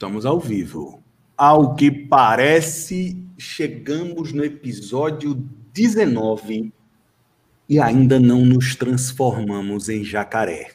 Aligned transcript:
Estamos 0.00 0.24
ao 0.24 0.40
vivo. 0.40 1.02
Ao 1.36 1.74
que 1.74 1.90
parece, 1.90 3.22
chegamos 3.36 4.32
no 4.32 4.42
episódio 4.42 5.34
19 5.74 6.72
e 7.68 7.78
ainda 7.78 8.18
não 8.18 8.42
nos 8.42 8.74
transformamos 8.74 9.90
em 9.90 10.02
jacaré. 10.02 10.72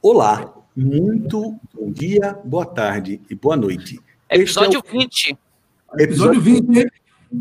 Olá, 0.00 0.54
muito 0.76 1.58
bom 1.74 1.90
dia, 1.90 2.38
boa 2.44 2.64
tarde 2.64 3.20
e 3.28 3.34
boa 3.34 3.56
noite. 3.56 3.98
Episódio 4.30 4.76
é 4.76 4.78
o... 4.78 4.98
20. 5.00 5.38
Episódio 5.98 6.40
20. 6.40 6.92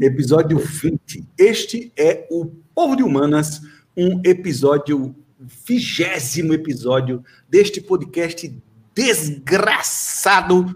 Episódio 0.01 0.57
20. 0.57 1.23
Este 1.37 1.93
é 1.95 2.27
o 2.31 2.47
Povo 2.73 2.95
de 2.95 3.03
Humanas, 3.03 3.61
um 3.95 4.23
episódio, 4.25 5.15
vigésimo 5.39 6.51
episódio 6.51 7.23
deste 7.47 7.79
podcast 7.79 8.51
desgraçado 8.99 10.75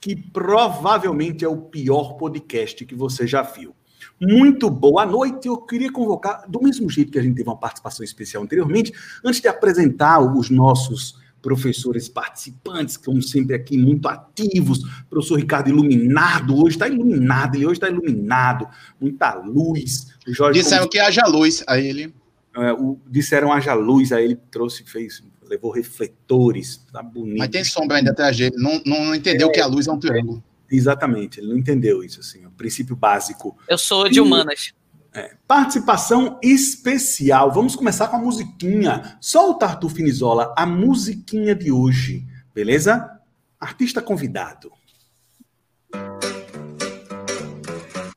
que 0.00 0.16
provavelmente 0.16 1.44
é 1.44 1.48
o 1.48 1.56
pior 1.56 2.14
podcast 2.14 2.84
que 2.86 2.94
você 2.94 3.26
já 3.26 3.42
viu. 3.42 3.74
Muito 4.18 4.70
boa 4.70 5.04
noite. 5.04 5.46
Eu 5.46 5.58
queria 5.58 5.92
convocar, 5.92 6.44
do 6.48 6.62
mesmo 6.62 6.88
jeito 6.88 7.12
que 7.12 7.18
a 7.18 7.22
gente 7.22 7.36
teve 7.36 7.48
uma 7.48 7.58
participação 7.58 8.02
especial 8.02 8.42
anteriormente, 8.42 8.92
antes 9.24 9.40
de 9.40 9.48
apresentar 9.48 10.20
os 10.20 10.48
nossos 10.48 11.18
professores 11.42 12.08
participantes, 12.08 12.96
que 12.96 13.04
como 13.06 13.22
sempre 13.22 13.54
aqui 13.54 13.76
muito 13.76 14.08
ativos, 14.08 14.80
professor 15.08 15.38
Ricardo 15.38 15.68
iluminado, 15.68 16.54
hoje 16.54 16.76
está 16.76 16.86
iluminado, 16.86 17.56
ele 17.56 17.66
hoje 17.66 17.74
está 17.74 17.88
iluminado, 17.88 18.68
muita 19.00 19.34
luz. 19.34 20.08
O 20.26 20.32
Jorge 20.32 20.60
Disseram 20.60 20.88
que 20.88 20.98
haja 20.98 21.26
luz 21.26 21.64
a 21.66 21.78
ele. 21.78 22.14
É, 22.56 22.72
o, 22.72 22.98
disseram 23.08 23.52
haja 23.52 23.74
luz, 23.74 24.12
aí 24.12 24.24
ele 24.24 24.36
trouxe, 24.50 24.84
fez 24.84 25.22
levou 25.50 25.72
refletores, 25.72 26.76
tá 26.92 27.02
bonito. 27.02 27.38
Mas 27.38 27.48
tem 27.48 27.64
sombra 27.64 27.96
ainda 27.96 28.12
atrás 28.12 28.36
dele, 28.36 28.54
não, 28.56 28.80
não 28.86 29.12
entendeu 29.14 29.48
é, 29.48 29.52
que 29.52 29.60
a 29.60 29.66
luz 29.66 29.88
é 29.88 29.92
um 29.92 29.98
triângulo. 29.98 30.42
Exatamente, 30.70 31.40
ele 31.40 31.48
não 31.48 31.58
entendeu 31.58 32.04
isso, 32.04 32.20
assim, 32.20 32.46
o 32.46 32.50
princípio 32.52 32.94
básico. 32.94 33.58
Eu 33.68 33.76
sou 33.76 34.08
de 34.08 34.20
humanas. 34.20 34.72
É, 35.12 35.34
participação 35.48 36.38
especial. 36.40 37.50
Vamos 37.50 37.74
começar 37.74 38.06
com 38.06 38.16
a 38.16 38.20
musiquinha. 38.20 39.18
Solta, 39.20 39.66
Arthur 39.66 39.90
Finizola, 39.90 40.54
a 40.56 40.64
musiquinha 40.64 41.52
de 41.52 41.72
hoje, 41.72 42.24
beleza? 42.54 43.10
Artista 43.58 44.00
convidado. 44.00 44.70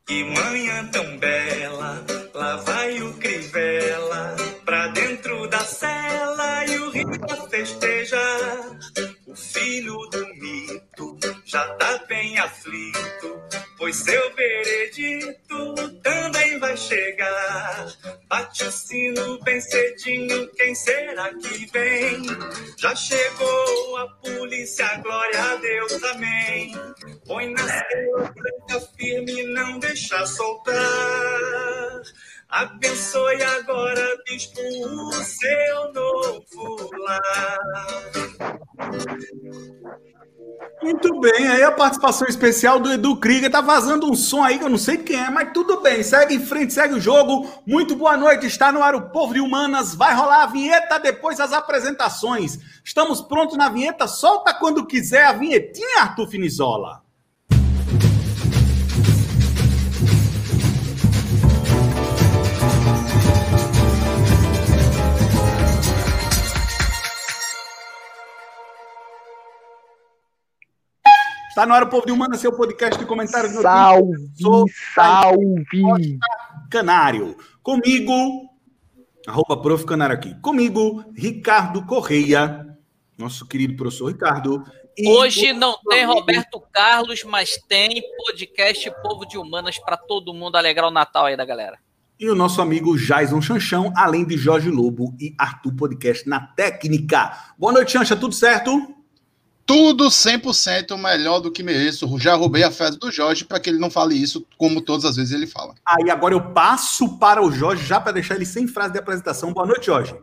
Que 0.06 0.24
manhã 0.24 0.88
tão 0.92 1.18
bela, 1.18 1.63
já 11.54 11.68
tá 11.76 12.00
bem 12.08 12.36
aflito, 12.40 13.40
pois 13.78 13.98
seu 13.98 14.34
veredito 14.34 16.00
também 16.02 16.58
vai 16.58 16.76
chegar. 16.76 17.94
Bate 18.28 18.64
o 18.64 18.72
sino 18.72 19.40
bem 19.44 19.62
cedinho, 19.62 20.50
quem 20.56 20.74
será 20.74 21.32
que 21.36 21.68
vem? 21.72 22.24
Já 22.80 22.96
chegou 22.96 23.98
a 23.98 24.08
polícia, 24.16 24.98
glória 25.04 25.44
a 25.44 25.56
Deus, 25.58 26.04
amém. 26.06 26.74
Põe 27.28 27.52
na 27.52 27.68
cela 27.68 28.34
firme, 28.98 29.44
não 29.44 29.78
deixa 29.78 30.26
soltar. 30.26 30.74
Abençoe 32.50 33.44
agora, 33.44 34.24
bispo, 34.26 34.60
o 34.60 35.14
seu 35.14 35.94
novo 35.94 36.90
lar. 36.98 37.60
Muito 40.82 41.18
bem, 41.22 41.48
aí 41.48 41.64
a 41.64 41.72
participação 41.72 42.28
especial 42.28 42.78
do 42.78 42.92
Edu 42.92 43.16
Krieger 43.16 43.50
tá 43.50 43.62
vazando 43.62 44.12
um 44.12 44.16
som 44.16 44.44
aí 44.44 44.58
que 44.58 44.66
eu 44.66 44.70
não 44.70 44.78
sei 44.78 44.98
quem 44.98 45.16
é, 45.16 45.30
mas 45.30 45.54
tudo 45.54 45.80
bem, 45.80 46.04
segue 46.04 46.36
em 46.36 46.40
frente, 46.40 46.74
segue 46.74 46.96
o 46.96 47.00
jogo. 47.00 47.50
Muito 47.66 47.96
boa 47.96 48.18
noite, 48.18 48.48
está 48.48 48.72
no 48.72 48.84
ar 48.84 48.94
o 48.94 49.10
Povo 49.10 49.34
de 49.34 49.40
Humanas, 49.40 49.96
vai 49.96 50.14
rolar 50.14 50.44
a 50.44 50.48
vinheta 50.48 51.00
depois 51.00 51.38
das 51.38 51.54
apresentações. 51.54 52.60
Estamos 52.84 53.22
prontos 53.22 53.58
na 53.58 53.70
vinheta, 53.70 54.08
solta 54.08 54.54
quando 54.54 54.86
quiser 54.86 55.26
a 55.26 55.32
vinhetinha, 55.32 56.02
Arthur 56.02 56.28
Finizola. 56.28 57.03
Está 71.54 71.68
no 71.68 71.74
ar 71.76 71.84
o 71.84 71.88
Povo 71.88 72.08
de 72.08 72.12
Humana, 72.12 72.36
seu 72.36 72.52
podcast 72.52 72.98
de 72.98 73.06
comentários. 73.06 73.54
Salve, 73.54 74.18
salve! 74.96 76.18
Canário. 76.68 77.38
Comigo, 77.62 78.50
arroba 79.28 79.62
prof. 79.62 79.86
Canário 79.86 80.16
aqui. 80.16 80.34
Comigo, 80.42 81.06
Ricardo 81.16 81.86
Correia, 81.86 82.76
nosso 83.16 83.48
querido 83.48 83.76
professor 83.76 84.08
Ricardo. 84.08 84.64
Hoje 85.06 85.54
não 85.54 85.78
tem 85.88 86.08
Roberto 86.08 86.60
Carlos, 86.72 87.24
mas 87.24 87.56
tem 87.70 88.02
podcast 88.18 88.92
Povo 89.04 89.24
de 89.24 89.38
Humanas 89.38 89.78
para 89.78 89.96
todo 89.96 90.34
mundo 90.34 90.56
alegrar 90.56 90.88
o 90.88 90.92
Natal 90.92 91.28
aí 91.28 91.38
da 91.38 91.46
galera. 91.46 91.78
E 92.20 92.28
o 92.32 92.34
nosso 92.34 92.64
amigo 92.64 92.98
Jason 92.98 93.40
Chanchão, 93.40 93.94
além 93.96 94.26
de 94.26 94.38
Jorge 94.38 94.72
Lobo 94.72 95.16
e 95.20 95.36
Arthur 95.38 95.76
Podcast 95.76 96.28
na 96.28 96.48
técnica. 96.48 97.54
Boa 97.60 97.74
noite, 97.74 97.92
Chancha, 97.92 98.16
tudo 98.16 98.34
certo? 98.34 99.03
Tudo 99.66 100.08
100% 100.08 100.98
melhor 100.98 101.40
do 101.40 101.52
que 101.52 101.64
mereço. 101.64 102.18
Já 102.20 102.36
roubei 102.36 102.64
a 102.64 102.72
frase 102.72 102.98
do 103.00 103.12
Jorge 103.12 103.46
para 103.46 103.60
que 103.60 103.70
ele 103.70 103.80
não 103.80 103.90
fale 103.90 104.16
isso 104.16 104.46
como 104.58 104.82
todas 104.82 105.06
as 105.06 105.16
vezes 105.16 105.32
ele 105.32 105.48
fala. 105.48 105.76
Aí 105.86 106.10
agora 106.10 106.34
eu 106.34 106.54
passo 106.54 107.18
para 107.18 107.42
o 107.42 107.52
Jorge 107.52 107.86
já 107.86 108.00
para 108.00 108.12
deixar 108.12 108.36
ele 108.36 108.46
sem 108.46 108.68
frase 108.68 108.94
de 108.94 109.00
apresentação. 109.00 109.54
Boa 109.54 109.66
noite, 109.66 109.86
Jorge. 109.86 110.16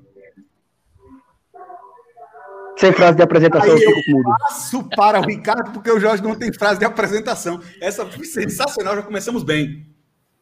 Sem 2.77 2.93
frase 2.95 3.17
de 3.17 3.23
apresentação, 3.23 3.75
Aí 3.75 3.83
eu 3.83 3.95
fico 3.95 4.11
mudo. 4.11 4.31
Passo 4.41 4.89
para 4.97 5.21
o 5.21 5.23
Ricardo 5.23 5.71
porque 5.73 5.91
o 5.91 6.01
Jorge 6.01 6.23
não 6.23 6.35
tem 6.35 6.53
frase 6.53 6.79
de 6.79 6.87
apresentação. 6.87 7.61
Essa 7.81 8.07
foi 8.07 8.25
sensacional, 8.25 8.97
já 8.97 9.03
começamos 9.03 9.43
bem. 9.43 9.87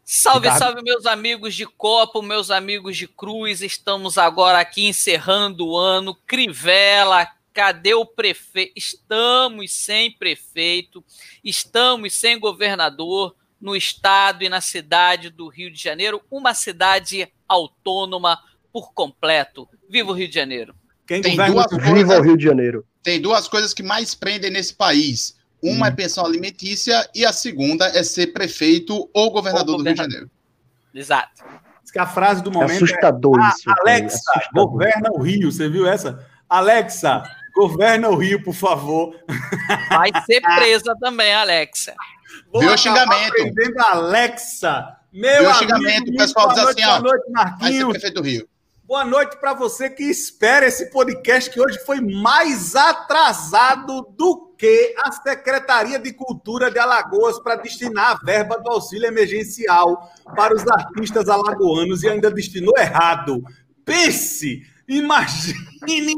Salve, 0.04 0.46
Ricardo. 0.46 0.58
salve, 0.58 0.82
meus 0.82 1.04
amigos 1.04 1.54
de 1.54 1.66
Copa, 1.66 2.22
meus 2.22 2.50
amigos 2.50 2.96
de 2.96 3.08
Cruz. 3.08 3.60
Estamos 3.60 4.16
agora 4.16 4.58
aqui 4.58 4.86
encerrando 4.86 5.66
o 5.66 5.76
ano. 5.76 6.16
Crivella, 6.26 7.28
Cadê 7.58 7.92
o 7.92 8.06
prefeito? 8.06 8.72
Estamos 8.76 9.72
sem 9.72 10.12
prefeito, 10.12 11.04
estamos 11.42 12.14
sem 12.14 12.38
governador 12.38 13.34
no 13.60 13.74
estado 13.74 14.44
e 14.44 14.48
na 14.48 14.60
cidade 14.60 15.28
do 15.28 15.48
Rio 15.48 15.68
de 15.68 15.82
Janeiro, 15.82 16.22
uma 16.30 16.54
cidade 16.54 17.28
autônoma 17.48 18.38
por 18.72 18.92
completo. 18.92 19.68
Viva 19.90 20.12
o 20.12 20.14
Rio 20.14 20.28
de 20.28 20.34
Janeiro! 20.36 20.72
Quem 21.04 21.20
tem 21.20 21.34
duas 21.34 21.66
coisas, 21.66 21.92
Viva 21.92 22.18
o 22.20 22.22
Rio 22.22 22.36
de 22.36 22.44
Janeiro! 22.44 22.86
Tem 23.02 23.20
duas 23.20 23.48
coisas 23.48 23.74
que 23.74 23.82
mais 23.82 24.14
prendem 24.14 24.52
nesse 24.52 24.76
país. 24.76 25.36
Uma 25.60 25.86
hum. 25.86 25.88
é 25.88 25.90
pensão 25.90 26.24
alimentícia 26.24 27.10
e 27.12 27.26
a 27.26 27.32
segunda 27.32 27.88
é 27.88 28.04
ser 28.04 28.28
prefeito 28.28 29.10
ou 29.12 29.32
governador, 29.32 29.74
ou 29.74 29.78
governador. 29.78 29.78
do 29.78 29.82
Rio 29.82 29.94
de 29.94 29.98
Janeiro. 30.00 30.30
Exato. 30.94 31.42
Diz 31.82 31.90
que 31.90 31.98
a 31.98 32.06
frase 32.06 32.40
do 32.40 32.52
momento 32.52 32.70
é 32.70 32.76
assustador 32.76 33.36
é, 33.36 33.48
isso, 33.48 33.68
Alexa, 33.80 34.30
assustador. 34.30 34.68
governa 34.68 35.10
o 35.10 35.20
Rio. 35.20 35.50
Você 35.50 35.68
viu 35.68 35.88
essa? 35.88 36.24
Alexa, 36.48 37.24
Governa 37.58 38.08
o 38.08 38.14
Rio, 38.14 38.40
por 38.40 38.54
favor. 38.54 39.16
Vai 39.88 40.10
ser 40.24 40.40
presa 40.54 40.94
também, 41.00 41.34
Alexa. 41.34 41.92
Vou 42.52 42.62
Viu 42.62 42.72
o 42.72 42.78
xingamento. 42.78 43.30
Aprendendo 43.30 43.80
Alexa. 43.80 44.96
Meu 45.12 45.40
Viu 45.40 45.50
o 45.50 45.54
xingamento. 45.54 46.10
O 46.12 46.16
pessoal 46.16 46.48
diz 46.50 46.58
assim, 46.58 46.84
ó. 46.84 47.00
Boa 47.00 47.12
noite, 47.12 47.30
Marquinhos. 47.32 47.82
Vai 47.82 47.90
prefeito 47.90 48.14
do 48.14 48.22
Rio. 48.22 48.48
Boa 48.84 49.04
noite 49.04 49.36
para 49.38 49.54
você 49.54 49.90
que 49.90 50.04
espera 50.04 50.66
esse 50.66 50.88
podcast 50.90 51.50
que 51.50 51.60
hoje 51.60 51.84
foi 51.84 52.00
mais 52.00 52.76
atrasado 52.76 54.02
do 54.16 54.54
que 54.56 54.94
a 55.04 55.10
Secretaria 55.10 55.98
de 55.98 56.12
Cultura 56.12 56.70
de 56.70 56.78
Alagoas 56.78 57.40
para 57.40 57.56
destinar 57.56 58.12
a 58.12 58.24
verba 58.24 58.56
do 58.56 58.70
auxílio 58.70 59.08
emergencial 59.08 60.10
para 60.36 60.54
os 60.54 60.64
artistas 60.68 61.28
alagoanos 61.28 62.04
e 62.04 62.08
ainda 62.08 62.30
destinou 62.30 62.72
errado. 62.78 63.42
Pense, 63.84 64.62
imagine 64.86 66.14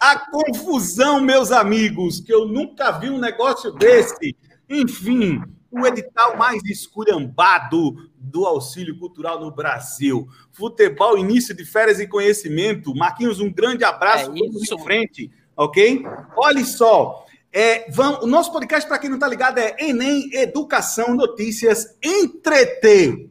a 0.00 0.30
confusão, 0.30 1.20
meus 1.20 1.52
amigos, 1.52 2.20
que 2.20 2.32
eu 2.32 2.46
nunca 2.46 2.92
vi 2.92 3.10
um 3.10 3.18
negócio 3.18 3.72
desse. 3.72 4.36
Enfim, 4.68 5.42
o 5.70 5.86
edital 5.86 6.36
mais 6.36 6.62
esculhambado 6.64 8.10
do 8.16 8.46
auxílio 8.46 8.98
cultural 8.98 9.40
no 9.40 9.50
Brasil. 9.50 10.26
Futebol, 10.52 11.18
início 11.18 11.54
de 11.54 11.64
férias 11.64 11.98
e 11.98 12.06
conhecimento. 12.06 12.94
Marquinhos, 12.94 13.40
um 13.40 13.52
grande 13.52 13.84
abraço. 13.84 14.32
É 14.32 14.38
isso. 14.62 14.78
frente, 14.78 15.30
ok? 15.56 16.04
Olha 16.36 16.64
só. 16.64 17.24
É, 17.52 17.88
vamos, 17.90 18.24
o 18.24 18.26
nosso 18.26 18.52
podcast, 18.52 18.88
para 18.88 18.98
quem 18.98 19.08
não 19.08 19.16
está 19.16 19.28
ligado, 19.28 19.58
é 19.58 19.76
Enem 19.78 20.28
Educação 20.32 21.14
Notícias 21.14 21.96
Entreter. 22.02 23.28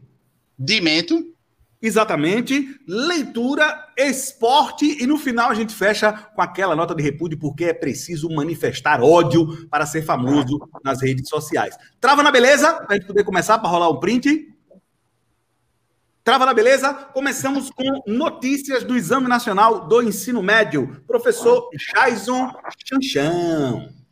Dimento. 0.58 1.33
Exatamente. 1.84 2.80
Leitura, 2.88 3.90
esporte 3.98 5.04
e 5.04 5.06
no 5.06 5.18
final 5.18 5.52
a 5.52 5.54
gente 5.54 5.76
fecha 5.76 6.14
com 6.14 6.42
aquela 6.42 6.78
nota 6.78 6.96
de 6.96 7.04
repúdio 7.04 7.38
porque 7.38 7.66
é 7.66 7.74
preciso 7.74 8.30
manifestar 8.30 9.04
ódio 9.04 9.68
para 9.68 9.86
ser 9.86 10.02
famoso 10.02 10.58
nas 10.82 11.02
redes 11.02 11.28
sociais. 11.28 11.76
Trava 12.00 12.24
na 12.24 12.32
beleza, 12.32 12.74
para 12.74 12.88
a 12.92 12.94
gente 12.94 13.06
poder 13.06 13.26
começar 13.26 13.60
para 13.60 13.68
rolar 13.68 13.90
um 13.90 14.00
print. 14.00 14.50
Trava 16.24 16.46
na 16.46 16.54
beleza? 16.54 16.94
Começamos 16.94 17.70
com 17.70 18.02
notícias 18.08 18.86
do 18.86 18.96
Exame 18.96 19.28
Nacional 19.28 19.86
do 19.86 20.02
Ensino 20.02 20.42
Médio. 20.42 21.04
Professor 21.06 21.70
Jason 21.94 22.50
Chanchão. 22.88 24.03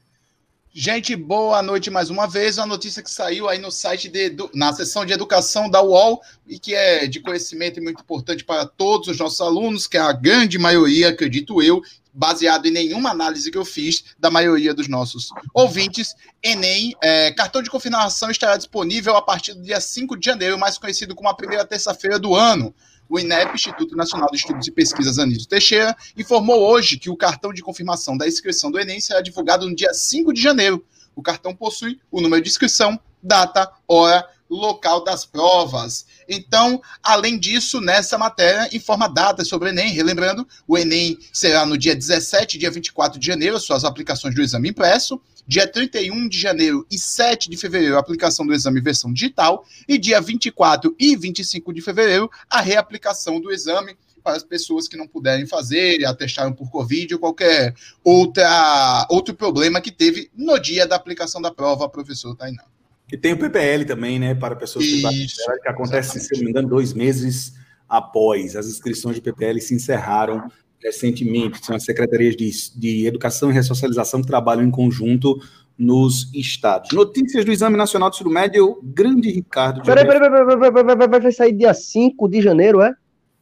Gente, 0.73 1.17
boa 1.17 1.61
noite 1.61 1.91
mais 1.91 2.09
uma 2.09 2.25
vez. 2.25 2.57
Uma 2.57 2.65
notícia 2.65 3.03
que 3.03 3.11
saiu 3.11 3.49
aí 3.49 3.59
no 3.59 3.69
site 3.69 4.07
de, 4.07 4.33
na 4.53 4.71
seção 4.71 5.05
de 5.05 5.11
educação 5.11 5.69
da 5.69 5.81
UOL 5.81 6.21
e 6.47 6.57
que 6.57 6.73
é 6.73 7.07
de 7.07 7.19
conhecimento 7.19 7.77
e 7.77 7.83
muito 7.83 8.01
importante 8.01 8.45
para 8.45 8.65
todos 8.65 9.09
os 9.09 9.19
nossos 9.19 9.41
alunos, 9.41 9.85
que 9.85 9.97
é 9.97 9.99
a 9.99 10.13
grande 10.13 10.57
maioria, 10.57 11.09
acredito 11.09 11.61
eu, 11.61 11.81
baseado 12.13 12.67
em 12.67 12.71
nenhuma 12.71 13.09
análise 13.09 13.51
que 13.51 13.57
eu 13.57 13.65
fiz 13.65 14.05
da 14.17 14.31
maioria 14.31 14.73
dos 14.73 14.87
nossos 14.87 15.31
ouvintes. 15.53 16.15
Enem, 16.41 16.95
é, 17.03 17.33
cartão 17.33 17.61
de 17.61 17.69
confirmação 17.69 18.31
estará 18.31 18.55
disponível 18.55 19.17
a 19.17 19.21
partir 19.21 19.53
do 19.53 19.61
dia 19.61 19.81
5 19.81 20.17
de 20.17 20.25
janeiro, 20.25 20.57
mais 20.57 20.77
conhecido 20.77 21.13
como 21.13 21.27
a 21.27 21.35
primeira 21.35 21.65
terça-feira 21.65 22.17
do 22.17 22.33
ano 22.33 22.73
o 23.11 23.19
INEP, 23.19 23.53
Instituto 23.53 23.93
Nacional 23.93 24.29
de 24.31 24.37
Estudos 24.37 24.65
e 24.65 24.71
Pesquisas 24.71 25.19
Anísio 25.19 25.45
Teixeira, 25.45 25.93
informou 26.15 26.61
hoje 26.61 26.97
que 26.97 27.09
o 27.09 27.17
cartão 27.17 27.51
de 27.51 27.61
confirmação 27.61 28.15
da 28.15 28.25
inscrição 28.25 28.71
do 28.71 28.79
Enem 28.79 29.01
será 29.01 29.19
divulgado 29.19 29.67
no 29.67 29.75
dia 29.75 29.93
5 29.93 30.31
de 30.31 30.41
janeiro. 30.41 30.81
O 31.13 31.21
cartão 31.21 31.53
possui 31.53 31.99
o 32.09 32.21
número 32.21 32.41
de 32.41 32.49
inscrição, 32.49 32.97
data, 33.21 33.69
hora, 33.85 34.25
local 34.49 35.03
das 35.03 35.25
provas. 35.25 36.05
Então, 36.27 36.81
além 37.03 37.37
disso, 37.37 37.81
nessa 37.81 38.17
matéria 38.17 38.69
informa 38.73 39.09
datas 39.09 39.49
sobre 39.49 39.67
o 39.67 39.71
Enem. 39.71 39.91
Relembrando, 39.91 40.47
o 40.65 40.77
Enem 40.77 41.17
será 41.33 41.65
no 41.65 41.77
dia 41.77 41.93
17 41.93 42.55
e 42.55 42.59
dia 42.61 42.71
24 42.71 43.19
de 43.19 43.27
janeiro, 43.27 43.59
suas 43.59 43.83
aplicações 43.83 44.33
do 44.33 44.41
exame 44.41 44.69
impresso. 44.69 45.21
Dia 45.47 45.67
31 45.67 46.27
de 46.27 46.39
janeiro 46.39 46.85
e 46.89 46.97
7 46.97 47.49
de 47.49 47.57
fevereiro, 47.57 47.95
a 47.95 47.99
aplicação 47.99 48.45
do 48.45 48.53
exame 48.53 48.81
versão 48.81 49.11
digital. 49.11 49.65
E 49.87 49.97
dia 49.97 50.21
24 50.21 50.95
e 50.99 51.15
25 51.15 51.73
de 51.73 51.81
fevereiro, 51.81 52.29
a 52.49 52.61
reaplicação 52.61 53.39
do 53.39 53.51
exame 53.51 53.95
para 54.23 54.37
as 54.37 54.43
pessoas 54.43 54.87
que 54.87 54.95
não 54.95 55.07
puderem 55.07 55.47
fazer, 55.47 56.05
atestaram 56.05 56.53
por 56.53 56.69
Covid 56.69 57.15
ou 57.15 57.19
qualquer 57.19 57.73
outra, 58.03 59.07
outro 59.09 59.33
problema 59.33 59.81
que 59.81 59.91
teve 59.91 60.29
no 60.35 60.59
dia 60.59 60.87
da 60.87 60.95
aplicação 60.95 61.41
da 61.41 61.51
prova, 61.51 61.89
professor 61.89 62.35
Tainá. 62.35 62.63
E 63.11 63.17
tem 63.17 63.33
o 63.33 63.37
PPL 63.37 63.85
também, 63.85 64.19
né, 64.19 64.33
para 64.33 64.55
pessoas 64.55 64.85
que, 64.85 65.01
que 65.01 65.67
acontece, 65.67 66.17
exatamente. 66.17 66.27
se 66.27 66.35
não 66.35 66.43
me 66.45 66.49
engano, 66.51 66.69
dois 66.69 66.93
meses 66.93 67.53
após 67.89 68.55
as 68.55 68.67
inscrições 68.67 69.15
de 69.15 69.21
PPL 69.21 69.59
se 69.59 69.73
encerraram 69.73 70.49
recentemente. 70.83 71.63
São 71.65 71.75
as 71.75 71.83
secretarias 71.83 72.35
de, 72.35 72.51
de 72.75 73.05
Educação 73.05 73.49
e 73.49 73.53
Ressocialização 73.53 74.21
que 74.21 74.27
trabalham 74.27 74.63
em 74.63 74.71
conjunto 74.71 75.39
nos 75.77 76.31
estados. 76.33 76.91
Notícias 76.91 77.43
do 77.43 77.51
Exame 77.51 77.77
Nacional 77.77 78.09
de 78.09 78.17
Ensino 78.17 78.29
Médio, 78.29 78.79
grande 78.83 79.31
Ricardo. 79.31 79.81
Peraí, 79.83 80.05
peraí, 80.05 80.29
peraí, 80.29 80.71
peraí, 80.71 81.07
vai, 81.09 81.19
vai 81.21 81.31
sair 81.31 81.53
dia 81.53 81.73
5 81.73 82.29
de 82.29 82.41
janeiro, 82.41 82.81
é? 82.81 82.93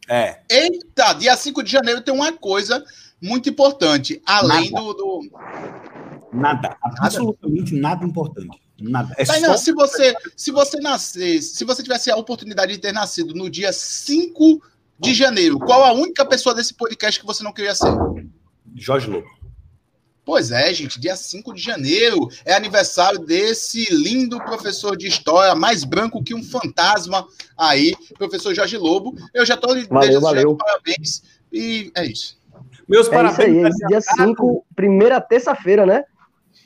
É. 0.07 0.39
Eita, 0.49 1.13
dia 1.13 1.35
5 1.35 1.63
de 1.63 1.71
janeiro 1.71 2.01
tem 2.01 2.13
uma 2.13 2.31
coisa 2.31 2.83
muito 3.21 3.49
importante, 3.49 4.21
além 4.25 4.71
nada. 4.71 4.85
do, 4.85 4.93
do. 4.93 5.29
Nada, 6.31 6.77
absolutamente 6.99 7.75
nada 7.75 8.05
importante. 8.05 8.59
Nada. 8.81 9.13
É 9.17 9.25
só... 9.25 9.57
se 9.57 9.73
você 9.73 10.13
se 10.37 10.51
você 10.51 10.79
nascesse, 10.79 11.55
se 11.55 11.65
você 11.65 11.83
tivesse 11.83 12.09
a 12.09 12.15
oportunidade 12.15 12.71
de 12.71 12.79
ter 12.79 12.93
nascido 12.93 13.33
no 13.33 13.49
dia 13.49 13.73
5 13.73 14.61
de 14.99 15.13
janeiro, 15.13 15.57
qual 15.57 15.83
a 15.83 15.93
única 15.93 16.25
pessoa 16.25 16.53
desse 16.53 16.73
podcast 16.73 17.19
que 17.19 17.25
você 17.25 17.43
não 17.43 17.53
queria 17.53 17.73
ser? 17.73 17.91
Jorge 18.75 19.09
Lobo. 19.09 19.27
Pois 20.25 20.51
é, 20.51 20.71
gente, 20.71 20.99
dia 20.99 21.15
5 21.15 21.55
de 21.55 21.61
janeiro 21.61 22.27
é 22.45 22.53
aniversário 22.53 23.17
desse 23.17 23.91
lindo 23.91 24.37
professor 24.43 24.95
de 24.95 25.07
história, 25.07 25.55
mais 25.55 25.83
branco 25.83 26.23
que 26.23 26.35
um 26.35 26.43
fantasma 26.43 27.25
aí, 27.57 27.95
professor 28.15 28.53
Jorge 28.53 28.77
Lobo. 28.77 29.15
Eu 29.33 29.43
já 29.43 29.55
estou 29.55 29.73
lhe 29.73 29.87
desejando 29.87 30.55
parabéns 30.55 31.23
e 31.51 31.91
é 31.95 32.05
isso. 32.05 32.37
Meus 32.87 33.07
é 33.07 33.09
parabéns. 33.09 33.73
Isso 33.73 33.85
aí, 33.85 33.87
dia 33.87 34.01
5, 34.01 34.65
primeira 34.75 35.19
terça-feira, 35.19 35.83
né? 35.83 36.03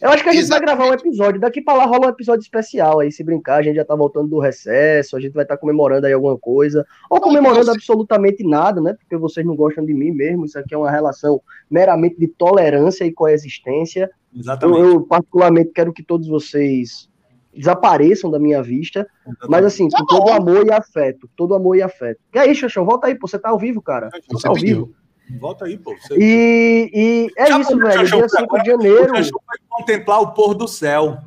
Eu 0.03 0.09
acho 0.09 0.21
que 0.21 0.27
a 0.27 0.33
gente 0.33 0.41
Exatamente. 0.41 0.67
vai 0.67 0.75
gravar 0.75 0.91
um 0.91 0.93
episódio. 0.93 1.39
Daqui 1.39 1.61
para 1.61 1.77
lá 1.77 1.85
rola 1.85 2.07
um 2.07 2.09
episódio 2.09 2.41
especial 2.41 2.99
aí, 2.99 3.09
se 3.09 3.23
brincar. 3.23 3.55
A 3.55 3.61
gente 3.61 3.77
já 3.77 3.85
tá 3.85 3.95
voltando 3.95 4.27
do 4.27 4.37
recesso, 4.37 5.15
a 5.15 5.19
gente 5.21 5.31
vai 5.31 5.45
estar 5.45 5.55
tá 5.55 5.61
comemorando 5.61 6.05
aí 6.05 6.11
alguma 6.11 6.37
coisa. 6.37 6.85
Ou 7.09 7.21
comemorando 7.21 7.71
absolutamente 7.71 8.43
nada, 8.43 8.81
né? 8.81 8.95
Porque 8.99 9.15
vocês 9.15 9.45
não 9.45 9.55
gostam 9.55 9.85
de 9.85 9.93
mim 9.93 10.11
mesmo. 10.11 10.43
Isso 10.43 10.59
aqui 10.59 10.75
é 10.75 10.77
uma 10.77 10.91
relação 10.91 11.41
meramente 11.71 12.17
de 12.19 12.27
tolerância 12.27 13.05
e 13.05 13.13
coexistência. 13.13 14.11
Exatamente. 14.35 14.77
Eu, 14.81 14.91
eu 14.91 15.01
particularmente, 15.03 15.71
quero 15.73 15.93
que 15.93 16.03
todos 16.03 16.27
vocês 16.27 17.07
desapareçam 17.55 18.29
da 18.29 18.39
minha 18.39 18.61
vista. 18.61 19.07
Exatamente. 19.25 19.49
Mas 19.49 19.65
assim, 19.65 19.87
com 19.87 20.05
todo 20.05 20.31
amor 20.31 20.67
e 20.67 20.71
afeto. 20.73 21.29
Todo 21.33 21.55
amor 21.55 21.77
e 21.77 21.81
afeto. 21.81 22.19
E 22.33 22.39
aí, 22.39 22.53
Xaxão, 22.53 22.83
volta 22.83 23.07
aí, 23.07 23.15
pô. 23.15 23.25
Você 23.25 23.39
tá 23.39 23.51
ao 23.51 23.57
vivo, 23.57 23.81
cara. 23.81 24.09
Você 24.29 24.43
tá 24.43 24.49
ao 24.49 24.55
vivo. 24.55 24.93
Volta 25.39 25.65
aí, 25.65 25.77
pô. 25.77 25.95
Você... 25.95 26.15
E, 26.17 26.91
e 26.93 27.31
é 27.37 27.47
Já 27.47 27.59
isso, 27.59 27.77
velho. 27.77 28.05
Dia 28.05 28.29
5 28.29 28.59
de 28.59 28.69
janeiro. 28.69 29.13
O 29.13 29.15
Xanxão 29.15 29.39
foi 29.45 29.57
contemplar 29.69 30.21
o 30.21 30.33
pôr 30.33 30.53
do 30.53 30.67
céu. 30.67 31.17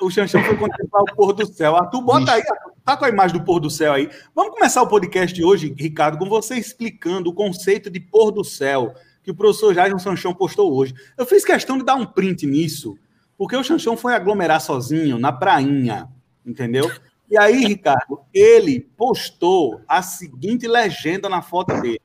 O 0.00 0.10
Xanxão 0.10 0.42
foi 0.42 0.56
contemplar 0.56 1.02
o 1.02 1.14
pôr 1.14 1.32
do 1.32 1.46
céu. 1.46 1.76
Arthur, 1.76 2.02
bota 2.02 2.32
aí, 2.32 2.42
tá 2.84 2.96
com 2.96 3.04
a 3.04 3.08
imagem 3.08 3.38
do 3.38 3.44
pôr 3.44 3.60
do 3.60 3.70
céu 3.70 3.92
aí. 3.92 4.10
Vamos 4.34 4.54
começar 4.54 4.82
o 4.82 4.88
podcast 4.88 5.42
hoje, 5.44 5.74
Ricardo, 5.78 6.18
com 6.18 6.28
você 6.28 6.56
explicando 6.56 7.30
o 7.30 7.34
conceito 7.34 7.90
de 7.90 8.00
pôr 8.00 8.30
do 8.30 8.42
céu 8.42 8.94
que 9.22 9.30
o 9.30 9.34
professor 9.34 9.74
Jair 9.74 9.98
Sanchão 9.98 10.34
postou 10.34 10.74
hoje. 10.74 10.94
Eu 11.16 11.24
fiz 11.24 11.44
questão 11.44 11.78
de 11.78 11.84
dar 11.84 11.94
um 11.94 12.04
print 12.04 12.46
nisso, 12.46 12.98
porque 13.38 13.56
o 13.56 13.64
Sanchão 13.64 13.96
foi 13.96 14.14
aglomerar 14.14 14.60
sozinho 14.60 15.18
na 15.18 15.32
prainha, 15.32 16.08
entendeu? 16.44 16.90
E 17.30 17.38
aí, 17.38 17.64
Ricardo, 17.64 18.20
ele 18.32 18.80
postou 18.96 19.80
a 19.88 20.02
seguinte 20.02 20.68
legenda 20.68 21.26
na 21.28 21.40
foto 21.40 21.80
dele. 21.80 22.00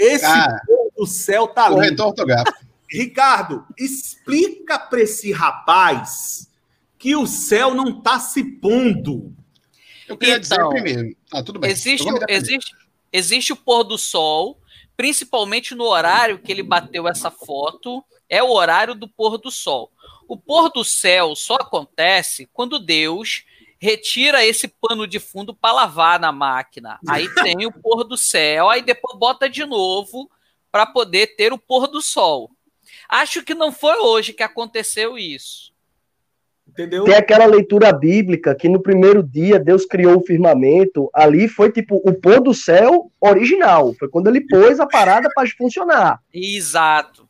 Esse 0.00 0.24
ah, 0.24 0.58
do 0.96 1.06
céu 1.06 1.46
tá 1.46 1.68
lindo. 1.68 1.76
Corretor 1.76 2.06
ortográfico. 2.06 2.58
Ricardo, 2.90 3.66
explica 3.78 4.78
para 4.78 5.02
esse 5.02 5.30
rapaz 5.30 6.50
que 6.98 7.14
o 7.14 7.26
céu 7.26 7.74
não 7.74 7.98
está 7.98 8.18
se 8.18 8.42
pondo. 8.42 9.32
Eu 10.08 10.16
queria 10.16 10.38
então, 10.38 10.70
dizer 10.70 10.82
primeiro. 10.82 11.16
Ah, 11.30 11.42
tudo 11.42 11.60
bem. 11.60 11.70
Existe, 11.70 12.08
existe, 12.28 12.74
existe 13.12 13.52
o 13.52 13.56
pôr 13.56 13.84
do 13.84 13.96
sol, 13.96 14.58
principalmente 14.96 15.74
no 15.74 15.84
horário 15.84 16.38
que 16.38 16.50
ele 16.50 16.62
bateu 16.62 17.06
essa 17.06 17.30
foto, 17.30 18.02
é 18.28 18.42
o 18.42 18.50
horário 18.50 18.94
do 18.94 19.06
pôr 19.06 19.38
do 19.38 19.50
sol. 19.50 19.92
O 20.26 20.36
pôr 20.36 20.70
do 20.70 20.84
céu 20.84 21.36
só 21.36 21.56
acontece 21.56 22.48
quando 22.52 22.78
Deus 22.78 23.44
retira 23.80 24.44
esse 24.44 24.68
pano 24.68 25.06
de 25.06 25.18
fundo 25.18 25.54
para 25.54 25.72
lavar 25.74 26.20
na 26.20 26.30
máquina. 26.30 26.98
Aí 27.08 27.26
tem 27.42 27.66
o 27.66 27.72
pôr 27.72 28.04
do 28.04 28.16
céu, 28.16 28.68
aí 28.68 28.82
depois 28.82 29.18
bota 29.18 29.48
de 29.48 29.64
novo 29.64 30.30
para 30.70 30.86
poder 30.86 31.34
ter 31.34 31.52
o 31.52 31.58
pôr 31.58 31.88
do 31.88 32.02
sol. 32.02 32.50
Acho 33.08 33.42
que 33.42 33.54
não 33.54 33.72
foi 33.72 33.98
hoje 33.98 34.32
que 34.32 34.42
aconteceu 34.42 35.18
isso. 35.18 35.70
Entendeu? 36.68 37.02
Tem 37.04 37.16
aquela 37.16 37.46
leitura 37.46 37.92
bíblica 37.92 38.54
que 38.54 38.68
no 38.68 38.80
primeiro 38.80 39.24
dia 39.24 39.58
Deus 39.58 39.84
criou 39.84 40.18
o 40.18 40.24
firmamento, 40.24 41.10
ali 41.12 41.48
foi 41.48 41.72
tipo 41.72 42.00
o 42.04 42.14
pôr 42.14 42.40
do 42.40 42.54
céu 42.54 43.10
original, 43.20 43.92
foi 43.98 44.08
quando 44.08 44.28
ele 44.28 44.46
pôs 44.46 44.78
a 44.78 44.86
parada 44.86 45.28
para 45.34 45.48
funcionar. 45.58 46.20
Exato. 46.32 47.28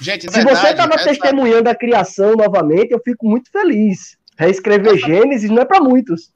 Gente, 0.00 0.30
Se 0.30 0.36
verdade, 0.36 0.56
você 0.56 0.68
estava 0.68 0.94
essa... 0.94 1.08
testemunhando 1.08 1.68
a 1.68 1.74
criação 1.74 2.34
novamente, 2.34 2.92
eu 2.92 3.00
fico 3.04 3.26
muito 3.26 3.50
feliz. 3.50 4.16
Reescrever 4.36 4.96
Gênesis 4.96 5.50
não 5.50 5.62
é 5.62 5.64
para 5.64 5.80
muitos. 5.80 6.32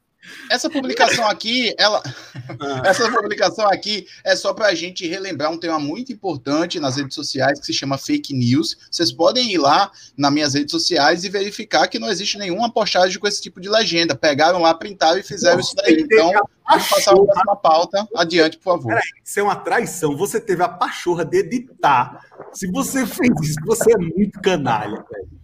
Essa 0.50 0.68
publicação 0.68 1.26
aqui, 1.26 1.74
ela, 1.78 2.02
essa 2.84 3.10
publicação 3.10 3.66
aqui 3.68 4.06
é 4.24 4.34
só 4.34 4.52
para 4.52 4.66
a 4.66 4.74
gente 4.74 5.06
relembrar 5.06 5.50
um 5.50 5.58
tema 5.58 5.78
muito 5.78 6.12
importante 6.12 6.80
nas 6.80 6.96
redes 6.96 7.14
sociais 7.14 7.58
que 7.60 7.66
se 7.66 7.72
chama 7.72 7.98
fake 7.98 8.34
news. 8.34 8.76
Vocês 8.90 9.12
podem 9.12 9.52
ir 9.52 9.58
lá 9.58 9.90
nas 10.16 10.32
minhas 10.32 10.54
redes 10.54 10.70
sociais 10.70 11.24
e 11.24 11.28
verificar 11.28 11.88
que 11.88 11.98
não 11.98 12.08
existe 12.08 12.38
nenhuma 12.38 12.70
postagem 12.72 13.18
com 13.18 13.26
esse 13.26 13.40
tipo 13.40 13.60
de 13.60 13.68
legenda. 13.68 14.14
Pegaram 14.14 14.60
lá, 14.60 14.74
printaram 14.74 15.18
e 15.18 15.22
fizeram 15.22 15.58
Nossa, 15.58 15.68
isso 15.68 15.76
daí. 15.76 16.00
Então, 16.00 16.32
vamos 16.68 16.88
passar 16.88 17.12
a 17.12 17.16
próxima 17.16 17.56
pauta. 17.56 18.08
Adiante, 18.16 18.56
por 18.58 18.64
favor. 18.64 18.88
Peraí, 18.88 19.02
isso 19.24 19.40
é 19.40 19.42
uma 19.42 19.56
traição. 19.56 20.16
Você 20.16 20.40
teve 20.40 20.62
a 20.62 20.68
pachorra 20.68 21.24
de 21.24 21.38
editar. 21.38 22.24
Se 22.52 22.70
você 22.70 23.06
fez 23.06 23.30
isso, 23.42 23.58
você 23.64 23.92
é 23.92 23.98
muito 23.98 24.40
canalha, 24.40 25.04
velho. 25.10 25.38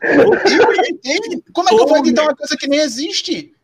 Como 1.52 1.68
é 1.68 1.70
que 1.70 1.80
eu 1.80 1.86
vou 1.86 1.98
editar 1.98 2.22
uma 2.22 2.34
coisa 2.34 2.56
que 2.56 2.66
nem 2.66 2.80
existe? 2.80 3.54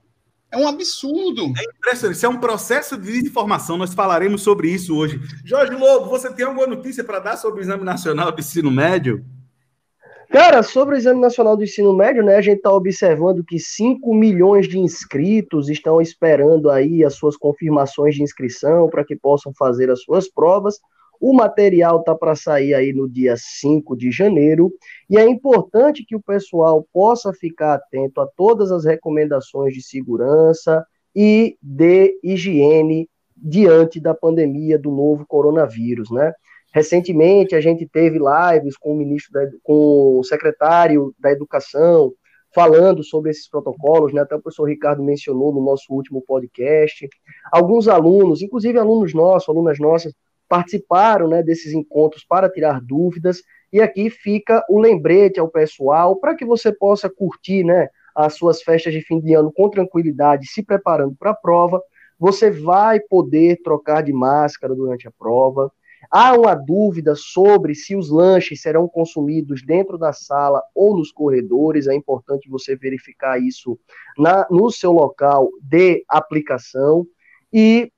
É 0.51 0.57
um 0.57 0.69
absurdo. 0.69 1.53
É 1.57 1.65
impressionante. 1.77 2.17
Isso 2.17 2.27
é 2.27 2.29
um 2.29 2.39
processo 2.39 2.97
de 2.97 3.13
desinformação. 3.13 3.77
Nós 3.77 3.93
falaremos 3.95 4.43
sobre 4.43 4.71
isso 4.71 4.97
hoje. 4.97 5.21
Jorge 5.45 5.75
Lobo, 5.75 6.09
você 6.09 6.33
tem 6.33 6.47
alguma 6.47 6.67
notícia 6.67 7.03
para 7.03 7.19
dar 7.19 7.37
sobre 7.37 7.61
o 7.61 7.63
Exame 7.63 7.85
Nacional 7.85 8.31
de 8.31 8.41
Ensino 8.41 8.71
Médio? 8.71 9.25
Cara, 10.31 10.63
sobre 10.63 10.95
o 10.95 10.99
Exame 10.99 11.21
Nacional 11.21 11.57
do 11.57 11.65
Ensino 11.65 11.95
Médio, 11.95 12.23
né, 12.23 12.37
a 12.37 12.41
gente 12.41 12.57
está 12.59 12.73
observando 12.73 13.45
que 13.45 13.59
5 13.59 14.13
milhões 14.15 14.69
de 14.69 14.79
inscritos 14.79 15.69
estão 15.69 16.01
esperando 16.01 16.69
aí 16.69 17.05
as 17.05 17.15
suas 17.15 17.37
confirmações 17.37 18.15
de 18.15 18.23
inscrição 18.23 18.89
para 18.89 19.05
que 19.05 19.15
possam 19.15 19.53
fazer 19.55 19.91
as 19.91 20.03
suas 20.03 20.29
provas. 20.29 20.79
O 21.21 21.33
material 21.35 22.01
está 22.01 22.15
para 22.15 22.35
sair 22.35 22.75
aí 22.75 22.93
no 22.93 23.09
dia 23.09 23.35
5 23.37 23.97
de 23.97 24.11
janeiro, 24.11 24.73
e 25.09 25.17
é 25.17 25.27
importante 25.27 26.05
que 26.05 26.17
o 26.17 26.23
pessoal 26.23 26.87
possa 26.93 27.33
ficar 27.33 27.75
atento 27.75 28.21
a 28.21 28.27
todas 28.37 28.71
as 28.71 28.85
recomendações 28.85 29.75
de 29.75 29.83
segurança 29.83 30.85
e 31.15 31.57
de 31.63 32.19
higiene 32.23 33.09
diante 33.37 34.01
da 34.01 34.15
pandemia 34.15 34.79
do 34.79 34.91
novo 34.91 35.27
coronavírus, 35.27 36.11
né? 36.11 36.33
Recentemente 36.73 37.55
a 37.55 37.61
gente 37.61 37.87
teve 37.87 38.19
lives 38.19 38.77
com 38.77 38.93
o 38.93 38.97
ministro 38.97 39.33
da, 39.33 39.49
com 39.63 40.19
o 40.19 40.25
secretário 40.25 41.15
da 41.19 41.31
Educação 41.31 42.13
falando 42.55 43.05
sobre 43.05 43.31
esses 43.31 43.49
protocolos, 43.49 44.15
né? 44.15 44.23
Até 44.23 44.35
o 44.35 44.41
professor 44.41 44.65
Ricardo 44.65 45.03
mencionou 45.03 45.53
no 45.53 45.63
nosso 45.63 45.93
último 45.93 46.23
podcast. 46.23 47.07
Alguns 47.53 47.87
alunos, 47.87 48.41
inclusive 48.41 48.79
alunos 48.79 49.13
nossos, 49.13 49.49
alunas 49.49 49.79
nossas, 49.79 50.15
participaram, 50.49 51.29
né, 51.29 51.43
desses 51.43 51.73
encontros 51.73 52.25
para 52.25 52.51
tirar 52.51 52.81
dúvidas. 52.81 53.43
E 53.73 53.81
aqui 53.81 54.09
fica 54.11 54.65
o 54.69 54.79
lembrete 54.79 55.41
ao 55.41 55.49
pessoal 55.49 56.17
para 56.17 56.35
que 56.35 56.45
você 56.45 56.73
possa 56.73 57.11
curtir, 57.11 57.65
né, 57.65 57.89
as 58.15 58.35
suas 58.35 58.63
festas 58.63 58.93
de 58.93 59.03
fim 59.03 59.21
de 59.21 59.35
ano 59.35 59.53
com 59.53 59.69
tranquilidade, 59.69 60.47
se 60.47 60.63
preparando 60.63 61.15
para 61.19 61.33
a 61.33 61.37
prova. 61.37 61.83
Você 62.19 62.51
vai 62.51 62.99
poder 62.99 63.61
trocar 63.63 64.03
de 64.03 64.13
máscara 64.13 64.75
durante 64.75 65.07
a 65.07 65.11
prova. 65.11 65.71
Há 66.11 66.35
uma 66.35 66.55
dúvida 66.55 67.15
sobre 67.15 67.75
se 67.75 67.97
os 67.97 68.11
lanches 68.11 68.63
serão 68.63 68.89
consumidos 68.89 69.63
dentro 69.63 69.99
da 69.99 70.13
sala 70.13 70.63
ou 70.75 70.97
nos 70.97 71.13
corredores. 71.13 71.87
É 71.87 71.95
importante 71.95 72.49
você 72.49 72.77
verificar 72.77 73.39
isso 73.43 73.79
na, 74.17 74.47
no 74.51 74.71
seu 74.71 74.93
local 74.93 75.51
de 75.61 76.05
aplicação. 76.09 77.07
E 77.53 77.91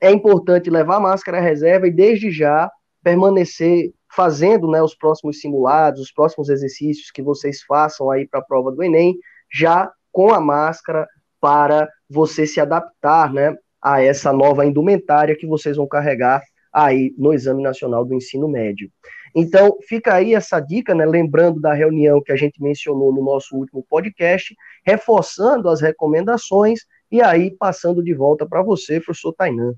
é 0.00 0.10
importante 0.10 0.70
levar 0.70 1.00
máscara 1.00 1.40
reserva 1.40 1.86
e, 1.86 1.90
desde 1.90 2.30
já, 2.30 2.70
permanecer 3.02 3.92
fazendo 4.14 4.70
né, 4.70 4.80
os 4.80 4.94
próximos 4.94 5.40
simulados, 5.40 6.00
os 6.00 6.12
próximos 6.12 6.48
exercícios 6.48 7.10
que 7.10 7.22
vocês 7.22 7.62
façam 7.62 8.10
aí 8.10 8.26
para 8.26 8.40
a 8.40 8.44
prova 8.44 8.70
do 8.70 8.82
Enem, 8.82 9.16
já 9.52 9.90
com 10.12 10.32
a 10.32 10.40
máscara 10.40 11.06
para 11.40 11.88
você 12.08 12.46
se 12.46 12.60
adaptar 12.60 13.32
né, 13.32 13.56
a 13.82 14.02
essa 14.02 14.32
nova 14.32 14.64
indumentária 14.64 15.36
que 15.36 15.46
vocês 15.46 15.76
vão 15.76 15.86
carregar 15.86 16.42
aí 16.72 17.14
no 17.18 17.32
Exame 17.32 17.62
Nacional 17.62 18.04
do 18.04 18.14
Ensino 18.14 18.48
Médio. 18.48 18.90
Então, 19.34 19.76
fica 19.88 20.14
aí 20.14 20.32
essa 20.32 20.60
dica, 20.60 20.94
né, 20.94 21.04
lembrando 21.04 21.60
da 21.60 21.74
reunião 21.74 22.22
que 22.22 22.30
a 22.30 22.36
gente 22.36 22.62
mencionou 22.62 23.12
no 23.12 23.22
nosso 23.22 23.56
último 23.56 23.84
podcast, 23.88 24.54
reforçando 24.86 25.68
as 25.68 25.80
recomendações 25.80 26.80
e 27.14 27.22
aí 27.22 27.52
passando 27.56 28.02
de 28.02 28.12
volta 28.12 28.44
para 28.44 28.60
você, 28.60 29.00
professor 29.00 29.32
Tainan. 29.32 29.74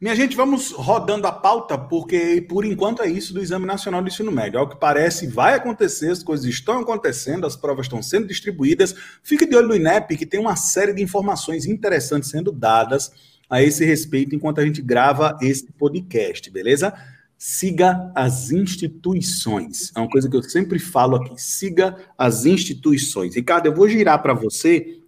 Minha 0.00 0.14
gente, 0.14 0.36
vamos 0.36 0.70
rodando 0.70 1.26
a 1.26 1.32
pauta, 1.32 1.76
porque 1.76 2.46
por 2.48 2.64
enquanto 2.64 3.02
é 3.02 3.08
isso 3.08 3.34
do 3.34 3.42
Exame 3.42 3.66
Nacional 3.66 4.00
do 4.00 4.06
Ensino 4.06 4.30
Médio. 4.30 4.60
Ao 4.60 4.68
que 4.68 4.78
parece, 4.78 5.26
vai 5.26 5.54
acontecer, 5.54 6.08
as 6.08 6.22
coisas 6.22 6.46
estão 6.46 6.78
acontecendo, 6.78 7.44
as 7.48 7.56
provas 7.56 7.86
estão 7.86 8.00
sendo 8.00 8.28
distribuídas. 8.28 8.94
Fique 9.24 9.44
de 9.44 9.56
olho 9.56 9.66
no 9.66 9.74
INEP, 9.74 10.16
que 10.16 10.24
tem 10.24 10.38
uma 10.38 10.54
série 10.54 10.94
de 10.94 11.02
informações 11.02 11.66
interessantes 11.66 12.30
sendo 12.30 12.52
dadas 12.52 13.10
a 13.50 13.60
esse 13.60 13.84
respeito 13.84 14.32
enquanto 14.32 14.60
a 14.60 14.64
gente 14.64 14.80
grava 14.80 15.36
esse 15.42 15.72
podcast, 15.72 16.48
beleza? 16.48 16.94
Siga 17.36 18.12
as 18.14 18.52
instituições. 18.52 19.90
É 19.96 19.98
uma 19.98 20.08
coisa 20.08 20.30
que 20.30 20.36
eu 20.36 20.44
sempre 20.44 20.78
falo 20.78 21.16
aqui. 21.16 21.42
Siga 21.42 21.96
as 22.16 22.46
instituições. 22.46 23.34
Ricardo, 23.34 23.66
eu 23.66 23.74
vou 23.74 23.88
girar 23.88 24.22
para 24.22 24.32
você 24.32 24.99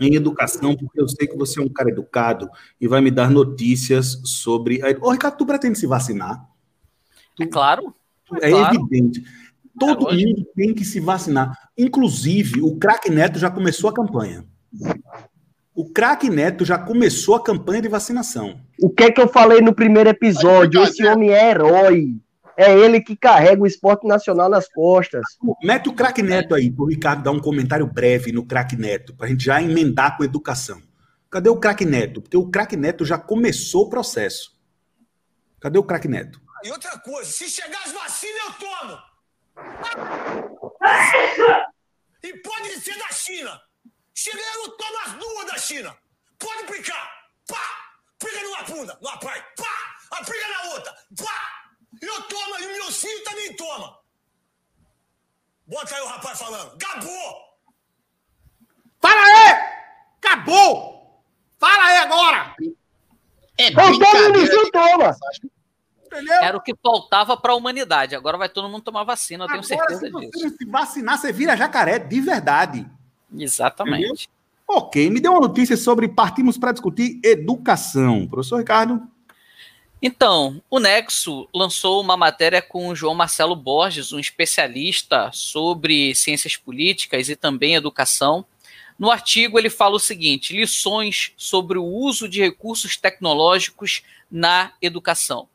em 0.00 0.14
educação, 0.14 0.76
porque 0.76 1.00
eu 1.00 1.08
sei 1.08 1.26
que 1.26 1.36
você 1.36 1.60
é 1.60 1.62
um 1.62 1.68
cara 1.68 1.90
educado 1.90 2.48
e 2.80 2.88
vai 2.88 3.00
me 3.00 3.10
dar 3.10 3.30
notícias 3.30 4.20
sobre. 4.24 4.80
Ô, 5.00 5.10
Ricardo, 5.10 5.36
tu 5.36 5.46
pretende 5.46 5.78
se 5.78 5.86
vacinar? 5.86 6.44
Tu... 7.36 7.42
É 7.44 7.46
claro. 7.46 7.94
É, 8.40 8.50
claro. 8.50 8.76
evidente. 8.76 9.22
Todo 9.78 10.08
é 10.10 10.16
mundo 10.16 10.46
tem 10.54 10.74
que 10.74 10.84
se 10.84 11.00
vacinar. 11.00 11.56
Inclusive, 11.76 12.62
o 12.62 12.76
craque 12.76 13.10
Neto 13.10 13.38
já 13.38 13.50
começou 13.50 13.90
a 13.90 13.94
campanha. 13.94 14.44
O 15.74 15.90
craque 15.90 16.30
Neto 16.30 16.64
já 16.64 16.78
começou 16.78 17.34
a 17.34 17.42
campanha 17.42 17.82
de 17.82 17.88
vacinação. 17.88 18.60
O 18.80 18.88
que 18.88 19.04
é 19.04 19.10
que 19.10 19.20
eu 19.20 19.28
falei 19.28 19.60
no 19.60 19.74
primeiro 19.74 20.08
episódio? 20.08 20.82
Esse 20.82 21.04
homem 21.04 21.30
é 21.30 21.50
herói. 21.50 22.16
É 22.56 22.72
ele 22.72 23.00
que 23.00 23.16
carrega 23.16 23.62
o 23.62 23.66
esporte 23.66 24.06
nacional 24.06 24.48
nas 24.48 24.68
costas. 24.68 25.22
Mete 25.62 25.88
o 25.88 25.94
craque 25.94 26.22
Neto 26.22 26.54
aí, 26.54 26.70
para 26.70 26.84
o 26.84 26.88
Ricardo 26.88 27.22
dar 27.22 27.32
um 27.32 27.40
comentário 27.40 27.86
breve 27.86 28.32
no 28.32 28.46
craque 28.46 28.76
Neto, 28.76 29.14
para 29.14 29.26
a 29.26 29.28
gente 29.30 29.44
já 29.44 29.60
emendar 29.60 30.16
com 30.16 30.24
educação. 30.24 30.80
Cadê 31.30 31.48
o 31.48 31.58
craque 31.58 31.84
Neto? 31.84 32.22
Porque 32.22 32.36
o 32.36 32.48
craque 32.48 32.76
Neto 32.76 33.04
já 33.04 33.18
começou 33.18 33.86
o 33.86 33.90
processo. 33.90 34.56
Cadê 35.60 35.78
o 35.78 35.84
craque 35.84 36.06
Neto? 36.06 36.40
E 36.62 36.70
outra 36.70 36.98
coisa, 36.98 37.30
se 37.30 37.48
chegar 37.48 37.82
as 37.84 37.92
vacinas, 37.92 38.40
eu 38.46 38.52
tomo. 38.68 38.98
E 42.22 42.38
pode 42.38 42.70
ser 42.80 42.98
da 42.98 43.08
China. 43.08 43.60
Chega 44.14 44.38
eu 44.38 44.70
tomo 44.76 44.98
as 45.04 45.12
duas 45.12 45.46
da 45.46 45.58
China. 45.58 45.96
Pode 46.38 46.72
picar. 46.72 47.10
Pá! 47.48 47.56
Pica 48.18 48.42
numa 48.42 48.62
bunda, 48.62 48.98
numa 49.02 49.18
pai. 49.18 49.44
Pá! 49.56 50.18
Aplica 50.18 50.48
na 50.48 50.74
outra. 50.74 50.94
Pá! 51.18 51.63
Eu 52.06 52.22
tomo 52.22 52.58
e 52.60 52.66
o 52.66 52.72
meu 52.72 52.92
filho 52.92 53.24
também 53.24 53.54
toma. 53.54 53.98
Bota 55.66 55.94
aí 55.94 56.02
o 56.02 56.06
rapaz 56.06 56.38
falando. 56.38 56.74
Acabou! 56.74 57.58
Fala 59.00 59.20
aí! 59.20 59.74
Acabou! 60.18 61.24
Fala 61.58 61.84
aí 61.84 61.96
agora! 61.98 62.56
É 63.56 63.68
eu 63.68 64.64
e 64.64 64.70
toma. 64.70 65.16
Entendeu? 66.04 66.42
Era 66.42 66.56
o 66.56 66.60
que 66.60 66.74
faltava 66.80 67.36
para 67.36 67.52
a 67.52 67.56
humanidade. 67.56 68.14
Agora 68.14 68.38
vai 68.38 68.48
todo 68.48 68.68
mundo 68.68 68.82
tomar 68.82 69.04
vacina, 69.04 69.44
eu 69.44 69.48
tenho 69.48 69.60
Agora, 69.60 69.88
certeza 69.88 70.20
se 70.20 70.30
disso. 70.30 70.56
Se 70.58 70.64
vacinar, 70.66 71.18
você 71.18 71.32
vira 71.32 71.56
jacaré 71.56 71.98
de 71.98 72.20
verdade. 72.20 72.86
Exatamente. 73.36 74.04
Entendeu? 74.04 74.34
Ok, 74.66 75.10
me 75.10 75.20
deu 75.20 75.32
uma 75.32 75.40
notícia 75.40 75.76
sobre 75.76 76.08
partimos 76.08 76.56
para 76.56 76.72
discutir 76.72 77.20
educação. 77.22 78.26
Professor 78.28 78.58
Ricardo. 78.58 79.02
Então, 80.06 80.62
o 80.68 80.78
Nexo 80.78 81.48
lançou 81.54 81.98
uma 81.98 82.14
matéria 82.14 82.60
com 82.60 82.88
o 82.88 82.94
João 82.94 83.14
Marcelo 83.14 83.56
Borges, 83.56 84.12
um 84.12 84.18
especialista 84.18 85.30
sobre 85.32 86.14
ciências 86.14 86.58
políticas 86.58 87.30
e 87.30 87.34
também 87.34 87.74
educação. 87.74 88.44
No 88.98 89.10
artigo, 89.10 89.58
ele 89.58 89.70
fala 89.70 89.96
o 89.96 89.98
seguinte: 89.98 90.54
lições 90.54 91.32
sobre 91.38 91.78
o 91.78 91.86
uso 91.86 92.28
de 92.28 92.42
recursos 92.42 92.98
tecnológicos 92.98 94.02
na 94.30 94.74
educação. 94.82 95.48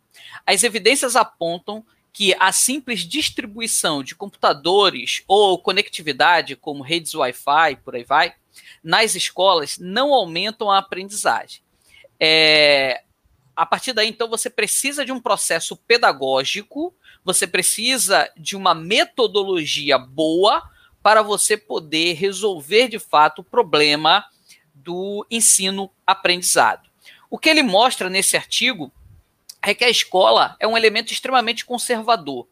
As 0.48 0.64
evidências 0.64 1.16
apontam 1.16 1.86
que 2.12 2.36
a 2.40 2.52
simples 2.52 3.02
distribuição 3.02 4.02
de 4.02 4.16
computadores 4.16 5.22
ou 5.28 5.60
conectividade, 5.60 6.56
como 6.56 6.82
redes 6.82 7.14
Wi-Fi, 7.14 7.76
por 7.86 7.96
aí 7.96 8.04
vai, 8.04 8.34
nas 8.84 9.14
escolas 9.14 9.78
não 9.78 10.12
aumentam 10.12 10.72
a 10.72 10.80
aprendizagem. 10.80 11.62
É, 12.20 13.04
a 13.60 13.66
partir 13.66 13.92
daí, 13.92 14.08
então, 14.08 14.30
você 14.30 14.50
precisa 14.50 15.04
de 15.04 15.12
um 15.12 15.20
processo 15.20 15.76
pedagógico, 15.76 16.96
você 17.26 17.46
precisa 17.46 18.32
de 18.38 18.56
uma 18.56 18.74
metodologia 18.74 19.98
boa 19.98 20.64
para 21.04 21.22
você 21.22 21.58
poder 21.58 22.14
resolver 22.14 22.88
de 22.88 22.98
fato 22.98 23.40
o 23.40 23.44
problema 23.44 24.24
do 24.74 25.28
ensino-aprendizado. 25.30 26.90
O 27.30 27.38
que 27.38 27.50
ele 27.50 27.62
mostra 27.62 28.10
nesse 28.10 28.38
artigo 28.38 28.94
é 29.62 29.74
que 29.74 29.84
a 29.84 29.90
escola 29.90 30.56
é 30.58 30.66
um 30.66 30.78
elemento 30.78 31.12
extremamente 31.12 31.66
conservador, 31.66 32.48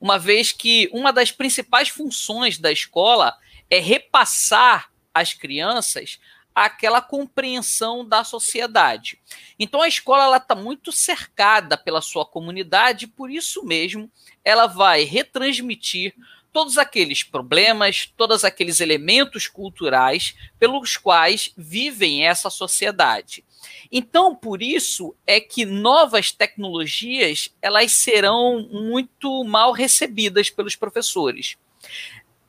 uma 0.00 0.18
vez 0.18 0.52
que 0.52 0.88
uma 0.90 1.12
das 1.12 1.30
principais 1.30 1.90
funções 1.90 2.56
da 2.56 2.72
escola 2.72 3.36
é 3.68 3.78
repassar 3.78 4.90
às 5.12 5.34
crianças 5.34 6.18
aquela 6.56 7.02
compreensão 7.02 8.02
da 8.02 8.24
sociedade. 8.24 9.18
Então 9.58 9.82
a 9.82 9.88
escola 9.88 10.38
está 10.38 10.54
muito 10.54 10.90
cercada 10.90 11.76
pela 11.76 12.00
sua 12.00 12.24
comunidade, 12.24 13.06
por 13.06 13.30
isso 13.30 13.62
mesmo 13.62 14.10
ela 14.42 14.66
vai 14.66 15.04
retransmitir 15.04 16.14
todos 16.54 16.78
aqueles 16.78 17.22
problemas, 17.22 18.10
todos 18.16 18.42
aqueles 18.42 18.80
elementos 18.80 19.46
culturais 19.46 20.34
pelos 20.58 20.96
quais 20.96 21.52
vivem 21.54 22.26
essa 22.26 22.48
sociedade. 22.48 23.44
Então, 23.92 24.34
por 24.34 24.62
isso 24.62 25.14
é 25.26 25.38
que 25.38 25.66
novas 25.66 26.32
tecnologias 26.32 27.50
elas 27.60 27.92
serão 27.92 28.66
muito 28.70 29.44
mal 29.44 29.72
recebidas 29.72 30.48
pelos 30.48 30.74
professores. 30.74 31.58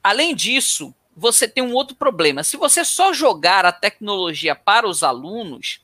Além 0.01 0.33
disso, 0.33 0.95
você 1.17 1.47
tem 1.47 1.63
um 1.63 1.73
outro 1.73 1.95
problema. 1.95 2.43
Se 2.43 2.55
você 2.55 2.85
só 2.85 3.11
jogar 3.11 3.65
a 3.65 3.71
tecnologia 3.71 4.53
para 4.53 4.87
os 4.87 5.01
alunos, 5.01 5.81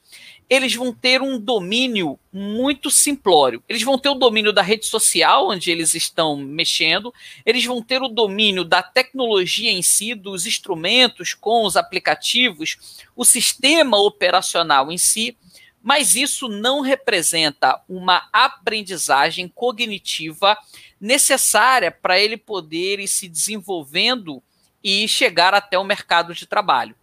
eles 0.48 0.75
vão 0.75 0.94
ter 0.94 1.24
um 1.24 1.40
domínio 1.40 2.20
muito 2.32 2.92
simplório. 2.92 3.63
Eles 3.68 3.82
vão 3.82 3.98
ter 3.98 4.10
o 4.10 4.16
domínio 4.16 4.54
da 4.54 4.62
rede 4.62 4.86
social, 4.86 5.50
onde 5.50 5.72
eles 5.72 5.96
estão 5.96 6.38
mexendo, 6.38 7.12
eles 7.44 7.66
vão 7.66 7.82
ter 7.82 8.00
o 8.04 8.08
domínio 8.08 8.63
da 8.63 8.84
tecnologia 8.84 9.72
em 9.72 9.82
si, 9.82 10.13
dos 10.13 10.46
instrumentos 10.46 11.34
com 11.34 11.66
os 11.66 11.75
aplicativos, 11.75 13.02
o 13.16 13.25
sistema 13.25 13.98
operacional 13.98 14.92
em 14.92 14.98
si, 15.00 15.36
mas 15.82 16.16
isso 16.16 16.48
não 16.48 16.82
representa 16.82 17.82
uma 17.90 18.30
aprendizagem 18.32 19.48
cognitiva 19.48 20.56
necessária 21.02 21.92
para 21.92 22.20
ele 22.20 22.38
poder 22.38 23.00
ir 23.00 23.08
se 23.08 23.28
desenvolvendo 23.28 24.42
e 24.84 25.08
chegar 25.08 25.54
até 25.54 25.78
o 25.78 25.84
mercado 25.84 26.34
de 26.34 26.46
trabalho. 26.46 26.96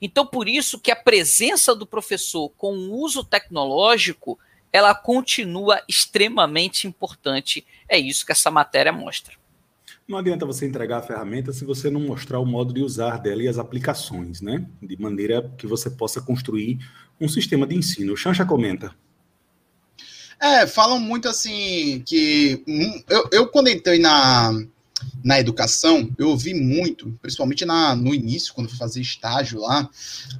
Então, 0.00 0.26
por 0.26 0.48
isso 0.48 0.78
que 0.78 0.90
a 0.90 0.96
presença 0.96 1.74
do 1.74 1.86
professor 1.86 2.50
com 2.50 2.74
o 2.74 2.92
uso 3.00 3.24
tecnológico, 3.24 4.38
ela 4.72 4.94
continua 4.94 5.82
extremamente 5.88 6.86
importante. 6.86 7.66
É 7.88 7.98
isso 7.98 8.24
que 8.24 8.32
essa 8.32 8.50
matéria 8.50 8.92
mostra. 8.92 9.34
Não 10.06 10.16
adianta 10.16 10.46
você 10.46 10.66
entregar 10.66 10.98
a 10.98 11.02
ferramenta 11.02 11.52
se 11.52 11.64
você 11.64 11.90
não 11.90 12.00
mostrar 12.00 12.40
o 12.40 12.46
modo 12.46 12.72
de 12.72 12.82
usar 12.82 13.18
dela 13.18 13.42
e 13.42 13.48
as 13.48 13.58
aplicações, 13.58 14.40
né? 14.40 14.66
De 14.82 14.98
maneira 14.98 15.52
que 15.58 15.66
você 15.66 15.90
possa 15.90 16.20
construir 16.20 16.78
um 17.20 17.28
sistema 17.28 17.66
de 17.66 17.74
ensino. 17.74 18.14
O 18.14 18.16
Xancha 18.16 18.44
comenta. 18.46 18.94
É, 20.40 20.66
falam 20.66 20.98
muito 20.98 21.28
assim 21.28 22.02
que. 22.06 22.62
Hum, 22.66 23.02
eu, 23.08 23.28
eu 23.32 23.48
quando 23.48 23.68
entrei 23.68 23.98
na, 23.98 24.52
na 25.22 25.38
educação, 25.38 26.10
eu 26.18 26.30
ouvi 26.30 26.54
muito, 26.54 27.16
principalmente 27.20 27.64
na, 27.64 27.94
no 27.94 28.14
início, 28.14 28.54
quando 28.54 28.68
fui 28.68 28.78
fazer 28.78 29.00
estágio 29.00 29.60
lá, 29.60 29.88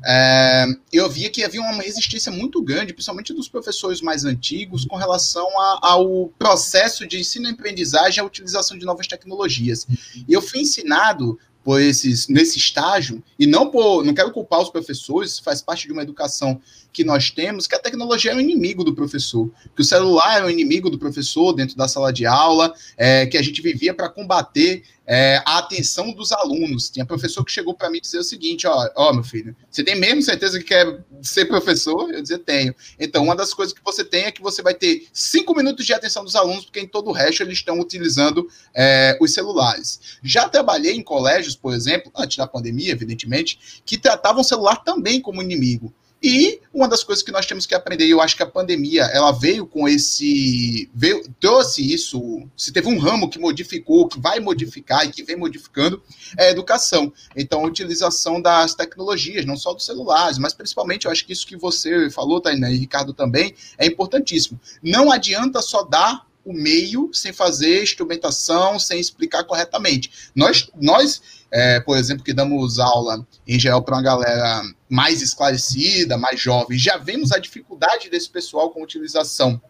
é, 0.05 0.67
eu 0.93 1.09
via 1.09 1.31
que 1.31 1.45
havia 1.45 1.61
uma 1.61 1.83
resistência 1.83 2.31
muito 2.31 2.63
grande, 2.63 2.93
principalmente 2.93 3.33
dos 3.33 3.49
professores 3.49 4.01
mais 4.01 4.25
antigos, 4.25 4.85
com 4.85 4.97
relação 4.97 5.47
a, 5.61 5.79
ao 5.83 6.29
processo 6.39 7.07
de 7.07 7.19
ensino 7.19 7.49
e 7.49 7.53
aprendizagem 7.53 8.19
e 8.19 8.21
a 8.21 8.27
utilização 8.27 8.79
de 8.79 8.85
novas 8.85 9.07
tecnologias. 9.07 9.87
E 10.27 10.33
eu 10.33 10.41
fui 10.41 10.61
ensinado 10.61 11.39
por 11.69 11.83
esses, 11.83 12.29
nesse 12.29 12.57
estágio, 12.57 13.23
e 13.39 13.47
não 13.47 13.71
por, 13.71 14.03
não 14.03 14.15
quero 14.15 14.31
culpar 14.31 14.59
os 14.59 14.71
professores, 14.71 15.39
faz 15.39 15.61
parte 15.61 15.87
de 15.87 15.93
uma 15.93 16.01
educação 16.01 16.59
que 16.91 17.05
nós 17.05 17.31
temos, 17.31 17.67
que 17.67 17.75
a 17.75 17.79
tecnologia 17.79 18.33
é 18.33 18.35
o 18.35 18.41
inimigo 18.41 18.83
do 18.83 18.95
professor, 18.95 19.51
que 19.77 19.83
o 19.83 19.85
celular 19.85 20.41
é 20.41 20.45
o 20.47 20.49
inimigo 20.49 20.89
do 20.89 20.99
professor 20.99 21.53
dentro 21.53 21.77
da 21.77 21.87
sala 21.87 22.11
de 22.11 22.25
aula, 22.25 22.73
é, 22.97 23.27
que 23.27 23.37
a 23.37 23.43
gente 23.43 23.61
vivia 23.61 23.93
para 23.93 24.09
combater 24.09 24.83
é, 25.11 25.43
a 25.47 25.59
atenção 25.59 26.13
dos 26.13 26.31
alunos. 26.33 26.91
Tinha 26.91 27.07
professor 27.07 27.43
que 27.43 27.51
chegou 27.51 27.73
para 27.73 27.89
mim 27.89 27.99
dizer 27.99 28.19
o 28.19 28.23
seguinte: 28.23 28.67
ó, 28.67 28.91
ó, 28.95 29.13
meu 29.15 29.25
filho, 29.25 29.57
você 29.71 29.83
tem 29.83 29.97
mesmo 29.97 30.21
certeza 30.21 30.59
que 30.59 30.67
quer 30.67 31.03
ser 31.23 31.47
professor? 31.47 32.13
Eu 32.13 32.21
dizia, 32.21 32.39
tenho. 32.39 32.75
Então, 33.01 33.25
uma 33.25 33.35
das 33.35 33.55
coisas 33.55 33.73
que 33.73 33.83
você 33.83 34.05
tem 34.05 34.25
é 34.25 34.31
que 34.31 34.43
você 34.43 34.61
vai 34.61 34.75
ter 34.75 35.07
cinco 35.11 35.57
minutos 35.57 35.87
de 35.87 35.95
atenção 35.95 36.23
dos 36.23 36.37
alunos, 36.37 36.67
porque 36.67 36.81
em 36.81 36.87
todo 36.87 37.09
o 37.09 37.13
resto 37.13 37.43
eles 37.43 37.59
estão 37.59 37.81
utilizando 37.81 38.47
é, 38.75 39.17
os 39.19 39.33
celulares. 39.33 40.19
Já 40.23 40.47
trabalhei 40.47 40.95
em 40.95 41.03
colégios, 41.03 41.57
por 41.57 41.73
exemplo, 41.73 42.13
antes 42.15 42.37
da 42.37 42.47
pandemia, 42.47 42.93
evidentemente, 42.93 43.83
que 43.87 43.97
tratavam 43.97 44.43
o 44.43 44.45
celular 44.45 44.77
também 44.85 45.23
como 45.23 45.41
inimigo. 45.41 45.93
E 46.23 46.61
uma 46.75 46.89
das 46.89 47.05
coisas 47.05 47.23
que 47.23 47.31
nós 47.31 47.47
temos 47.47 47.65
que 47.65 47.75
aprender, 47.75 48.07
eu 48.07 48.21
acho 48.21 48.37
que 48.37 48.43
a 48.43 48.47
pandemia 48.47 49.05
ela 49.05 49.31
veio 49.31 49.67
com 49.67 49.89
esse. 49.89 50.91
Veio, 50.93 51.23
trouxe 51.41 51.93
isso. 51.93 52.43
Se 52.57 52.73
teve 52.73 52.89
um 52.89 52.99
ramo 52.99 53.29
que 53.29 53.39
modificou, 53.39 54.09
que 54.09 54.21
vai 54.21 54.41
modificar 54.41 55.07
e 55.07 55.11
que 55.11 55.23
vem 55.23 55.37
modificando, 55.37 56.03
é 56.37 56.49
a 56.49 56.51
educação. 56.51 57.13
Então, 57.37 57.65
a 57.65 57.67
utilização 57.67 58.41
das 58.43 58.75
tecnologias, 58.75 59.45
não 59.45 59.57
só 59.57 59.73
dos 59.73 59.87
celulares, 59.87 60.39
mas 60.39 60.53
principalmente, 60.53 61.07
eu 61.07 61.13
acho 61.13 61.25
que 61.25 61.33
isso 61.33 61.47
que 61.47 61.57
você 61.57 62.11
falou, 62.11 62.41
Tainá, 62.41 62.71
e 62.71 62.77
Ricardo 62.77 63.13
também, 63.13 63.55
é 63.77 63.87
importantíssimo. 63.87 64.61
Não 64.83 65.13
adianta 65.13 65.63
só 65.63 65.85
dar 65.85 66.28
o 66.45 66.53
meio 66.53 67.11
sem 67.13 67.33
fazer 67.33 67.83
instrumentação, 67.83 68.79
sem 68.79 68.99
explicar 68.99 69.45
corretamente. 69.45 70.31
Nós, 70.35 70.71
nós 70.81 71.21
é, 71.51 71.81
por 71.81 71.97
exemplo, 71.97 72.25
que 72.25 72.33
damos 72.33 72.79
aula 72.79 73.27
em 73.47 73.59
geral 73.59 73.83
para 73.83 73.97
uma 73.97 74.03
galera 74.03 74.63
mais 74.89 75.23
esclarecida, 75.23 76.17
mais 76.19 76.41
jovem, 76.41 76.79
já 76.79 76.97
vemos 76.97 77.33
a 77.33 77.39
dificuldade 77.39 78.11
desse 78.11 78.29
pessoal 78.29 78.71
com 78.71 78.81
a 78.81 78.85
utilização 78.85 79.61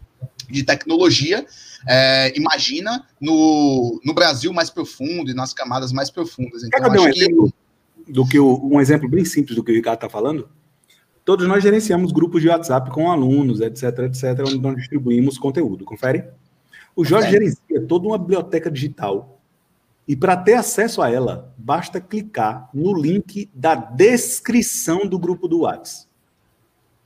de 0.50 0.62
tecnologia. 0.62 1.46
É, 1.86 2.32
imagina 2.36 3.06
no, 3.20 4.00
no 4.04 4.12
Brasil 4.12 4.52
mais 4.52 4.70
profundo 4.70 5.30
e 5.30 5.34
nas 5.34 5.52
camadas 5.52 5.92
mais 5.92 6.10
profundas. 6.10 6.64
Então, 6.64 6.90
Quer 6.90 7.00
um 7.00 7.08
exemplo 7.08 7.52
do 8.08 8.26
que 8.26 8.38
o, 8.38 8.60
um 8.72 8.80
exemplo 8.80 9.08
bem 9.08 9.24
simples 9.24 9.54
do 9.54 9.62
que 9.62 9.70
o 9.70 9.74
Ricardo 9.74 9.98
está 9.98 10.08
falando? 10.08 10.48
Todos 11.24 11.46
nós 11.46 11.62
gerenciamos 11.62 12.10
grupos 12.10 12.40
de 12.40 12.48
WhatsApp 12.48 12.90
com 12.90 13.10
alunos, 13.10 13.60
etc, 13.60 13.98
etc, 14.00 14.40
onde 14.46 14.58
nós 14.58 14.76
distribuímos 14.76 15.38
conteúdo. 15.38 15.84
Confere? 15.84 16.24
O 16.98 17.04
Jorge 17.04 17.30
gerencia 17.30 17.80
toda 17.86 18.08
uma 18.08 18.18
biblioteca 18.18 18.68
digital 18.68 19.40
e 20.08 20.16
para 20.16 20.36
ter 20.36 20.54
acesso 20.54 21.00
a 21.00 21.08
ela, 21.08 21.54
basta 21.56 22.00
clicar 22.00 22.68
no 22.74 22.92
link 22.92 23.48
da 23.54 23.76
descrição 23.76 25.06
do 25.06 25.16
grupo 25.16 25.46
do 25.46 25.60
WhatsApp. 25.60 26.08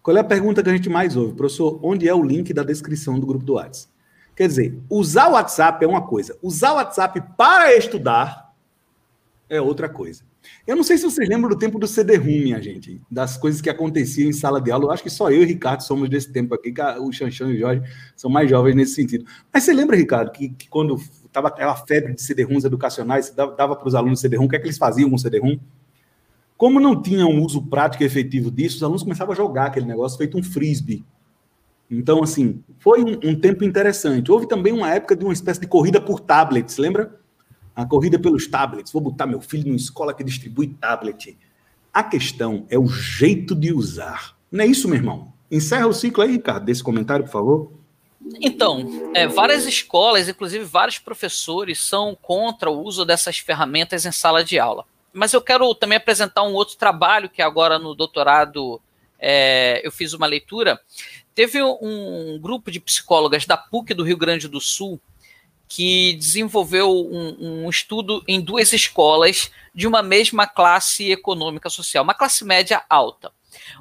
Qual 0.03 0.17
é 0.17 0.21
a 0.21 0.25
pergunta 0.25 0.63
que 0.63 0.71
a 0.71 0.73
gente 0.73 0.89
mais 0.89 1.15
ouve? 1.15 1.35
Professor, 1.35 1.79
onde 1.83 2.09
é 2.09 2.15
o 2.15 2.23
link 2.23 2.55
da 2.55 2.63
descrição 2.63 3.21
do 3.21 3.27
grupo 3.27 3.45
do 3.45 3.53
WhatsApp? 3.53 3.93
Quer 4.35 4.49
dizer, 4.49 4.81
usar 4.89 5.29
o 5.29 5.33
WhatsApp 5.33 5.85
é 5.85 5.87
uma 5.87 6.01
coisa, 6.01 6.39
usar 6.41 6.73
o 6.73 6.77
WhatsApp 6.77 7.23
para 7.37 7.77
estudar 7.77 8.42
é 9.53 9.61
outra 9.61 9.87
coisa. 9.87 10.23
Eu 10.67 10.75
não 10.75 10.83
sei 10.83 10.97
se 10.97 11.05
vocês 11.05 11.29
lembram 11.29 11.51
do 11.51 11.59
tempo 11.59 11.79
do 11.79 11.87
CD-ROM, 11.87 12.25
minha 12.25 12.61
gente, 12.61 12.99
das 13.11 13.37
coisas 13.37 13.61
que 13.61 13.69
aconteciam 13.69 14.31
em 14.31 14.33
sala 14.33 14.59
de 14.59 14.71
aula. 14.71 14.87
Eu 14.87 14.91
acho 14.91 15.03
que 15.03 15.11
só 15.11 15.31
eu 15.31 15.43
e 15.43 15.45
Ricardo 15.45 15.83
somos 15.83 16.09
desse 16.09 16.33
tempo 16.33 16.55
aqui, 16.55 16.73
que 16.73 16.81
o 16.81 17.13
Xanxão 17.13 17.51
e 17.51 17.57
o 17.57 17.59
Jorge 17.59 17.83
são 18.17 18.31
mais 18.31 18.49
jovens 18.49 18.75
nesse 18.75 18.95
sentido. 18.95 19.27
Mas 19.53 19.65
você 19.65 19.75
lembra, 19.75 19.95
Ricardo, 19.95 20.33
que, 20.33 20.49
que 20.49 20.69
quando 20.71 20.97
estava 21.27 21.49
aquela 21.49 21.77
febre 21.77 22.15
de 22.15 22.23
CD-ROMs 22.23 22.65
educacionais, 22.65 23.31
dava, 23.31 23.77
para 23.77 23.87
os 23.87 23.95
alunos 23.95 24.21
CD-ROM, 24.21 24.47
o 24.47 24.49
que 24.49 24.57
é 24.57 24.59
que 24.59 24.67
eles 24.67 24.79
faziam 24.79 25.11
com 25.11 25.19
CD-ROM? 25.19 25.59
Como 26.57 26.81
não 26.81 27.03
tinham 27.03 27.29
um 27.29 27.43
uso 27.43 27.61
prático 27.67 28.03
e 28.03 28.07
efetivo 28.07 28.51
disso, 28.51 28.77
os 28.77 28.83
alunos 28.83 29.03
começavam 29.03 29.35
a 29.35 29.37
jogar 29.37 29.67
aquele 29.67 29.85
negócio 29.85 30.17
feito 30.17 30.39
um 30.39 30.43
frisbee. 30.43 31.05
Então, 31.91 32.23
assim, 32.23 32.65
foi 32.79 33.05
um, 33.05 33.19
um 33.23 33.39
tempo 33.39 33.65
interessante. 33.65 34.33
Houve 34.33 34.49
também 34.49 34.73
uma 34.73 34.91
época 34.95 35.15
de 35.15 35.23
uma 35.25 35.33
espécie 35.35 35.61
de 35.61 35.67
corrida 35.67 36.01
por 36.01 36.21
tablets, 36.21 36.79
lembra? 36.79 37.21
A 37.75 37.87
corrida 37.87 38.19
pelos 38.19 38.47
tablets. 38.47 38.93
Vou 38.93 39.03
botar 39.03 39.27
meu 39.27 39.41
filho 39.41 39.67
numa 39.67 39.77
escola 39.77 40.15
que 40.15 40.23
distribui 40.23 40.69
tablet. 40.69 41.37
A 41.93 42.03
questão 42.03 42.67
é 42.71 42.79
o 42.79 42.87
jeito 42.87 43.55
de 43.55 43.73
usar. 43.73 44.37
Não 44.51 44.65
é 44.65 44.67
isso, 44.67 44.89
meu 44.89 44.97
irmão? 44.97 45.33
Encerra 45.51 45.87
o 45.87 45.93
ciclo 45.93 46.23
aí, 46.23 46.33
Ricardo, 46.33 46.65
desse 46.65 46.83
comentário, 46.83 47.25
por 47.25 47.33
favor. 47.33 47.73
Então, 48.41 49.11
é, 49.15 49.27
várias 49.27 49.67
escolas, 49.67 50.29
inclusive 50.29 50.65
vários 50.65 50.99
professores, 50.99 51.83
são 51.83 52.17
contra 52.21 52.71
o 52.71 52.83
uso 52.83 53.05
dessas 53.05 53.39
ferramentas 53.39 54.07
em 54.07 54.13
sala 54.13 54.45
de 54.45 54.59
aula. 54.59 54.85
Mas 55.13 55.33
eu 55.33 55.43
quero 55.43 55.75
também 55.75 55.99
apresentar 55.99 56.43
um 56.43 56.55
outro 56.55 56.77
trabalho 56.77 57.29
que 57.29 57.43
agora 57.43 57.79
no 57.79 57.95
doutorado 57.95 58.81
é, 59.19 59.81
eu 59.85 59.93
fiz 59.93 60.13
uma 60.13 60.27
leitura. 60.27 60.81
Teve 61.35 61.63
um 61.63 62.39
grupo 62.41 62.71
de 62.71 62.81
psicólogas 62.81 63.47
da 63.47 63.57
PUC 63.57 63.95
do 63.95 64.05
Rio 64.05 64.17
Grande 64.17 64.49
do 64.49 64.61
Sul 64.61 65.01
que 65.75 66.13
desenvolveu 66.17 66.91
um, 66.91 67.65
um, 67.65 67.71
estudo 67.71 68.23
em 68.29 68.43
duas 68.43 68.75
escolas 68.75 69.51
de 69.75 69.87
uma 69.87 70.03
mesma 70.03 70.47
classe 70.47 71.11
econômica 71.11 71.71
social, 71.71 72.05
uma 72.05 72.13
classe 72.13 72.45
média 72.45 72.85
alta. 72.91 73.33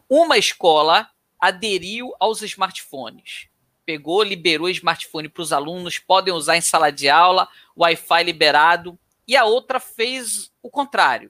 Uma 0.07 0.37
escola 0.37 1.09
aderiu 1.37 2.13
aos 2.17 2.41
smartphones, 2.43 3.49
pegou, 3.85 4.23
liberou 4.23 4.67
o 4.67 4.69
smartphone 4.69 5.27
para 5.27 5.41
os 5.41 5.51
alunos, 5.51 5.99
podem 5.99 6.33
usar 6.33 6.55
em 6.55 6.61
sala 6.61 6.93
de 6.93 7.09
aula, 7.09 7.45
Wi-Fi 7.77 8.23
liberado, 8.23 8.97
e 9.27 9.35
a 9.35 9.43
outra 9.43 9.77
fez 9.77 10.49
o 10.63 10.69
contrário. 10.69 11.29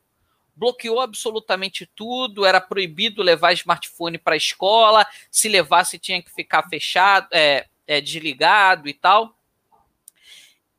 Bloqueou 0.56 1.00
absolutamente 1.00 1.90
tudo, 1.96 2.46
era 2.46 2.62
proibido 2.62 3.24
levar 3.24 3.54
smartphone 3.54 4.20
para 4.20 4.36
a 4.36 4.38
escola, 4.38 5.08
se 5.32 5.50
levasse 5.50 5.98
tinha 5.98 6.22
que 6.22 6.30
ficar 6.30 6.70
fechado, 6.70 7.30
é, 7.32 7.66
é, 7.88 8.00
desligado 8.00 8.88
e 8.88 8.94
tal. 8.94 9.36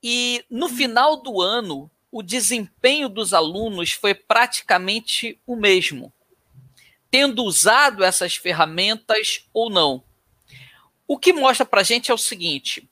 E 0.02 0.44
no 0.50 0.68
final 0.68 1.22
do 1.22 1.40
ano, 1.40 1.88
o 2.10 2.22
desempenho 2.22 3.08
dos 3.08 3.32
alunos 3.32 3.92
foi 3.92 4.14
praticamente 4.14 5.40
o 5.46 5.54
mesmo, 5.54 6.12
tendo 7.10 7.44
usado 7.44 8.02
essas 8.02 8.34
ferramentas 8.34 9.46
ou 9.52 9.70
não. 9.70 10.02
O 11.06 11.16
que 11.16 11.32
mostra 11.32 11.64
para 11.64 11.82
a 11.82 11.84
gente 11.84 12.10
é 12.10 12.14
o 12.14 12.18
seguinte: 12.18 12.88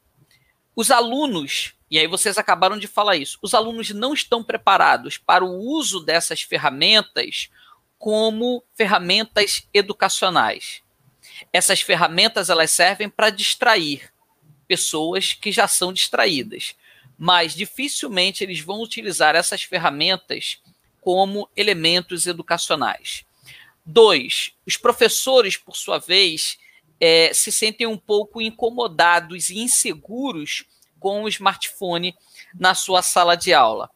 os 0.76 0.90
alunos, 0.90 1.74
e 1.90 1.98
aí 1.98 2.06
vocês 2.06 2.38
acabaram 2.38 2.78
de 2.78 2.86
falar 2.86 3.16
isso, 3.16 3.38
os 3.42 3.54
alunos 3.54 3.90
não 3.90 4.14
estão 4.14 4.44
preparados 4.44 5.18
para 5.18 5.44
o 5.44 5.58
uso 5.58 6.00
dessas 6.00 6.42
ferramentas 6.42 7.50
como 7.98 8.64
ferramentas 8.72 9.68
educacionais. 9.74 10.82
Essas 11.52 11.80
ferramentas 11.80 12.48
elas 12.48 12.70
servem 12.70 13.08
para 13.08 13.30
distrair 13.30 14.12
pessoas 14.68 15.32
que 15.32 15.50
já 15.50 15.66
são 15.66 15.92
distraídas 15.92 16.74
mas 17.20 17.54
dificilmente 17.54 18.42
eles 18.42 18.60
vão 18.60 18.80
utilizar 18.80 19.36
essas 19.36 19.62
ferramentas 19.62 20.58
como 21.02 21.50
elementos 21.54 22.26
educacionais. 22.26 23.26
Dois, 23.84 24.54
os 24.66 24.78
professores, 24.78 25.54
por 25.54 25.76
sua 25.76 25.98
vez, 25.98 26.58
é, 26.98 27.30
se 27.34 27.52
sentem 27.52 27.86
um 27.86 27.98
pouco 27.98 28.40
incomodados 28.40 29.50
e 29.50 29.58
inseguros 29.58 30.64
com 30.98 31.24
o 31.24 31.28
smartphone 31.28 32.16
na 32.54 32.74
sua 32.74 33.02
sala 33.02 33.36
de 33.36 33.52
aula. 33.52 33.90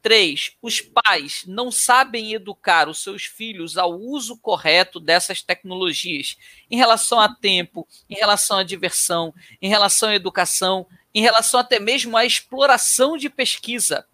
Três, 0.00 0.56
os 0.62 0.80
pais 0.80 1.44
não 1.46 1.70
sabem 1.70 2.32
educar 2.32 2.88
os 2.88 3.02
seus 3.02 3.24
filhos 3.24 3.76
ao 3.76 3.92
uso 4.00 4.38
correto 4.38 4.98
dessas 4.98 5.42
tecnologias 5.42 6.38
em 6.70 6.76
relação 6.76 7.20
a 7.20 7.28
tempo, 7.28 7.86
em 8.08 8.14
relação 8.14 8.56
à 8.56 8.62
diversão, 8.62 9.34
em 9.60 9.68
relação 9.68 10.08
à 10.08 10.14
educação, 10.14 10.86
em 11.14 11.20
relação 11.22 11.60
até 11.60 11.78
mesmo 11.78 12.16
à 12.16 12.24
exploração 12.24 13.16
de 13.16 13.28
pesquisa, 13.28 14.06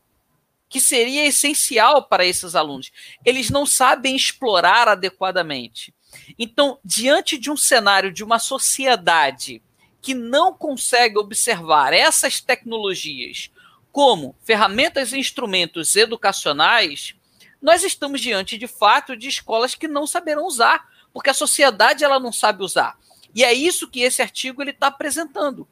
que 0.68 0.80
seria 0.80 1.26
essencial 1.26 2.02
para 2.04 2.26
esses 2.26 2.54
alunos. 2.54 2.90
Eles 3.24 3.50
não 3.50 3.64
sabem 3.64 4.14
explorar 4.14 4.88
adequadamente. 4.88 5.94
Então, 6.38 6.78
diante 6.84 7.38
de 7.38 7.50
um 7.50 7.56
cenário 7.56 8.12
de 8.12 8.22
uma 8.22 8.38
sociedade 8.38 9.62
que 10.00 10.14
não 10.14 10.52
consegue 10.52 11.18
observar 11.18 11.92
essas 11.92 12.40
tecnologias 12.40 13.50
como 13.90 14.36
ferramentas 14.44 15.12
e 15.12 15.18
instrumentos 15.18 15.96
educacionais, 15.96 17.14
nós 17.60 17.82
estamos 17.82 18.20
diante 18.20 18.56
de 18.56 18.66
fato 18.66 19.16
de 19.16 19.28
escolas 19.28 19.74
que 19.74 19.88
não 19.88 20.06
saberão 20.06 20.46
usar, 20.46 20.86
porque 21.12 21.30
a 21.30 21.34
sociedade 21.34 22.04
ela 22.04 22.20
não 22.20 22.32
sabe 22.32 22.62
usar. 22.62 22.96
E 23.34 23.44
é 23.44 23.52
isso 23.52 23.88
que 23.88 24.00
esse 24.00 24.22
artigo 24.22 24.62
ele 24.62 24.70
está 24.70 24.86
apresentando. 24.86 25.66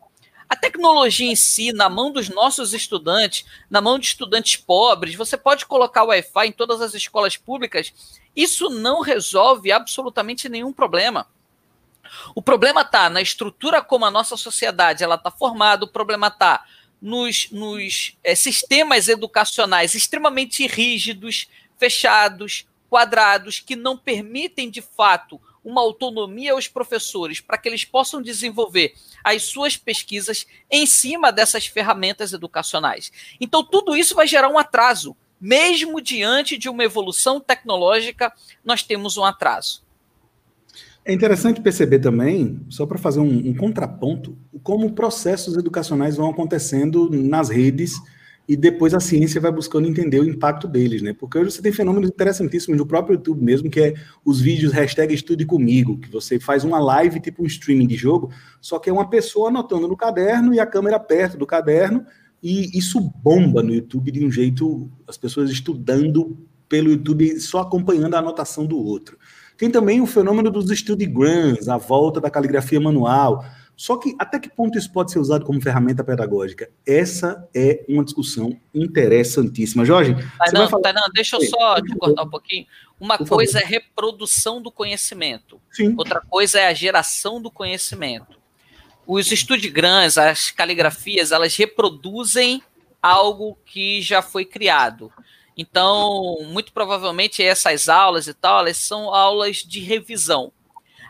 A 0.48 0.54
tecnologia 0.54 1.30
em 1.30 1.36
si, 1.36 1.72
na 1.72 1.88
mão 1.88 2.12
dos 2.12 2.28
nossos 2.28 2.72
estudantes, 2.72 3.44
na 3.68 3.80
mão 3.80 3.98
de 3.98 4.06
estudantes 4.06 4.56
pobres, 4.56 5.14
você 5.14 5.36
pode 5.36 5.66
colocar 5.66 6.04
Wi-Fi 6.04 6.46
em 6.48 6.52
todas 6.52 6.80
as 6.80 6.94
escolas 6.94 7.36
públicas, 7.36 7.92
isso 8.34 8.70
não 8.70 9.00
resolve 9.00 9.72
absolutamente 9.72 10.48
nenhum 10.48 10.72
problema. 10.72 11.26
O 12.34 12.40
problema 12.40 12.82
está 12.82 13.10
na 13.10 13.20
estrutura 13.20 13.82
como 13.82 14.04
a 14.04 14.10
nossa 14.10 14.36
sociedade 14.36 15.02
ela 15.02 15.16
está 15.16 15.30
formada, 15.30 15.84
o 15.84 15.88
problema 15.88 16.28
está 16.28 16.64
nos, 17.00 17.50
nos 17.50 18.16
é, 18.22 18.34
sistemas 18.34 19.08
educacionais 19.08 19.94
extremamente 19.94 20.66
rígidos, 20.66 21.48
fechados, 21.78 22.66
quadrados, 22.88 23.60
que 23.60 23.74
não 23.74 23.96
permitem 23.96 24.70
de 24.70 24.80
fato 24.80 25.40
uma 25.66 25.80
autonomia 25.80 26.52
aos 26.52 26.68
professores 26.68 27.40
para 27.40 27.58
que 27.58 27.68
eles 27.68 27.84
possam 27.84 28.22
desenvolver 28.22 28.94
as 29.24 29.42
suas 29.42 29.76
pesquisas 29.76 30.46
em 30.70 30.86
cima 30.86 31.32
dessas 31.32 31.66
ferramentas 31.66 32.32
educacionais. 32.32 33.10
Então, 33.40 33.64
tudo 33.64 33.96
isso 33.96 34.14
vai 34.14 34.28
gerar 34.28 34.48
um 34.48 34.58
atraso. 34.58 35.16
Mesmo 35.40 36.00
diante 36.00 36.56
de 36.56 36.68
uma 36.68 36.84
evolução 36.84 37.40
tecnológica, 37.40 38.32
nós 38.64 38.84
temos 38.84 39.16
um 39.16 39.24
atraso. 39.24 39.84
É 41.04 41.12
interessante 41.12 41.60
perceber 41.60 41.98
também, 41.98 42.60
só 42.68 42.86
para 42.86 42.96
fazer 42.96 43.18
um, 43.18 43.48
um, 43.48 43.54
contraponto, 43.54 44.38
como 44.62 44.92
processos 44.92 45.56
educacionais 45.56 46.16
vão 46.16 46.30
acontecendo 46.30 47.10
nas 47.10 47.48
redes 47.48 47.92
e 48.48 48.56
depois 48.56 48.94
a 48.94 49.00
ciência 49.00 49.40
vai 49.40 49.50
buscando 49.50 49.88
entender 49.88 50.20
o 50.20 50.28
impacto 50.28 50.68
deles, 50.68 51.02
né? 51.02 51.12
Porque 51.12 51.38
hoje 51.38 51.52
você 51.52 51.62
tem 51.62 51.72
fenômenos 51.72 52.10
interessantíssimos 52.10 52.78
no 52.78 52.86
próprio 52.86 53.14
YouTube 53.16 53.42
mesmo, 53.42 53.68
que 53.68 53.80
é 53.80 53.94
os 54.24 54.40
vídeos 54.40 54.72
hashtag 54.72 55.12
estude 55.12 55.44
comigo, 55.44 55.98
que 55.98 56.10
você 56.10 56.38
faz 56.38 56.62
uma 56.62 56.78
live, 56.78 57.20
tipo 57.20 57.42
um 57.42 57.46
streaming 57.46 57.86
de 57.86 57.96
jogo, 57.96 58.30
só 58.60 58.78
que 58.78 58.88
é 58.88 58.92
uma 58.92 59.10
pessoa 59.10 59.48
anotando 59.48 59.88
no 59.88 59.96
caderno 59.96 60.54
e 60.54 60.60
a 60.60 60.66
câmera 60.66 61.00
perto 61.00 61.36
do 61.36 61.46
caderno, 61.46 62.04
e 62.42 62.78
isso 62.78 63.00
bomba 63.00 63.62
no 63.62 63.74
YouTube 63.74 64.12
de 64.12 64.24
um 64.24 64.30
jeito, 64.30 64.88
as 65.08 65.16
pessoas 65.16 65.50
estudando 65.50 66.38
pelo 66.68 66.90
YouTube, 66.90 67.40
só 67.40 67.60
acompanhando 67.60 68.14
a 68.14 68.18
anotação 68.18 68.64
do 68.64 68.78
outro. 68.78 69.18
Tem 69.56 69.70
também 69.70 70.00
o 70.00 70.06
fenômeno 70.06 70.50
dos 70.50 70.68
studygrams, 70.70 71.68
a 71.68 71.78
volta 71.78 72.20
da 72.20 72.30
caligrafia 72.30 72.80
manual. 72.80 73.44
Só 73.76 73.98
que 73.98 74.16
até 74.18 74.38
que 74.38 74.48
ponto 74.48 74.78
isso 74.78 74.90
pode 74.90 75.12
ser 75.12 75.18
usado 75.18 75.44
como 75.44 75.60
ferramenta 75.60 76.02
pedagógica? 76.02 76.70
Essa 76.86 77.46
é 77.54 77.84
uma 77.86 78.02
discussão 78.02 78.58
interessantíssima. 78.74 79.84
Jorge, 79.84 80.14
Tainan, 80.38 80.68
falar... 80.68 80.82
Tainan, 80.82 81.02
deixa 81.14 81.36
eu 81.36 81.42
só 81.42 81.80
te 81.82 81.94
cortar 81.94 82.22
um 82.22 82.30
pouquinho. 82.30 82.66
Uma 82.98 83.18
Por 83.18 83.28
coisa 83.28 83.60
favor. 83.60 83.66
é 83.66 83.68
reprodução 83.68 84.62
do 84.62 84.72
conhecimento. 84.72 85.60
Sim. 85.70 85.94
Outra 85.98 86.22
coisa 86.22 86.58
é 86.58 86.68
a 86.68 86.74
geração 86.74 87.40
do 87.40 87.50
conhecimento. 87.50 88.38
Os 89.06 89.26
studygrams, 89.26 90.16
as 90.16 90.50
caligrafias, 90.50 91.30
elas 91.30 91.54
reproduzem 91.54 92.62
algo 93.02 93.58
que 93.66 94.00
já 94.00 94.22
foi 94.22 94.46
criado. 94.46 95.12
Então, 95.54 96.38
muito 96.46 96.72
provavelmente 96.72 97.42
essas 97.42 97.88
aulas 97.88 98.26
e 98.26 98.34
tal, 98.34 98.60
elas 98.60 98.78
são 98.78 99.14
aulas 99.14 99.58
de 99.58 99.80
revisão. 99.80 100.50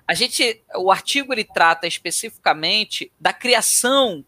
A 0.07 0.15
gente, 0.15 0.63
o 0.77 0.91
artigo 0.91 1.33
ele 1.33 1.45
trata 1.45 1.87
especificamente 1.87 3.11
da 3.21 3.33
criação 3.33 4.25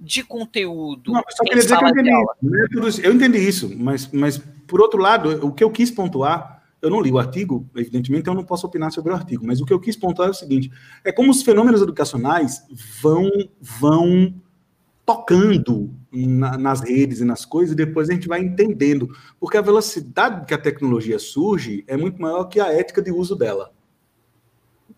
de 0.00 0.22
conteúdo. 0.22 1.12
Não, 1.12 1.22
só 1.28 1.44
queria 1.44 1.62
dizer 1.62 1.76
que 1.76 1.84
eu 1.84 1.88
entendi, 1.88 3.06
eu 3.06 3.12
entendi 3.12 3.38
isso, 3.38 3.70
mas, 3.76 4.10
mas 4.12 4.38
por 4.66 4.80
outro 4.80 5.00
lado, 5.00 5.44
o 5.44 5.52
que 5.52 5.62
eu 5.62 5.70
quis 5.70 5.90
pontuar, 5.90 6.62
eu 6.80 6.88
não 6.88 7.00
li 7.00 7.10
o 7.10 7.18
artigo, 7.18 7.68
evidentemente, 7.74 8.22
então 8.22 8.34
eu 8.34 8.38
não 8.38 8.44
posso 8.44 8.66
opinar 8.66 8.92
sobre 8.92 9.12
o 9.12 9.16
artigo, 9.16 9.44
mas 9.44 9.60
o 9.60 9.66
que 9.66 9.72
eu 9.72 9.80
quis 9.80 9.96
pontuar 9.96 10.28
é 10.28 10.30
o 10.30 10.34
seguinte: 10.34 10.70
é 11.04 11.10
como 11.10 11.30
os 11.30 11.42
fenômenos 11.42 11.82
educacionais 11.82 12.62
vão 13.02 13.28
vão 13.60 14.32
tocando 15.04 15.90
na, 16.12 16.58
nas 16.58 16.80
redes 16.82 17.20
e 17.20 17.24
nas 17.24 17.44
coisas, 17.44 17.72
e 17.72 17.76
depois 17.76 18.08
a 18.08 18.12
gente 18.12 18.28
vai 18.28 18.40
entendendo. 18.40 19.08
Porque 19.40 19.56
a 19.56 19.62
velocidade 19.62 20.44
que 20.46 20.52
a 20.52 20.58
tecnologia 20.58 21.18
surge 21.18 21.82
é 21.86 21.96
muito 21.96 22.20
maior 22.20 22.44
que 22.44 22.60
a 22.60 22.72
ética 22.72 23.00
de 23.00 23.10
uso 23.10 23.34
dela. 23.34 23.72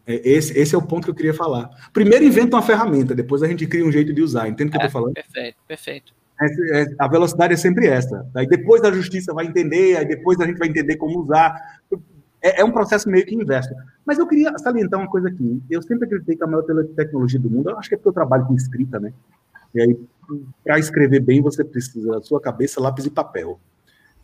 É, 0.07 0.29
esse, 0.29 0.59
esse 0.59 0.75
é 0.75 0.79
o 0.79 0.83
ponto 0.83 1.05
que 1.05 1.11
eu 1.11 1.15
queria 1.15 1.35
falar. 1.35 1.71
Primeiro 1.93 2.25
inventa 2.25 2.57
uma 2.57 2.63
ferramenta, 2.63 3.15
depois 3.15 3.43
a 3.43 3.49
gente 3.49 3.67
cria 3.67 3.85
um 3.85 3.93
jeito 3.93 4.13
de 4.13 4.23
usar. 4.23 4.49
Entende 4.49 4.69
o 4.69 4.73
que 4.73 4.79
é, 4.79 4.83
eu 4.83 4.87
estou 4.87 5.01
falando? 5.01 5.15
Perfeito, 5.15 5.57
perfeito. 5.67 6.13
É, 6.73 6.87
a 6.99 7.07
velocidade 7.07 7.53
é 7.53 7.57
sempre 7.57 7.87
essa. 7.87 8.27
Aí 8.35 8.47
depois 8.47 8.83
a 8.83 8.91
justiça 8.91 9.35
vai 9.35 9.47
entender, 9.47 9.97
aí 9.97 10.07
depois 10.07 10.41
a 10.41 10.47
gente 10.47 10.59
vai 10.59 10.69
entender 10.69 10.97
como 10.97 11.21
usar. 11.21 11.55
É, 12.43 12.63
é, 12.63 12.65
um 12.65 12.73
processo 12.73 13.11
meio 13.11 13.27
que 13.27 13.35
inverso. 13.35 13.75
Mas 14.07 14.19
eu 14.19 14.27
queria 14.27 14.57
salientar 14.57 14.99
uma 14.99 15.11
coisa 15.11 15.29
aqui. 15.29 15.63
Eu 15.69 15.83
sempre 15.83 16.07
acreditei 16.07 16.37
que 16.37 16.43
a 16.43 16.47
maior 16.47 16.65
tecnologia 16.97 17.39
do 17.39 17.51
mundo, 17.51 17.69
eu 17.69 17.79
acho 17.79 17.89
que 17.89 17.95
é 17.95 17.99
porque 17.99 18.09
eu 18.09 18.15
trabalho 18.15 18.47
com 18.47 18.55
escrita, 18.55 18.99
né? 18.99 19.13
E 19.75 19.81
aí, 19.83 20.01
para 20.65 20.79
escrever 20.79 21.21
bem, 21.21 21.43
você 21.43 21.63
precisa 21.63 22.13
da 22.13 22.23
sua 22.23 22.41
cabeça, 22.41 22.81
lápis 22.81 23.05
e 23.05 23.11
papel. 23.11 23.61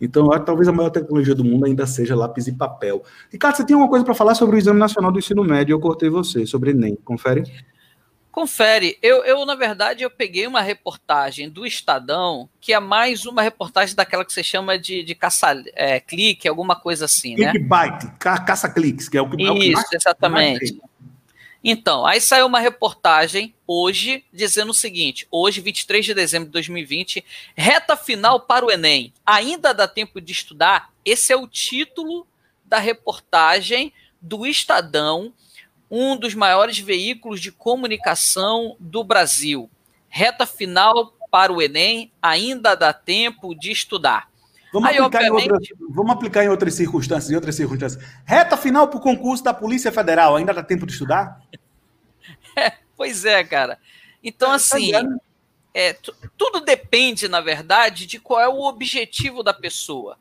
Então, 0.01 0.29
talvez 0.45 0.69
a 0.69 0.73
maior 0.73 0.91
tecnologia 0.91 1.35
do 1.35 1.45
mundo 1.45 1.65
ainda 1.65 1.87
seja 1.87 2.15
lápis 2.15 2.47
e 2.47 2.53
papel. 2.53 3.03
Ricardo, 3.31 3.57
você 3.57 3.65
tem 3.65 3.75
alguma 3.75 3.89
coisa 3.89 4.05
para 4.05 4.15
falar 4.15 4.35
sobre 4.35 4.57
o 4.57 4.59
Exame 4.59 4.79
Nacional 4.79 5.11
do 5.11 5.19
Ensino 5.19 5.43
Médio? 5.43 5.75
Eu 5.75 5.81
cortei 5.81 6.11
você, 6.11 6.47
sobre 6.47 6.71
Enem. 6.71 6.97
Confere? 7.05 7.45
Confere. 8.31 8.99
Eu, 9.01 9.25
eu, 9.25 9.47
na 9.47 9.55
verdade, 9.55 10.03
eu 10.03 10.11
peguei 10.11 10.47
uma 10.47 10.61
reportagem 10.61 11.49
do 11.49 11.65
Estadão, 11.65 12.51
que 12.61 12.75
é 12.75 12.79
mais 12.79 13.25
uma 13.25 13.41
reportagem 13.41 13.97
daquela 13.97 14.27
que 14.27 14.33
você 14.33 14.43
chama 14.43 14.79
de, 14.79 15.03
de 15.03 15.15
caça-clique, 15.15 16.47
é, 16.47 16.51
alguma 16.51 16.77
coisa 16.77 17.07
assim, 17.07 17.35
né? 17.35 17.53
Clickbait, 17.53 18.07
caça-cliques, 18.19 19.09
que 19.09 19.17
é 19.17 19.23
o 19.23 19.31
que 19.31 19.43
Isso, 19.43 19.51
é 19.51 19.55
o 19.55 19.59
que 19.59 19.73
mais, 19.73 19.93
exatamente. 19.93 20.61
Mais 20.61 20.87
então, 21.69 22.07
aí 22.07 22.21
saiu 22.21 22.47
uma 22.47 22.61
reportagem 22.61 23.53
hoje 23.67 24.25
dizendo 24.33 24.71
o 24.71 24.75
seguinte: 24.75 25.27
hoje, 25.33 25.61
23 25.61 26.05
de 26.05 26.15
dezembro 26.15 26.47
de 26.47 26.53
2020, 26.53 27.25
reta 27.57 27.97
final 27.97 28.39
para 28.39 28.65
o 28.65 28.71
Enem. 28.71 29.13
Ainda 29.27 29.75
dá 29.75 29.89
tempo 29.89 30.21
de 30.21 30.31
estudar? 30.31 30.93
Esse 31.05 31.33
é 31.33 31.37
o 31.37 31.49
título 31.49 32.25
da 32.65 32.79
reportagem 32.79 33.93
do 34.23 34.47
Estadão, 34.47 35.35
um 35.91 36.17
dos 36.17 36.37
maiores 36.37 36.79
veículos 36.79 37.41
de 37.41 37.51
comunicação 37.51 38.77
do 38.79 39.03
Brasil. 39.03 39.69
Reta 40.09 40.47
final 40.47 41.17
para 41.33 41.53
o 41.53 41.61
Enem, 41.61 42.13
ainda 42.23 42.77
dá 42.77 42.93
tempo 42.93 43.57
de 43.57 43.73
estudar. 43.73 44.31
Vamos, 44.73 44.89
Aí, 44.89 44.99
aplicar 44.99 45.31
obviamente... 45.31 45.53
outras, 45.53 45.95
vamos 45.95 46.13
aplicar 46.13 46.45
em 46.45 46.49
outras 46.49 46.75
circunstâncias, 46.75 47.31
em 47.31 47.35
outras 47.35 47.55
circunstâncias. 47.55 48.05
Reta 48.25 48.57
final 48.57 48.89
para 48.89 48.99
o 48.99 49.03
concurso 49.03 49.43
da 49.43 49.55
Polícia 49.55 49.93
Federal, 49.93 50.37
ainda 50.37 50.53
dá 50.53 50.63
tempo 50.63 50.87
de 50.87 50.93
estudar? 50.93 51.41
É, 52.59 52.73
pois 52.97 53.27
é, 53.27 53.45
cara. 53.45 53.79
Então, 54.25 54.49
tá 54.49 54.55
assim, 54.55 54.91
é, 55.75 55.95
tudo 56.39 56.61
depende, 56.61 57.29
na 57.29 57.43
verdade, 57.43 58.07
de 58.07 58.19
qual 58.19 58.41
é 58.41 58.49
o 58.49 58.63
objetivo 58.63 59.43
da 59.43 59.53
pessoa. 59.53 60.17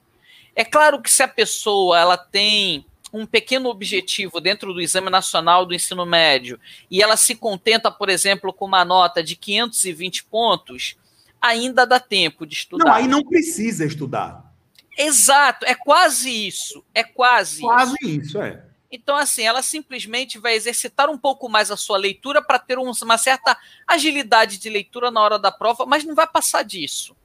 É 0.53 0.65
claro 0.65 1.01
que 1.01 1.09
se 1.09 1.23
a 1.23 1.29
pessoa 1.29 1.97
ela 1.97 2.17
tem 2.17 2.85
um 3.13 3.25
pequeno 3.25 3.69
objetivo 3.69 4.41
dentro 4.41 4.73
do 4.73 4.81
Exame 4.81 5.09
Nacional 5.09 5.65
do 5.65 5.73
Ensino 5.73 6.05
Médio 6.05 6.59
e 6.91 7.01
ela 7.01 7.15
se 7.15 7.35
contenta, 7.35 7.89
por 7.89 8.09
exemplo, 8.09 8.51
com 8.51 8.65
uma 8.65 8.83
nota 8.83 9.23
de 9.23 9.37
520 9.37 10.25
pontos, 10.25 10.97
ainda 11.45 11.85
dá 11.85 11.99
tempo 11.99 12.45
de 12.45 12.55
estudar. 12.55 12.85
Não, 12.85 12.93
aí 12.93 13.07
não 13.07 13.23
precisa 13.23 13.85
estudar. 13.85 14.53
Exato, 14.97 15.65
é 15.65 15.75
quase 15.75 16.29
isso. 16.29 16.83
É 16.93 17.03
quase, 17.03 17.61
quase 17.61 17.95
isso. 18.01 18.21
isso, 18.21 18.41
é. 18.41 18.63
Então, 18.91 19.17
assim, 19.17 19.43
ela 19.43 19.61
simplesmente 19.61 20.39
vai 20.39 20.53
exercitar 20.53 21.09
um 21.09 21.17
pouco 21.17 21.49
mais 21.49 21.69
a 21.69 21.75
sua 21.75 21.97
leitura 21.97 22.41
para 22.41 22.57
ter 22.57 22.77
uma 22.77 23.17
certa 23.17 23.57
agilidade 23.85 24.57
de 24.57 24.69
leitura 24.69 25.11
na 25.11 25.21
hora 25.21 25.37
da 25.37 25.51
prova, 25.51 25.85
mas 25.85 26.05
não 26.05 26.15
vai 26.15 26.27
passar 26.27 26.63
disso. 26.63 27.15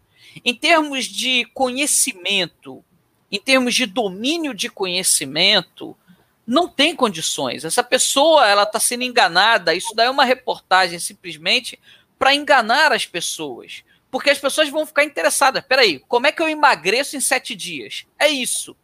Em 0.45 0.55
termos 0.55 1.05
de 1.05 1.45
conhecimento, 1.55 2.85
em 3.31 3.39
termos 3.39 3.75
de 3.75 3.87
domínio 3.87 4.53
de 4.53 4.69
conhecimento, 4.69 5.97
não 6.45 6.67
tem 6.67 6.97
condições. 6.97 7.65
Essa 7.65 7.85
pessoa 7.85 8.49
ela 8.49 8.65
está 8.65 8.81
sendo 8.81 9.05
enganada. 9.05 9.73
Isso 9.73 9.95
daí 9.95 10.09
é 10.09 10.11
uma 10.11 10.25
reportagem 10.25 10.99
simplesmente 10.99 11.79
para 12.19 12.35
enganar 12.35 12.93
as 12.93 13.07
pessoas. 13.07 13.85
Porque 14.11 14.31
as 14.31 14.39
pessoas 14.39 14.69
vão 14.69 14.85
ficar 14.85 15.05
interessadas. 15.05 15.65
Peraí, 15.67 16.01
como 16.01 16.27
é 16.27 16.33
que 16.33 16.43
eu 16.43 16.49
emagreço 16.49 17.17
em 17.17 17.21
sete 17.21 17.55
dias? 17.55 18.07
É 18.19 18.29
isso. 18.29 18.77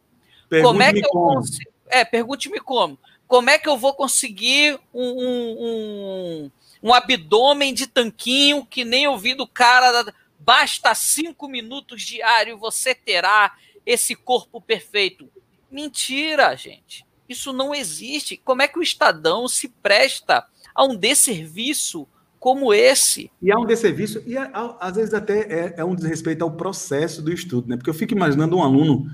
como 0.61 0.81
é 0.81 0.93
que 0.93 1.05
eu 1.05 1.09
consigo? 1.09 1.71
É, 1.87 2.05
pergunte-me 2.05 2.59
como. 2.59 2.97
Como 3.27 3.49
é 3.49 3.57
que 3.57 3.67
eu 3.67 3.77
vou 3.77 3.93
conseguir 3.93 4.79
um, 4.93 5.09
um, 5.09 5.57
um, 5.59 6.51
um 6.83 6.93
abdômen 6.93 7.73
de 7.73 7.87
tanquinho 7.87 8.65
que 8.65 8.85
nem 8.85 9.03
eu 9.03 9.17
vi 9.17 9.33
do 9.33 9.45
cara? 9.45 10.13
Basta 10.39 10.95
cinco 10.95 11.47
minutos 11.47 12.03
diário 12.03 12.57
você 12.57 12.95
terá 12.95 13.53
esse 13.85 14.15
corpo 14.15 14.61
perfeito. 14.61 15.29
Mentira, 15.69 16.55
gente. 16.55 17.05
Isso 17.27 17.51
não 17.51 17.75
existe. 17.75 18.37
Como 18.37 18.61
é 18.61 18.67
que 18.67 18.79
o 18.79 18.83
Estadão 18.83 19.47
se 19.47 19.67
presta 19.67 20.47
a 20.73 20.83
um 20.85 20.95
desserviço 20.95 22.07
como 22.39 22.73
esse? 22.73 23.31
E 23.41 23.51
é 23.51 23.57
um 23.57 23.65
desserviço, 23.65 24.21
e 24.25 24.37
é, 24.37 24.49
às 24.79 24.95
vezes 24.95 25.13
até 25.13 25.39
é, 25.41 25.73
é, 25.77 25.83
um 25.83 25.95
desrespeito 25.95 26.43
ao 26.43 26.51
processo 26.51 27.21
do 27.21 27.31
estudo, 27.31 27.67
né? 27.67 27.77
Porque 27.77 27.89
eu 27.89 27.93
fico 27.93 28.13
imaginando 28.13 28.57
um 28.57 28.63
aluno 28.63 29.09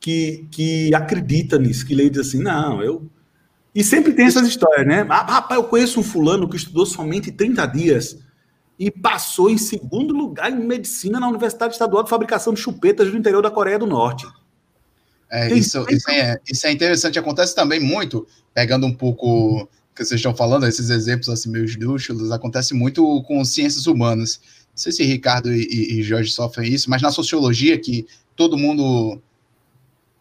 que, 0.00 0.46
que 0.50 0.94
acredita 0.94 1.58
nisso, 1.58 1.86
que 1.86 1.94
lê 1.94 2.06
e 2.06 2.10
diz 2.10 2.28
assim, 2.28 2.42
não, 2.42 2.82
eu... 2.82 3.08
E 3.74 3.82
sempre 3.82 4.12
tem 4.12 4.26
essas 4.26 4.46
histórias, 4.46 4.86
né? 4.86 5.04
Ah, 5.08 5.24
rapaz, 5.24 5.60
eu 5.60 5.66
conheço 5.66 5.98
um 5.98 6.02
fulano 6.02 6.48
que 6.48 6.56
estudou 6.56 6.86
somente 6.86 7.32
30 7.32 7.66
dias 7.66 8.18
e 8.78 8.90
passou 8.90 9.50
em 9.50 9.58
segundo 9.58 10.14
lugar 10.14 10.50
em 10.50 10.64
medicina 10.64 11.18
na 11.18 11.28
Universidade 11.28 11.72
Estadual 11.72 12.04
de 12.04 12.10
Fabricação 12.10 12.54
de 12.54 12.60
Chupetas 12.60 13.10
do 13.10 13.16
interior 13.16 13.42
da 13.42 13.50
Coreia 13.50 13.78
do 13.78 13.86
Norte. 13.86 14.26
É, 15.30 15.52
isso, 15.52 15.84
isso, 15.90 16.10
é, 16.10 16.38
isso 16.48 16.66
é 16.66 16.70
interessante, 16.70 17.18
acontece 17.18 17.54
também 17.54 17.80
muito, 17.80 18.26
pegando 18.52 18.86
um 18.86 18.94
pouco 18.94 19.68
que 19.94 20.04
vocês 20.04 20.18
estão 20.18 20.34
falando, 20.34 20.66
esses 20.66 20.90
exemplos 20.90 21.28
assim 21.28 21.48
meio 21.48 21.64
esdrúxulos, 21.64 22.32
acontece 22.32 22.74
muito 22.74 23.22
com 23.22 23.44
ciências 23.44 23.86
humanas. 23.86 24.40
Não 24.70 24.78
sei 24.78 24.92
se 24.92 25.04
Ricardo 25.04 25.52
e, 25.52 26.00
e, 26.00 26.02
Jorge 26.02 26.30
sofrem 26.32 26.72
isso, 26.72 26.90
mas 26.90 27.00
na 27.00 27.12
sociologia, 27.12 27.78
que 27.78 28.06
todo 28.34 28.58
mundo 28.58 29.20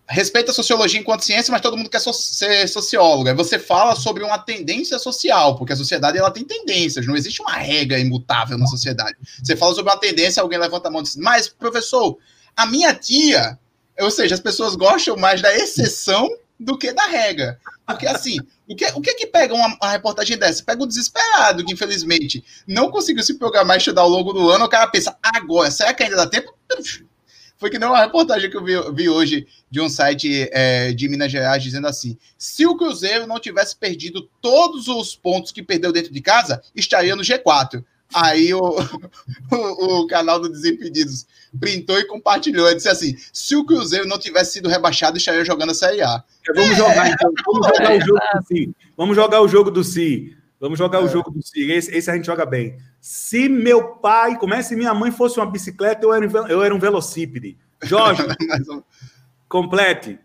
respeita 0.08 0.52
a 0.52 0.54
sociologia 0.54 1.00
enquanto 1.00 1.26
ciência, 1.26 1.52
mas 1.52 1.62
todo 1.62 1.76
mundo 1.76 1.90
quer 1.90 2.00
so 2.00 2.14
ser 2.14 2.68
sociólogo. 2.68 3.30
Aí 3.30 3.36
você 3.36 3.58
fala 3.58 3.96
sobre 3.96 4.24
uma 4.24 4.38
tendência 4.38 5.00
social, 5.00 5.58
porque 5.58 5.74
a 5.74 5.78
sociedade 5.78 6.18
ela 6.18 6.30
tem 6.30 6.44
tendências, 6.44 7.08
não 7.08 7.16
existe 7.16 7.42
uma 7.42 7.54
regra 7.56 7.98
imutável 7.98 8.58
na 8.58 8.68
sociedade. 8.68 9.18
Você 9.42 9.56
fala 9.56 9.74
sobre 9.74 9.92
uma 9.92 10.00
tendência, 10.00 10.44
alguém 10.44 10.60
levanta 10.60 10.88
a 10.88 10.92
mão 10.92 11.02
e 11.02 11.04
diz, 11.04 11.16
mas, 11.16 11.48
professor, 11.48 12.18
a 12.56 12.68
minha 12.68 12.94
tia 12.94 13.58
ou 14.00 14.10
seja, 14.10 14.36
as 14.36 14.42
pessoas 14.42 14.76
gostam 14.76 15.16
mais 15.16 15.42
da 15.42 15.56
exceção 15.56 16.28
do 16.64 16.78
que 16.78 16.94
da 16.94 17.06
regra. 17.06 17.60
Porque, 17.86 18.08
assim, 18.08 18.38
o 18.68 18.76
que, 18.76 18.86
o 18.96 19.02
que 19.02 19.14
que 19.14 19.28
pega 19.28 19.54
uma, 19.54 19.68
uma 19.82 19.92
reportagem 19.92 20.38
dessa? 20.38 20.64
Pega 20.64 20.84
o 20.84 20.88
desesperado, 20.88 21.64
que 21.66 21.74
infelizmente 21.74 22.44
não 22.68 22.90
conseguiu 22.90 23.24
se 23.24 23.38
programar 23.38 23.78
e 23.78 23.80
estudar 23.80 24.02
ao 24.02 24.10
longo 24.10 24.34
do 24.34 24.50
ano, 24.50 24.66
o 24.66 24.70
cara 24.70 24.88
pensa, 24.88 25.18
agora, 25.22 25.70
será 25.70 25.94
que 25.94 26.04
ainda 26.04 26.16
dá 26.16 26.28
tempo? 26.28 26.54
Foi 27.58 27.70
que 27.70 27.80
nem 27.80 27.88
uma 27.88 28.02
reportagem 28.02 28.50
que 28.50 28.58
eu 28.58 28.64
vi, 28.64 28.74
vi 28.94 29.08
hoje 29.08 29.48
de 29.72 29.80
um 29.80 29.88
site 29.88 30.50
é, 30.52 30.92
de 30.92 31.08
Minas 31.08 31.32
Gerais 31.32 31.64
dizendo 31.64 31.88
assim: 31.88 32.18
se 32.38 32.66
o 32.66 32.76
Cruzeiro 32.76 33.26
não 33.26 33.40
tivesse 33.40 33.78
perdido 33.78 34.30
todos 34.42 34.90
os 34.90 35.16
pontos 35.16 35.52
que 35.52 35.64
perdeu 35.64 35.94
dentro 35.94 36.12
de 36.12 36.20
casa, 36.20 36.62
estaria 36.76 37.16
no 37.16 37.22
G4. 37.22 37.82
Aí 38.14 38.54
o, 38.54 38.60
o, 39.52 40.02
o, 40.02 40.08
canal 40.08 40.40
do 40.40 40.50
Desimpedidos 40.50 41.26
printou 41.60 41.98
e 42.00 42.06
compartilhou. 42.06 42.68
Ele 42.68 42.76
disse 42.76 42.90
assim: 42.90 43.16
se 43.32 43.56
o 43.56 43.66
Cruzeiro 43.66 44.08
não 44.08 44.20
tivesse 44.20 44.54
sido 44.54 44.70
rebaixado, 44.70 45.18
estaria 45.18 45.44
jogando 45.44 45.72
a 45.72 45.76
Série 45.76 46.02
A. 46.02 46.24
Vamos 46.56 46.78
jogar, 46.78 47.10
então. 47.10 47.32
Vamos 47.46 47.68
jogar 47.68 47.92
o 47.92 48.02
jogo 48.02 48.20
do 48.34 48.46
Si. 48.48 48.76
Vamos 48.98 49.16
jogar 49.16 49.42
o 49.42 49.48
jogo 49.48 49.72
do 49.72 49.84
Si. 49.84 50.38
Vamos 50.60 50.80
jogar 50.80 51.00
é. 51.00 51.04
o 51.04 51.08
jogo 51.08 51.32
do 51.32 51.42
Si. 51.42 51.72
Esse, 51.72 51.96
esse, 51.96 52.10
a 52.10 52.16
gente 52.16 52.26
joga 52.26 52.46
bem. 52.46 52.78
Se 53.02 53.50
meu 53.50 53.96
pai, 53.96 54.38
como 54.38 54.54
é 54.54 54.62
se 54.62 54.76
minha 54.76 54.94
mãe 54.94 55.12
fosse 55.12 55.40
uma 55.40 55.46
bicicleta, 55.46 56.06
eu 56.06 56.14
era, 56.14 56.26
eu 56.50 56.64
era 56.64 56.74
um 56.74 56.80
velocípede. 56.80 57.58
Jorge, 57.82 58.24
complete. 59.50 60.20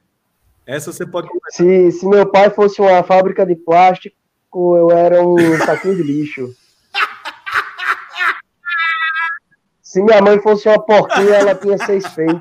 Essa 0.64 0.92
você 0.92 1.07
pode. 1.07 1.29
Se, 1.51 1.90
se 1.92 2.07
meu 2.07 2.31
pai 2.31 2.51
fosse 2.51 2.81
uma 2.81 3.03
fábrica 3.03 3.44
de 3.46 3.57
plástico, 3.57 4.14
eu 4.55 4.90
era 4.90 5.27
um 5.27 5.59
saquinho 5.64 5.96
de 5.96 6.03
lixo. 6.03 6.55
Se 9.99 10.03
minha 10.05 10.23
mãe 10.23 10.41
fosse 10.41 10.69
uma 10.69 10.81
porquinha, 10.81 11.35
ela 11.35 11.55
tinha 11.57 11.77
seis 11.79 12.07
feitos. 12.07 12.41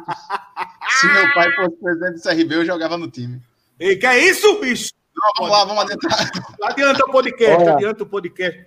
Se 1.00 1.08
meu 1.08 1.34
pai 1.34 1.52
fosse 1.56 1.76
presidente 1.78 2.14
do 2.14 2.22
CRB, 2.22 2.56
eu 2.56 2.66
jogava 2.66 2.98
no 2.98 3.10
time. 3.10 3.42
Ei, 3.80 3.96
que 3.96 4.06
é 4.06 4.20
isso, 4.20 4.60
bicho? 4.60 4.92
Não, 5.16 5.32
vamos 5.38 5.52
lá, 5.52 5.66
vamos 5.66 5.84
adentrar. 5.84 6.30
Adianta 6.64 7.04
o 7.04 7.12
podcast, 7.12 7.64
Olha. 7.64 7.74
adianta 7.74 8.04
o 8.04 8.06
podcast. 8.06 8.66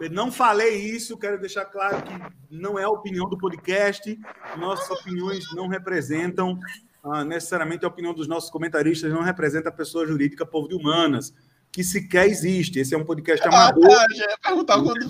Eu 0.00 0.10
não 0.10 0.30
falei 0.30 0.76
isso, 0.76 1.18
quero 1.18 1.40
deixar 1.40 1.64
claro 1.64 2.00
que 2.02 2.14
não 2.48 2.78
é 2.78 2.84
a 2.84 2.90
opinião 2.90 3.28
do 3.28 3.36
podcast, 3.36 4.16
nossas 4.56 4.88
opiniões 4.90 5.44
não 5.54 5.66
representam 5.66 6.60
ah, 7.02 7.24
necessariamente 7.24 7.84
a 7.84 7.88
opinião 7.88 8.14
dos 8.14 8.28
nossos 8.28 8.50
comentaristas, 8.50 9.12
não 9.12 9.22
representa 9.22 9.70
a 9.70 9.72
pessoa 9.72 10.06
jurídica 10.06 10.46
povo 10.46 10.68
de 10.68 10.76
humanas, 10.76 11.34
que 11.72 11.82
sequer 11.82 12.28
existe. 12.28 12.78
Esse 12.78 12.94
é 12.94 12.98
um 12.98 13.04
podcast 13.04 13.44
ah, 13.44 13.48
amador. 13.48 13.88
Tá, 13.88 14.06
já 14.14 14.24
ia 14.24 14.38
perguntar 14.40 14.80
quando 14.80 15.08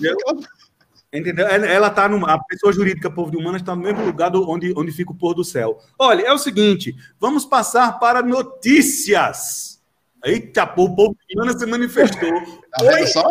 Entendeu? 1.11 1.47
Ela 1.47 1.87
está 1.87 2.07
numa. 2.07 2.33
A 2.33 2.43
pessoa 2.43 2.71
jurídica 2.71 3.09
povo 3.09 3.31
de 3.31 3.37
humanas 3.37 3.61
está 3.61 3.75
no 3.75 3.81
mesmo 3.81 4.05
lugar 4.05 4.29
do, 4.29 4.47
onde, 4.47 4.73
onde 4.77 4.91
fica 4.91 5.11
o 5.11 5.15
pôr 5.15 5.33
do 5.33 5.43
céu. 5.43 5.79
Olha, 5.97 6.21
é 6.21 6.31
o 6.31 6.37
seguinte: 6.37 6.95
vamos 7.19 7.45
passar 7.45 7.99
para 7.99 8.21
notícias. 8.21 9.81
Eita, 10.23 10.63
o 10.63 10.95
povo 10.95 11.17
de 11.27 11.35
humanas 11.35 11.59
se 11.59 11.65
manifestou. 11.65 12.31
Tá 12.71 12.83
vendo 12.83 13.07
só? 13.07 13.27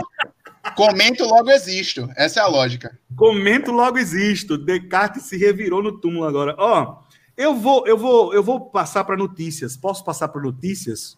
Comento 0.75 1.25
logo 1.25 1.51
existo. 1.51 2.09
Essa 2.17 2.41
é 2.41 2.43
a 2.43 2.47
lógica. 2.47 2.99
Comento 3.15 3.71
logo 3.71 3.99
existo. 3.99 4.57
Descartes 4.57 5.25
se 5.25 5.37
revirou 5.37 5.83
no 5.83 6.01
túmulo 6.01 6.25
agora. 6.25 6.55
Ó, 6.59 7.03
eu 7.37 7.55
vou, 7.55 7.87
eu 7.87 7.97
vou, 7.97 8.35
eu 8.35 8.43
vou 8.43 8.71
passar 8.71 9.05
para 9.05 9.17
notícias. 9.17 9.77
Posso 9.77 10.05
passar 10.05 10.29
para 10.29 10.43
notícias? 10.43 11.18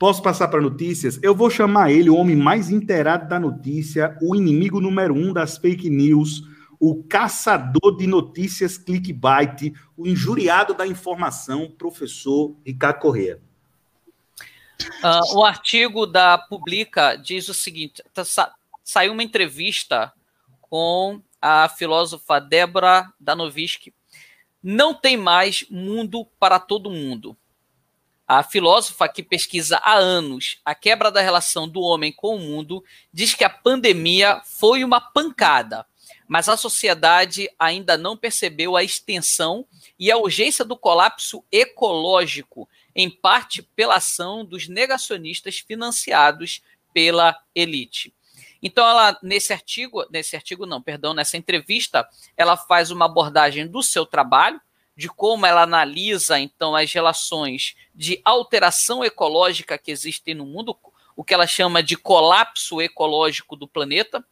Posso 0.00 0.22
passar 0.22 0.48
para 0.48 0.62
notícias? 0.62 1.20
Eu 1.22 1.34
vou 1.34 1.50
chamar 1.50 1.90
ele 1.90 2.08
o 2.08 2.16
homem 2.16 2.34
mais 2.34 2.70
inteirado 2.70 3.28
da 3.28 3.38
notícia, 3.38 4.16
o 4.22 4.34
inimigo 4.34 4.80
número 4.80 5.14
um 5.14 5.30
das 5.30 5.58
fake 5.58 5.90
news, 5.90 6.40
o 6.80 7.04
caçador 7.04 7.98
de 7.98 8.06
notícias 8.06 8.78
clickbait, 8.78 9.74
o 9.94 10.06
injuriado 10.06 10.72
da 10.72 10.86
informação, 10.86 11.70
professor 11.70 12.56
Ricardo 12.64 12.98
Corrêa. 12.98 13.42
Uh, 15.04 15.36
o 15.36 15.44
artigo 15.44 16.06
da 16.06 16.38
Publica 16.38 17.16
diz 17.16 17.50
o 17.50 17.54
seguinte: 17.54 18.02
tá, 18.14 18.24
sa 18.24 18.54
saiu 18.82 19.12
uma 19.12 19.22
entrevista 19.22 20.14
com 20.62 21.20
a 21.42 21.68
filósofa 21.68 22.40
Débora 22.40 23.12
Danovisky. 23.20 23.92
Não 24.62 24.94
tem 24.94 25.18
mais 25.18 25.66
mundo 25.70 26.26
para 26.38 26.58
todo 26.58 26.88
mundo. 26.88 27.36
A 28.32 28.44
filósofa 28.44 29.08
que 29.08 29.24
pesquisa 29.24 29.78
há 29.78 29.94
anos 29.94 30.60
a 30.64 30.72
quebra 30.72 31.10
da 31.10 31.20
relação 31.20 31.68
do 31.68 31.80
homem 31.80 32.12
com 32.12 32.36
o 32.36 32.38
mundo 32.38 32.84
diz 33.12 33.34
que 33.34 33.42
a 33.42 33.50
pandemia 33.50 34.40
foi 34.44 34.84
uma 34.84 35.00
pancada, 35.00 35.84
mas 36.28 36.48
a 36.48 36.56
sociedade 36.56 37.50
ainda 37.58 37.98
não 37.98 38.16
percebeu 38.16 38.76
a 38.76 38.84
extensão 38.84 39.66
e 39.98 40.12
a 40.12 40.16
urgência 40.16 40.64
do 40.64 40.76
colapso 40.76 41.44
ecológico, 41.50 42.68
em 42.94 43.10
parte 43.10 43.62
pela 43.62 43.96
ação 43.96 44.44
dos 44.44 44.68
negacionistas 44.68 45.58
financiados 45.58 46.62
pela 46.94 47.36
elite. 47.52 48.14
Então, 48.62 48.86
ela, 48.86 49.18
nesse 49.24 49.52
artigo, 49.52 50.06
nesse 50.08 50.36
artigo 50.36 50.66
não, 50.66 50.80
perdão, 50.80 51.12
nessa 51.12 51.36
entrevista, 51.36 52.08
ela 52.36 52.56
faz 52.56 52.92
uma 52.92 53.06
abordagem 53.06 53.66
do 53.66 53.82
seu 53.82 54.06
trabalho, 54.06 54.60
de 55.00 55.08
como 55.08 55.46
ela 55.46 55.62
analisa 55.62 56.38
então 56.38 56.76
as 56.76 56.92
relações 56.92 57.74
de 57.94 58.20
alteração 58.22 59.02
ecológica 59.02 59.78
que 59.78 59.90
existem 59.90 60.34
no 60.34 60.44
mundo, 60.44 60.76
o 61.16 61.24
que 61.24 61.32
ela 61.32 61.46
chama 61.46 61.82
de 61.82 61.96
colapso 61.96 62.82
ecológico 62.82 63.56
do 63.56 63.66
planeta. 63.66 64.22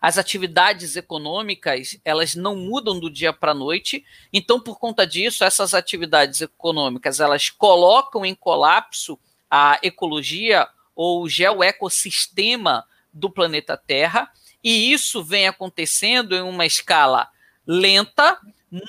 As 0.00 0.16
atividades 0.16 0.94
econômicas, 0.94 1.98
elas 2.04 2.36
não 2.36 2.54
mudam 2.54 3.00
do 3.00 3.10
dia 3.10 3.32
para 3.32 3.50
a 3.50 3.54
noite, 3.54 4.04
então 4.32 4.60
por 4.60 4.78
conta 4.78 5.04
disso, 5.04 5.42
essas 5.42 5.74
atividades 5.74 6.40
econômicas, 6.40 7.18
elas 7.18 7.50
colocam 7.50 8.24
em 8.24 8.32
colapso 8.32 9.18
a 9.50 9.80
ecologia 9.82 10.68
ou 10.94 11.24
o 11.24 11.28
geoecossistema 11.28 12.86
do 13.12 13.28
planeta 13.28 13.76
Terra, 13.76 14.30
e 14.62 14.92
isso 14.92 15.24
vem 15.24 15.48
acontecendo 15.48 16.32
em 16.36 16.42
uma 16.42 16.64
escala 16.64 17.28
lenta, 17.66 18.38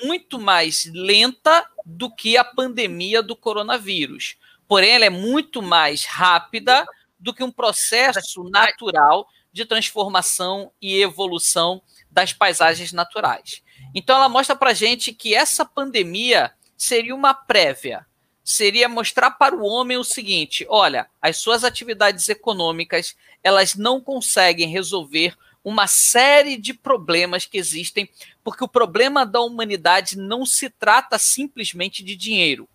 muito 0.02 0.38
mais 0.40 0.84
lenta 0.92 1.64
do 1.84 2.10
que 2.10 2.36
a 2.36 2.44
pandemia 2.44 3.22
do 3.22 3.36
coronavírus. 3.36 4.36
Porém, 4.66 4.90
ela 4.90 5.04
é 5.04 5.10
muito 5.10 5.62
mais 5.62 6.04
rápida 6.04 6.84
do 7.18 7.32
que 7.32 7.44
um 7.44 7.52
processo 7.52 8.42
natural 8.44 9.28
de 9.52 9.64
transformação 9.64 10.72
e 10.82 11.00
evolução 11.00 11.80
das 12.10 12.32
paisagens 12.32 12.92
naturais. 12.92 13.62
Então, 13.94 14.16
ela 14.16 14.28
mostra 14.28 14.56
para 14.56 14.74
gente 14.74 15.12
que 15.12 15.34
essa 15.34 15.64
pandemia 15.64 16.52
seria 16.76 17.14
uma 17.14 17.32
prévia, 17.32 18.04
seria 18.42 18.88
mostrar 18.88 19.30
para 19.32 19.54
o 19.54 19.64
homem 19.64 19.96
o 19.96 20.04
seguinte: 20.04 20.66
olha, 20.68 21.08
as 21.22 21.36
suas 21.38 21.62
atividades 21.62 22.28
econômicas 22.28 23.16
elas 23.42 23.76
não 23.76 24.00
conseguem 24.00 24.68
resolver 24.68 25.36
uma 25.66 25.88
série 25.88 26.56
de 26.56 26.72
problemas 26.72 27.44
que 27.44 27.58
existem, 27.58 28.08
porque 28.44 28.62
o 28.62 28.68
problema 28.68 29.26
da 29.26 29.40
humanidade 29.40 30.16
não 30.16 30.46
se 30.46 30.70
trata 30.70 31.18
simplesmente 31.18 32.04
de 32.04 32.14
dinheiro. 32.14 32.68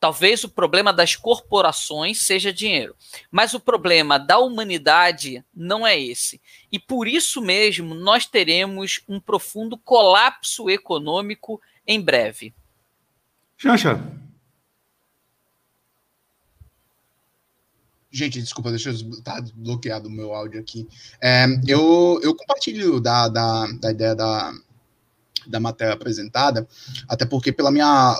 Talvez 0.00 0.42
o 0.42 0.48
problema 0.48 0.94
das 0.94 1.14
corporações 1.14 2.22
seja 2.22 2.50
dinheiro, 2.50 2.96
mas 3.30 3.52
o 3.52 3.60
problema 3.60 4.18
da 4.18 4.38
humanidade 4.38 5.44
não 5.54 5.86
é 5.86 6.00
esse. 6.00 6.40
E 6.72 6.78
por 6.78 7.06
isso 7.06 7.42
mesmo 7.42 7.94
nós 7.94 8.24
teremos 8.24 9.02
um 9.06 9.20
profundo 9.20 9.76
colapso 9.76 10.70
econômico 10.70 11.60
em 11.86 12.00
breve. 12.00 12.54
Xanxa, 13.58 14.00
Gente, 18.16 18.40
desculpa, 18.40 18.70
deixa 18.70 18.88
eu 18.88 19.22
tá 19.22 19.44
bloqueado 19.54 20.08
o 20.08 20.10
meu 20.10 20.32
áudio 20.32 20.58
aqui. 20.58 20.88
É, 21.20 21.44
eu, 21.68 22.18
eu 22.22 22.34
compartilho 22.34 22.98
da, 22.98 23.28
da, 23.28 23.66
da 23.78 23.90
ideia 23.90 24.14
da, 24.14 24.54
da 25.46 25.60
matéria 25.60 25.92
apresentada, 25.92 26.66
até 27.06 27.26
porque, 27.26 27.52
pela 27.52 27.70
minha 27.70 28.18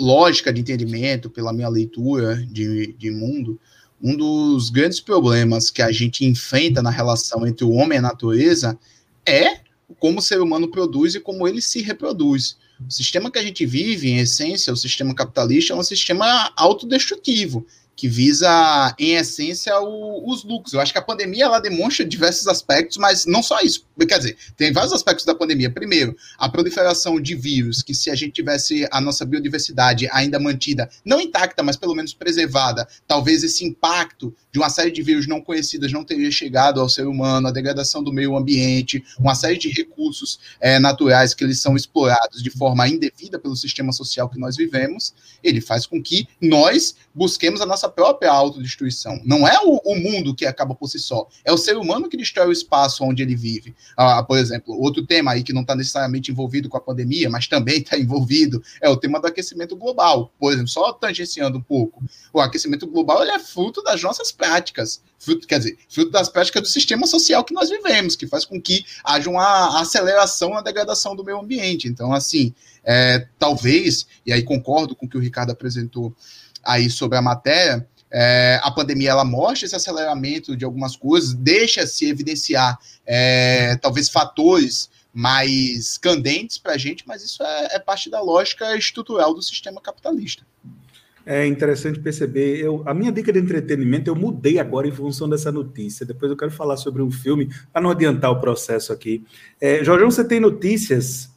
lógica 0.00 0.50
de 0.50 0.62
entendimento, 0.62 1.28
pela 1.28 1.52
minha 1.52 1.68
leitura 1.68 2.36
de, 2.46 2.94
de 2.94 3.10
mundo, 3.10 3.60
um 4.02 4.16
dos 4.16 4.70
grandes 4.70 4.98
problemas 4.98 5.70
que 5.70 5.82
a 5.82 5.92
gente 5.92 6.24
enfrenta 6.24 6.80
na 6.80 6.88
relação 6.88 7.46
entre 7.46 7.66
o 7.66 7.72
homem 7.72 7.96
e 7.96 7.98
a 7.98 8.02
natureza 8.02 8.78
é 9.26 9.60
como 9.98 10.20
o 10.20 10.22
ser 10.22 10.40
humano 10.40 10.70
produz 10.70 11.16
e 11.16 11.20
como 11.20 11.46
ele 11.46 11.60
se 11.60 11.82
reproduz. 11.82 12.56
O 12.88 12.90
sistema 12.90 13.30
que 13.30 13.38
a 13.38 13.42
gente 13.42 13.66
vive, 13.66 14.08
em 14.08 14.20
essência, 14.20 14.72
o 14.72 14.76
sistema 14.76 15.14
capitalista, 15.14 15.74
é 15.74 15.76
um 15.76 15.82
sistema 15.82 16.50
autodestrutivo 16.56 17.66
que 17.96 18.08
visa, 18.08 18.94
em 18.98 19.14
essência, 19.14 19.78
o, 19.80 20.30
os 20.30 20.44
lucros. 20.44 20.72
Eu 20.72 20.80
acho 20.80 20.92
que 20.92 20.98
a 20.98 21.02
pandemia 21.02 21.44
ela 21.44 21.60
demonstra 21.60 22.04
diversos 22.04 22.46
aspectos, 22.48 22.96
mas 22.96 23.24
não 23.26 23.42
só 23.42 23.60
isso. 23.60 23.86
Quer 24.08 24.18
dizer, 24.18 24.36
tem 24.56 24.72
vários 24.72 24.92
aspectos 24.92 25.24
da 25.24 25.34
pandemia. 25.34 25.70
Primeiro, 25.70 26.16
a 26.38 26.48
proliferação 26.48 27.20
de 27.20 27.34
vírus, 27.34 27.82
que 27.82 27.94
se 27.94 28.10
a 28.10 28.14
gente 28.14 28.32
tivesse 28.32 28.86
a 28.90 29.00
nossa 29.00 29.24
biodiversidade 29.24 30.08
ainda 30.10 30.38
mantida, 30.38 30.88
não 31.04 31.20
intacta, 31.20 31.62
mas 31.62 31.76
pelo 31.76 31.94
menos 31.94 32.12
preservada, 32.12 32.86
talvez 33.06 33.44
esse 33.44 33.64
impacto 33.64 34.34
de 34.52 34.58
uma 34.58 34.70
série 34.70 34.90
de 34.90 35.02
vírus 35.02 35.26
não 35.26 35.40
conhecidas 35.40 35.92
não 35.92 36.04
teria 36.04 36.30
chegado 36.30 36.80
ao 36.80 36.88
ser 36.88 37.06
humano, 37.06 37.48
a 37.48 37.52
degradação 37.52 38.02
do 38.02 38.12
meio 38.12 38.36
ambiente, 38.36 39.04
uma 39.18 39.34
série 39.34 39.58
de 39.58 39.68
recursos 39.68 40.38
é, 40.60 40.78
naturais 40.78 41.34
que 41.34 41.42
eles 41.42 41.60
são 41.60 41.76
explorados 41.76 42.42
de 42.42 42.50
forma 42.50 42.86
indevida 42.88 43.38
pelo 43.38 43.56
sistema 43.56 43.92
social 43.92 44.28
que 44.28 44.38
nós 44.38 44.56
vivemos, 44.56 45.14
ele 45.42 45.60
faz 45.60 45.86
com 45.86 46.02
que 46.02 46.28
nós 46.40 46.94
busquemos 47.14 47.60
a 47.60 47.66
nossa 47.66 47.88
própria 47.88 48.30
autodestruição. 48.30 49.20
Não 49.24 49.46
é 49.46 49.58
o, 49.62 49.80
o 49.84 49.94
mundo 49.96 50.34
que 50.34 50.44
acaba 50.44 50.74
por 50.74 50.88
si 50.88 50.98
só, 50.98 51.28
é 51.44 51.52
o 51.52 51.56
ser 51.56 51.76
humano 51.76 52.08
que 52.08 52.16
destrói 52.16 52.48
o 52.48 52.52
espaço 52.52 53.04
onde 53.04 53.22
ele 53.22 53.36
vive. 53.36 53.74
Ah, 53.96 54.22
por 54.22 54.36
exemplo, 54.36 54.74
outro 54.78 55.06
tema 55.06 55.32
aí 55.32 55.42
que 55.42 55.52
não 55.52 55.62
está 55.62 55.74
necessariamente 55.74 56.30
envolvido 56.30 56.68
com 56.68 56.76
a 56.76 56.80
pandemia, 56.80 57.30
mas 57.30 57.46
também 57.46 57.78
está 57.78 57.96
envolvido, 57.98 58.62
é 58.80 58.88
o 58.88 58.96
tema 58.96 59.20
do 59.20 59.26
aquecimento 59.26 59.76
global. 59.76 60.32
Por 60.38 60.52
exemplo, 60.52 60.68
só 60.68 60.92
tangenciando 60.92 61.58
um 61.58 61.62
pouco. 61.62 62.02
O 62.32 62.40
aquecimento 62.40 62.86
global 62.86 63.22
ele 63.22 63.30
é 63.30 63.38
fruto 63.38 63.82
das 63.82 64.02
nossas 64.02 64.32
práticas, 64.32 65.00
fruto, 65.18 65.46
quer 65.46 65.58
dizer, 65.58 65.78
fruto 65.88 66.10
das 66.10 66.28
práticas 66.28 66.62
do 66.62 66.68
sistema 66.68 67.06
social 67.06 67.44
que 67.44 67.54
nós 67.54 67.70
vivemos, 67.70 68.16
que 68.16 68.26
faz 68.26 68.44
com 68.44 68.60
que 68.60 68.84
haja 69.04 69.30
uma 69.30 69.80
aceleração 69.80 70.50
na 70.50 70.60
degradação 70.60 71.14
do 71.14 71.24
meio 71.24 71.38
ambiente. 71.38 71.88
Então, 71.88 72.12
assim, 72.12 72.52
é, 72.84 73.26
talvez, 73.38 74.06
e 74.26 74.32
aí 74.32 74.42
concordo 74.42 74.94
com 74.94 75.06
o 75.06 75.08
que 75.08 75.16
o 75.16 75.20
Ricardo 75.20 75.50
apresentou 75.50 76.14
aí 76.66 76.88
sobre 76.90 77.18
a 77.18 77.22
matéria, 77.22 77.86
é, 78.16 78.60
a 78.62 78.70
pandemia 78.70 79.10
ela 79.10 79.24
mostra 79.24 79.66
esse 79.66 79.74
aceleramento 79.74 80.56
de 80.56 80.64
algumas 80.64 80.94
coisas, 80.94 81.34
deixa 81.34 81.84
se 81.84 82.08
evidenciar 82.08 82.78
é, 83.04 83.76
talvez 83.78 84.08
fatores 84.08 84.88
mais 85.12 85.98
candentes 85.98 86.56
para 86.56 86.74
a 86.74 86.78
gente, 86.78 87.04
mas 87.06 87.24
isso 87.24 87.42
é, 87.42 87.76
é, 87.76 87.78
parte 87.78 88.08
da 88.08 88.20
lógica 88.20 88.76
estrutural 88.76 89.34
do 89.34 89.42
sistema 89.42 89.80
capitalista. 89.80 90.44
É 91.26 91.46
interessante 91.46 91.98
perceber. 91.98 92.60
Eu, 92.60 92.82
a 92.86 92.94
minha 92.94 93.10
dica 93.10 93.32
de 93.32 93.38
entretenimento 93.40 94.10
eu 94.10 94.14
mudei 94.14 94.58
agora 94.58 94.86
em 94.86 94.92
função 94.92 95.28
dessa 95.28 95.50
notícia. 95.50 96.04
Depois 96.04 96.30
eu 96.30 96.36
quero 96.36 96.50
falar 96.50 96.76
sobre 96.76 97.02
um 97.02 97.10
filme, 97.10 97.48
para 97.72 97.80
não 97.80 97.90
adiantar 97.90 98.30
o 98.30 98.40
processo 98.40 98.92
aqui. 98.92 99.24
É, 99.60 99.82
você 99.82 100.22
tem 100.22 100.38
notícias 100.38 101.33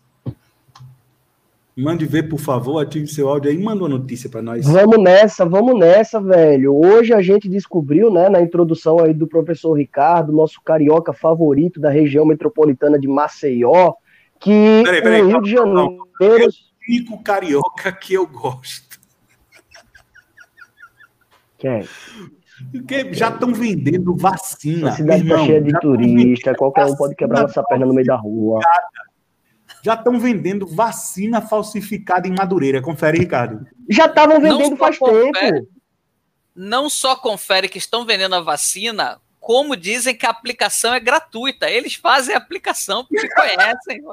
Mande 1.78 2.08
ver, 2.08 2.24
por 2.24 2.40
favor, 2.40 2.80
ative 2.80 3.06
seu 3.06 3.30
áudio 3.30 3.52
aí 3.52 3.56
e 3.56 3.64
manda 3.64 3.84
uma 3.84 3.90
notícia 3.90 4.28
para 4.28 4.42
nós. 4.42 4.66
Vamos 4.66 4.98
nessa, 4.98 5.46
vamos 5.46 5.78
nessa, 5.80 6.20
velho. 6.20 6.76
Hoje 6.76 7.14
a 7.14 7.22
gente 7.22 7.48
descobriu, 7.48 8.12
né, 8.12 8.30
na 8.30 8.42
introdução 8.42 9.00
aí 9.00 9.14
do 9.14 9.28
professor 9.28 9.74
Ricardo, 9.74 10.34
nosso 10.34 10.60
carioca 10.64 11.14
favorito 11.14 11.80
da 11.80 11.92
região 11.92 12.26
metropolitana 12.26 12.98
de 12.98 13.08
Maceió, 13.08 13.94
que 14.40 14.82
peraí, 14.84 15.04
peraí, 15.04 15.22
Rio 15.22 15.40
de 15.40 15.52
Janeiro... 15.52 15.98
É 16.20 16.26
o 16.26 16.50
único 16.90 17.22
carioca 17.22 17.92
que 17.92 18.16
eu 18.16 18.26
gosto. 18.26 19.00
Quem? 21.60 21.88
Porque 22.72 23.14
já 23.14 23.30
estão 23.30 23.54
vendendo 23.54 24.16
vacina. 24.16 24.90
A 24.90 24.92
cidade 24.94 25.22
está 25.22 25.46
cheia 25.46 25.62
de 25.62 25.80
turista, 25.80 26.56
qualquer 26.56 26.88
um 26.88 26.96
pode 26.96 27.14
quebrar 27.14 27.46
essa 27.46 27.62
perna 27.62 27.86
no 27.86 27.94
meio 27.94 28.08
da 28.08 28.16
rua 28.16 28.62
já 29.88 29.94
estão 29.94 30.20
vendendo 30.20 30.68
vacina 30.68 31.40
falsificada 31.40 32.28
em 32.28 32.36
Madureira. 32.36 32.82
Confere, 32.82 33.20
Ricardo. 33.20 33.66
Já 33.90 34.06
estavam 34.06 34.42
vendendo 34.42 34.76
faz 34.76 34.98
confere, 34.98 35.32
tempo. 35.32 35.70
Não 36.54 36.90
só 36.90 37.16
confere 37.16 37.70
que 37.70 37.78
estão 37.78 38.06
vendendo 38.06 38.36
a 38.36 38.42
vacina, 38.42 39.18
como 39.40 39.78
dizem 39.78 40.14
que 40.14 40.26
a 40.26 40.30
aplicação 40.30 40.94
é 40.94 41.00
gratuita. 41.00 41.70
Eles 41.70 41.96
fazem 41.96 42.36
a 42.36 42.38
aplicação 42.38 43.06
porque 43.06 43.30
conhecem. 43.34 44.04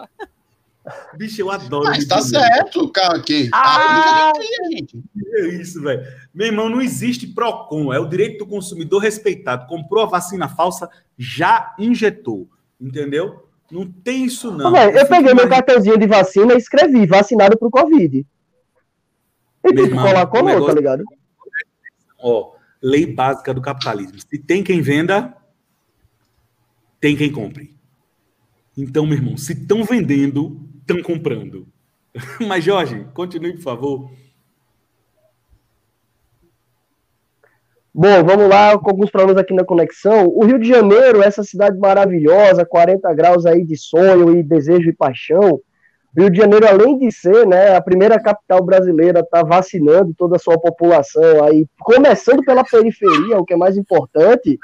Bicho, 1.16 1.40
eu 1.40 1.50
adoro. 1.50 1.86
Mas 1.86 2.06
tá 2.06 2.22
certo, 2.22 2.88
cara, 2.90 3.16
aqui. 3.16 3.50
Ah, 3.52 4.30
é 4.38 5.40
isso, 5.48 5.82
velho. 5.82 6.06
Meu 6.32 6.46
irmão, 6.46 6.68
não 6.68 6.80
existe 6.80 7.26
PROCON. 7.26 7.92
É 7.92 7.98
o 7.98 8.06
direito 8.06 8.44
do 8.44 8.46
consumidor 8.46 9.02
respeitado. 9.02 9.66
Comprou 9.66 10.04
a 10.04 10.08
vacina 10.08 10.48
falsa, 10.48 10.88
já 11.18 11.74
injetou. 11.80 12.48
Entendeu? 12.80 13.43
Não 13.74 13.90
tem 13.90 14.26
isso, 14.26 14.52
não. 14.52 14.72
Ô, 14.72 14.76
eu 14.76 15.08
peguei 15.08 15.34
mais... 15.34 15.34
meu 15.34 15.48
cartãozinho 15.48 15.98
de 15.98 16.06
vacina 16.06 16.54
e 16.54 16.58
escrevi 16.58 17.06
vacinado 17.06 17.58
pro 17.58 17.68
Covid. 17.68 18.24
E 19.64 19.74
tem 19.74 19.88
que 19.88 19.94
colar 19.96 20.28
colou, 20.28 20.46
negócio... 20.46 20.68
tá 20.68 20.74
ligado? 20.74 21.02
Ó, 22.20 22.52
lei 22.80 23.04
básica 23.04 23.52
do 23.52 23.60
capitalismo. 23.60 24.16
Se 24.20 24.38
tem 24.38 24.62
quem 24.62 24.80
venda, 24.80 25.36
tem 27.00 27.16
quem 27.16 27.32
compre. 27.32 27.74
Então, 28.78 29.04
meu 29.06 29.18
irmão, 29.18 29.36
se 29.36 29.54
estão 29.54 29.82
vendendo, 29.82 30.64
estão 30.78 31.02
comprando. 31.02 31.66
Mas, 32.46 32.62
Jorge, 32.62 33.08
continue, 33.12 33.54
por 33.54 33.62
favor. 33.62 34.10
Bom, 37.96 38.24
vamos 38.24 38.48
lá 38.48 38.76
com 38.76 38.90
alguns 38.90 39.08
problemas 39.08 39.40
aqui 39.40 39.54
na 39.54 39.64
conexão. 39.64 40.26
O 40.26 40.44
Rio 40.44 40.58
de 40.58 40.66
Janeiro, 40.66 41.22
essa 41.22 41.44
cidade 41.44 41.78
maravilhosa, 41.78 42.66
40 42.66 43.14
graus 43.14 43.46
aí 43.46 43.64
de 43.64 43.76
sonho 43.76 44.36
e 44.36 44.42
desejo 44.42 44.90
e 44.90 44.92
paixão. 44.92 45.60
O 46.16 46.20
Rio 46.20 46.28
de 46.28 46.38
Janeiro, 46.38 46.66
além 46.66 46.98
de 46.98 47.12
ser 47.12 47.46
né, 47.46 47.76
a 47.76 47.80
primeira 47.80 48.20
capital 48.20 48.64
brasileira, 48.64 49.20
está 49.20 49.44
vacinando 49.44 50.12
toda 50.18 50.34
a 50.34 50.40
sua 50.40 50.58
população 50.58 51.44
aí, 51.44 51.68
começando 51.78 52.42
pela 52.44 52.64
periferia, 52.64 53.38
o 53.38 53.44
que 53.44 53.54
é 53.54 53.56
mais 53.56 53.76
importante. 53.76 54.58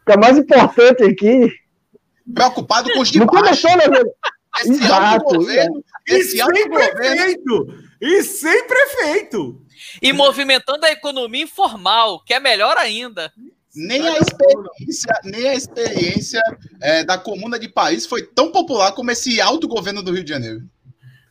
o 0.00 0.06
que 0.06 0.12
é 0.12 0.16
mais 0.16 0.38
importante 0.38 1.04
aqui. 1.04 1.52
Preocupado 2.34 2.90
com 2.94 3.00
os 3.00 3.10
de 3.10 3.18
Não 3.18 3.26
começou, 3.26 3.76
né? 3.76 3.84
Esse 4.60 4.72
Exato, 4.72 5.36
governo, 5.36 5.84
é. 6.08 6.14
esse 6.14 6.38
sem 6.38 6.70
prefeito! 6.70 7.85
E 8.00 8.22
sem 8.22 8.66
prefeito! 8.66 9.60
E 10.00 10.12
movimentando 10.12 10.84
a 10.84 10.90
economia 10.90 11.44
informal, 11.44 12.22
que 12.24 12.34
é 12.34 12.40
melhor 12.40 12.76
ainda. 12.76 13.32
Nem 13.74 14.08
a 14.08 14.18
experiência, 14.18 15.20
nem 15.22 15.48
a 15.48 15.54
experiência 15.54 16.42
é, 16.80 17.04
da 17.04 17.18
Comuna 17.18 17.58
de 17.58 17.68
Paris 17.68 18.06
foi 18.06 18.22
tão 18.22 18.50
popular 18.50 18.92
como 18.92 19.10
esse 19.10 19.40
autogoverno 19.40 20.02
do 20.02 20.12
Rio 20.12 20.24
de 20.24 20.30
Janeiro. 20.30 20.62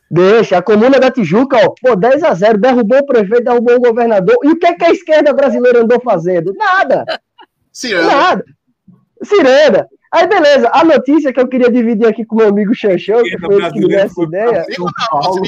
Deixa, 0.08 0.56
a 0.56 0.62
Comuna 0.62 1.00
da 1.00 1.10
Tijuca, 1.10 1.56
ó, 1.56 1.74
pô, 1.80 1.96
10 1.96 2.22
a 2.22 2.32
0 2.32 2.58
derrubou 2.58 2.98
o 2.98 3.06
prefeito, 3.06 3.44
derrubou 3.44 3.74
o 3.74 3.80
governador. 3.80 4.36
E 4.44 4.48
o 4.48 4.58
que, 4.58 4.66
é 4.66 4.74
que 4.74 4.84
a 4.84 4.92
esquerda 4.92 5.32
brasileira 5.32 5.82
andou 5.82 6.00
fazendo? 6.00 6.54
Nada. 6.54 7.04
Ciranda. 7.72 8.06
Nada. 8.06 8.44
Ciranda. 9.24 9.88
Aí, 10.12 10.26
beleza, 10.26 10.70
a 10.72 10.84
notícia 10.84 11.32
que 11.32 11.40
eu 11.40 11.48
queria 11.48 11.70
dividir 11.70 12.06
aqui 12.06 12.24
com 12.24 12.36
meu 12.36 12.48
amigo 12.48 12.74
Xanxão, 12.74 13.22
que 13.22 13.38
foi 13.38 13.56
ele 13.56 13.70
que 13.70 13.80
me 13.80 13.88
deu 13.88 13.98
essa 13.98 14.22
ideia. 14.22 14.64
Paulo, 15.10 15.42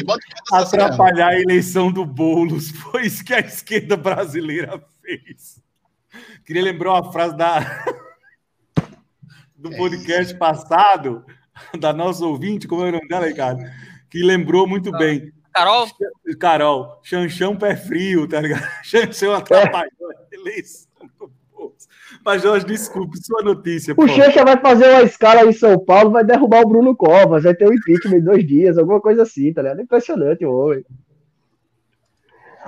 atrapalhar 0.52 1.28
a 1.28 1.40
eleição 1.40 1.92
do 1.92 2.04
Boulos, 2.04 2.70
foi 2.92 3.06
isso 3.06 3.24
que 3.24 3.32
a 3.32 3.40
esquerda 3.40 3.96
brasileira 3.96 4.82
fez. 5.02 5.60
Queria 6.44 6.62
lembrar 6.62 6.94
uma 6.94 7.12
frase 7.12 7.36
da, 7.36 7.84
do 9.56 9.70
podcast 9.70 10.34
passado, 10.36 11.24
da 11.78 11.92
nossa 11.92 12.24
ouvinte, 12.24 12.66
como 12.66 12.84
é 12.84 12.88
o 12.88 12.92
nome 12.92 13.08
dela, 13.08 13.26
Ricardo? 13.26 13.62
Que 14.10 14.22
lembrou 14.22 14.66
muito 14.66 14.90
bem. 14.92 15.32
Carol? 15.52 15.88
Carol, 16.38 17.00
Chanchão 17.02 17.56
pé 17.56 17.76
frio, 17.76 18.28
tá 18.28 18.40
ligado? 18.40 18.66
Chanchão 18.82 19.34
atrapalhou 19.34 20.10
a 20.10 20.34
eleição 20.34 20.88
do. 21.18 21.37
Mas, 22.28 22.42
Jorge, 22.42 22.66
desculpe, 22.66 23.16
sua 23.24 23.42
notícia. 23.42 23.94
O. 23.96 24.06
Xanxa 24.06 24.44
vai 24.44 24.58
fazer 24.58 24.86
uma 24.90 25.02
escala 25.02 25.46
em 25.46 25.52
São 25.54 25.82
Paulo, 25.82 26.10
vai 26.10 26.22
derrubar 26.22 26.60
o 26.60 26.68
Bruno 26.68 26.94
Covas, 26.94 27.44
vai 27.44 27.54
ter 27.54 27.66
um 27.66 27.72
impeachment 27.72 28.18
em 28.18 28.22
dois 28.22 28.46
dias, 28.46 28.76
alguma 28.76 29.00
coisa 29.00 29.22
assim, 29.22 29.50
tá 29.50 29.62
ligado? 29.62 29.80
Impressionante 29.80 30.44
o 30.44 30.52
homem. 30.52 30.84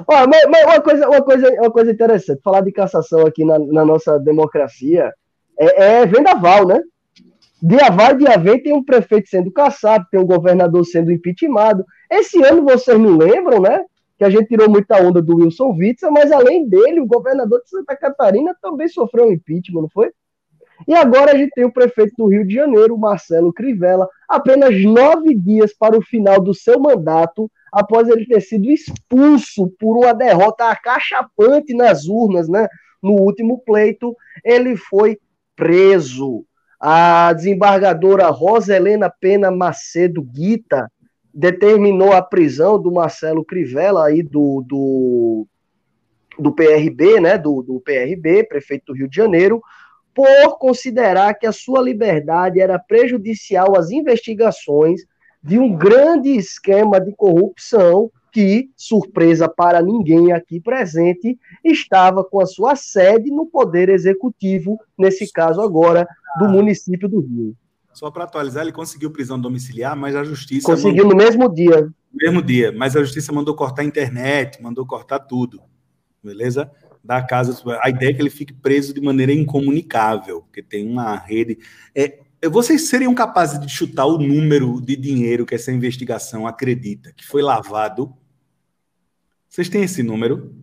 Ó, 0.08 0.26
mas, 0.26 0.46
mas 0.48 0.64
uma, 0.64 0.80
coisa, 0.80 1.06
uma, 1.06 1.22
coisa, 1.22 1.50
uma 1.60 1.70
coisa 1.70 1.90
interessante, 1.90 2.40
falar 2.42 2.62
de 2.62 2.72
cassação 2.72 3.26
aqui 3.26 3.44
na, 3.44 3.58
na 3.58 3.84
nossa 3.84 4.18
democracia 4.18 5.12
é, 5.58 6.00
é 6.00 6.06
vendaval, 6.06 6.66
né? 6.66 6.80
Dia 7.62 7.90
vai, 7.90 8.16
dia 8.16 8.38
vem, 8.38 8.62
tem 8.62 8.72
um 8.72 8.82
prefeito 8.82 9.28
sendo 9.28 9.52
caçado, 9.52 10.06
tem 10.10 10.18
um 10.18 10.26
governador 10.26 10.86
sendo 10.86 11.12
impeachmentado. 11.12 11.84
Esse 12.10 12.42
ano 12.42 12.64
vocês 12.64 12.98
não 12.98 13.14
lembram, 13.14 13.60
né? 13.60 13.84
Que 14.20 14.24
a 14.24 14.28
gente 14.28 14.48
tirou 14.48 14.68
muita 14.68 15.00
onda 15.02 15.22
do 15.22 15.36
Wilson 15.36 15.70
Witzel, 15.70 16.12
mas 16.12 16.30
além 16.30 16.68
dele, 16.68 17.00
o 17.00 17.06
governador 17.06 17.62
de 17.62 17.70
Santa 17.70 17.96
Catarina 17.96 18.54
também 18.60 18.86
sofreu 18.86 19.28
um 19.28 19.32
impeachment, 19.32 19.80
não 19.80 19.88
foi? 19.88 20.12
E 20.86 20.94
agora 20.94 21.32
a 21.32 21.38
gente 21.38 21.52
tem 21.52 21.64
o 21.64 21.72
prefeito 21.72 22.12
do 22.18 22.26
Rio 22.26 22.46
de 22.46 22.52
Janeiro, 22.52 22.98
Marcelo 22.98 23.50
Crivella, 23.50 24.06
apenas 24.28 24.78
nove 24.84 25.34
dias 25.34 25.72
para 25.72 25.96
o 25.96 26.02
final 26.02 26.38
do 26.38 26.52
seu 26.52 26.78
mandato, 26.78 27.50
após 27.72 28.10
ele 28.10 28.26
ter 28.26 28.42
sido 28.42 28.70
expulso 28.70 29.72
por 29.80 29.96
uma 29.96 30.12
derrota 30.12 30.68
acachapante 30.68 31.72
nas 31.72 32.06
urnas, 32.06 32.46
né? 32.46 32.68
No 33.02 33.12
último 33.12 33.62
pleito, 33.64 34.14
ele 34.44 34.76
foi 34.76 35.18
preso. 35.56 36.44
A 36.78 37.32
desembargadora 37.32 38.28
Rosa 38.28 38.76
Helena 38.76 39.10
Pena 39.18 39.50
Macedo 39.50 40.20
Guita 40.20 40.92
determinou 41.32 42.12
a 42.12 42.22
prisão 42.22 42.80
do 42.80 42.90
Marcelo 42.90 43.44
Crivella 43.44 44.06
aí 44.06 44.22
do, 44.22 44.64
do, 44.66 45.46
do 46.38 46.52
PRB, 46.52 47.20
né? 47.20 47.38
Do, 47.38 47.62
do 47.62 47.80
PRB, 47.80 48.44
prefeito 48.44 48.86
do 48.86 48.94
Rio 48.94 49.08
de 49.08 49.16
Janeiro, 49.16 49.62
por 50.14 50.58
considerar 50.58 51.34
que 51.34 51.46
a 51.46 51.52
sua 51.52 51.80
liberdade 51.80 52.60
era 52.60 52.78
prejudicial 52.78 53.76
às 53.76 53.90
investigações 53.90 55.02
de 55.42 55.58
um 55.58 55.74
grande 55.74 56.30
esquema 56.30 57.00
de 57.00 57.12
corrupção 57.12 58.10
que, 58.32 58.70
surpresa 58.76 59.48
para 59.48 59.82
ninguém 59.82 60.32
aqui 60.32 60.60
presente, 60.60 61.38
estava 61.64 62.22
com 62.22 62.40
a 62.40 62.46
sua 62.46 62.76
sede 62.76 63.30
no 63.30 63.46
Poder 63.46 63.88
Executivo, 63.88 64.78
nesse 64.96 65.32
caso 65.32 65.60
agora, 65.60 66.06
do 66.38 66.48
município 66.48 67.08
do 67.08 67.20
Rio. 67.20 67.56
Só 68.00 68.10
para 68.10 68.24
atualizar, 68.24 68.62
ele 68.62 68.72
conseguiu 68.72 69.10
prisão 69.10 69.38
domiciliar, 69.38 69.94
mas 69.94 70.16
a 70.16 70.24
justiça. 70.24 70.66
Conseguiu 70.66 71.04
mandou... 71.04 71.18
no 71.18 71.22
mesmo 71.22 71.54
dia. 71.54 71.82
No 71.82 71.92
mesmo 72.14 72.40
dia, 72.40 72.72
mas 72.72 72.96
a 72.96 73.00
justiça 73.00 73.30
mandou 73.30 73.54
cortar 73.54 73.82
a 73.82 73.84
internet, 73.84 74.62
mandou 74.62 74.86
cortar 74.86 75.18
tudo. 75.18 75.60
Beleza? 76.24 76.72
Da 77.04 77.20
casa. 77.20 77.62
A 77.82 77.90
ideia 77.90 78.08
é 78.08 78.14
que 78.14 78.22
ele 78.22 78.30
fique 78.30 78.54
preso 78.54 78.94
de 78.94 79.02
maneira 79.02 79.34
incomunicável, 79.34 80.40
porque 80.40 80.62
tem 80.62 80.88
uma 80.88 81.14
rede. 81.14 81.58
É, 81.94 82.20
vocês 82.48 82.88
seriam 82.88 83.14
capazes 83.14 83.60
de 83.60 83.68
chutar 83.68 84.06
o 84.06 84.16
número 84.16 84.80
de 84.80 84.96
dinheiro 84.96 85.44
que 85.44 85.54
essa 85.54 85.70
investigação 85.70 86.46
acredita 86.46 87.12
que 87.12 87.26
foi 87.26 87.42
lavado? 87.42 88.16
Vocês 89.46 89.68
têm 89.68 89.82
esse 89.82 90.02
número? 90.02 90.54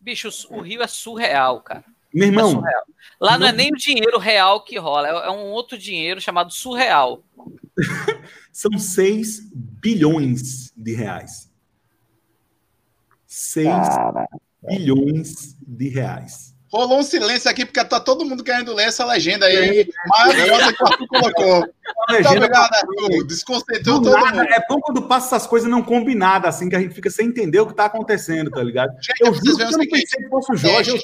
Bicho, 0.00 0.28
o 0.50 0.62
Rio 0.62 0.82
é 0.82 0.88
surreal, 0.88 1.60
cara. 1.60 1.84
Meu 2.16 2.28
irmão. 2.28 2.66
É. 2.66 2.72
Lá 3.20 3.32
não, 3.32 3.40
não, 3.40 3.46
é 3.48 3.52
nem 3.52 3.68
o 3.70 3.76
dinheiro 3.76 4.18
real 4.18 4.64
que 4.64 4.78
rola, 4.78 5.08
é 5.08 5.30
um 5.30 5.50
outro 5.50 5.76
dinheiro 5.76 6.18
chamado 6.18 6.50
surreal. 6.50 7.22
São 8.50 8.78
6 8.78 9.50
bilhões 9.52 10.72
de 10.74 10.94
reais. 10.94 11.52
6 13.26 13.68
bilhões 14.66 15.56
de 15.60 15.88
reais. 15.90 16.55
Rolou 16.76 17.00
um 17.00 17.02
silêncio 17.02 17.50
aqui, 17.50 17.64
porque 17.64 17.82
tá 17.84 17.98
todo 17.98 18.24
mundo 18.24 18.44
querendo 18.44 18.74
ler 18.74 18.88
essa 18.88 19.04
legenda 19.04 19.46
aí. 19.46 19.88
Maravilhosa 20.06 20.72
que 20.72 20.82
o 20.82 20.86
Arthur 20.86 21.06
colocou. 21.08 21.60
Muito 22.10 22.28
obrigado, 22.28 22.70
Arthur. 22.74 23.26
Desconcentrou 23.26 24.02
todo 24.02 24.12
nada, 24.12 24.36
mundo. 24.42 24.48
É 24.52 24.66
bom 24.68 24.80
quando 24.80 25.02
passa 25.02 25.36
essas 25.36 25.46
coisas 25.46 25.68
não 25.70 25.82
combinadas, 25.82 26.54
assim, 26.54 26.68
que 26.68 26.76
a 26.76 26.80
gente 26.80 26.94
fica 26.94 27.08
sem 27.10 27.28
entender 27.28 27.60
o 27.60 27.66
que 27.66 27.74
tá 27.74 27.86
acontecendo, 27.86 28.50
tá 28.50 28.62
ligado? 28.62 28.90
Gente, 29.00 29.20
eu 29.20 29.32
juro 29.32 29.56
que 29.56 29.62
eu 29.62 29.70
não 29.70 29.78
pensei 29.78 30.22
que 30.22 30.28
fosse 30.28 30.52
o 30.52 30.56
Jorge, 30.56 30.90
eu 30.90 30.96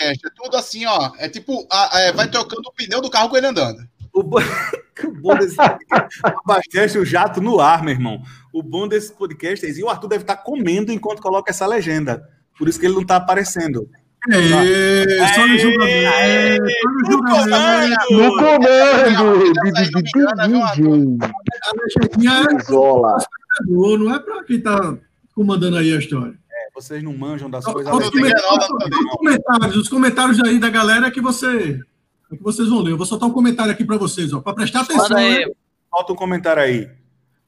É, 0.00 0.12
é 0.12 0.14
tudo 0.34 0.56
assim, 0.56 0.86
ó. 0.86 1.12
É 1.18 1.28
tipo, 1.28 1.66
a- 1.70 2.00
é, 2.00 2.12
vai 2.12 2.28
trocando 2.28 2.62
o 2.68 2.72
pneu 2.72 3.00
do 3.00 3.10
carro 3.10 3.28
com 3.28 3.36
ele 3.36 3.46
andando. 3.46 3.78
O 4.12 4.22
bom, 4.22 4.38
o 5.04 5.12
bom 5.20 5.36
desse 5.36 5.54
podcast 5.56 6.20
abastece 6.24 6.98
o 6.98 7.04
jato 7.04 7.40
no 7.40 7.60
ar, 7.60 7.82
meu 7.82 7.92
irmão. 7.92 8.22
O 8.52 8.62
bom 8.62 8.88
desse 8.88 9.12
podcast 9.12 9.64
é 9.64 9.68
isso. 9.68 9.80
E 9.80 9.84
o 9.84 9.88
Arthur 9.88 10.08
deve 10.08 10.24
estar 10.24 10.36
comendo 10.38 10.90
enquanto 10.92 11.22
coloca 11.22 11.50
essa 11.50 11.66
legenda. 11.66 12.26
Por 12.58 12.68
isso 12.68 12.78
que 12.78 12.86
ele 12.86 12.94
não 12.94 13.06
tá 13.06 13.16
aparecendo. 13.16 13.88
É, 14.28 15.26
só 15.34 15.46
no 15.46 15.58
julgamento. 15.58 16.70
Só 16.70 16.90
no 16.90 17.06
julgamento. 17.10 18.12
No 18.12 18.36
comando 18.36 19.54
de, 19.54 19.90
DJ 22.16 22.58
Isola. 22.58 23.16
é 23.18 23.96
não 23.98 24.14
é 24.14 24.18
pra 24.18 24.44
quem 24.44 24.60
tá 24.60 24.98
comandando 25.34 25.78
aí 25.78 25.94
a 25.94 25.98
história. 25.98 26.34
É, 26.50 26.68
vocês 26.74 27.02
não 27.02 27.16
manjam 27.16 27.48
das 27.48 27.64
coisas. 27.64 27.90
não 27.90 27.98
os 27.98 28.10
comentários, 29.16 29.76
os 29.76 29.88
comentários 29.88 30.42
aí 30.42 30.58
da 30.58 30.68
galera 30.68 31.06
é 31.06 31.10
que 31.10 31.20
você 31.20 31.80
é 32.30 32.36
que 32.36 32.42
vocês 32.42 32.68
vão 32.68 32.80
ler. 32.80 32.92
Eu 32.92 32.96
vou 32.96 33.06
soltar 33.06 33.28
um 33.28 33.32
comentário 33.32 33.72
aqui 33.72 33.84
para 33.84 33.96
vocês, 33.96 34.32
ó, 34.32 34.40
para 34.40 34.54
prestar 34.54 34.82
atenção. 34.82 35.08
Manda 35.08 35.18
aí. 35.18 35.46
né? 35.46 35.52
Falta 35.90 36.12
um 36.12 36.16
comentário 36.16 36.62
aí. 36.62 36.88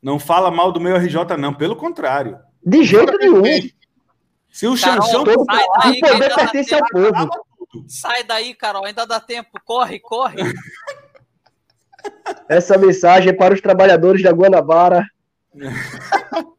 Não 0.03 0.19
fala 0.19 0.51
mal 0.51 0.73
do 0.73 0.81
meu 0.81 0.97
RJ, 0.97 1.37
não. 1.39 1.55
Pelo 1.55 1.77
contrário. 1.77 2.37
De 2.67 2.83
jeito 2.83 3.17
nenhum. 3.19 3.43
Se 4.53 4.67
o 4.67 4.79
Carol, 4.79 5.03
Xanxão 5.03 5.25
Todo, 5.25 5.45
sai 5.47 5.65
o 5.65 6.01
poder 6.01 6.35
pertence 6.35 6.75
ao 6.75 6.87
povo. 6.91 7.31
Sai 7.89 8.23
daí, 8.23 8.55
Carol, 8.55 8.85
ainda 8.85 9.07
dá 9.07 9.19
tempo. 9.19 9.59
Corre, 9.65 9.99
corre. 9.99 10.37
Essa 12.49 12.77
mensagem 12.77 13.31
é 13.31 13.33
para 13.33 13.55
os 13.55 13.63
trabalhadores 13.63 14.23
da 14.23 14.31
Guanabara. 14.31 15.07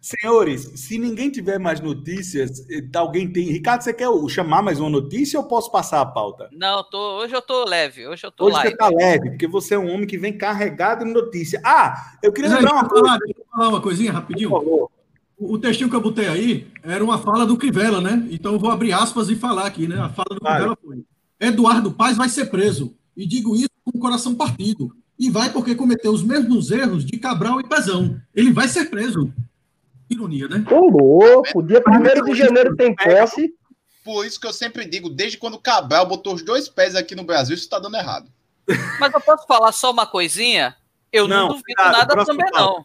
Senhores, 0.00 0.62
se 0.76 0.98
ninguém 0.98 1.30
tiver 1.30 1.58
mais 1.58 1.80
notícias, 1.80 2.60
eh, 2.70 2.82
alguém 2.94 3.30
tem. 3.30 3.50
Ricardo, 3.50 3.82
você 3.82 3.92
quer 3.92 4.08
chamar 4.28 4.62
mais 4.62 4.78
uma 4.78 4.90
notícia 4.90 5.38
ou 5.38 5.46
posso 5.46 5.70
passar 5.70 6.00
a 6.00 6.06
pauta? 6.06 6.48
Não, 6.52 6.84
tô, 6.84 7.18
hoje 7.18 7.34
eu 7.34 7.40
tô 7.40 7.64
leve, 7.64 8.06
hoje 8.06 8.26
eu 8.26 8.30
tô 8.30 8.46
Hoje 8.46 8.56
live. 8.56 8.70
você 8.70 8.76
tá 8.76 8.88
leve, 8.88 9.30
porque 9.30 9.46
você 9.46 9.74
é 9.74 9.78
um 9.78 9.90
homem 9.90 10.06
que 10.06 10.18
vem 10.18 10.36
carregado 10.36 11.04
de 11.04 11.10
notícia. 11.10 11.60
Ah, 11.64 12.12
eu 12.22 12.32
queria 12.32 12.50
lembrar 12.50 12.72
uma 12.72 12.88
coisa. 12.88 13.04
falar, 13.04 13.18
deixa 13.18 13.40
eu 13.40 13.46
falar 13.50 13.68
uma 13.68 13.80
coisinha 13.80 14.12
rapidinho. 14.12 14.50
Por 14.50 14.62
favor. 14.62 14.90
O, 15.52 15.58
textinho 15.58 15.90
que 15.90 15.96
eu 15.96 16.00
botei 16.00 16.28
aí 16.28 16.66
era 16.82 17.02
uma 17.02 17.18
fala 17.18 17.46
do 17.46 17.56
Crivella, 17.56 18.00
né? 18.00 18.26
Então 18.30 18.52
eu 18.52 18.58
vou 18.58 18.70
abrir 18.70 18.92
aspas 18.92 19.28
e 19.28 19.36
falar 19.36 19.66
aqui, 19.66 19.86
né? 19.86 20.00
A 20.00 20.08
fala 20.08 20.34
do 20.34 20.40
Vai. 20.40 20.54
Crivella 20.54 20.78
foi: 20.82 21.04
Eduardo 21.40 21.92
Paz 21.92 22.16
vai 22.16 22.28
ser 22.28 22.46
preso. 22.46 22.94
E 23.16 23.26
digo 23.26 23.54
isso 23.54 23.70
com 23.84 23.96
o 23.98 24.00
coração 24.00 24.34
partido. 24.34 24.94
E 25.18 25.30
vai 25.30 25.50
porque 25.50 25.74
cometeu 25.74 26.12
os 26.12 26.22
mesmos 26.22 26.70
erros 26.70 27.04
de 27.04 27.16
Cabral 27.16 27.60
e 27.60 27.68
Pezão. 27.68 28.20
Ele 28.34 28.52
vai 28.52 28.66
ser 28.66 28.86
preso. 28.86 29.32
Ironia, 30.10 30.48
né? 30.48 30.64
Ô, 30.70 30.90
louco, 30.90 31.62
dia 31.62 31.82
1 31.86 32.24
de 32.24 32.34
janeiro 32.34 32.76
tem 32.76 32.94
posse. 32.94 33.54
Por 34.04 34.26
isso 34.26 34.38
que 34.38 34.46
eu 34.46 34.52
sempre 34.52 34.84
digo, 34.84 35.08
desde 35.08 35.38
quando 35.38 35.54
o 35.54 35.60
Cabral 35.60 36.06
botou 36.06 36.34
os 36.34 36.42
dois 36.42 36.68
pés 36.68 36.94
aqui 36.94 37.14
no 37.14 37.24
Brasil, 37.24 37.54
isso 37.54 37.68
tá 37.68 37.78
dando 37.78 37.96
errado. 37.96 38.30
Mas 39.00 39.12
eu 39.14 39.20
posso 39.20 39.46
falar 39.46 39.72
só 39.72 39.90
uma 39.90 40.06
coisinha? 40.06 40.76
Eu 41.12 41.28
não, 41.28 41.36
Não, 41.36 41.48
duvido 41.48 41.64
cuidado, 41.64 41.92
nada 41.92 42.24
também, 42.24 42.50
não. 42.52 42.84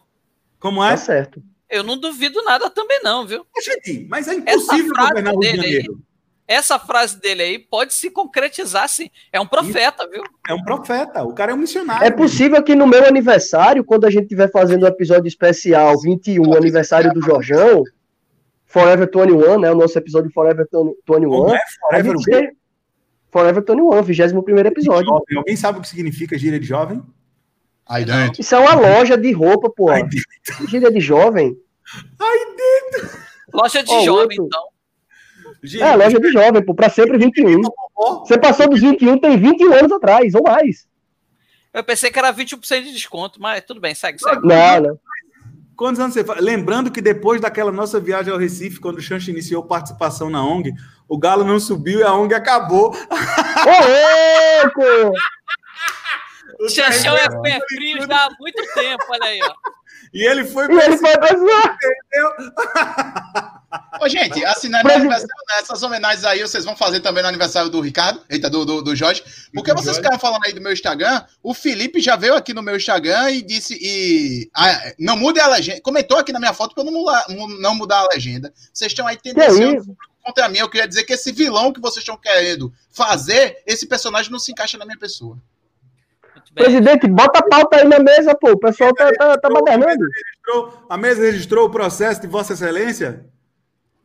Como 0.58 0.84
é? 0.84 0.90
Tá 0.90 0.96
certo. 0.96 1.42
Eu 1.70 1.82
não 1.84 1.96
duvido 1.98 2.42
nada 2.42 2.68
também, 2.68 3.00
não, 3.02 3.26
viu? 3.26 3.46
Gente, 3.62 4.06
mas 4.08 4.26
é 4.28 4.34
impossível 4.34 4.92
frase 4.94 5.08
governar 5.08 5.34
o 5.34 5.38
Rio 5.40 5.50
de 5.52 5.56
dele 5.56 5.66
aí- 5.66 5.72
Janeiro. 5.82 6.02
Essa 6.48 6.80
frase 6.80 7.20
dele 7.20 7.42
aí 7.44 7.58
pode 7.60 7.94
se 7.94 8.10
concretizar, 8.10 8.88
sim. 8.88 9.08
É 9.32 9.40
um 9.40 9.46
profeta, 9.46 10.08
viu? 10.10 10.20
É 10.48 10.52
um 10.52 10.64
profeta, 10.64 11.22
o 11.22 11.32
cara 11.32 11.52
é 11.52 11.54
um 11.54 11.58
missionário. 11.58 12.04
É 12.04 12.10
possível 12.10 12.60
que 12.60 12.74
no 12.74 12.88
meu 12.88 13.06
aniversário, 13.06 13.84
quando 13.84 14.04
a 14.04 14.10
gente 14.10 14.24
estiver 14.24 14.50
fazendo 14.50 14.82
o 14.82 14.86
episódio 14.88 15.28
especial 15.28 15.96
21, 16.00 16.52
aniversário 16.56 17.12
do 17.12 17.22
Jorjão, 17.22 17.84
Forever 18.66 19.08
21, 19.08 19.60
né? 19.60 19.70
O 19.70 19.76
nosso 19.76 19.96
episódio 19.96 20.28
Forever 20.32 20.66
21. 20.72 20.94
Como 21.06 21.54
é 21.54 21.56
A 21.56 21.60
Forever 21.88 22.16
o 22.16 22.18
gente 22.18 22.56
Forever 23.30 23.62
21, 23.64 24.02
21 24.02 24.58
episódio. 24.66 25.06
Jovem. 25.06 25.38
Alguém 25.38 25.54
sabe 25.56 25.78
o 25.78 25.82
que 25.82 25.88
significa 25.88 26.36
gíria 26.36 26.58
de 26.58 26.66
jovem? 26.66 27.00
Aí 27.88 28.04
dentro. 28.04 28.40
Isso 28.40 28.54
é 28.54 28.58
uma 28.58 28.74
loja 28.74 29.16
de 29.18 29.32
roupa, 29.32 29.68
pô. 29.70 29.90
Ai, 29.90 30.02
Gíria 30.68 30.90
de 30.92 31.00
jovem. 31.00 31.56
Loja 33.52 33.82
de 33.82 33.90
Ó, 33.92 34.00
jovem, 34.04 34.38
outro. 34.40 34.46
então. 34.46 34.62
Gente, 35.62 35.82
É, 35.82 35.96
loja 35.96 36.18
de 36.20 36.32
jovem, 36.32 36.64
pô. 36.64 36.74
Pra 36.74 36.88
sempre 36.88 37.18
21. 37.18 37.60
ó, 37.96 38.20
Você 38.20 38.38
passou 38.38 38.68
dos 38.68 38.80
21, 38.80 39.18
tem 39.18 39.36
21 39.36 39.72
anos 39.74 39.92
atrás, 39.92 40.34
ou 40.34 40.42
mais. 40.42 40.86
Eu 41.72 41.84
pensei 41.84 42.10
que 42.10 42.18
era 42.18 42.32
21% 42.32 42.82
de 42.84 42.92
desconto, 42.92 43.40
mas 43.40 43.62
tudo 43.64 43.80
bem, 43.80 43.94
segue, 43.94 44.18
segue. 44.20 44.40
Não, 44.46 44.80
não. 44.80 44.98
Quantos 45.76 45.98
anos 46.00 46.12
você 46.14 46.22
faz? 46.24 46.40
Lembrando 46.40 46.90
que 46.90 47.00
depois 47.00 47.40
daquela 47.40 47.72
nossa 47.72 47.98
viagem 47.98 48.30
ao 48.32 48.38
Recife, 48.38 48.78
quando 48.80 48.98
o 48.98 49.00
Xanx 49.00 49.26
iniciou 49.28 49.62
participação 49.62 50.28
na 50.28 50.44
ONG, 50.44 50.72
o 51.08 51.16
Galo 51.18 51.42
não 51.42 51.58
subiu 51.58 52.00
e 52.00 52.02
a 52.02 52.12
ONG 52.14 52.34
acabou. 52.34 52.90
Ô, 52.90 52.94
louco! 54.66 55.14
Xaxão 56.68 57.16
é 57.16 57.28
pé 57.42 57.58
frio 57.68 58.06
já 58.06 58.26
há 58.26 58.30
muito 58.38 58.62
tempo, 58.74 59.04
olha 59.08 59.24
aí, 59.24 59.40
ó. 59.42 59.54
E 60.12 60.24
ele 60.26 60.44
foi 60.44 60.66
E 60.72 60.80
ele 60.80 60.96
foi 60.96 61.12
pra 61.18 61.36
zoar. 61.36 61.78
Ô, 64.00 64.08
gente, 64.08 64.44
assim, 64.44 64.68
Presidente- 64.70 64.92
aniversário, 64.96 65.28
né, 65.48 65.54
essas 65.60 65.82
homenagens 65.82 66.24
aí 66.24 66.40
vocês 66.42 66.64
vão 66.64 66.74
fazer 66.74 67.00
também 67.00 67.22
no 67.22 67.28
aniversário 67.28 67.70
do 67.70 67.80
Ricardo, 67.80 68.20
eita, 68.28 68.50
do, 68.50 68.64
do, 68.64 68.82
do 68.82 68.96
Jorge. 68.96 69.22
Porque 69.54 69.70
Do 69.72 69.76
vocês 69.76 69.94
Jorge. 69.96 70.00
ficaram 70.00 70.18
falando 70.18 70.44
aí 70.44 70.52
do 70.52 70.60
meu 70.60 70.72
Instagram, 70.72 71.22
o 71.42 71.54
Felipe 71.54 72.00
já 72.00 72.16
veio 72.16 72.34
aqui 72.34 72.52
no 72.52 72.62
meu 72.62 72.76
Instagram 72.76 73.30
e 73.30 73.42
disse, 73.42 73.78
e 73.80 74.50
ah, 74.56 74.92
não 74.98 75.16
mude 75.16 75.38
a 75.38 75.46
legenda, 75.46 75.80
comentou 75.82 76.18
aqui 76.18 76.32
na 76.32 76.40
minha 76.40 76.52
foto 76.54 76.74
pra 76.74 76.82
eu 76.82 76.90
não 76.90 76.92
mudar, 76.92 77.26
não 77.60 77.74
mudar 77.74 77.98
a 78.00 78.08
legenda. 78.12 78.52
Vocês 78.72 78.90
estão 78.90 79.06
aí 79.06 79.18
isso? 79.24 79.96
contra 80.24 80.48
mim, 80.48 80.58
eu 80.58 80.68
queria 80.68 80.88
dizer 80.88 81.04
que 81.04 81.12
esse 81.12 81.30
vilão 81.30 81.72
que 81.72 81.80
vocês 81.80 82.02
estão 82.02 82.16
querendo 82.16 82.72
fazer, 82.90 83.62
esse 83.66 83.86
personagem 83.86 84.32
não 84.32 84.38
se 84.38 84.50
encaixa 84.50 84.76
na 84.78 84.84
minha 84.84 84.98
pessoa. 84.98 85.38
Muito 86.40 86.54
bem. 86.54 86.64
Presidente, 86.64 87.06
bota 87.08 87.38
a 87.38 87.48
pauta 87.48 87.76
aí 87.76 87.84
na 87.84 87.98
mesa, 87.98 88.34
pô. 88.34 88.52
O 88.52 88.58
pessoal 88.58 88.92
tá, 88.94 89.10
tá, 89.12 89.38
tá 89.38 89.48
badernando. 89.48 90.04
a 90.88 90.96
mesa 90.96 91.22
registrou 91.22 91.66
o 91.66 91.70
processo 91.70 92.20
de 92.20 92.26
Vossa 92.26 92.54
Excelência? 92.54 93.26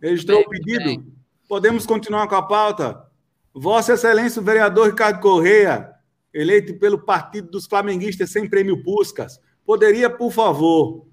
Registrou 0.01 0.39
Bem, 0.39 0.45
o 0.45 0.49
pedido? 0.49 0.83
bem. 0.83 1.05
Podemos 1.47 1.86
continuar 1.86 2.27
com 2.27 2.36
a 2.36 2.41
pauta? 2.41 3.05
Vossa 3.53 3.93
Excelência, 3.93 4.41
o 4.41 4.45
vereador 4.45 4.88
Ricardo 4.88 5.21
Correia, 5.21 5.89
eleito 6.33 6.77
pelo 6.77 6.99
Partido 6.99 7.49
dos 7.49 7.65
Flamenguistas 7.65 8.29
sem 8.29 8.49
prêmio 8.49 8.83
Puscas, 8.83 9.39
poderia, 9.65 10.09
por 10.09 10.31
favor, 10.31 11.05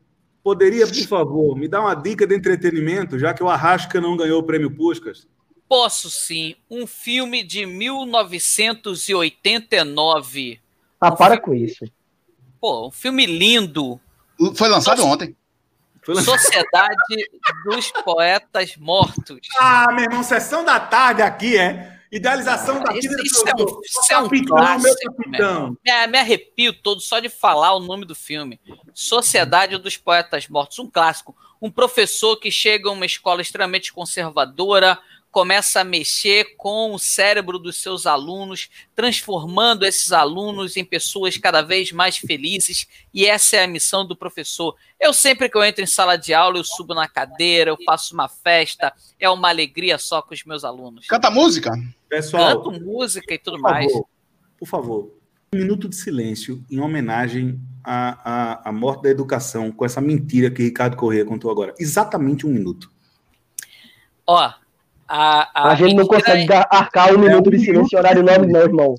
poderia, 0.43 0.87
por 0.87 1.07
favor, 1.07 1.57
me 1.57 1.69
dar 1.69 1.83
uma 1.83 1.95
dica 1.95 2.27
de 2.27 2.35
entretenimento, 2.35 3.19
já 3.19 3.33
que 3.33 3.45
o 3.45 3.49
Arrasca 3.49 4.01
não 4.01 4.17
ganhou 4.17 4.41
o 4.41 4.43
prêmio 4.43 4.75
Puscas? 4.75 5.29
Posso 5.69 6.11
sim. 6.11 6.57
Um 6.69 6.87
filme 6.87 7.43
de 7.43 7.65
1989. 7.65 10.62
Ah, 11.03 11.11
para 11.11 11.37
com 11.41 11.53
isso. 11.53 11.85
Pô, 12.61 12.87
um 12.87 12.91
filme 12.93 13.27
lindo. 13.27 14.01
Foi 14.55 14.69
lançado 14.69 15.05
ontem. 15.05 15.37
Sociedade 16.25 17.29
dos 17.65 17.91
Poetas 18.05 18.77
Mortos. 18.77 19.41
Ah, 19.59 19.87
meu 19.93 20.05
irmão, 20.05 20.23
sessão 20.23 20.65
da 20.65 20.79
tarde 20.81 21.23
aqui, 21.23 21.57
é? 21.57 22.01
Idealização 22.11 22.81
da 22.83 22.93
Isso- 22.93 23.09
vida 23.09 23.23
isso 23.25 23.49
é 23.49 23.53
um- 23.53 23.57
do- 23.57 23.81
isso 23.85 24.13
é 24.13 24.19
um 24.19 24.23
capitão, 24.25 24.57
meu 24.57 24.65
clássico, 24.65 25.15
capitão. 25.17 25.77
Me, 25.85 26.07
me 26.09 26.19
arrepio 26.19 26.73
todo 26.73 27.01
só 27.01 27.19
de 27.21 27.29
falar 27.29 27.75
o 27.75 27.81
nome 27.81 28.05
do 28.05 28.15
filme. 28.15 28.61
Sociedade 28.93 29.79
dos 29.79 29.97
Poetas 29.97 30.47
Mortos, 30.49 30.79
um 30.79 30.89
clássico. 30.91 31.35
Um 31.61 31.71
professor 31.71 32.37
que 32.37 32.51
chega 32.51 32.89
a 32.89 32.93
uma 32.93 33.07
escola 33.07 33.41
extremamente 33.41 33.93
conservadora, 33.93 34.99
começa 35.33 35.81
a 35.81 35.85
mexer 35.85 36.55
com 36.59 36.93
o 36.93 36.99
cérebro 36.99 37.59
dos 37.59 37.81
seus 37.83 38.07
alunos, 38.07 38.69
transformando 38.95 39.85
esses 39.85 40.13
alunos 40.13 40.77
em 40.77 40.85
pessoas 40.85 41.39
cada 41.39 41.63
vez 41.63 41.91
mais 41.91 42.19
felizes, 42.19 42.87
e 43.15 43.25
essa 43.25 43.57
é 43.57 43.65
a 43.65 43.67
missão 43.67 44.07
do 44.07 44.15
professor. 44.15 44.77
Eu 45.01 45.15
sempre 45.15 45.49
que 45.49 45.57
eu 45.57 45.65
entro 45.65 45.83
em 45.83 45.87
sala 45.87 46.17
de 46.17 46.35
aula, 46.35 46.59
eu 46.59 46.65
subo 46.65 46.95
na 46.95 47.09
cadeira, 47.09 47.71
eu 47.71 47.79
faço 47.83 48.13
uma 48.13 48.29
festa, 48.29 48.93
é 49.19 49.29
uma 49.31 49.49
alegria 49.49 49.97
só 49.97 50.21
com 50.21 50.35
os 50.35 50.45
meus 50.45 50.65
alunos. 50.65 51.07
Canta 51.07 51.31
música? 51.31 51.73
Pessoal, 52.11 52.63
Canto 52.63 52.79
música 52.79 53.33
e 53.33 53.39
tudo 53.39 53.57
por 53.57 53.63
mais. 53.63 53.91
favor, 53.91 54.09
por 54.59 54.69
favor, 54.69 55.19
um 55.55 55.59
minuto 55.59 55.89
de 55.89 55.97
silêncio 55.97 56.63
em 56.71 56.79
homenagem 56.79 57.59
à, 57.83 58.61
à, 58.61 58.69
à 58.69 58.73
morte 58.73 59.05
da 59.05 59.09
educação 59.09 59.73
com 59.73 59.87
essa 59.87 60.01
mentira 60.01 60.51
que 60.51 60.63
Ricardo 60.63 60.95
Corrêa 60.95 61.25
contou 61.25 61.51
agora. 61.51 61.75
Exatamente 61.79 62.47
um 62.47 62.51
minuto. 62.51 62.93
Ó, 64.27 64.53
a, 65.09 65.51
a, 65.69 65.73
A 65.73 65.75
gente 65.75 65.95
não 65.95 66.07
consegue 66.07 66.53
é- 66.53 66.67
arcar 66.71 67.15
um 67.15 67.19
minuto 67.19 67.51
de 67.51 67.59
silêncio 67.59 67.97
em 67.97 67.99
horário 67.99 68.23
nobre, 68.23 68.51
não, 68.51 68.61
irmão. 68.61 68.95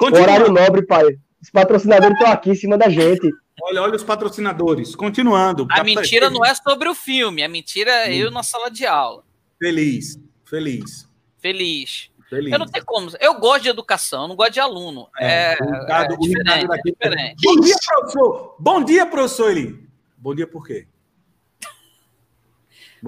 Horário 0.00 0.52
nobre, 0.52 0.84
pai. 0.86 1.04
Os 1.42 1.50
patrocinadores 1.50 2.16
estão 2.18 2.32
aqui 2.32 2.50
em 2.50 2.54
cima 2.54 2.76
da 2.76 2.88
gente. 2.88 3.30
Olha, 3.62 3.82
olha 3.82 3.96
os 3.96 4.04
patrocinadores. 4.04 4.94
Continuando. 4.94 5.66
A 5.70 5.82
mentira 5.82 6.28
não 6.28 6.44
é 6.44 6.54
sobre 6.54 6.88
o 6.88 6.94
filme, 6.94 7.42
a 7.42 7.48
mentira 7.48 7.90
é 8.06 8.14
eu 8.14 8.30
na 8.30 8.42
sala 8.42 8.70
de 8.70 8.84
aula. 8.86 9.22
Feliz, 9.58 10.18
feliz, 10.44 11.08
Feliz. 11.38 12.10
feliz. 12.28 12.52
Eu 12.52 12.58
não 12.58 12.66
tenho 12.66 12.84
como. 12.84 13.08
Eu 13.18 13.38
gosto 13.40 13.62
de 13.62 13.68
educação, 13.70 14.22
eu 14.22 14.28
não 14.28 14.36
gosto 14.36 14.52
de 14.52 14.60
aluno. 14.60 15.08
É, 15.18 15.56
o 15.58 15.64
Ricardo- 15.64 15.72
é 15.72 15.78
o 15.78 15.80
Ricardo 15.80 16.18
diferente, 16.20 16.66
é 16.70 16.82
diferente. 16.92 17.36
Bom 17.42 17.60
dia, 17.60 17.76
professor. 17.86 18.56
Bom 18.58 18.84
dia, 18.84 19.06
professor 19.06 19.50
Eli. 19.50 19.88
Bom 20.18 20.34
dia 20.34 20.46
por 20.46 20.66
quê? 20.66 20.86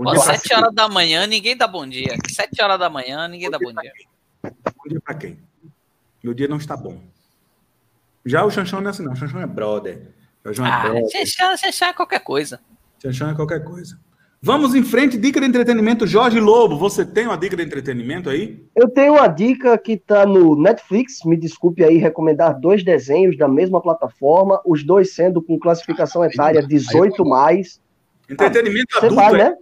Bom 0.05 0.16
sete 0.18 0.55
horas 0.55 0.74
da 0.74 0.88
manhã, 0.88 1.26
ninguém 1.26 1.57
dá 1.57 1.66
bom 1.66 1.86
dia. 1.86 2.16
Sete 2.30 2.62
horas 2.62 2.78
da 2.78 2.88
manhã, 2.88 3.26
ninguém 3.28 3.51
dá 3.51 3.59
bom 3.59 3.72
dia. 3.72 3.92
Bom 4.42 4.88
dia 4.88 5.01
pra 5.01 5.14
quem? 5.14 5.38
Meu 6.22 6.34
dia 6.34 6.49
não 6.49 6.57
está 6.57 6.76
bom. 6.76 7.01
Já 8.24 8.44
o 8.44 8.51
Chanchão 8.51 8.80
não 8.80 8.88
é 8.88 8.90
assim, 8.90 9.05
não. 9.05 9.12
O 9.12 9.16
Chanchão 9.16 9.40
é 9.40 9.46
brother. 9.46 10.09
O 10.44 10.49
Chanchão 10.49 10.66
é 10.66 10.70
Ah, 10.70 10.80
brother. 10.82 11.05
você 11.11 11.66
achar 11.66 11.94
qualquer 11.94 12.20
coisa. 12.20 12.61
Chanchão 13.03 13.30
é 13.30 13.34
qualquer 13.34 13.64
coisa. 13.64 13.99
Vamos 14.40 14.74
em 14.74 14.84
frente, 14.84 15.18
dica 15.18 15.40
de 15.40 15.46
entretenimento. 15.46 16.07
Jorge 16.07 16.38
Lobo, 16.38 16.78
você 16.78 17.05
tem 17.05 17.26
uma 17.26 17.36
dica 17.36 17.57
de 17.57 17.62
entretenimento 17.64 18.30
aí? 18.30 18.64
Eu 18.74 18.88
tenho 18.88 19.14
uma 19.14 19.26
dica 19.26 19.76
que 19.76 19.96
tá 19.96 20.24
no 20.24 20.55
Netflix. 20.61 21.24
Me 21.24 21.36
desculpe 21.36 21.82
aí 21.82 21.96
recomendar 21.99 22.59
dois 22.59 22.84
desenhos 22.84 23.36
da 23.36 23.49
mesma 23.49 23.80
plataforma, 23.82 24.61
os 24.64 24.84
dois 24.84 25.12
sendo 25.14 25.42
com 25.42 25.59
classificação 25.59 26.24
etária 26.24 26.62
18 26.62 27.24
mais. 27.24 27.80
Entretenimento 28.30 28.86
Você 28.92 29.07
adulto. 29.07 29.14
vai, 29.16 29.34
é? 29.34 29.38
né? 29.51 29.57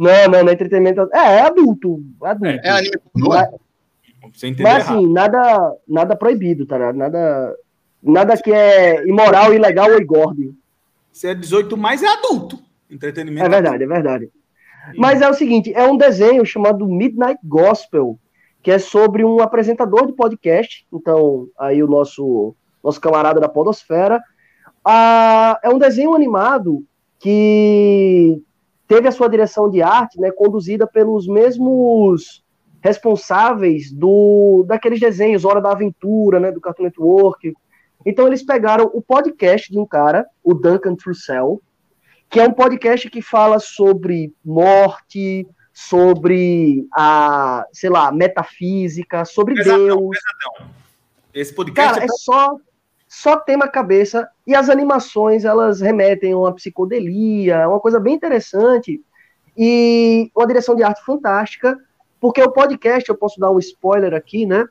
Não, 0.00 0.30
não, 0.30 0.42
não 0.44 0.48
é 0.48 0.52
entretenimento. 0.54 1.08
É, 1.12 1.18
é 1.18 1.40
adulto. 1.42 2.02
adulto. 2.22 2.60
É 2.64 2.70
anime 2.70 2.98
pornô? 3.12 3.28
Mas, 3.28 3.48
Você 4.32 4.48
entendeu 4.48 4.72
mas 4.72 4.84
errado. 4.84 4.96
assim, 4.96 5.12
nada, 5.12 5.76
nada 5.86 6.16
proibido, 6.16 6.64
tá? 6.64 6.78
ligado? 6.78 6.96
Nada, 6.96 7.56
nada 8.02 8.36
que 8.38 8.50
é 8.50 9.06
imoral, 9.06 9.52
ilegal 9.52 9.90
ou 9.90 10.00
engorde. 10.00 10.54
Se 11.12 11.28
é 11.28 11.34
18 11.34 11.76
mais, 11.76 12.02
é 12.02 12.08
adulto. 12.08 12.58
Entretenimento 12.90 13.46
É 13.46 13.48
verdade, 13.50 13.84
é 13.84 13.86
verdade. 13.86 14.30
Mas 14.96 15.20
é 15.20 15.28
o 15.28 15.34
seguinte, 15.34 15.72
é 15.74 15.86
um 15.86 15.96
desenho 15.96 16.44
chamado 16.46 16.86
Midnight 16.86 17.38
Gospel, 17.44 18.18
que 18.62 18.70
é 18.70 18.78
sobre 18.78 19.22
um 19.22 19.40
apresentador 19.40 20.06
de 20.06 20.14
podcast. 20.14 20.86
Então, 20.90 21.46
aí 21.58 21.82
o 21.82 21.86
nosso 21.86 22.54
nosso 22.82 23.00
camarada 23.00 23.38
da 23.38 23.48
Podosfera. 23.48 24.20
Ah, 24.82 25.60
é 25.62 25.68
um 25.68 25.78
desenho 25.78 26.14
animado 26.14 26.82
que 27.18 28.42
teve 28.90 29.06
a 29.06 29.12
sua 29.12 29.28
direção 29.28 29.70
de 29.70 29.80
arte, 29.80 30.20
né, 30.20 30.32
conduzida 30.32 30.84
pelos 30.84 31.28
mesmos 31.28 32.42
responsáveis 32.82 33.92
do 33.92 34.64
daqueles 34.66 34.98
desenhos 34.98 35.44
Hora 35.44 35.60
da 35.60 35.70
Aventura, 35.70 36.40
né, 36.40 36.50
do 36.50 36.60
Cartoon 36.60 36.82
Network. 36.82 37.54
Então 38.04 38.26
eles 38.26 38.42
pegaram 38.42 38.90
o 38.92 39.00
podcast 39.00 39.70
de 39.70 39.78
um 39.78 39.86
cara, 39.86 40.26
o 40.42 40.54
Duncan 40.54 40.96
Trussell, 40.96 41.62
que 42.28 42.40
é 42.40 42.48
um 42.48 42.52
podcast 42.52 43.08
que 43.08 43.22
fala 43.22 43.60
sobre 43.60 44.34
morte, 44.44 45.46
sobre 45.72 46.84
a, 46.92 47.64
sei 47.72 47.90
lá, 47.90 48.10
metafísica, 48.10 49.24
sobre 49.24 49.54
Pesadão, 49.54 49.86
Deus. 49.86 50.18
Esse 51.32 51.54
podcast 51.54 51.92
Cara, 51.92 52.02
é 52.02 52.06
é 52.06 52.08
só 52.08 52.56
só 53.12 53.36
tema 53.36 53.66
cabeça 53.66 54.30
e 54.46 54.54
as 54.54 54.70
animações 54.70 55.44
elas 55.44 55.80
remetem 55.80 56.32
a 56.32 56.38
uma 56.38 56.54
psicodelia, 56.54 57.56
é 57.56 57.66
uma 57.66 57.80
coisa 57.80 57.98
bem 57.98 58.14
interessante 58.14 59.02
e 59.58 60.30
uma 60.32 60.46
direção 60.46 60.76
de 60.76 60.84
arte 60.84 61.04
fantástica, 61.04 61.76
porque 62.20 62.40
o 62.40 62.52
podcast, 62.52 63.08
eu 63.08 63.16
posso 63.16 63.40
dar 63.40 63.50
um 63.50 63.58
spoiler 63.58 64.14
aqui, 64.14 64.46
né? 64.46 64.64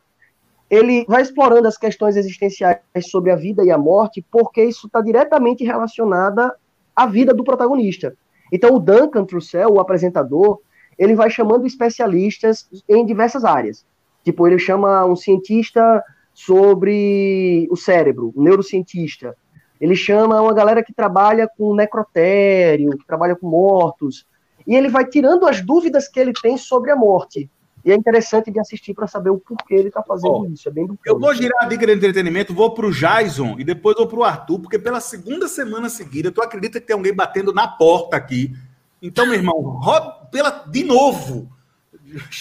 Ele 0.69 1.03
vai 1.05 1.21
explorando 1.21 1.67
as 1.67 1.77
questões 1.77 2.15
existenciais 2.15 2.79
sobre 3.09 3.29
a 3.29 3.35
vida 3.35 3.61
e 3.61 3.71
a 3.71 3.77
morte, 3.77 4.25
porque 4.31 4.63
isso 4.63 4.87
está 4.87 5.01
diretamente 5.01 5.65
relacionada 5.65 6.55
à 6.95 7.05
vida 7.05 7.33
do 7.33 7.43
protagonista. 7.43 8.15
Então, 8.53 8.73
o 8.73 8.79
Duncan 8.79 9.25
Trussell, 9.25 9.73
o 9.73 9.81
apresentador, 9.81 10.61
ele 10.97 11.13
vai 11.13 11.29
chamando 11.29 11.67
especialistas 11.67 12.69
em 12.87 13.05
diversas 13.05 13.43
áreas. 13.43 13.85
Tipo, 14.23 14.47
ele 14.47 14.59
chama 14.59 15.05
um 15.05 15.15
cientista 15.17 16.01
sobre 16.45 17.67
o 17.69 17.75
cérebro, 17.75 18.33
um 18.35 18.41
neurocientista. 18.41 19.35
Ele 19.79 19.95
chama 19.95 20.41
uma 20.41 20.53
galera 20.53 20.81
que 20.81 20.93
trabalha 20.93 21.49
com 21.57 21.75
necrotério, 21.75 22.97
que 22.97 23.05
trabalha 23.05 23.35
com 23.35 23.47
mortos. 23.47 24.25
E 24.65 24.73
ele 24.73 24.87
vai 24.87 25.05
tirando 25.05 25.45
as 25.45 25.61
dúvidas 25.61 26.07
que 26.07 26.19
ele 26.19 26.31
tem 26.31 26.57
sobre 26.57 26.91
a 26.91 26.95
morte. 26.95 27.49
E 27.83 27.91
é 27.91 27.95
interessante 27.95 28.51
de 28.51 28.59
assistir 28.59 28.93
para 28.93 29.07
saber 29.07 29.29
o 29.29 29.37
porquê 29.37 29.75
ele 29.75 29.87
está 29.89 30.01
fazendo 30.01 30.33
Ó, 30.33 30.45
isso. 30.45 30.69
É 30.69 30.71
bem 30.71 30.85
bacana. 30.85 30.99
Eu 31.05 31.19
vou 31.19 31.33
girar 31.33 31.65
a 31.65 31.67
dica 31.67 31.85
de 31.85 31.93
entretenimento, 31.93 32.53
vou 32.53 32.73
pro 32.73 32.91
Jason 32.91 33.55
e 33.59 33.63
depois 33.63 33.97
vou 33.97 34.07
pro 34.07 34.23
Arthur, 34.23 34.59
porque 34.59 34.79
pela 34.79 35.01
segunda 35.01 35.47
semana 35.47 35.89
seguida, 35.89 36.31
tu 36.31 36.41
acredita 36.41 36.79
que 36.79 36.87
tem 36.87 36.95
alguém 36.95 37.13
batendo 37.13 37.53
na 37.53 37.67
porta 37.67 38.15
aqui. 38.15 38.53
Então, 39.01 39.25
meu 39.25 39.35
irmão, 39.35 39.59
roda 39.61 40.25
pela, 40.31 40.49
de 40.49 40.83
novo. 40.83 41.49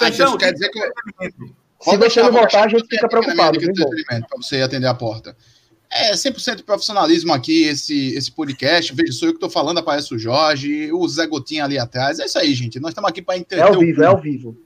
Ah, 0.01 0.09
então 0.09 0.29
isso 0.29 0.39
quer 0.39 0.53
dizer 0.53 0.71
que 0.71 0.81
Se 1.81 1.97
você 1.97 2.23
não 2.23 2.33
voltar, 2.33 2.65
a 2.65 2.69
gente 2.69 2.87
fica 2.89 3.09
preocupado. 3.09 3.59
viu, 3.59 3.71
irmão? 3.71 3.91
Para 4.29 4.37
você 4.37 4.63
atender 4.63 4.87
a 4.87 4.95
porta. 4.95 5.37
É 5.91 6.13
100% 6.13 6.65
profissionalismo 6.65 7.33
aqui, 7.33 7.65
esse, 7.65 8.15
esse 8.15 8.31
podcast. 8.31 8.95
Veja, 8.95 9.13
sou 9.13 9.29
eu 9.29 9.33
que 9.33 9.37
estou 9.37 9.49
falando, 9.49 9.79
aparece 9.79 10.15
o 10.15 10.19
Jorge, 10.19 10.93
o 10.93 11.09
Zé 11.09 11.27
Gotinha 11.27 11.65
ali 11.65 11.79
atrás. 11.79 12.19
É 12.19 12.27
isso 12.27 12.39
aí, 12.39 12.53
gente. 12.55 12.79
Nós 12.79 12.91
estamos 12.91 13.09
aqui 13.09 13.23
para 13.23 13.37
É 13.37 13.39
entender 13.39 13.63
ao 13.63 13.79
vivo, 13.79 14.03
é 14.03 14.07
ao 14.07 14.21
vivo. 14.21 14.57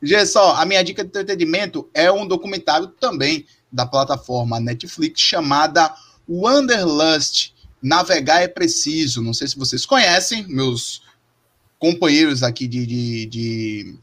Gente, 0.00 0.26
só, 0.26 0.54
a 0.54 0.64
minha 0.66 0.84
dica 0.84 1.02
de 1.02 1.08
entretenimento 1.08 1.88
é 1.94 2.12
um 2.12 2.26
documentário 2.26 2.88
também 2.88 3.46
da 3.72 3.86
plataforma 3.86 4.60
Netflix 4.60 5.20
chamada 5.20 5.92
Wanderlust, 6.28 7.54
Navegar 7.82 8.42
é 8.42 8.48
Preciso. 8.48 9.22
Não 9.22 9.34
sei 9.34 9.48
se 9.48 9.58
vocês 9.58 9.84
conhecem, 9.84 10.46
meus 10.46 11.02
companheiros 11.78 12.42
aqui 12.42 12.68
de, 12.68 12.86
de, 12.86 13.26
de, 13.26 13.98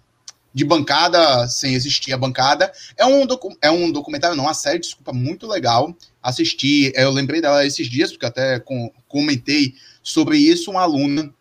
de 0.54 0.66
bancada, 0.66 1.48
sem 1.48 1.74
existir 1.74 2.14
a 2.14 2.18
bancada. 2.18 2.72
É 2.98 3.06
um, 3.06 3.26
docu 3.26 3.56
é 3.62 3.72
um 3.72 3.92
documentário, 3.92 4.36
não, 4.36 4.46
uma 4.46 4.54
série, 4.54 4.80
desculpa, 4.80 5.14
muito 5.14 5.48
legal. 5.48 5.96
Assisti, 6.22 6.92
eu 6.96 7.12
lembrei 7.12 7.42
dela 7.42 7.66
esses 7.66 7.88
dias, 7.90 8.12
porque 8.12 8.26
até 8.26 8.60
com, 8.60 8.92
comentei 9.08 9.76
sobre 10.04 10.38
isso. 10.38 10.72
Uma 10.72 10.82
aluna 10.82 11.34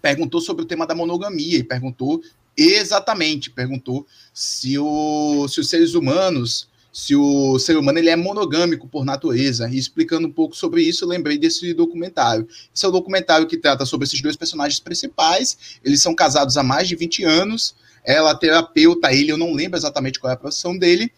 perguntou 0.00 0.40
sobre 0.40 0.64
o 0.64 0.66
tema 0.66 0.86
da 0.86 0.94
monogamia 0.94 1.58
e 1.58 1.64
perguntou 1.64 2.22
exatamente, 2.56 3.50
perguntou 3.50 4.06
se, 4.32 4.78
o, 4.78 5.46
se 5.48 5.60
os 5.60 5.68
seres 5.68 5.94
humanos 5.94 6.68
se 6.96 7.14
o 7.14 7.58
ser 7.58 7.76
humano 7.76 7.98
ele 7.98 8.08
é 8.08 8.16
monogâmico 8.16 8.88
por 8.88 9.04
natureza. 9.04 9.68
E 9.68 9.76
explicando 9.76 10.28
um 10.28 10.32
pouco 10.32 10.56
sobre 10.56 10.80
isso, 10.80 11.04
eu 11.04 11.08
lembrei 11.08 11.36
desse 11.36 11.74
documentário. 11.74 12.48
Esse 12.74 12.86
é 12.86 12.88
o 12.88 12.90
documentário 12.90 13.46
que 13.46 13.58
trata 13.58 13.84
sobre 13.84 14.06
esses 14.06 14.22
dois 14.22 14.34
personagens 14.34 14.80
principais. 14.80 15.78
Eles 15.84 16.00
são 16.00 16.14
casados 16.14 16.56
há 16.56 16.62
mais 16.62 16.88
de 16.88 16.96
20 16.96 17.22
anos. 17.22 17.74
Ela 18.06 18.30
é 18.30 18.38
terapeuta, 18.38 19.12
ele, 19.12 19.32
eu 19.32 19.36
não 19.36 19.52
lembro 19.52 19.76
exatamente 19.76 20.20
qual 20.20 20.30
é 20.30 20.34
a 20.34 20.38
profissão 20.38 20.78
dele. 20.78 21.12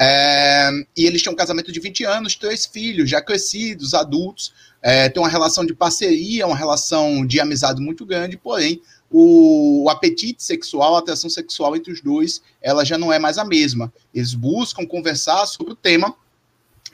É, 0.00 0.70
e 0.96 1.04
eles 1.04 1.20
têm 1.20 1.32
um 1.32 1.36
casamento 1.36 1.72
de 1.72 1.80
20 1.80 2.04
anos, 2.04 2.36
três 2.36 2.64
filhos, 2.64 3.10
já 3.10 3.20
crescidos, 3.20 3.94
adultos. 3.94 4.52
É, 4.80 5.08
tem 5.08 5.20
uma 5.20 5.28
relação 5.28 5.66
de 5.66 5.74
parceria, 5.74 6.46
uma 6.46 6.56
relação 6.56 7.26
de 7.26 7.40
amizade 7.40 7.82
muito 7.82 8.06
grande, 8.06 8.36
porém 8.36 8.80
o, 9.10 9.84
o, 9.84 9.90
apetite 9.90 10.42
sexual, 10.42 10.94
a 10.94 10.98
atração 11.00 11.28
sexual 11.28 11.74
entre 11.74 11.92
os 11.92 12.00
dois, 12.00 12.42
ela 12.60 12.84
já 12.84 12.96
não 12.96 13.12
é 13.12 13.18
mais 13.18 13.38
a 13.38 13.44
mesma. 13.44 13.92
Eles 14.14 14.34
buscam 14.34 14.86
conversar 14.86 15.46
sobre 15.46 15.72
o 15.72 15.76
tema 15.76 16.14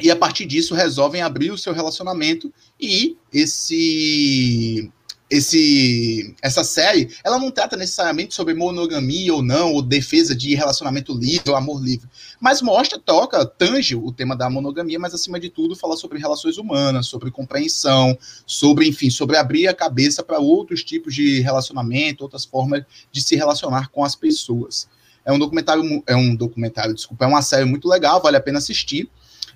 e 0.00 0.10
a 0.10 0.16
partir 0.16 0.46
disso 0.46 0.74
resolvem 0.74 1.22
abrir 1.22 1.50
o 1.50 1.58
seu 1.58 1.72
relacionamento 1.72 2.52
e 2.80 3.16
esse 3.32 4.90
esse 5.34 6.34
essa 6.40 6.62
série, 6.62 7.10
ela 7.24 7.38
não 7.38 7.50
trata 7.50 7.76
necessariamente 7.76 8.34
sobre 8.34 8.54
monogamia 8.54 9.34
ou 9.34 9.42
não, 9.42 9.72
ou 9.72 9.82
defesa 9.82 10.34
de 10.34 10.54
relacionamento 10.54 11.12
livre 11.12 11.50
ou 11.50 11.56
amor 11.56 11.82
livre, 11.82 12.08
mas 12.40 12.62
mostra, 12.62 12.98
toca, 12.98 13.44
tange 13.44 13.96
o 13.96 14.12
tema 14.12 14.36
da 14.36 14.48
monogamia, 14.48 14.98
mas 14.98 15.14
acima 15.14 15.40
de 15.40 15.50
tudo 15.50 15.74
fala 15.74 15.96
sobre 15.96 16.18
relações 16.18 16.56
humanas, 16.58 17.06
sobre 17.06 17.30
compreensão, 17.30 18.16
sobre, 18.46 18.86
enfim, 18.86 19.10
sobre 19.10 19.36
abrir 19.36 19.66
a 19.66 19.74
cabeça 19.74 20.22
para 20.22 20.38
outros 20.38 20.84
tipos 20.84 21.14
de 21.14 21.40
relacionamento, 21.40 22.22
outras 22.22 22.44
formas 22.44 22.84
de 23.10 23.20
se 23.20 23.34
relacionar 23.34 23.88
com 23.90 24.04
as 24.04 24.14
pessoas. 24.14 24.88
É 25.24 25.32
um 25.32 25.38
documentário, 25.38 26.02
é 26.06 26.14
um 26.14 26.34
documentário, 26.34 26.94
desculpa, 26.94 27.24
é 27.24 27.28
uma 27.28 27.42
série 27.42 27.64
muito 27.64 27.88
legal, 27.88 28.20
vale 28.20 28.36
a 28.36 28.40
pena 28.40 28.58
assistir. 28.58 29.08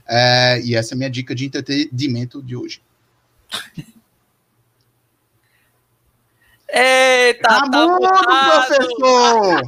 É, 0.08 0.60
e 0.64 0.74
essa 0.74 0.94
é 0.94 0.96
a 0.96 0.98
minha 0.98 1.10
dica 1.10 1.34
de 1.34 1.44
entretenimento 1.44 2.42
de 2.42 2.56
hoje. 2.56 2.80
Eita, 6.70 7.48
tá, 7.48 7.70
tá 7.70 7.86
mudo, 7.86 8.08
professor! 8.66 9.62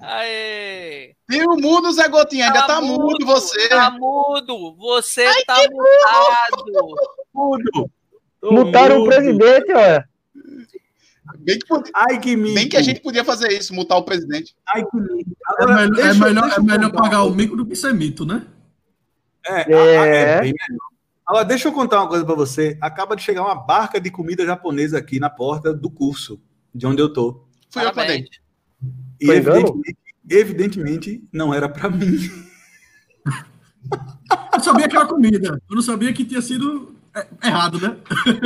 Aê! 0.00 1.14
Viu 1.28 1.56
mudo, 1.56 1.92
Zé 1.92 2.08
Gotinha? 2.08 2.46
Ainda 2.46 2.60
tá, 2.60 2.66
tá 2.66 2.80
mudo, 2.80 3.02
mudo, 3.02 3.26
você. 3.26 3.68
Tá 3.68 3.90
mudo, 3.90 4.76
você 4.76 5.26
Ai, 5.26 5.44
tá 5.44 5.56
mutado. 5.70 6.64
Mudo. 7.34 7.90
Mutaram 8.42 8.98
mudo. 8.98 9.06
o 9.06 9.08
presidente, 9.08 9.72
olha. 9.72 10.08
Bem 11.38 11.58
que, 11.58 11.66
Ai, 11.94 12.18
que 12.20 12.36
mico. 12.36 12.54
Bem 12.54 12.68
que 12.68 12.76
a 12.76 12.82
gente 12.82 13.00
podia 13.00 13.24
fazer 13.24 13.52
isso, 13.52 13.74
mutar 13.74 13.96
o 13.98 14.04
presidente. 14.04 14.54
Ai, 14.74 14.84
que 14.84 14.96
mico. 14.96 15.30
É 15.30 15.62
Agora, 15.62 15.82
é, 15.82 15.86
melhor, 15.86 16.00
é 16.00 16.14
melhor, 16.14 16.52
é 16.52 16.60
melhor 16.60 16.92
pagar 16.92 17.24
o 17.24 17.34
mico 17.34 17.56
do 17.56 17.66
que 17.66 17.74
ser 17.74 17.92
mito, 17.92 18.24
né? 18.24 18.46
É, 19.46 19.72
é. 19.72 19.84
é 20.36 20.40
bem 20.40 20.54
melhor. 20.54 20.87
Agora, 21.28 21.44
deixa 21.44 21.68
eu 21.68 21.72
contar 21.72 22.00
uma 22.00 22.08
coisa 22.08 22.24
para 22.24 22.34
você. 22.34 22.78
Acaba 22.80 23.14
de 23.14 23.22
chegar 23.22 23.44
uma 23.44 23.54
barca 23.54 24.00
de 24.00 24.10
comida 24.10 24.46
japonesa 24.46 24.96
aqui 24.96 25.20
na 25.20 25.28
porta 25.28 25.74
do 25.74 25.90
curso, 25.90 26.40
de 26.74 26.86
onde 26.86 27.02
eu 27.02 27.12
tô. 27.12 27.46
Foi 27.68 27.84
eu 27.84 27.92
também. 27.92 28.26
E 29.20 29.30
evidentemente, 29.30 29.98
evidentemente, 30.30 31.28
não 31.30 31.52
era 31.52 31.68
para 31.68 31.90
mim. 31.90 32.16
Eu 34.52 34.60
sabia 34.60 34.88
que 34.88 34.96
era 34.96 35.06
comida. 35.06 35.62
Eu 35.70 35.76
não 35.76 35.82
sabia 35.82 36.12
que 36.12 36.24
tinha 36.24 36.42
sido 36.42 36.94
é, 37.14 37.26
errado, 37.46 37.80
né? 37.80 37.96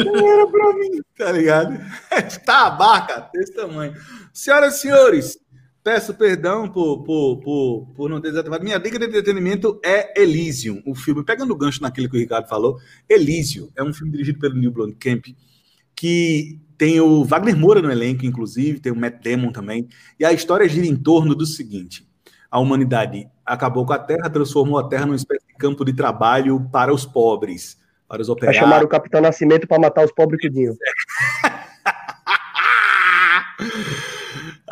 Não 0.04 0.28
era 0.28 0.46
para 0.46 0.72
mim, 0.74 1.00
tá 1.16 1.32
ligado? 1.32 1.80
Tá 2.44 2.66
a 2.66 2.70
barca 2.70 3.30
desse 3.32 3.54
tamanho. 3.54 3.94
Senhoras 4.32 4.76
e 4.76 4.80
senhores, 4.80 5.38
Peço 5.84 6.14
perdão 6.14 6.68
por, 6.68 7.02
por, 7.02 7.38
por, 7.38 7.86
por 7.94 8.08
não 8.08 8.20
ter 8.20 8.28
desativado. 8.28 8.62
Minha 8.62 8.78
dica 8.78 9.00
de 9.00 9.06
entretenimento 9.06 9.80
é 9.84 10.20
Elysium, 10.20 10.80
o 10.86 10.94
filme, 10.94 11.24
pegando 11.24 11.52
o 11.52 11.56
gancho 11.56 11.82
naquilo 11.82 12.08
que 12.08 12.16
o 12.16 12.20
Ricardo 12.20 12.48
falou. 12.48 12.78
Elysium 13.08 13.68
é 13.76 13.82
um 13.82 13.92
filme 13.92 14.12
dirigido 14.12 14.38
pelo 14.38 14.54
Neil 14.54 14.70
Blomkamp, 14.70 15.26
que 15.96 16.60
tem 16.78 17.00
o 17.00 17.24
Wagner 17.24 17.56
Moura 17.56 17.82
no 17.82 17.90
elenco, 17.90 18.24
inclusive, 18.24 18.78
tem 18.78 18.92
o 18.92 18.96
Matt 18.96 19.24
Damon 19.24 19.50
também. 19.50 19.88
E 20.20 20.24
a 20.24 20.32
história 20.32 20.68
gira 20.68 20.86
em 20.86 20.94
torno 20.94 21.34
do 21.34 21.44
seguinte: 21.44 22.08
a 22.48 22.60
humanidade 22.60 23.26
acabou 23.44 23.84
com 23.84 23.92
a 23.92 23.98
Terra, 23.98 24.30
transformou 24.30 24.78
a 24.78 24.88
Terra 24.88 25.06
numa 25.06 25.16
espécie 25.16 25.44
de 25.48 25.54
campo 25.54 25.84
de 25.84 25.92
trabalho 25.92 26.60
para 26.70 26.94
os 26.94 27.04
pobres, 27.04 27.76
para 28.06 28.22
os 28.22 28.28
operários. 28.28 28.60
Vai 28.60 28.70
chamar 28.70 28.84
o 28.84 28.88
Capitão 28.88 29.20
Nascimento 29.20 29.66
para 29.66 29.80
matar 29.80 30.04
os 30.04 30.12
pobres 30.12 30.40
tudinho. 30.40 30.76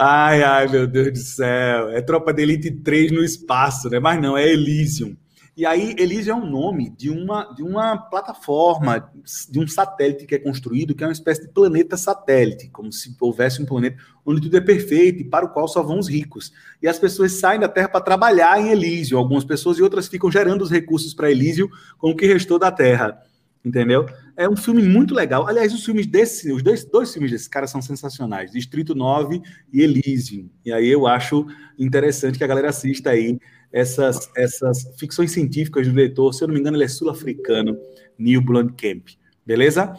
Ai, 0.02 0.42
ai, 0.42 0.66
meu 0.66 0.86
Deus 0.86 1.12
do 1.12 1.18
céu. 1.18 1.90
É 1.90 2.00
Tropa 2.00 2.32
de 2.32 2.40
Elite 2.40 2.70
3 2.70 3.12
no 3.12 3.22
espaço, 3.22 3.90
né? 3.90 4.00
Mas 4.00 4.18
não, 4.18 4.34
é 4.34 4.48
Elysium. 4.48 5.14
E 5.54 5.66
aí, 5.66 5.94
Elysium 5.98 6.38
é 6.38 6.40
um 6.40 6.50
nome 6.50 6.88
de 6.88 7.10
uma, 7.10 7.52
de 7.52 7.62
uma 7.62 7.98
plataforma, 7.98 9.12
de 9.50 9.60
um 9.60 9.68
satélite 9.68 10.24
que 10.24 10.34
é 10.34 10.38
construído, 10.38 10.94
que 10.94 11.04
é 11.04 11.06
uma 11.06 11.12
espécie 11.12 11.42
de 11.42 11.52
planeta 11.52 11.98
satélite, 11.98 12.70
como 12.70 12.90
se 12.90 13.14
houvesse 13.20 13.60
um 13.60 13.66
planeta 13.66 13.98
onde 14.24 14.40
tudo 14.40 14.56
é 14.56 14.60
perfeito 14.62 15.20
e 15.20 15.24
para 15.24 15.44
o 15.44 15.50
qual 15.50 15.68
só 15.68 15.82
vão 15.82 15.98
os 15.98 16.08
ricos. 16.08 16.50
E 16.80 16.88
as 16.88 16.98
pessoas 16.98 17.32
saem 17.32 17.60
da 17.60 17.68
Terra 17.68 17.90
para 17.90 18.00
trabalhar 18.00 18.58
em 18.58 18.70
Elysium, 18.70 19.18
algumas 19.18 19.44
pessoas 19.44 19.76
e 19.76 19.82
outras 19.82 20.08
ficam 20.08 20.32
gerando 20.32 20.62
os 20.62 20.70
recursos 20.70 21.12
para 21.12 21.30
Elysium 21.30 21.68
com 21.98 22.12
o 22.12 22.16
que 22.16 22.24
restou 22.24 22.58
da 22.58 22.72
Terra. 22.72 23.20
Entendeu? 23.62 24.06
É 24.40 24.48
um 24.48 24.56
filme 24.56 24.82
muito 24.82 25.14
legal. 25.14 25.46
Aliás, 25.46 25.70
os 25.74 25.84
filmes 25.84 26.06
desse, 26.06 26.50
os 26.50 26.62
dois, 26.62 26.82
dois 26.82 27.12
filmes 27.12 27.30
desse 27.30 27.50
cara 27.50 27.66
são 27.66 27.82
sensacionais: 27.82 28.52
Distrito 28.52 28.94
9 28.94 29.42
e 29.70 29.82
Elysium. 29.82 30.48
E 30.64 30.72
aí 30.72 30.88
eu 30.88 31.06
acho 31.06 31.46
interessante 31.78 32.38
que 32.38 32.44
a 32.44 32.46
galera 32.46 32.70
assista 32.70 33.10
aí 33.10 33.38
essas, 33.70 34.30
essas 34.34 34.98
ficções 34.98 35.30
científicas 35.30 35.86
do 35.86 35.92
diretor. 35.92 36.32
Se 36.32 36.42
eu 36.42 36.48
não 36.48 36.54
me 36.54 36.60
engano, 36.60 36.78
ele 36.78 36.84
é 36.84 36.88
sul-africano, 36.88 37.76
Neil 38.18 38.40
Blomkamp. 38.40 39.08
Beleza? 39.44 39.94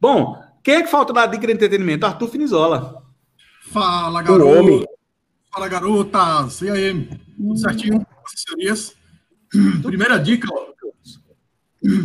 Bom, 0.00 0.42
quem 0.64 0.74
é 0.74 0.82
que 0.82 0.90
falta 0.90 1.12
da 1.12 1.26
dica 1.26 1.46
de 1.46 1.52
entretenimento? 1.52 2.04
Arthur 2.04 2.26
Finizola. 2.26 3.00
Fala, 3.70 4.22
garoto. 4.22 4.88
Fala, 5.52 5.68
garotas. 5.68 6.62
E 6.62 6.68
aí? 6.68 7.08
Tudo 7.36 7.56
certinho? 7.56 8.04
Assessorias? 8.26 8.96
Primeira 9.84 10.18
dica, 10.18 10.48
ó 10.50 10.74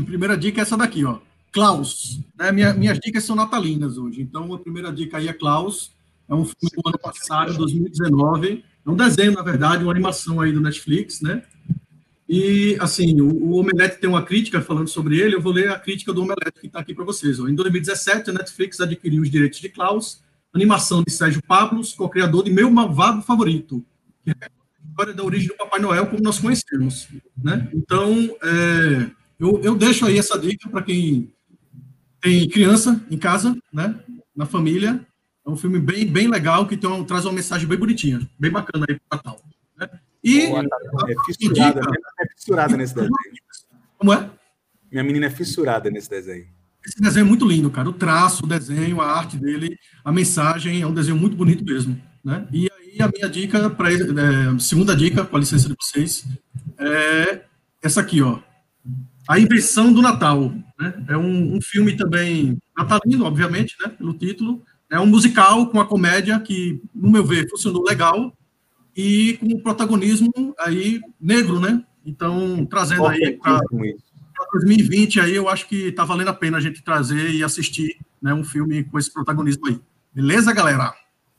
Primeira 0.06 0.38
dica 0.38 0.62
é 0.62 0.64
essa 0.64 0.78
daqui, 0.78 1.04
ó. 1.04 1.18
Klaus. 1.52 2.20
Né? 2.38 2.52
Minha, 2.52 2.74
minhas 2.74 3.00
dicas 3.00 3.24
são 3.24 3.36
natalinas 3.36 3.98
hoje. 3.98 4.22
Então, 4.22 4.54
a 4.54 4.60
primeira 4.60 4.92
dica 4.92 5.18
aí 5.18 5.28
é 5.28 5.34
Klaus. 5.34 5.92
É 6.28 6.34
um 6.34 6.46
filme 6.46 6.70
do 6.76 6.88
ano 6.88 7.00
passado, 7.00 7.58
2019. 7.58 8.64
É 8.86 8.90
um 8.90 8.96
desenho, 8.96 9.34
na 9.34 9.42
verdade, 9.42 9.84
uma 9.84 9.92
animação 9.92 10.40
aí 10.40 10.52
do 10.52 10.62
Netflix, 10.62 11.22
né? 11.22 11.44
E, 12.28 12.78
assim, 12.80 13.20
o, 13.20 13.28
o 13.28 13.60
Omelete 13.60 14.00
tem 14.00 14.08
uma 14.08 14.22
crítica 14.22 14.62
falando 14.62 14.88
sobre 14.88 15.20
ele. 15.20 15.36
Eu 15.36 15.42
vou 15.42 15.52
ler 15.52 15.72
a 15.72 15.80
crítica 15.80 16.14
do 16.14 16.22
Omelete 16.22 16.60
que 16.62 16.68
está 16.68 16.80
aqui 16.80 16.94
para 16.94 17.04
vocês. 17.04 17.40
Em 17.40 17.56
2017, 17.56 18.30
a 18.30 18.34
Netflix 18.34 18.80
adquiriu 18.80 19.24
os 19.24 19.32
direitos 19.32 19.60
de 19.60 19.70
Klaus, 19.70 20.22
animação 20.54 21.04
de 21.04 21.12
Sérgio 21.12 21.42
Pablos, 21.42 21.94
co-criador 21.94 22.44
de 22.44 22.52
Meu 22.52 22.70
Malvado 22.70 23.24
Favorito, 23.24 23.84
que 24.24 24.30
é 24.30 24.36
a 24.46 24.90
história 24.90 25.14
da 25.14 25.24
origem 25.24 25.48
do 25.48 25.56
Papai 25.56 25.80
Noel 25.80 26.06
como 26.06 26.22
nós 26.22 26.38
conhecemos, 26.38 27.08
né? 27.36 27.68
Então, 27.74 28.14
é, 28.44 29.10
eu, 29.40 29.60
eu 29.64 29.76
deixo 29.76 30.06
aí 30.06 30.20
essa 30.20 30.38
dica 30.38 30.70
para 30.70 30.84
quem 30.84 31.32
tem 32.22 32.48
criança 32.50 33.02
em 33.10 33.18
casa, 33.18 33.58
né? 33.72 33.96
Na 34.36 34.46
família. 34.46 35.06
É 35.46 35.50
um 35.50 35.58
filme 35.58 35.80
bem, 35.80 36.06
bem 36.06 36.28
legal 36.28 36.68
que 36.68 36.78
tem 36.78 37.04
traz 37.06 37.26
uma 37.26 37.34
mensagem 37.34 37.68
bem 37.68 37.78
bonitinha, 37.78 38.20
bem 38.38 38.52
bacana 38.52 38.86
aí 38.88 39.00
para 39.08 39.18
Natal. 39.18 39.42
Né? 39.78 39.90
E 40.24 40.48
Boa, 40.48 40.62
é 40.62 41.16
fissurada, 41.26 41.80
dica, 41.82 41.92
é 42.20 42.28
fissurada 42.28 42.78
nesse 42.78 42.94
desenho. 42.94 43.12
Como 43.98 44.14
é? 44.14 44.30
Minha 44.92 45.04
menina 45.04 45.26
é 45.28 45.30
fissurada 45.30 45.90
nesse 45.90 46.10
desenho. 46.10 46.48
Esse 46.86 47.02
desenho 47.02 47.26
é 47.26 47.28
muito 47.28 47.48
lindo, 47.48 47.70
cara. 47.70 47.90
O 47.90 47.94
traço, 47.94 48.46
o 48.46 48.48
desenho, 48.48 49.02
a 49.02 49.12
arte 49.12 49.38
dele, 49.38 49.78
a 50.04 50.12
mensagem, 50.12 50.82
é 50.82 50.88
um 50.88 50.94
desenho 50.94 51.18
muito 51.18 51.36
bonito 51.36 51.64
mesmo. 51.64 52.00
Né? 52.24 52.48
E 52.52 52.70
aí 52.72 53.02
a 53.02 53.08
minha 53.08 53.30
dica, 53.30 53.70
para 53.70 53.92
é, 53.92 54.60
segunda 54.60 54.96
dica, 54.96 55.26
com 55.26 55.36
a 55.36 55.40
licença 55.40 55.68
de 55.68 55.76
vocês, 55.80 56.26
é 56.78 57.42
essa 57.82 58.02
aqui, 58.02 58.22
ó. 58.22 58.40
A 59.30 59.40
Invenção 59.40 59.94
do 59.94 60.02
Natal. 60.02 60.52
Né? 60.80 61.06
É 61.08 61.16
um, 61.16 61.58
um, 61.58 61.62
filme 61.62 61.96
também 61.96 62.58
natalino, 62.76 63.26
obviamente, 63.26 63.76
né? 63.80 63.90
pelo 63.90 64.16
título. 64.16 64.64
É 64.90 65.00
um 65.00 65.06
musical 65.06 65.68
com 65.68 65.80
a 65.80 65.86
comédia 65.86 66.40
que, 66.40 66.82
no 66.96 67.12
meu 67.12 67.24
ver, 67.24 67.48
funcionou 67.48 67.84
legal. 67.84 68.36
e 68.98 69.38
com 69.38 69.46
o 69.46 69.62
protagonismo 69.62 70.32
aí 70.58 71.00
negro, 71.22 71.60
né? 71.60 71.84
Então, 72.04 72.66
trazendo 72.66 73.06
aí 73.06 73.38
para 73.38 73.60
2020 74.54 75.20
aí, 75.20 75.36
eu 75.36 75.48
acho 75.48 75.68
que 75.68 75.92
tá 75.92 76.04
valendo 76.04 76.30
a 76.30 76.34
pena 76.34 76.58
a 76.58 76.62
gente 76.62 76.82
trazer 76.82 77.30
e 77.30 77.44
assistir, 77.44 78.00
né, 78.20 78.34
um 78.34 78.44
filme 78.44 78.84
com 78.84 78.98
esse 78.98 79.14
protagonismo 79.14 79.68
aí. 79.68 79.80
Beleza, 80.12 80.52
galera? 80.52 80.92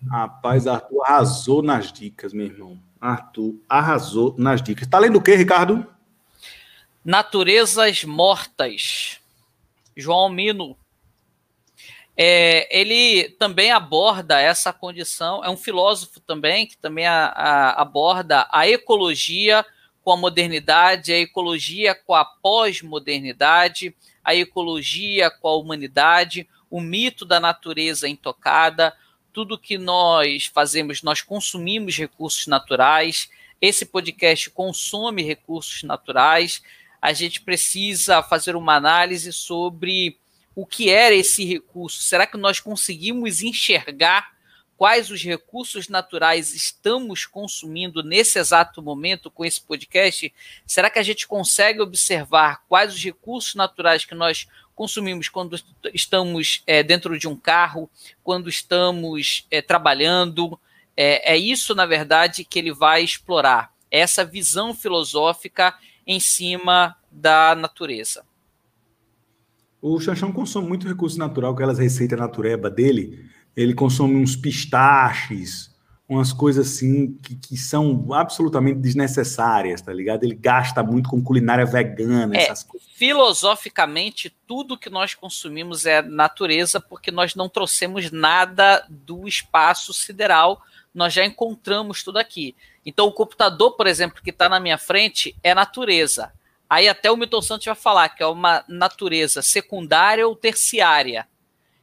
Rapaz, 0.09 0.69
Arthur 0.69 1.03
arrasou 1.05 1.61
nas 1.61 1.93
dicas, 1.93 2.33
meu 2.33 2.47
irmão. 2.47 2.79
Arthur 3.01 3.61
arrasou 3.69 4.37
nas 4.39 4.63
dicas. 4.63 4.87
Tá 4.87 5.01
lendo 5.01 5.17
o 5.17 5.21
quê, 5.21 5.35
Ricardo? 5.35 5.85
Naturezas 7.05 8.05
Mortas. 8.05 9.21
João 9.97 10.29
Mino. 10.29 10.77
É, 12.17 12.69
ele 12.79 13.31
também 13.39 13.71
aborda 13.71 14.39
essa 14.39 14.73
condição, 14.73 15.43
é 15.43 15.49
um 15.49 15.57
filósofo 15.57 16.21
também, 16.21 16.67
que 16.67 16.77
também 16.77 17.07
a, 17.07 17.27
a, 17.29 17.81
aborda 17.81 18.47
a 18.51 18.69
ecologia 18.69 19.65
com 20.03 20.13
a 20.13 20.17
modernidade, 20.17 21.13
a 21.13 21.19
ecologia 21.19 21.95
com 21.95 22.15
a 22.15 22.25
pós-modernidade, 22.25 23.95
a 24.23 24.35
ecologia 24.35 25.31
com 25.31 25.49
a 25.49 25.57
humanidade, 25.57 26.47
o 26.71 26.81
mito 26.81 27.25
da 27.25 27.41
natureza 27.41 28.07
intocada, 28.07 28.95
tudo 29.33 29.59
que 29.59 29.79
nós 29.79 30.47
fazemos, 30.47 31.03
nós 31.03 31.23
consumimos 31.23 31.97
recursos 31.97 32.47
naturais, 32.47 33.31
esse 33.61 33.87
podcast 33.87 34.51
consome 34.51 35.23
recursos 35.23 35.83
naturais, 35.83 36.63
a 37.01 37.13
gente 37.13 37.41
precisa 37.41 38.23
fazer 38.23 38.55
uma 38.57 38.75
análise 38.75 39.33
sobre 39.33 40.19
o 40.55 40.67
que 40.67 40.91
era 40.91 41.15
esse 41.15 41.45
recurso. 41.45 42.03
Será 42.03 42.27
que 42.27 42.37
nós 42.37 42.61
conseguimos 42.61 43.43
enxergar 43.43 44.33
quais 44.77 45.11
os 45.11 45.23
recursos 45.23 45.89
naturais 45.89 46.55
estamos 46.55 47.27
consumindo 47.27 48.03
nesse 48.03 48.39
exato 48.39 48.83
momento 48.83 49.31
com 49.31 49.45
esse 49.45 49.61
podcast? 49.61 50.33
Será 50.67 50.91
que 50.91 50.99
a 50.99 51.03
gente 51.03 51.27
consegue 51.27 51.81
observar 51.81 52.63
quais 52.69 52.95
os 52.95 53.03
recursos 53.03 53.55
naturais 53.55 54.05
que 54.05 54.15
nós 54.15 54.47
consumimos 54.75 55.29
quando 55.29 55.61
estamos 55.93 56.63
é, 56.67 56.83
dentro 56.83 57.19
de 57.19 57.29
um 57.29 57.37
carro, 57.37 57.91
quando 58.25 58.49
estamos 58.49 59.47
é, 59.51 59.61
trabalhando? 59.63 60.59
É, 60.97 61.35
é 61.35 61.37
isso, 61.37 61.75
na 61.75 61.87
verdade, 61.87 62.45
que 62.45 62.59
ele 62.59 62.73
vai 62.73 63.03
explorar. 63.03 63.73
Essa 63.91 64.25
visão 64.25 64.75
filosófica 64.75 65.75
em 66.07 66.21
cima 66.21 66.97
da 67.11 67.55
natureza. 67.55 68.25
O 69.83 69.99
Chanchão 69.99 70.33
consome 70.33 70.69
muito 70.69 70.87
recurso 70.87 71.19
natural, 71.19 71.53
aquelas 71.53 71.79
receitas 71.79 72.19
natureba 72.19 72.71
dele. 72.71 73.25
Ele 73.57 73.75
consome 73.75 74.17
uns 74.17 74.37
pistaches, 74.37 75.71
umas 76.11 76.33
coisas 76.33 76.67
assim 76.67 77.17
que, 77.23 77.37
que 77.37 77.57
são 77.57 78.13
absolutamente 78.13 78.81
desnecessárias, 78.81 79.81
tá 79.81 79.93
ligado? 79.93 80.25
Ele 80.25 80.35
gasta 80.35 80.83
muito 80.83 81.09
com 81.09 81.23
culinária 81.23 81.65
vegana, 81.65 82.37
é, 82.37 82.43
essas 82.43 82.65
coisas. 82.65 82.89
Filosoficamente, 82.95 84.35
tudo 84.47 84.77
que 84.77 84.91
nós 84.91 85.15
consumimos 85.15 85.87
é 85.87 86.03
natureza, 86.03 86.81
porque 86.81 87.11
nós 87.11 87.35
não 87.35 87.49
trouxemos 87.49 88.11
nada 88.11 88.85
do 88.89 89.27
espaço 89.27 89.95
sideral, 89.95 90.61
nós 90.95 91.13
já 91.13 91.25
encontramos 91.25 92.03
tudo 92.03 92.19
aqui. 92.19 92.55
Então, 92.85 93.07
o 93.07 93.13
computador, 93.13 93.73
por 93.73 93.87
exemplo, 93.87 94.23
que 94.23 94.31
está 94.31 94.49
na 94.49 94.61
minha 94.61 94.79
frente 94.79 95.37
é 95.43 95.55
natureza. 95.55 96.33
Aí 96.69 96.89
até 96.89 97.11
o 97.11 97.17
Milton 97.17 97.43
Santos 97.43 97.67
vai 97.67 97.75
falar 97.75 98.09
que 98.11 98.23
é 98.23 98.27
uma 98.27 98.65
natureza 98.69 99.43
secundária 99.43 100.27
ou 100.27 100.37
terciária, 100.37 101.27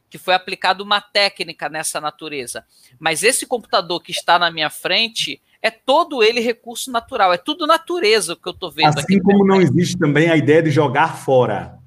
que 0.08 0.16
foi 0.16 0.34
aplicada 0.34 0.82
uma 0.82 1.00
técnica 1.00 1.68
nessa 1.68 2.00
natureza. 2.00 2.64
Mas 2.98 3.22
esse 3.22 3.46
computador 3.46 4.02
que 4.02 4.10
está 4.10 4.38
na 4.38 4.50
minha 4.50 4.70
frente 4.70 5.42
é 5.60 5.70
todo 5.70 6.22
ele 6.22 6.40
recurso 6.40 6.90
natural, 6.90 7.32
é 7.32 7.36
tudo 7.36 7.66
natureza 7.66 8.32
o 8.32 8.36
que 8.36 8.48
eu 8.48 8.52
estou 8.52 8.70
vendo 8.70 8.88
assim 8.88 9.00
aqui. 9.00 9.14
Assim 9.14 9.22
como 9.22 9.46
não 9.46 9.60
existe 9.60 9.98
também 9.98 10.30
a 10.30 10.36
ideia 10.36 10.62
de 10.62 10.70
jogar 10.70 11.18
fora. 11.18 11.77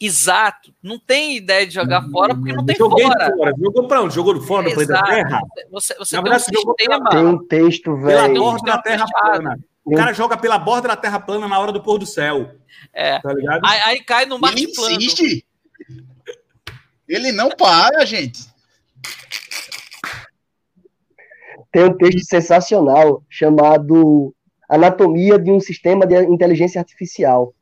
Exato. 0.00 0.72
Não 0.82 0.98
tem 0.98 1.36
ideia 1.36 1.66
de 1.66 1.74
jogar 1.74 2.02
fora 2.10 2.34
porque 2.34 2.52
não 2.52 2.64
tem 2.64 2.76
Joguei 2.76 3.04
fora. 3.04 3.34
fora. 3.36 3.54
Jogou 3.58 3.88
para 3.88 4.02
onde? 4.02 4.14
Jogou 4.14 4.40
fora 4.40 4.68
do 4.68 4.74
planeta 4.74 5.02
Terra? 5.02 5.40
Você, 5.72 5.94
você 5.96 6.16
Na 6.16 6.22
verdade, 6.22 6.44
tem 6.44 6.58
um 6.58 6.74
sistema... 6.76 7.10
Tem 7.10 7.26
um 7.26 7.46
texto, 7.46 7.96
velho. 7.96 8.06
Pela 8.06 8.28
borda 8.28 8.72
da 8.72 8.78
Terra 8.82 9.06
plana. 9.06 9.58
O 9.84 9.94
cara 9.94 10.12
joga 10.12 10.36
pela 10.36 10.58
borda 10.58 10.88
da 10.88 10.96
Terra 10.96 11.18
plana 11.18 11.48
na 11.48 11.58
hora 11.58 11.72
do 11.72 11.82
pôr 11.82 11.98
do 11.98 12.06
céu. 12.06 12.54
É. 12.92 13.18
Tá 13.18 13.32
ligado? 13.32 13.66
Aí, 13.66 13.80
aí 13.80 14.04
cai 14.04 14.24
no 14.26 14.38
Marte 14.38 14.62
Ele 14.62 14.72
plano. 14.72 14.96
Insiste. 14.96 15.44
Ele 17.08 17.32
não 17.32 17.48
para, 17.48 18.04
gente. 18.04 18.46
Tem 21.72 21.84
um 21.84 21.96
texto 21.96 22.24
sensacional 22.24 23.24
chamado 23.28 24.34
Anatomia 24.68 25.38
de 25.38 25.50
um 25.50 25.58
Sistema 25.58 26.06
de 26.06 26.22
Inteligência 26.24 26.80
Artificial 26.80 27.54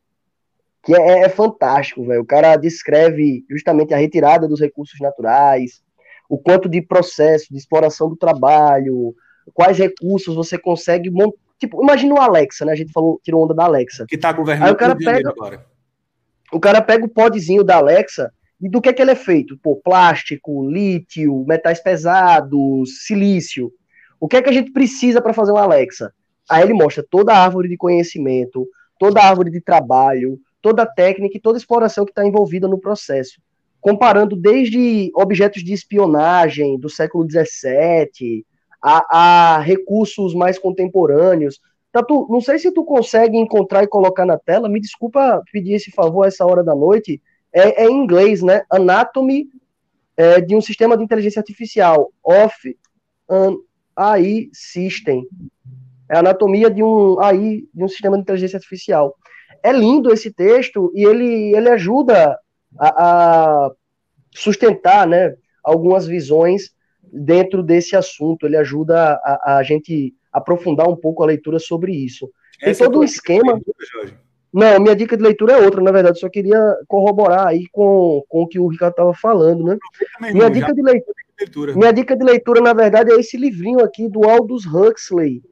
que 0.87 0.95
é, 0.95 1.22
é 1.22 1.28
fantástico, 1.28 2.07
velho. 2.07 2.22
O 2.22 2.26
cara 2.26 2.57
descreve 2.57 3.45
justamente 3.51 3.93
a 3.93 3.97
retirada 3.97 4.47
dos 4.47 4.61
recursos 4.61 5.01
naturais, 5.01 5.82
o 6.28 6.39
quanto 6.39 6.68
de 6.68 6.80
processo, 6.80 7.49
de 7.51 7.59
exploração 7.59 8.09
do 8.09 8.16
trabalho, 8.16 9.12
quais 9.53 9.76
recursos 9.76 10.37
você 10.37 10.57
consegue 10.57 11.11
montar. 11.11 11.37
Tipo, 11.59 11.82
imagina 11.82 12.14
o 12.14 12.20
Alexa, 12.20 12.64
né? 12.64 12.72
A 12.72 12.76
gente 12.76 12.93
falou, 12.93 13.18
tirou 13.24 13.43
onda 13.43 13.53
da 13.53 13.64
Alexa. 13.64 14.05
Que 14.09 14.16
tá 14.16 14.30
governando 14.30 14.68
Aí 14.68 14.72
o 14.72 14.76
cara 14.76 14.95
pega, 14.95 15.30
agora. 15.30 15.66
O 16.53 16.61
cara 16.61 16.80
pega 16.80 17.05
o 17.05 17.09
podzinho 17.09 17.64
da 17.64 17.76
Alexa 17.76 18.30
e 18.61 18.68
do 18.68 18.80
que 18.80 18.89
é 18.89 18.93
que 18.93 19.03
ele 19.03 19.11
é 19.11 19.16
feito? 19.16 19.59
Pô, 19.61 19.74
plástico, 19.76 20.68
lítio, 20.70 21.45
metais 21.49 21.82
pesados, 21.82 23.07
silício. 23.07 23.72
O 24.20 24.28
que 24.28 24.37
é 24.37 24.43
que 24.43 24.51
a 24.51 24.53
gente 24.53 24.70
precisa 24.70 25.20
para 25.20 25.32
fazer 25.32 25.51
um 25.51 25.57
Alexa? 25.57 26.12
Aí 26.49 26.62
ele 26.62 26.74
mostra 26.74 27.05
toda 27.11 27.32
a 27.32 27.43
árvore 27.43 27.68
de 27.68 27.76
conhecimento, 27.76 28.68
toda 28.99 29.20
a 29.20 29.28
árvore 29.28 29.51
de 29.51 29.61
trabalho, 29.61 30.39
toda 30.61 30.82
a 30.82 30.86
técnica 30.86 31.36
e 31.36 31.40
toda 31.40 31.57
a 31.57 31.61
exploração 31.61 32.04
que 32.04 32.11
está 32.11 32.26
envolvida 32.26 32.66
no 32.66 32.78
processo, 32.78 33.40
comparando 33.80 34.34
desde 34.34 35.11
objetos 35.14 35.62
de 35.62 35.72
espionagem 35.72 36.78
do 36.78 36.88
século 36.88 37.26
XVII 37.30 38.44
a, 38.82 39.57
a 39.57 39.61
recursos 39.61 40.34
mais 40.34 40.59
contemporâneos. 40.59 41.61
Tatu, 41.92 42.26
não 42.28 42.40
sei 42.40 42.59
se 42.59 42.72
tu 42.72 42.84
consegue 42.84 43.36
encontrar 43.36 43.84
e 43.84 43.88
colocar 43.88 44.26
na 44.26 44.38
tela, 44.38 44.68
me 44.68 44.80
desculpa 44.80 45.42
pedir 45.52 45.74
esse 45.74 45.90
favor 45.90 46.24
a 46.24 46.28
essa 46.28 46.44
hora 46.44 46.62
da 46.62 46.74
noite, 46.74 47.20
é, 47.52 47.84
é 47.84 47.88
em 47.88 48.02
inglês, 48.02 48.42
né? 48.42 48.62
Anatomy 48.70 49.48
é, 50.16 50.40
de 50.40 50.54
um 50.54 50.61
sistema 50.61 50.96
de 50.96 51.04
inteligência 51.04 51.40
artificial, 51.40 52.12
of 52.22 52.54
an 53.30 53.57
AI 53.94 54.48
system. 54.52 55.26
É 56.09 56.16
a 56.16 56.20
anatomia 56.20 56.70
de 56.70 56.82
um 56.82 57.18
AI, 57.18 57.64
de 57.72 57.84
um 57.84 57.88
sistema 57.88 58.16
de 58.16 58.22
inteligência 58.22 58.57
artificial 58.57 59.16
é 59.67 59.73
lindo 59.73 60.12
esse 60.12 60.31
texto 60.31 60.93
e 60.95 61.05
ele, 61.05 61.57
ele 61.57 61.69
ajuda 61.69 62.39
a, 62.79 62.89
a 62.89 63.71
sustentar 64.31 65.07
né, 65.07 65.35
algumas 65.62 66.07
visões 66.07 66.71
dentro 67.03 67.62
desse 67.62 67.97
assunto. 67.97 68.47
Ele 68.47 68.57
ajuda 68.57 69.14
a, 69.25 69.57
a 69.59 69.62
gente 69.64 70.14
aprofundar 70.33 70.89
um 70.89 70.95
pouco 70.95 71.23
a 71.23 71.27
leitura 71.27 71.59
sobre 71.59 71.93
isso. 71.93 72.31
Tem 72.61 72.71
Essa 72.71 72.85
todo 72.85 73.01
um 73.01 73.05
esquema. 73.05 73.55
Leitura, 73.55 74.27
não, 74.53 74.81
minha 74.81 74.95
dica 74.95 75.17
de 75.17 75.23
leitura 75.23 75.55
é 75.55 75.59
outra, 75.59 75.83
na 75.83 75.93
verdade, 75.93 76.19
só 76.19 76.31
queria 76.31 76.59
corroborar 76.89 77.49
aí 77.49 77.67
com, 77.71 78.23
com 78.29 78.43
o 78.43 78.47
que 78.47 78.59
o 78.59 78.69
Ricardo 78.69 78.93
estava 78.93 79.12
falando, 79.12 79.64
né? 79.64 79.77
Minha 80.33 80.49
dica, 80.49 80.73
de 80.73 80.81
leitura, 80.81 81.75
minha 81.75 81.93
dica 81.93 82.17
de 82.17 82.25
leitura, 82.25 82.62
na 82.62 82.73
verdade, 82.73 83.12
é 83.12 83.17
esse 83.17 83.37
livrinho 83.37 83.81
aqui 83.81 84.09
do 84.09 84.25
Aldous 84.25 84.64
Huxley. 84.64 85.43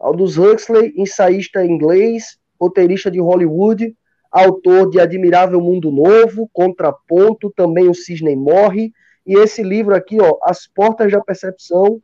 Aldous 0.00 0.38
Huxley, 0.38 0.94
ensaísta 0.96 1.66
inglês, 1.66 2.38
roteirista 2.64 3.10
de 3.10 3.20
Hollywood, 3.20 3.94
autor 4.30 4.90
de 4.90 4.98
Admirável 4.98 5.60
Mundo 5.60 5.90
Novo, 5.92 6.48
Contraponto, 6.52 7.52
também 7.54 7.88
O 7.88 7.94
Cisne 7.94 8.34
Morre, 8.34 8.92
e 9.26 9.38
esse 9.38 9.62
livro 9.62 9.94
aqui, 9.94 10.20
ó, 10.20 10.36
As 10.42 10.66
Portas 10.66 11.12
da 11.12 11.20
Percepção 11.20 12.00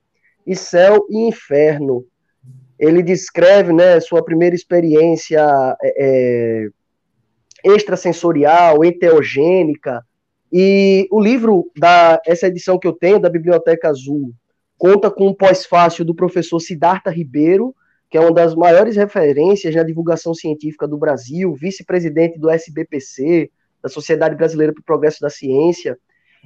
e 0.47 0.55
Céu 0.55 1.07
e 1.11 1.29
Inferno. 1.29 2.05
Ele 2.79 3.03
descreve, 3.03 3.73
né, 3.73 4.01
sua 4.01 4.25
primeira 4.25 4.55
experiência 4.55 5.41
é, 5.83 6.67
é 7.67 7.69
extrasensorial, 7.75 8.85
enteogênica, 8.85 10.03
e 10.53 11.07
o 11.13 11.21
livro, 11.21 11.71
da 11.79 12.21
essa 12.27 12.47
edição 12.49 12.79
que 12.79 12.87
eu 12.87 12.93
tenho, 12.93 13.21
da 13.21 13.31
Biblioteca 13.31 13.89
Azul, 13.89 14.33
conta 14.77 15.11
com 15.11 15.29
um 15.29 15.35
pós-fácil 15.35 16.05
do 16.05 16.15
professor 16.15 16.59
Siddhartha 16.59 17.11
Ribeiro, 17.11 17.75
que 18.11 18.19
é 18.19 18.21
uma 18.21 18.33
das 18.33 18.57
maiores 18.57 18.97
referências 18.97 19.75
na 19.75 19.85
divulgação 19.85 20.35
científica 20.35 20.89
do 20.89 20.99
Brasil, 20.99 21.55
vice-presidente 21.55 22.39
do 22.39 22.51
SBPC, 22.51 23.51
da 23.81 23.89
Sociedade 23.89 24.35
Brasileira 24.35 24.73
para 24.73 24.81
o 24.81 24.85
Progresso 24.85 25.21
da 25.21 25.31
Ciência. 25.31 25.97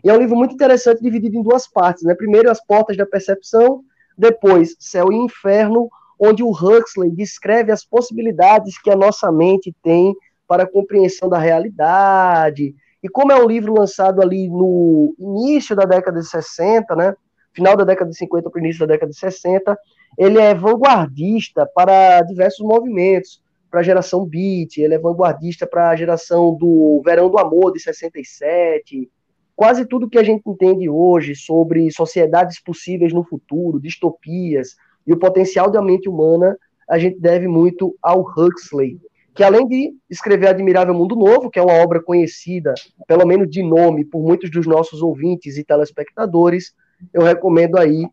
E 0.04 0.10
é 0.10 0.12
um 0.12 0.18
livro 0.18 0.36
muito 0.36 0.54
interessante, 0.54 1.02
dividido 1.02 1.36
em 1.36 1.42
duas 1.42 1.66
partes. 1.66 2.04
Né? 2.04 2.14
Primeiro, 2.14 2.50
As 2.50 2.64
Portas 2.64 2.96
da 2.96 3.06
Percepção, 3.06 3.82
depois, 4.16 4.76
Céu 4.78 5.10
e 5.10 5.16
Inferno, 5.16 5.88
onde 6.20 6.42
o 6.42 6.50
Huxley 6.50 7.10
descreve 7.10 7.72
as 7.72 7.84
possibilidades 7.84 8.80
que 8.80 8.90
a 8.90 8.96
nossa 8.96 9.32
mente 9.32 9.74
tem 9.82 10.14
para 10.46 10.64
a 10.64 10.70
compreensão 10.70 11.30
da 11.30 11.38
realidade. 11.38 12.74
E 13.02 13.08
como 13.08 13.32
é 13.32 13.42
um 13.42 13.46
livro 13.46 13.72
lançado 13.72 14.20
ali 14.20 14.48
no 14.48 15.14
início 15.18 15.74
da 15.74 15.84
década 15.84 16.20
de 16.20 16.28
60, 16.28 16.94
né? 16.94 17.14
final 17.54 17.76
da 17.76 17.84
década 17.84 18.10
de 18.10 18.16
50 18.16 18.50
para 18.50 18.58
o 18.58 18.62
início 18.62 18.86
da 18.86 18.92
década 18.92 19.10
de 19.10 19.18
60, 19.18 19.78
ele 20.18 20.38
é 20.38 20.54
vanguardista 20.54 21.66
para 21.74 22.22
diversos 22.22 22.66
movimentos, 22.66 23.42
para 23.70 23.80
a 23.80 23.82
geração 23.82 24.24
beat, 24.24 24.78
ele 24.78 24.94
é 24.94 24.98
vanguardista 24.98 25.66
para 25.66 25.90
a 25.90 25.96
geração 25.96 26.54
do 26.54 27.02
Verão 27.04 27.28
do 27.28 27.38
Amor 27.38 27.72
de 27.72 27.80
67, 27.80 29.10
quase 29.56 29.84
tudo 29.84 30.08
que 30.08 30.18
a 30.18 30.22
gente 30.22 30.42
entende 30.46 30.88
hoje 30.88 31.34
sobre 31.34 31.90
sociedades 31.90 32.62
possíveis 32.62 33.12
no 33.12 33.24
futuro, 33.24 33.80
distopias 33.80 34.76
e 35.06 35.12
o 35.12 35.18
potencial 35.18 35.70
da 35.70 35.82
mente 35.82 36.08
humana, 36.08 36.56
a 36.88 36.98
gente 36.98 37.18
deve 37.18 37.48
muito 37.48 37.96
ao 38.00 38.20
Huxley, 38.20 38.98
que 39.34 39.42
além 39.42 39.66
de 39.66 39.92
escrever 40.08 40.48
Admirável 40.48 40.94
Mundo 40.94 41.16
Novo, 41.16 41.50
que 41.50 41.58
é 41.58 41.62
uma 41.62 41.82
obra 41.82 42.00
conhecida, 42.00 42.74
pelo 43.06 43.26
menos 43.26 43.50
de 43.50 43.62
nome, 43.62 44.04
por 44.04 44.22
muitos 44.22 44.50
dos 44.50 44.66
nossos 44.66 45.02
ouvintes 45.02 45.56
e 45.56 45.64
telespectadores, 45.64 46.72
eu 47.12 47.22
recomendo 47.22 47.76
aí 47.76 48.06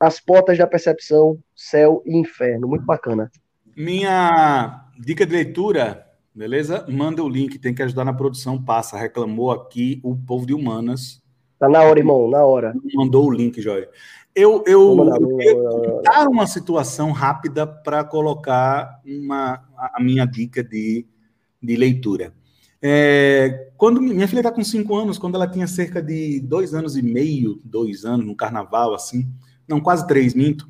As 0.00 0.20
Portas 0.20 0.56
da 0.56 0.66
Percepção, 0.66 1.38
Céu 1.54 2.02
e 2.06 2.16
Inferno. 2.16 2.68
Muito 2.68 2.84
bacana. 2.84 3.30
Minha 3.76 4.84
dica 4.98 5.26
de 5.26 5.32
leitura, 5.32 6.06
beleza? 6.34 6.86
Manda 6.88 7.22
o 7.22 7.28
link, 7.28 7.58
tem 7.58 7.74
que 7.74 7.82
ajudar 7.82 8.04
na 8.04 8.12
produção, 8.12 8.62
passa. 8.62 8.96
Reclamou 8.96 9.50
aqui 9.50 10.00
o 10.04 10.16
povo 10.16 10.46
de 10.46 10.54
humanas. 10.54 11.22
Tá 11.58 11.68
na 11.68 11.82
hora, 11.82 11.98
irmão, 11.98 12.30
na 12.30 12.44
hora. 12.44 12.72
Mandou 12.94 13.26
o 13.26 13.32
link, 13.32 13.60
Jorge. 13.60 13.88
Eu, 14.34 14.62
eu, 14.66 14.96
eu 15.42 15.82
contar 15.82 16.28
uma 16.28 16.46
situação 16.46 17.10
rápida 17.10 17.66
para 17.66 18.04
colocar 18.04 19.00
uma, 19.04 19.64
a 19.76 20.00
minha 20.00 20.24
dica 20.24 20.62
de, 20.62 21.04
de 21.60 21.76
leitura. 21.76 22.32
É, 22.80 23.70
quando 23.76 24.00
minha 24.00 24.28
filha 24.28 24.40
está 24.40 24.52
com 24.52 24.62
cinco 24.62 24.94
anos, 24.94 25.18
quando 25.18 25.34
ela 25.34 25.48
tinha 25.48 25.66
cerca 25.66 26.00
de 26.00 26.40
dois 26.40 26.72
anos 26.72 26.96
e 26.96 27.02
meio, 27.02 27.60
dois 27.64 28.04
anos 28.04 28.24
no 28.24 28.36
carnaval, 28.36 28.94
assim, 28.94 29.28
não, 29.68 29.80
quase 29.80 30.06
três, 30.06 30.34
minto. 30.34 30.68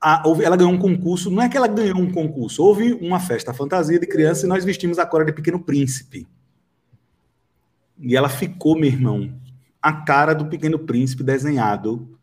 A, 0.00 0.22
ela 0.42 0.56
ganhou 0.56 0.72
um 0.72 0.78
concurso, 0.78 1.30
não 1.30 1.42
é 1.42 1.48
que 1.48 1.56
ela 1.56 1.68
ganhou 1.68 1.98
um 1.98 2.10
concurso, 2.10 2.62
houve 2.62 2.92
uma 2.94 3.20
festa 3.20 3.54
fantasia 3.54 3.98
de 3.98 4.06
criança 4.06 4.46
e 4.46 4.48
nós 4.48 4.64
vestimos 4.64 4.98
a 4.98 5.06
cora 5.06 5.24
de 5.24 5.32
Pequeno 5.32 5.60
Príncipe. 5.60 6.26
E 8.00 8.16
ela 8.16 8.28
ficou, 8.28 8.74
meu 8.76 8.88
irmão, 8.88 9.32
a 9.80 9.92
cara 9.92 10.34
do 10.34 10.46
Pequeno 10.46 10.78
Príncipe 10.78 11.22
desenhado, 11.22 12.18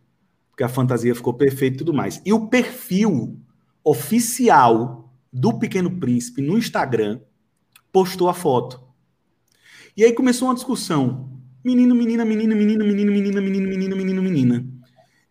porque 0.50 0.64
a 0.64 0.70
fantasia 0.70 1.16
ficou 1.16 1.34
perfeita 1.34 1.76
e 1.76 1.78
tudo 1.78 1.94
mais. 1.94 2.22
E 2.26 2.34
o 2.34 2.48
perfil 2.48 3.40
oficial 3.84 5.10
do 5.32 5.58
Pequeno 5.58 5.92
Príncipe 6.00 6.42
no 6.42 6.58
Instagram 6.58 7.22
postou 7.92 8.28
a 8.28 8.34
foto. 8.34 8.82
E 9.96 10.04
aí 10.04 10.14
começou 10.14 10.48
uma 10.48 10.54
discussão. 10.54 11.30
Menino, 11.64 11.96
menina, 11.96 12.26
menina, 12.26 12.56
menino, 12.56 12.86
menino, 12.86 13.12
menina, 13.12 13.42
menino, 13.42 13.68
menino, 13.70 13.96
menino, 13.96 14.22
menina. 14.22 14.79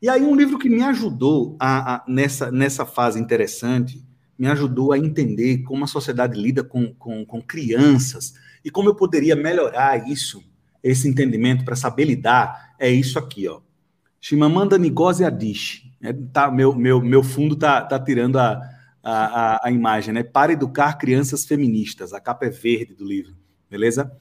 E 0.01 0.09
aí 0.09 0.23
um 0.23 0.35
livro 0.35 0.59
que 0.59 0.69
me 0.69 0.83
ajudou 0.83 1.57
a, 1.59 1.95
a, 1.95 2.05
nessa, 2.07 2.51
nessa 2.53 2.87
fase 2.87 3.21
interessante, 3.21 4.05
me 4.39 4.47
ajudou 4.49 4.93
a 4.93 4.99
entender 4.99 5.59
como 5.63 5.85
a 5.85 5.89
sociedade 5.89 6.41
lida 6.41 6.63
com, 6.63 6.95
com, 6.95 7.25
com 7.27 7.43
crianças 7.43 8.35
e 8.65 8.71
como 8.71 8.89
eu 8.89 8.95
poderia 8.95 9.35
melhorar 9.35 10.09
isso, 10.09 10.45
esse 10.83 11.09
entendimento 11.09 11.65
para 11.65 11.75
saber 11.75 12.05
lidar, 12.05 12.75
é 12.79 12.89
isso 12.91 13.19
aqui, 13.19 13.49
ó. 13.49 13.61
Shimamanda 14.21 14.79
Ngozi 14.79 15.25
Adichie. 15.25 15.93
É, 16.01 16.13
tá, 16.13 16.51
meu, 16.51 16.75
meu, 16.75 17.01
meu 17.01 17.23
fundo 17.25 17.57
tá, 17.57 17.83
tá 17.83 17.99
tirando 17.99 18.39
a, 18.39 18.61
a, 19.03 19.67
a, 19.67 19.71
imagem, 19.71 20.15
né? 20.15 20.23
Para 20.23 20.53
educar 20.53 20.95
crianças 20.95 21.45
feministas. 21.45 22.13
A 22.13 22.21
capa 22.21 22.47
é 22.47 22.51
verde 22.51 22.95
do 22.95 23.05
livro, 23.05 23.37
beleza? 23.69 24.13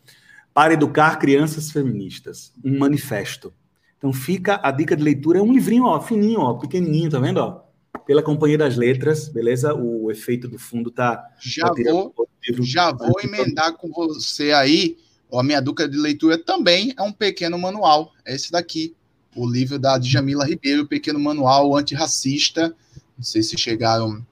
para 0.58 0.74
educar 0.74 1.18
crianças 1.18 1.70
feministas, 1.70 2.52
um 2.66 2.80
manifesto. 2.80 3.54
Então 3.98 4.14
fica 4.14 4.60
a 4.64 4.72
dica 4.72 4.96
de 4.96 5.04
leitura, 5.04 5.40
é 5.40 5.42
um 5.42 5.52
livrinho, 5.52 5.86
ó, 5.86 6.00
fininho, 6.00 6.40
ó, 6.40 6.54
pequenininho, 6.54 7.10
tá 7.10 7.20
vendo, 7.20 7.38
ó? 7.38 7.64
Pela 8.06 8.22
Companhia 8.22 8.58
das 8.58 8.78
Letras, 8.78 9.28
beleza? 9.28 9.74
O 9.74 10.12
efeito 10.12 10.48
do 10.48 10.60
fundo 10.60 10.92
tá 10.92 11.24
Já 11.40 11.68
tá 11.68 11.74
vou, 11.92 12.14
já 12.62 12.92
vou 12.92 13.16
emendar 13.24 13.74
com 13.74 13.90
você 13.90 14.52
aí, 14.52 14.98
ó, 15.32 15.40
a 15.40 15.44
minha 15.44 15.60
dica 15.60 15.88
de 15.90 15.98
leitura 15.98 16.38
também 16.38 16.94
é 16.98 17.02
um 17.02 17.12
pequeno 17.12 17.58
manual, 17.58 18.12
é 18.26 18.36
esse 18.36 18.52
daqui, 18.52 18.96
o 19.38 19.48
livro 19.48 19.78
da 19.78 19.98
Djamila 19.98 20.46
Ribeiro, 20.46 20.88
pequeno 20.88 21.20
manual 21.20 21.76
antirracista. 21.76 22.76
Não 23.16 23.24
sei 23.24 23.44
se 23.44 23.58
chegaram. 23.58 24.26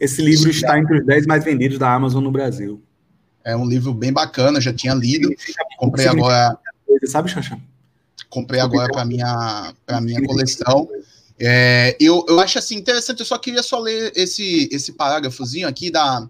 Esse 0.00 0.22
livro 0.22 0.48
está 0.50 0.78
entre 0.78 1.00
os 1.00 1.06
10 1.06 1.26
mais 1.26 1.44
vendidos 1.44 1.78
da 1.78 1.92
Amazon 1.92 2.22
no 2.22 2.30
Brasil. 2.30 2.80
É 3.44 3.56
um 3.56 3.66
livro 3.66 3.92
bem 3.92 4.12
bacana, 4.12 4.60
já 4.60 4.72
tinha 4.72 4.94
lido. 4.94 5.28
Comprei 5.78 6.06
agora. 6.06 6.56
Você 6.88 7.06
sabe, 7.08 7.28
Xaxã? 7.28 7.58
Comprei 8.32 8.60
agora 8.60 8.90
para 8.90 9.04
minha 9.04 9.74
para 9.84 10.00
minha 10.00 10.24
coleção. 10.24 10.88
É, 11.38 11.94
eu, 12.00 12.24
eu 12.26 12.40
acho 12.40 12.58
assim 12.58 12.76
interessante. 12.76 13.20
Eu 13.20 13.26
só 13.26 13.36
queria 13.36 13.62
só 13.62 13.78
ler 13.78 14.10
esse 14.16 14.70
esse 14.72 14.92
parágrafozinho 14.92 15.68
aqui 15.68 15.90
da 15.90 16.26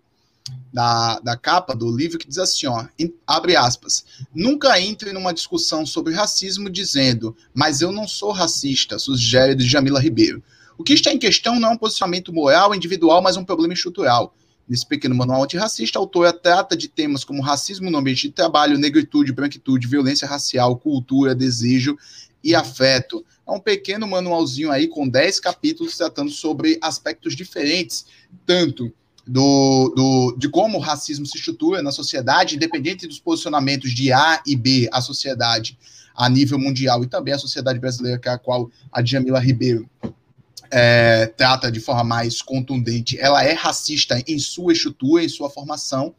da, 0.73 1.21
da 1.21 1.37
capa 1.37 1.77
do 1.77 1.95
livro 1.95 2.19
que 2.19 2.27
diz 2.27 2.39
assim, 2.39 2.67
ó, 2.67 2.85
abre 3.25 3.55
aspas, 3.55 4.05
nunca 4.35 4.81
entre 4.81 5.13
numa 5.13 5.33
discussão 5.33 5.87
sobre 5.87 6.13
racismo 6.13 6.69
dizendo, 6.69 7.37
mas 7.55 7.81
eu 7.81 7.93
não 7.93 8.09
sou 8.09 8.33
racista, 8.33 8.99
sugere 8.99 9.55
de 9.55 9.65
Jamila 9.69 10.01
Ribeiro. 10.01 10.43
O 10.77 10.83
que 10.83 10.95
está 10.95 11.13
em 11.13 11.19
questão 11.19 11.61
não 11.61 11.69
é 11.69 11.73
um 11.75 11.79
posicionamento 11.79 12.33
moral 12.33 12.75
individual, 12.75 13.23
mas 13.23 13.37
um 13.37 13.45
problema 13.45 13.75
estrutural. 13.75 14.35
Nesse 14.69 14.87
pequeno 14.87 15.15
manual 15.15 15.43
antirracista, 15.43 15.99
a 15.99 16.01
autora 16.01 16.33
trata 16.33 16.77
de 16.77 16.89
temas 16.89 17.25
como 17.25 17.43
racismo 17.43 17.91
no 17.91 17.99
ambiente 17.99 18.29
de 18.29 18.35
trabalho, 18.35 18.79
negritude, 18.79 19.33
branquitude, 19.33 19.87
violência 19.87 20.27
racial, 20.27 20.77
cultura, 20.77 21.35
desejo 21.35 21.97
e 22.43 22.55
afeto. 22.55 23.25
É 23.47 23.51
um 23.51 23.61
pequeno 23.61 24.07
manualzinho 24.07 24.71
aí 24.71 24.87
com 24.87 25.09
10 25.09 25.41
capítulos 25.41 25.97
tratando 25.97 26.31
sobre 26.31 26.79
aspectos 26.81 27.35
diferentes, 27.35 28.07
tanto 28.47 28.93
do, 29.27 29.93
do, 29.95 30.37
de 30.39 30.49
como 30.49 30.79
o 30.79 30.81
racismo 30.81 31.27
se 31.27 31.39
estrutura 31.39 31.83
na 31.83 31.93
sociedade, 31.93 32.57
independente 32.57 33.07
dos 33.07 33.21
posicionamentos 33.21 33.93
de 33.93 34.13
A 34.13 34.43
e 34.47 34.57
B, 34.57 34.89
a 34.93 35.01
sociedade 35.01 35.79
a 36.15 36.29
nível 36.29 36.59
mundial 36.59 37.03
e 37.03 37.07
também 37.07 37.33
a 37.33 37.39
sociedade 37.39 37.79
brasileira, 37.79 38.19
que 38.19 38.29
é 38.29 38.33
a 38.33 38.39
qual 38.39 38.71
a 38.91 39.01
Djamila 39.01 39.41
Ribeiro 39.41 39.89
é, 40.73 41.27
trata 41.27 41.71
de 41.71 41.81
forma 41.81 42.03
mais 42.03 42.41
contundente, 42.41 43.19
ela 43.21 43.45
é 43.45 43.53
racista 43.53 44.23
em 44.27 44.39
sua 44.39 44.73
estrutura, 44.73 45.23
em 45.23 45.29
sua 45.29 45.51
formação, 45.51 46.15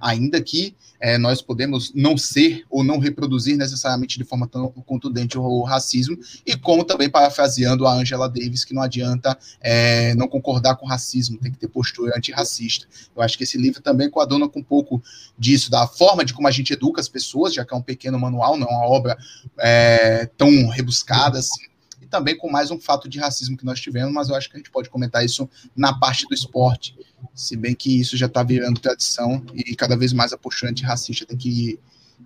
ainda 0.00 0.40
que 0.40 0.74
é, 1.00 1.18
nós 1.18 1.42
podemos 1.42 1.92
não 1.94 2.16
ser 2.16 2.64
ou 2.70 2.82
não 2.82 2.98
reproduzir 2.98 3.56
necessariamente 3.56 4.18
de 4.18 4.24
forma 4.24 4.48
tão 4.48 4.68
contundente 4.86 5.38
o 5.38 5.62
racismo, 5.62 6.18
e 6.46 6.56
como 6.56 6.84
também 6.84 7.10
parafraseando 7.10 7.86
a 7.86 7.92
Angela 7.92 8.28
Davis, 8.28 8.64
que 8.64 8.74
não 8.74 8.82
adianta 8.82 9.38
é, 9.60 10.14
não 10.14 10.26
concordar 10.26 10.76
com 10.76 10.86
o 10.86 10.88
racismo, 10.88 11.38
tem 11.38 11.52
que 11.52 11.58
ter 11.58 11.68
postura 11.68 12.16
antirracista. 12.16 12.86
Eu 13.14 13.22
acho 13.22 13.36
que 13.36 13.44
esse 13.44 13.58
livro 13.58 13.82
também 13.82 14.10
coaduna 14.10 14.48
com 14.48 14.60
um 14.60 14.64
pouco 14.64 15.02
disso, 15.38 15.70
da 15.70 15.86
forma 15.86 16.24
de 16.24 16.32
como 16.32 16.48
a 16.48 16.52
gente 16.52 16.72
educa 16.72 17.00
as 17.00 17.08
pessoas, 17.08 17.54
já 17.54 17.64
que 17.64 17.74
é 17.74 17.76
um 17.76 17.82
pequeno 17.82 18.18
manual, 18.18 18.56
não 18.56 18.66
é 18.66 18.70
uma 18.70 18.88
obra 18.88 19.16
é, 19.58 20.28
tão 20.36 20.68
rebuscada 20.68 21.38
assim, 21.38 21.67
também 22.10 22.36
com 22.36 22.50
mais 22.50 22.70
um 22.70 22.80
fato 22.80 23.08
de 23.08 23.18
racismo 23.18 23.56
que 23.56 23.64
nós 23.64 23.80
tivemos, 23.80 24.12
mas 24.12 24.28
eu 24.28 24.34
acho 24.34 24.48
que 24.48 24.56
a 24.56 24.58
gente 24.58 24.70
pode 24.70 24.90
comentar 24.90 25.24
isso 25.24 25.48
na 25.76 25.98
parte 25.98 26.26
do 26.26 26.34
esporte, 26.34 26.96
se 27.34 27.56
bem 27.56 27.74
que 27.74 28.00
isso 28.00 28.16
já 28.16 28.26
está 28.26 28.42
virando 28.42 28.80
tradição 28.80 29.42
e 29.54 29.74
cada 29.74 29.96
vez 29.96 30.12
mais 30.12 30.32
a 30.32 30.38
postura 30.38 30.70
antirracista 30.70 31.26
tem 31.26 31.36
que 31.36 31.78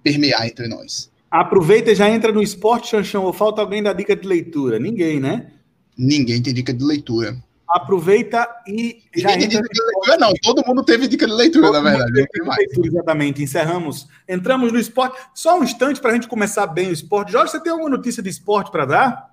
permear 0.02 0.46
entre 0.46 0.68
nós. 0.68 1.10
Aproveita 1.30 1.90
e 1.90 1.94
já 1.94 2.10
entra 2.10 2.30
no 2.30 2.42
esporte, 2.42 2.88
Chanchão, 2.88 3.24
ou 3.24 3.32
falta 3.32 3.60
alguém 3.60 3.82
da 3.82 3.92
dica 3.92 4.14
de 4.14 4.26
leitura? 4.26 4.78
Ninguém, 4.78 5.18
né? 5.18 5.50
Ninguém 5.96 6.42
tem 6.42 6.52
dica 6.52 6.74
de 6.74 6.84
leitura. 6.84 7.42
Aproveita 7.68 8.46
e 8.66 9.02
já 9.16 9.30
Ninguém 9.30 9.46
entra. 9.46 9.62
Dica 9.62 9.72
de 9.72 9.80
leitura, 9.82 10.16
não. 10.18 10.34
Todo 10.42 10.66
mundo 10.66 10.84
teve 10.84 11.08
dica 11.08 11.26
de 11.26 11.32
leitura, 11.32 11.68
Todo 11.68 11.82
na 11.82 11.90
verdade. 11.90 12.12
Leitura, 12.12 12.86
exatamente. 12.86 13.42
Encerramos. 13.42 14.08
Entramos 14.28 14.70
no 14.72 14.78
esporte. 14.78 15.18
Só 15.34 15.58
um 15.58 15.64
instante 15.64 16.00
para 16.00 16.10
a 16.10 16.14
gente 16.14 16.28
começar 16.28 16.66
bem 16.66 16.88
o 16.88 16.92
esporte. 16.92 17.32
Jorge, 17.32 17.52
você 17.52 17.60
tem 17.60 17.72
alguma 17.72 17.88
notícia 17.88 18.22
de 18.22 18.28
esporte 18.28 18.70
para 18.70 18.84
dar? 18.84 19.31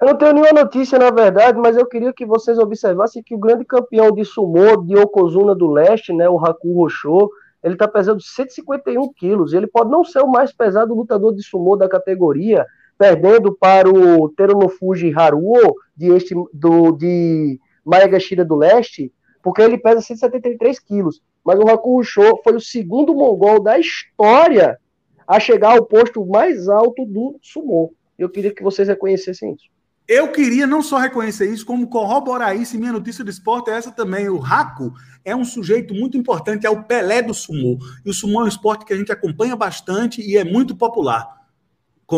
Eu 0.00 0.06
não 0.06 0.16
tenho 0.16 0.32
nenhuma 0.32 0.62
notícia, 0.62 0.96
na 0.96 1.10
verdade, 1.10 1.58
mas 1.58 1.76
eu 1.76 1.84
queria 1.84 2.12
que 2.12 2.24
vocês 2.24 2.56
observassem 2.56 3.20
que 3.20 3.34
o 3.34 3.38
grande 3.38 3.64
campeão 3.64 4.12
de 4.12 4.24
sumô 4.24 4.76
de 4.76 4.94
Yokozuna 4.94 5.56
do 5.56 5.68
Leste, 5.68 6.12
né, 6.12 6.28
o 6.28 6.38
Haku 6.38 6.72
Rosho, 6.72 7.28
ele 7.64 7.74
está 7.74 7.88
pesando 7.88 8.22
151 8.22 9.12
quilos. 9.12 9.52
Ele 9.52 9.66
pode 9.66 9.90
não 9.90 10.04
ser 10.04 10.20
o 10.20 10.30
mais 10.30 10.52
pesado 10.52 10.94
lutador 10.94 11.34
de 11.34 11.42
sumô 11.42 11.74
da 11.74 11.88
categoria, 11.88 12.64
perdendo 12.96 13.52
para 13.52 13.88
o 13.88 14.28
Terunofuji 14.28 15.12
Haruo, 15.16 15.74
de, 15.96 16.12
este, 16.12 16.32
do, 16.52 16.92
de 16.92 17.58
Mayagashira 17.84 18.44
do 18.44 18.54
Leste, 18.54 19.12
porque 19.42 19.62
ele 19.62 19.78
pesa 19.78 20.00
173 20.00 20.78
quilos. 20.78 21.20
Mas 21.44 21.58
o 21.58 21.68
Haku 21.68 21.96
Rosho 21.96 22.40
foi 22.44 22.54
o 22.54 22.60
segundo 22.60 23.12
mongol 23.14 23.60
da 23.60 23.76
história 23.80 24.78
a 25.26 25.40
chegar 25.40 25.76
ao 25.76 25.84
posto 25.84 26.24
mais 26.24 26.68
alto 26.68 27.04
do 27.04 27.36
sumô. 27.42 27.92
Eu 28.16 28.28
queria 28.28 28.54
que 28.54 28.62
vocês 28.62 28.86
reconhecessem 28.86 29.54
isso. 29.54 29.77
Eu 30.08 30.32
queria 30.32 30.66
não 30.66 30.80
só 30.80 30.96
reconhecer 30.96 31.52
isso, 31.52 31.66
como 31.66 31.86
corroborar 31.86 32.56
isso. 32.56 32.74
E 32.74 32.78
minha 32.78 32.92
notícia 32.92 33.22
do 33.22 33.30
esporte 33.30 33.70
é 33.70 33.74
essa 33.74 33.92
também. 33.92 34.26
O 34.30 34.38
Raco 34.38 34.94
é 35.22 35.36
um 35.36 35.44
sujeito 35.44 35.92
muito 35.92 36.16
importante, 36.16 36.66
é 36.66 36.70
o 36.70 36.82
Pelé 36.82 37.20
do 37.20 37.34
sumô. 37.34 37.76
E 38.06 38.08
o 38.08 38.14
sumô 38.14 38.40
é 38.40 38.44
um 38.44 38.48
esporte 38.48 38.86
que 38.86 38.94
a 38.94 38.96
gente 38.96 39.12
acompanha 39.12 39.54
bastante 39.54 40.22
e 40.22 40.38
é 40.38 40.44
muito 40.44 40.74
popular, 40.74 41.28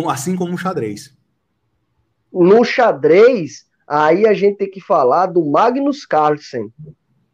assim 0.09 0.37
como 0.37 0.55
o 0.55 0.59
xadrez. 0.59 1.13
No 2.33 2.65
xadrez, 2.65 3.67
aí 3.89 4.25
a 4.25 4.33
gente 4.33 4.59
tem 4.59 4.71
que 4.71 4.81
falar 4.81 5.27
do 5.27 5.45
Magnus 5.45 6.07
Carlsen, 6.07 6.73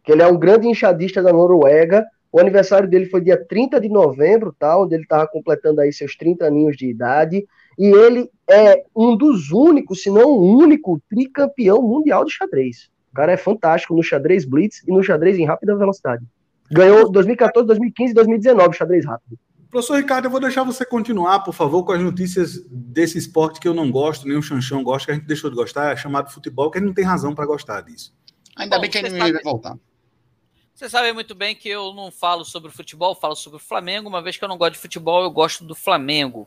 que 0.03 0.11
ele 0.11 0.23
é 0.23 0.27
um 0.27 0.39
grande 0.39 0.67
enxadista 0.67 1.23
da 1.23 1.35
Noruega. 1.35 2.03
O 2.33 2.41
aniversário 2.41 2.89
dele 2.89 3.11
foi 3.11 3.21
dia 3.21 3.37
30 3.47 3.79
de 3.79 3.91
novembro, 3.91 4.57
tá? 4.59 4.79
Onde 4.79 4.95
ele 4.95 5.03
estava 5.03 5.29
completando 5.29 5.83
aí 5.83 5.93
seus 5.93 6.17
30 6.17 6.47
aninhos 6.47 6.79
de 6.79 6.89
idade. 6.89 7.47
E 7.79 7.87
ele 7.87 8.31
é 8.49 8.85
um 8.95 9.17
dos 9.17 9.51
únicos, 9.51 10.03
se 10.03 10.11
não 10.11 10.31
o 10.31 10.57
único, 10.59 11.01
tricampeão 11.09 11.83
mundial 11.83 12.25
de 12.25 12.33
xadrez. 12.33 12.89
O 13.13 13.17
cara 13.17 13.33
é 13.33 13.37
fantástico 13.37 13.95
no 13.95 14.03
xadrez 14.03 14.45
blitz 14.45 14.83
e 14.87 14.93
no 14.93 15.03
xadrez 15.03 15.39
em 15.39 15.47
rápida 15.47 15.77
velocidade. 15.77 16.25
Ganhou 16.71 17.11
2014, 17.11 17.67
2015 17.67 18.11
e 18.11 18.15
2019 18.15 18.77
xadrez 18.77 19.05
rápido. 19.07 19.39
Professor 19.71 19.97
Ricardo, 19.97 20.27
eu 20.27 20.31
vou 20.31 20.41
deixar 20.41 20.63
você 20.63 20.85
continuar, 20.85 21.41
por 21.41 21.53
favor, 21.53 21.85
com 21.85 21.93
as 21.93 22.01
notícias 22.01 22.65
desse 22.71 23.19
esporte 23.19 23.61
que 23.61 23.69
eu 23.69 23.75
não 23.75 23.91
gosto, 23.91 24.27
nem 24.27 24.37
o 24.37 24.43
Chanchão 24.43 24.83
gosta, 24.83 25.07
que 25.07 25.13
a 25.13 25.15
gente 25.15 25.27
deixou 25.27 25.51
de 25.51 25.57
gostar, 25.57 25.93
é 25.93 25.97
chamado 25.97 26.31
futebol, 26.31 26.71
que 26.71 26.79
a 26.79 26.81
gente 26.81 26.89
não 26.89 26.95
tem 26.95 27.05
razão 27.05 27.35
para 27.35 27.45
gostar 27.45 27.83
disso. 27.83 28.15
Ainda 28.57 28.77
Bom, 28.77 28.83
bem 28.83 28.91
que 28.91 28.99
ele 28.99 29.11
sabe... 29.11 29.33
vai 29.33 29.43
voltar. 29.43 29.77
Você 30.75 30.89
sabe 30.91 31.13
muito 31.13 31.35
bem 31.35 31.55
que 31.55 31.69
eu 31.69 31.95
não 31.95 32.11
falo 32.11 32.45
sobre 32.45 32.71
futebol, 32.71 33.15
falo 33.15 33.35
sobre 33.35 33.57
o 33.57 33.61
Flamengo. 33.61 34.09
Uma 34.09 34.21
vez 34.21 34.37
que 34.37 34.45
eu 34.45 34.49
não 34.49 34.59
gosto 34.59 34.75
de 34.75 34.79
futebol, 34.79 35.23
eu 35.23 35.31
gosto 35.31 35.65
do 35.65 35.75
Flamengo. 35.75 36.47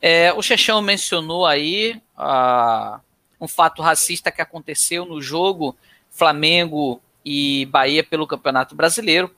É, 0.00 0.32
o 0.32 0.42
Chechão 0.42 0.80
mencionou 0.82 1.46
aí 1.46 2.00
uh, 2.18 3.00
um 3.40 3.48
fato 3.48 3.82
racista 3.82 4.30
que 4.30 4.42
aconteceu 4.42 5.04
no 5.04 5.20
jogo 5.20 5.76
Flamengo 6.10 7.00
e 7.24 7.66
Bahia 7.66 8.04
pelo 8.04 8.26
Campeonato 8.26 8.74
Brasileiro. 8.74 9.34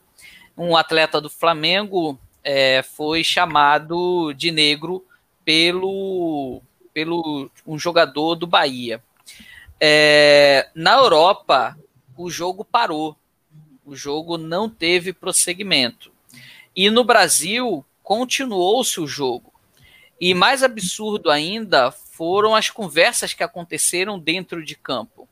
Um 0.57 0.77
atleta 0.77 1.21
do 1.21 1.31
Flamengo 1.31 2.19
é, 2.43 2.83
foi 2.83 3.23
chamado 3.23 4.33
de 4.33 4.51
negro 4.51 5.05
pelo, 5.45 6.61
pelo 6.93 7.51
um 7.67 7.79
jogador 7.79 8.35
do 8.35 8.47
Bahia. 8.47 9.03
É, 9.81 10.69
na 10.75 10.95
Europa, 10.95 11.79
o 12.17 12.31
jogo 12.31 12.65
parou 12.65 13.17
o 13.87 13.95
jogo 13.95 14.37
não 14.37 14.69
teve 14.69 15.13
prosseguimento. 15.13 16.11
E 16.75 16.91
no 16.91 17.05
Brasil, 17.05 17.85
continuou-se 18.03 19.01
o 19.01 19.07
jogo. 19.07 19.53
E 20.21 20.33
mais 20.35 20.63
absurdo 20.63 21.31
ainda 21.31 21.91
foram 21.91 22.55
as 22.55 22.71
conversas 22.71 23.35
que 23.35 23.43
aconteceram 23.43 24.19
dentro 24.19 24.65
de 24.65 24.75
campo. 24.75 25.29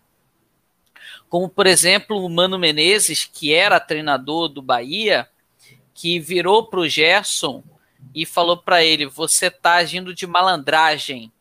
Como, 1.29 1.49
por 1.49 1.67
exemplo, 1.67 2.25
o 2.25 2.29
Mano 2.29 2.59
Menezes, 2.59 3.25
que 3.25 3.53
era 3.53 3.81
treinador 3.81 4.49
do 4.49 4.61
Bahia, 4.61 5.29
que 5.95 6.19
virou 6.19 6.67
para 6.67 6.81
o 6.81 6.89
Gerson 6.89 7.63
e 8.15 8.27
falou 8.27 8.57
para 8.57 8.85
ele: 8.85 9.07
Você 9.07 9.47
está 9.47 9.75
agindo 9.75 10.15
de 10.15 10.27
malandragem. 10.27 11.33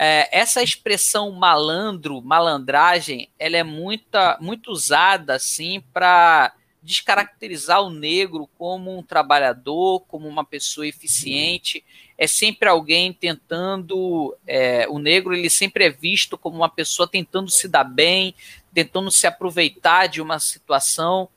É, 0.00 0.28
essa 0.38 0.62
expressão 0.62 1.32
malandro, 1.32 2.22
malandragem, 2.22 3.30
ela 3.36 3.56
é 3.56 3.64
muita, 3.64 4.38
muito 4.40 4.70
usada 4.70 5.34
assim 5.34 5.82
para 5.92 6.54
descaracterizar 6.80 7.82
o 7.82 7.90
negro 7.90 8.48
como 8.56 8.96
um 8.96 9.02
trabalhador, 9.02 10.00
como 10.06 10.28
uma 10.28 10.44
pessoa 10.44 10.86
eficiente. 10.86 11.84
É 12.18 12.26
sempre 12.26 12.68
alguém 12.68 13.12
tentando. 13.12 14.36
É, 14.44 14.88
o 14.88 14.98
negro 14.98 15.34
ele 15.34 15.48
sempre 15.48 15.84
é 15.84 15.90
visto 15.90 16.36
como 16.36 16.56
uma 16.56 16.68
pessoa 16.68 17.08
tentando 17.08 17.48
se 17.48 17.68
dar 17.68 17.84
bem, 17.84 18.34
tentando 18.74 19.10
se 19.10 19.26
aproveitar 19.26 20.08
de 20.08 20.20
uma 20.20 20.40
situação. 20.40 21.28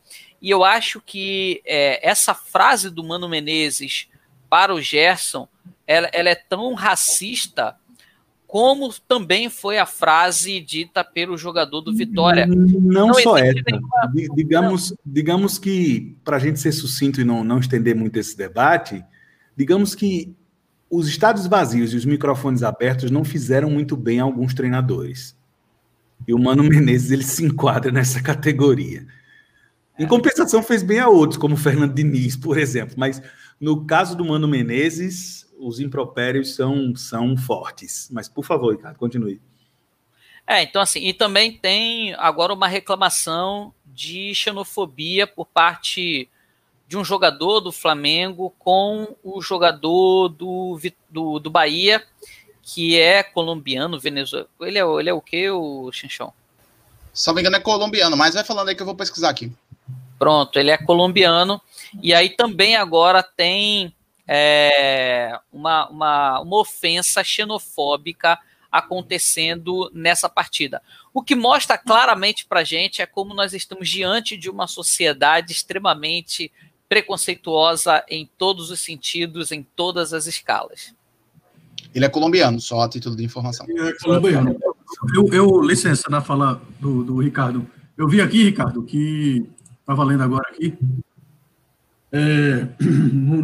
E 0.41 0.49
eu 0.49 0.63
acho 0.63 0.99
que 0.99 1.61
é, 1.63 1.99
essa 2.07 2.34
frase 2.34 2.89
do 2.89 3.03
Mano 3.03 3.29
Menezes 3.29 4.07
para 4.49 4.73
o 4.73 4.82
Gerson, 4.82 5.47
ela, 5.86 6.09
ela 6.11 6.29
é 6.29 6.36
tão 6.36 6.73
racista 6.73 7.77
como 8.51 8.93
também 9.07 9.49
foi 9.49 9.77
a 9.77 9.86
frase 9.86 10.59
dita 10.59 11.05
pelo 11.05 11.38
jogador 11.38 11.79
do 11.79 11.95
Vitória. 11.95 12.45
Não, 12.45 13.07
não 13.07 13.13
só 13.13 13.38
essa. 13.38 13.61
Nenhuma... 13.65 14.36
Digamos, 14.36 14.93
digamos 15.05 15.57
que, 15.57 16.17
para 16.21 16.36
a 16.36 16.39
gente 16.39 16.59
ser 16.59 16.73
sucinto 16.73 17.21
e 17.21 17.23
não, 17.23 17.45
não 17.45 17.59
estender 17.59 17.95
muito 17.95 18.19
esse 18.19 18.36
debate, 18.36 19.05
digamos 19.55 19.95
que 19.95 20.36
os 20.92 21.08
estados 21.08 21.48
vazios 21.48 21.94
e 21.94 21.96
os 21.96 22.04
microfones 22.04 22.64
abertos 22.64 23.10
não 23.10 23.24
fizeram 23.24 23.70
muito 23.70 23.96
bem 23.96 24.20
a 24.20 24.24
alguns 24.24 24.54
treinadores. 24.54 25.38
E 26.28 26.34
o 26.34 26.39
Mano 26.39 26.64
Menezes 26.68 27.12
ele 27.12 27.24
se 27.24 27.46
enquadra 27.46 27.92
nessa 27.92 28.22
categoria. 28.22 29.08
Em 29.98 30.06
compensação, 30.06 30.62
fez 30.62 30.84
bem 30.84 31.00
a 31.00 31.08
outros, 31.08 31.38
como 31.38 31.56
o 31.56 31.58
Fernando 31.58 31.94
Diniz, 31.94 32.36
por 32.36 32.58
exemplo. 32.58 32.96
Mas 32.98 33.22
no 33.60 33.86
caso 33.86 34.18
do 34.18 34.26
Mano 34.26 34.48
Menezes, 34.48 35.48
os 35.58 35.80
impropérios 35.80 36.56
são, 36.56 36.94
são 36.96 37.38
fortes. 37.38 38.10
Mas, 38.12 38.28
por 38.28 38.44
favor, 38.44 38.76
Ricardo, 38.76 38.98
continue. 38.98 39.42
É, 40.46 40.64
então 40.64 40.82
assim, 40.82 41.08
e 41.08 41.14
também 41.14 41.54
tem 41.54 42.14
agora 42.16 42.54
uma 42.54 42.68
reclamação 42.68 43.74
de 43.86 44.34
xenofobia 44.36 45.26
por 45.26 45.46
parte 45.46 46.28
de 46.92 46.98
um 46.98 47.06
jogador 47.06 47.62
do 47.62 47.72
Flamengo 47.72 48.54
com 48.60 49.16
o 49.24 49.42
jogador 49.42 50.28
do, 50.28 50.78
do, 51.10 51.39
do 51.39 51.50
Bahia, 51.50 52.04
que 52.62 53.00
é 53.00 53.24
colombiano, 53.24 53.98
venezuelano. 53.98 54.50
Ele 54.60 54.78
é, 54.78 54.82
ele 55.00 55.10
é 55.10 55.14
o 55.14 55.22
que, 55.22 55.50
o 55.50 55.89
Xinchão? 55.94 56.34
Se 57.14 57.26
não 57.28 57.36
me 57.36 57.39
engano, 57.39 57.56
é 57.56 57.62
colombiano, 57.62 58.18
mas 58.18 58.34
vai 58.34 58.44
falando 58.44 58.68
aí 58.68 58.76
que 58.76 58.82
eu 58.82 58.86
vou 58.86 58.94
pesquisar 58.94 59.30
aqui. 59.30 59.50
Pronto, 60.20 60.60
ele 60.60 60.70
é 60.70 60.78
colombiano. 60.78 61.62
E 62.04 62.14
aí 62.14 62.28
também 62.28 62.76
agora 62.76 63.24
tem 63.24 63.96
é, 64.28 65.39
uma, 65.50 65.88
uma, 65.88 66.42
uma 66.42 66.60
ofensa 66.60 67.24
xenofóbica 67.24 68.38
acontecendo 68.70 69.89
nessa 69.94 70.28
partida. 70.28 70.82
O 71.14 71.24
que 71.24 71.36
mostra 71.36 71.78
claramente 71.78 72.46
para 72.46 72.66
gente 72.66 73.02
é 73.02 73.06
como 73.06 73.34
nós 73.34 73.54
estamos 73.54 73.88
diante 73.88 74.36
de 74.36 74.50
uma 74.50 74.68
sociedade 74.68 75.54
extremamente 75.54 76.52
preconceituosa 76.92 78.04
em 78.10 78.30
todos 78.38 78.70
os 78.70 78.82
sentidos, 78.82 79.54
em 79.54 79.66
todas 79.78 80.12
as 80.12 80.26
escalas. 80.26 80.94
Ele 81.96 82.04
é 82.04 82.10
colombiano, 82.10 82.60
só 82.60 82.82
a 82.82 82.89
título 82.89 83.16
de 83.16 83.24
informação. 83.24 83.66
Ele 83.70 83.80
é 83.80 83.94
colombiano. 83.94 84.60
Eu, 85.16 85.26
eu 85.32 85.62
licença 85.62 86.10
na 86.10 86.20
fala 86.20 86.62
do, 86.82 87.02
do 87.02 87.18
Ricardo. 87.20 87.66
Eu 87.98 88.10
vi 88.10 88.20
aqui, 88.20 88.44
Ricardo, 88.44 88.84
que 88.84 89.50
estava 89.80 90.04
lendo 90.04 90.22
agora 90.22 90.44
aqui, 90.50 90.78
é, 92.12 92.68
no, 92.84 93.42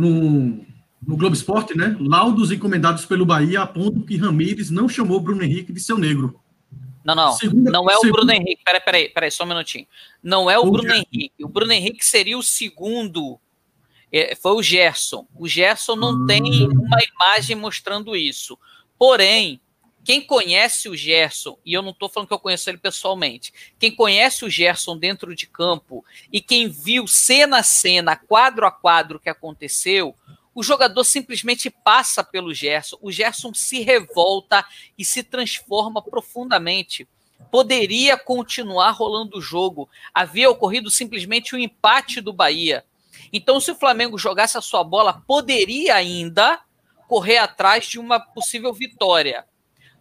no 1.07 1.15
Globo 1.15 1.33
Esporte, 1.33 1.77
né? 1.77 1.95
Laudos 2.01 2.51
encomendados 2.51 3.05
pelo 3.05 3.25
Bahia 3.25 3.61
apontam 3.61 4.01
que 4.01 4.17
Ramires 4.17 4.69
não 4.69 4.89
chamou 4.89 5.21
Bruno 5.21 5.41
Henrique 5.41 5.71
de 5.71 5.79
seu 5.79 5.97
negro. 5.97 6.37
Não, 7.07 7.15
não. 7.15 7.31
Segunda, 7.31 7.71
não 7.71 7.89
é 7.89 7.95
o 7.95 8.01
segunda... 8.01 8.17
Bruno 8.17 8.31
Henrique. 8.33 8.61
Peraí, 8.65 8.81
peraí, 8.81 9.09
peraí, 9.09 9.31
só 9.31 9.45
um 9.45 9.47
minutinho. 9.47 9.87
Não 10.21 10.51
é 10.51 10.59
o, 10.59 10.63
o 10.63 10.71
Bruno 10.71 10.89
Gerson. 10.89 11.05
Henrique. 11.13 11.45
O 11.45 11.47
Bruno 11.47 11.71
Henrique 11.71 12.05
seria 12.05 12.37
o 12.37 12.43
segundo. 12.43 13.39
É, 14.11 14.35
foi 14.35 14.51
o 14.51 14.61
Gerson. 14.61 15.25
O 15.33 15.47
Gerson 15.47 15.95
não 15.95 16.11
hum. 16.11 16.25
tem 16.27 16.43
uma 16.43 16.97
imagem 17.15 17.55
mostrando 17.55 18.13
isso. 18.13 18.59
Porém, 18.99 19.61
quem 20.03 20.19
conhece 20.19 20.89
o 20.89 20.97
Gerson, 20.97 21.57
e 21.65 21.73
eu 21.73 21.81
não 21.81 21.91
estou 21.91 22.09
falando 22.09 22.27
que 22.27 22.33
eu 22.33 22.39
conheço 22.39 22.69
ele 22.69 22.77
pessoalmente, 22.77 23.53
quem 23.79 23.95
conhece 23.95 24.43
o 24.43 24.49
Gerson 24.49 24.97
dentro 24.97 25.33
de 25.33 25.47
campo 25.47 26.03
e 26.31 26.41
quem 26.41 26.67
viu 26.67 27.07
cena 27.07 27.59
a 27.59 27.63
cena, 27.63 28.17
quadro 28.17 28.65
a 28.65 28.71
quadro 28.71 29.15
o 29.15 29.19
que 29.19 29.29
aconteceu, 29.29 30.13
o 30.57 30.63
jogador 30.63 31.03
simplesmente 31.03 31.69
passa 31.69 32.23
pelo 32.23 32.51
Gerson, 32.51 32.97
o 32.99 33.11
Gerson 33.11 33.53
se 33.53 33.81
revolta 33.81 34.65
e 34.97 35.05
se 35.05 35.21
transforma 35.21 36.01
profundamente. 36.01 37.07
Poderia 37.51 38.17
continuar 38.17 38.89
rolando 38.89 39.37
o 39.37 39.41
jogo, 39.41 39.87
havia 40.11 40.49
ocorrido 40.49 40.89
simplesmente 40.89 41.55
um 41.55 41.59
empate 41.59 42.19
do 42.21 42.33
Bahia. 42.33 42.83
Então, 43.31 43.59
se 43.59 43.69
o 43.69 43.75
Flamengo 43.75 44.17
jogasse 44.17 44.57
a 44.57 44.61
sua 44.61 44.83
bola, 44.83 45.21
poderia 45.27 45.93
ainda 45.93 46.59
correr 47.07 47.37
atrás 47.37 47.85
de 47.85 47.99
uma 47.99 48.19
possível 48.19 48.73
vitória. 48.73 49.45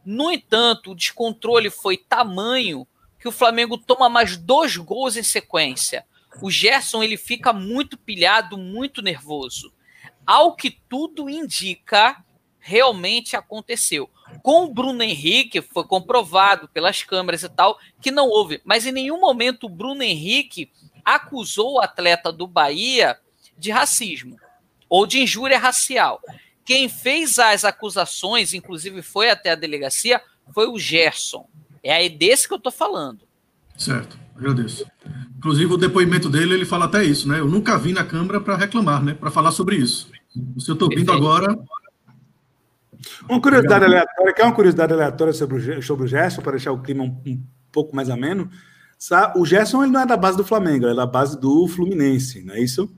No 0.07 0.33
entanto, 0.33 0.93
o 0.93 0.95
descontrole 0.95 1.69
foi 1.69 1.99
tamanho 1.99 2.89
que 3.21 3.29
o 3.29 3.33
Flamengo 3.33 3.77
toma 3.77 4.09
mais 4.09 4.39
dois 4.39 4.75
gols 4.79 5.19
em 5.19 5.23
sequência. 5.23 6.07
O 6.41 6.51
Gerson 6.51 7.03
ele 7.03 7.19
fica 7.19 7.53
muito 7.53 7.99
pilhado, 7.99 8.57
muito 8.57 9.03
nervoso 9.03 9.76
ao 10.27 10.57
que 10.57 10.71
tudo 10.89 11.31
indica, 11.31 12.23
realmente 12.59 13.37
aconteceu. 13.37 14.11
Com 14.43 14.65
o 14.65 14.75
Bruno 14.75 15.03
Henrique, 15.03 15.63
foi 15.63 15.85
comprovado 15.85 16.69
pelas 16.69 17.03
câmeras 17.03 17.43
e 17.45 17.49
tal, 17.49 17.79
que 18.03 18.11
não 18.11 18.29
houve. 18.29 18.61
Mas 18.65 18.85
em 18.87 18.93
nenhum 18.93 19.21
momento 19.21 19.67
o 19.67 19.71
Bruno 19.71 20.03
Henrique 20.03 20.71
acusou 21.05 21.75
o 21.75 21.81
atleta 21.81 22.33
do 22.33 22.47
Bahia 22.47 23.17
de 23.57 23.71
racismo 23.71 24.37
ou 24.89 25.07
de 25.07 25.21
injúria 25.21 25.59
racial. 25.59 26.21
Quem 26.65 26.89
fez 26.89 27.39
as 27.39 27.65
acusações, 27.65 28.53
inclusive 28.53 29.01
foi 29.01 29.31
até 29.31 29.51
a 29.51 29.55
delegacia, 29.55 30.21
foi 30.53 30.67
o 30.67 30.79
Gerson. 30.79 31.49
É 31.83 31.95
aí 31.95 32.09
desse 32.09 32.49
que 32.49 32.55
eu 32.55 32.59
estou 32.59 32.73
falando. 32.73 33.21
Certo, 33.77 34.19
agradeço. 34.37 34.87
Inclusive, 35.39 35.73
o 35.73 35.77
depoimento 35.77 36.29
dele, 36.29 36.55
ele 36.55 36.65
fala 36.65 36.87
até 36.87 37.05
isso, 37.05 37.29
né? 37.29 37.41
Eu 37.41 37.49
nunca 37.49 37.79
vim 37.79 37.93
na 37.93 38.05
Câmara 38.05 38.41
para 38.41 38.57
reclamar, 38.57 39.03
né? 39.03 39.15
Para 39.15 39.31
falar 39.31 39.53
sobre 39.53 39.77
isso. 39.77 40.11
Se 40.59 40.71
eu 40.71 40.75
estou 40.75 40.89
ouvindo 40.91 41.13
agora. 41.13 41.57
Uma 43.29 43.41
curiosidade 43.41 43.85
aleatória, 43.85 44.35
que 44.35 44.43
é 44.43 44.45
uma 44.45 44.55
curiosidade 44.55 44.93
aleatória 44.93 45.33
sobre 45.33 45.57
o, 45.57 45.83
sobre 45.83 46.05
o 46.05 46.09
Gerson, 46.09 46.43
para 46.43 46.53
deixar 46.53 46.73
o 46.73 46.81
clima 46.81 47.05
um, 47.05 47.17
um 47.27 47.43
pouco 47.71 47.95
mais 47.95 48.11
ameno. 48.11 48.51
O 49.37 49.45
Gerson 49.45 49.83
ele 49.83 49.93
não 49.93 50.01
é 50.01 50.07
da 50.07 50.17
base 50.17 50.37
do 50.37 50.45
Flamengo, 50.45 50.87
ele 50.87 50.93
é 50.93 50.97
da 50.97 51.07
base 51.07 51.39
do 51.39 51.69
Fluminense, 51.69 52.43
não 52.43 52.55
é 52.55 52.61
isso? 52.61 52.91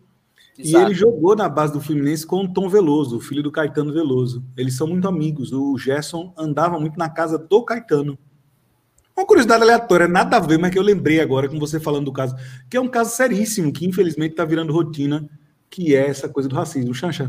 Exato. 0.56 0.84
E 0.84 0.86
ele 0.86 0.94
jogou 0.94 1.36
na 1.36 1.48
base 1.48 1.72
do 1.72 1.80
Fluminense 1.80 2.26
com 2.26 2.44
o 2.44 2.52
Tom 2.52 2.68
Veloso, 2.68 3.16
o 3.16 3.20
filho 3.20 3.42
do 3.42 3.52
Caetano 3.52 3.92
Veloso. 3.92 4.44
Eles 4.56 4.76
são 4.76 4.86
muito 4.86 5.06
amigos. 5.06 5.52
O 5.52 5.76
Gerson 5.78 6.32
andava 6.36 6.80
muito 6.80 6.98
na 6.98 7.08
casa 7.08 7.38
do 7.38 7.62
Caetano. 7.62 8.18
Uma 9.18 9.26
curiosidade 9.26 9.64
aleatória, 9.64 10.06
nada 10.06 10.36
a 10.36 10.40
ver, 10.40 10.60
mas 10.60 10.70
que 10.70 10.78
eu 10.78 10.82
lembrei 10.82 11.20
agora 11.20 11.48
com 11.48 11.58
você 11.58 11.80
falando 11.80 12.04
do 12.04 12.12
caso, 12.12 12.36
que 12.70 12.76
é 12.76 12.80
um 12.80 12.86
caso 12.86 13.16
seríssimo, 13.16 13.72
que 13.72 13.84
infelizmente 13.84 14.30
está 14.30 14.44
virando 14.44 14.72
rotina, 14.72 15.28
que 15.68 15.92
é 15.92 16.06
essa 16.06 16.28
coisa 16.28 16.48
do 16.48 16.54
racismo. 16.54 16.94
Xanxa. 16.94 17.28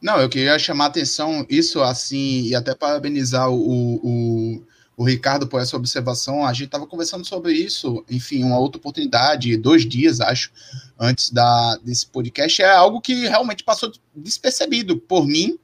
Não, 0.00 0.18
eu 0.18 0.30
queria 0.30 0.58
chamar 0.58 0.86
atenção, 0.86 1.44
isso 1.50 1.82
assim, 1.82 2.46
e 2.46 2.54
até 2.54 2.74
parabenizar 2.74 3.50
o, 3.50 4.00
o, 4.02 4.62
o 4.96 5.04
Ricardo 5.04 5.46
por 5.46 5.60
essa 5.60 5.76
observação. 5.76 6.42
A 6.42 6.54
gente 6.54 6.68
estava 6.68 6.86
conversando 6.86 7.26
sobre 7.26 7.52
isso, 7.52 8.02
enfim, 8.08 8.42
uma 8.42 8.58
outra 8.58 8.78
oportunidade, 8.78 9.58
dois 9.58 9.86
dias, 9.86 10.22
acho, 10.22 10.50
antes 10.98 11.30
da, 11.30 11.76
desse 11.84 12.06
podcast. 12.06 12.62
É 12.62 12.70
algo 12.70 12.98
que 12.98 13.28
realmente 13.28 13.62
passou 13.62 13.92
despercebido 14.14 14.96
por 14.96 15.26
mim, 15.26 15.58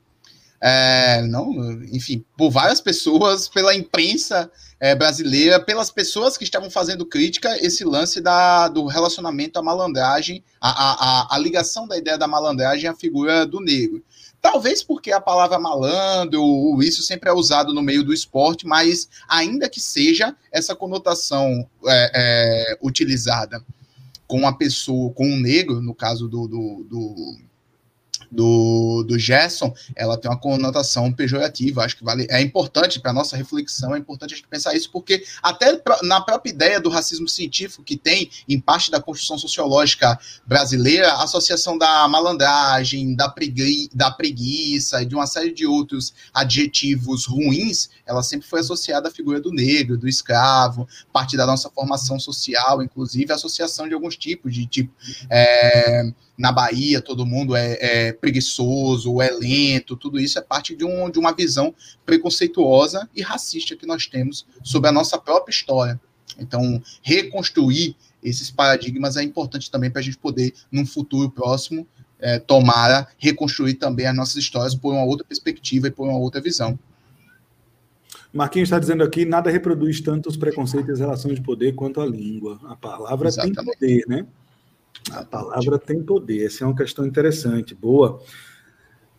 é, 0.64 1.22
não, 1.22 1.72
enfim, 1.92 2.24
por 2.38 2.48
várias 2.48 2.80
pessoas, 2.80 3.48
pela 3.48 3.74
imprensa 3.74 4.48
é, 4.78 4.94
brasileira, 4.94 5.58
pelas 5.58 5.90
pessoas 5.90 6.38
que 6.38 6.44
estavam 6.44 6.70
fazendo 6.70 7.04
crítica, 7.04 7.56
esse 7.60 7.82
lance 7.82 8.20
da, 8.20 8.68
do 8.68 8.86
relacionamento 8.86 9.58
à 9.58 9.62
malandragem, 9.62 10.44
a, 10.60 10.70
a, 10.70 11.34
a, 11.34 11.38
ligação 11.38 11.88
da 11.88 11.98
ideia 11.98 12.16
da 12.16 12.28
malandragem 12.28 12.88
à 12.88 12.94
figura 12.94 13.44
do 13.44 13.58
negro. 13.58 14.04
Talvez 14.40 14.84
porque 14.84 15.10
a 15.10 15.20
palavra 15.20 15.58
malandro, 15.58 16.80
isso 16.80 17.02
sempre 17.02 17.28
é 17.28 17.32
usado 17.32 17.74
no 17.74 17.82
meio 17.82 18.04
do 18.04 18.14
esporte, 18.14 18.64
mas 18.64 19.08
ainda 19.28 19.68
que 19.68 19.80
seja 19.80 20.36
essa 20.52 20.76
conotação 20.76 21.68
é, 21.86 22.10
é, 22.14 22.78
utilizada 22.80 23.64
com 24.28 24.38
uma 24.38 24.56
pessoa, 24.56 25.12
com 25.12 25.26
um 25.26 25.40
negro, 25.40 25.80
no 25.80 25.94
caso 25.94 26.28
do, 26.28 26.46
do, 26.46 26.86
do 26.88 27.36
do, 28.32 29.04
do 29.06 29.18
Gerson, 29.18 29.72
ela 29.94 30.16
tem 30.16 30.30
uma 30.30 30.38
conotação 30.38 31.12
pejorativa. 31.12 31.84
Acho 31.84 31.98
que 31.98 32.04
vale, 32.04 32.26
é 32.30 32.40
importante 32.40 32.98
para 32.98 33.10
a 33.10 33.14
nossa 33.14 33.36
reflexão, 33.36 33.94
é 33.94 33.98
importante 33.98 34.32
a 34.32 34.36
gente 34.36 34.48
pensar 34.48 34.74
isso, 34.74 34.90
porque 34.90 35.22
até 35.42 35.80
na 36.02 36.20
própria 36.20 36.50
ideia 36.50 36.80
do 36.80 36.88
racismo 36.88 37.28
científico 37.28 37.84
que 37.84 37.96
tem 37.96 38.30
em 38.48 38.58
parte 38.58 38.90
da 38.90 39.00
construção 39.00 39.36
sociológica 39.36 40.18
brasileira, 40.46 41.12
a 41.12 41.24
associação 41.24 41.76
da 41.76 42.08
malandragem, 42.08 43.14
da, 43.14 43.28
pregui, 43.28 43.90
da 43.94 44.10
preguiça 44.10 45.02
e 45.02 45.06
de 45.06 45.14
uma 45.14 45.26
série 45.26 45.52
de 45.52 45.66
outros 45.66 46.14
adjetivos 46.32 47.26
ruins, 47.26 47.90
ela 48.06 48.22
sempre 48.22 48.48
foi 48.48 48.60
associada 48.60 49.08
à 49.08 49.12
figura 49.12 49.40
do 49.40 49.52
negro, 49.52 49.98
do 49.98 50.08
escravo, 50.08 50.88
parte 51.12 51.36
da 51.36 51.46
nossa 51.46 51.68
formação 51.68 52.18
social, 52.18 52.82
inclusive 52.82 53.30
a 53.30 53.34
associação 53.34 53.86
de 53.86 53.94
alguns 53.94 54.16
tipos 54.16 54.54
de 54.54 54.66
tipo. 54.66 54.92
É, 55.28 56.12
na 56.36 56.50
Bahia 56.50 57.00
todo 57.00 57.26
mundo 57.26 57.54
é, 57.54 57.78
é, 57.80 58.12
preguiçoso, 58.12 59.20
é 59.20 59.30
lento, 59.30 59.96
tudo 59.96 60.18
isso 60.18 60.38
é 60.38 60.42
parte 60.42 60.74
de, 60.74 60.84
um, 60.84 61.10
de 61.10 61.18
uma 61.18 61.32
visão 61.32 61.74
preconceituosa 62.04 63.08
e 63.14 63.22
racista 63.22 63.76
que 63.76 63.86
nós 63.86 64.06
temos 64.06 64.46
sobre 64.62 64.88
a 64.88 64.92
nossa 64.92 65.18
própria 65.18 65.52
história. 65.52 66.00
Então, 66.38 66.82
reconstruir 67.02 67.94
esses 68.22 68.50
paradigmas 68.50 69.16
é 69.16 69.22
importante 69.22 69.70
também 69.70 69.90
para 69.90 70.00
a 70.00 70.04
gente 70.04 70.16
poder, 70.16 70.54
num 70.70 70.86
futuro 70.86 71.30
próximo, 71.30 71.86
é, 72.18 72.38
tomara 72.38 73.08
reconstruir 73.18 73.74
também 73.74 74.06
as 74.06 74.14
nossas 74.14 74.36
histórias 74.36 74.74
por 74.74 74.94
uma 74.94 75.04
outra 75.04 75.26
perspectiva 75.26 75.88
e 75.88 75.90
por 75.90 76.08
uma 76.08 76.18
outra 76.18 76.40
visão. 76.40 76.78
Marquinhos 78.32 78.68
está 78.68 78.78
dizendo 78.78 79.02
aqui: 79.02 79.24
nada 79.24 79.50
reproduz 79.50 80.00
tanto 80.00 80.28
os 80.28 80.36
preconceitos 80.36 80.88
e 80.88 80.92
as 80.92 81.00
relações 81.00 81.34
de 81.34 81.42
poder 81.42 81.74
quanto 81.74 82.00
a 82.00 82.06
língua. 82.06 82.58
A 82.64 82.76
palavra 82.76 83.28
Exatamente. 83.28 83.56
tem 83.56 83.64
poder, 83.64 84.04
né? 84.08 84.26
A 85.10 85.24
palavra 85.24 85.78
tem 85.78 86.02
poder, 86.02 86.46
essa 86.46 86.64
é 86.64 86.66
uma 86.66 86.76
questão 86.76 87.04
interessante, 87.04 87.74
boa. 87.74 88.22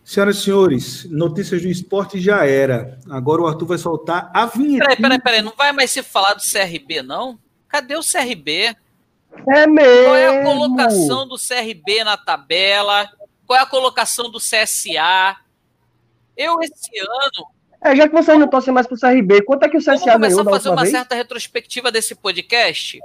Senhoras 0.04 0.38
e 0.38 0.42
senhores, 0.42 1.06
notícias 1.10 1.62
do 1.62 1.68
esporte 1.68 2.20
já 2.20 2.46
era. 2.46 3.00
Agora 3.10 3.42
o 3.42 3.48
Arthur 3.48 3.66
vai 3.66 3.78
soltar 3.78 4.30
a 4.34 4.46
vinheta. 4.46 4.86
Peraí, 4.86 5.02
peraí, 5.02 5.22
peraí, 5.22 5.42
não 5.42 5.54
vai 5.58 5.72
mais 5.72 5.92
se 5.92 6.04
falar 6.04 6.34
do 6.34 6.42
CRB, 6.42 7.02
não? 7.02 7.40
Cadê 7.70 7.96
o 7.96 8.02
CRB? 8.02 8.76
É 9.50 9.66
mesmo. 9.66 10.06
Qual 10.06 10.16
é 10.16 10.28
a 10.28 10.44
colocação 10.44 11.28
do 11.28 11.36
CRB 11.36 12.04
na 12.04 12.18
tabela? 12.18 13.10
Qual 13.48 13.58
é 13.58 13.62
a 13.62 13.66
colocação 13.66 14.30
do 14.30 14.40
CSA? 14.40 15.38
Eu, 16.36 16.62
esse 16.62 17.00
ano. 17.00 17.48
É, 17.82 17.96
já 17.96 18.08
que 18.08 18.14
vocês 18.14 18.40
não 18.40 18.48
torcem 18.48 18.74
mais 18.74 18.88
pro 18.88 19.00
CRB, 19.00 19.44
quanto 19.44 19.64
é 19.64 19.70
que 19.70 19.78
o 19.78 19.80
CSA 19.80 20.18
ganhou? 20.18 20.20
Vamos 20.20 20.38
começar 20.38 20.42
a 20.42 20.54
fazer 20.54 20.70
uma 20.70 20.82
vez? 20.82 20.92
certa 20.92 21.16
retrospectiva 21.16 21.92
desse 21.92 22.14
podcast? 22.16 23.00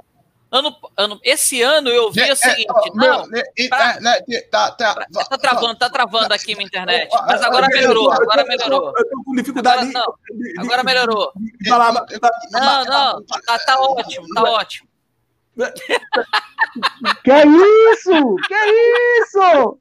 Ano, 0.51 0.75
ano, 0.97 1.19
esse 1.23 1.61
ano 1.61 1.89
eu 1.89 2.11
vi 2.11 2.21
é, 2.21 2.33
o 2.33 2.35
seguinte. 2.35 2.65
É, 2.67 2.95
não, 2.95 3.23
é, 3.35 3.67
pra, 3.67 3.99
né, 3.99 4.19
tá, 4.49 4.71
tá, 4.71 4.95
tá 4.95 5.37
travando, 5.37 5.75
tá 5.75 5.89
travando 5.91 6.33
aqui 6.33 6.55
minha 6.55 6.65
internet. 6.65 7.07
Mas 7.27 7.41
agora 7.43 7.67
melhorou, 7.67 8.11
agora 8.11 8.43
melhorou. 8.45 8.91
Eu 8.97 9.09
tô 9.09 9.23
com 9.23 9.35
dificuldade. 9.35 9.89
Agora, 9.89 9.93
não, 9.93 10.63
agora 10.63 10.83
melhorou. 10.83 11.31
Não, 11.61 12.85
não, 12.85 13.23
tá, 13.25 13.59
tá 13.59 13.79
ótimo, 13.79 14.25
tá 14.33 14.43
ótimo. 14.43 14.89
Que 17.23 17.31
é 17.31 17.45
isso? 17.45 18.35
Que 18.47 18.53
é 18.53 19.19
isso? 19.21 19.79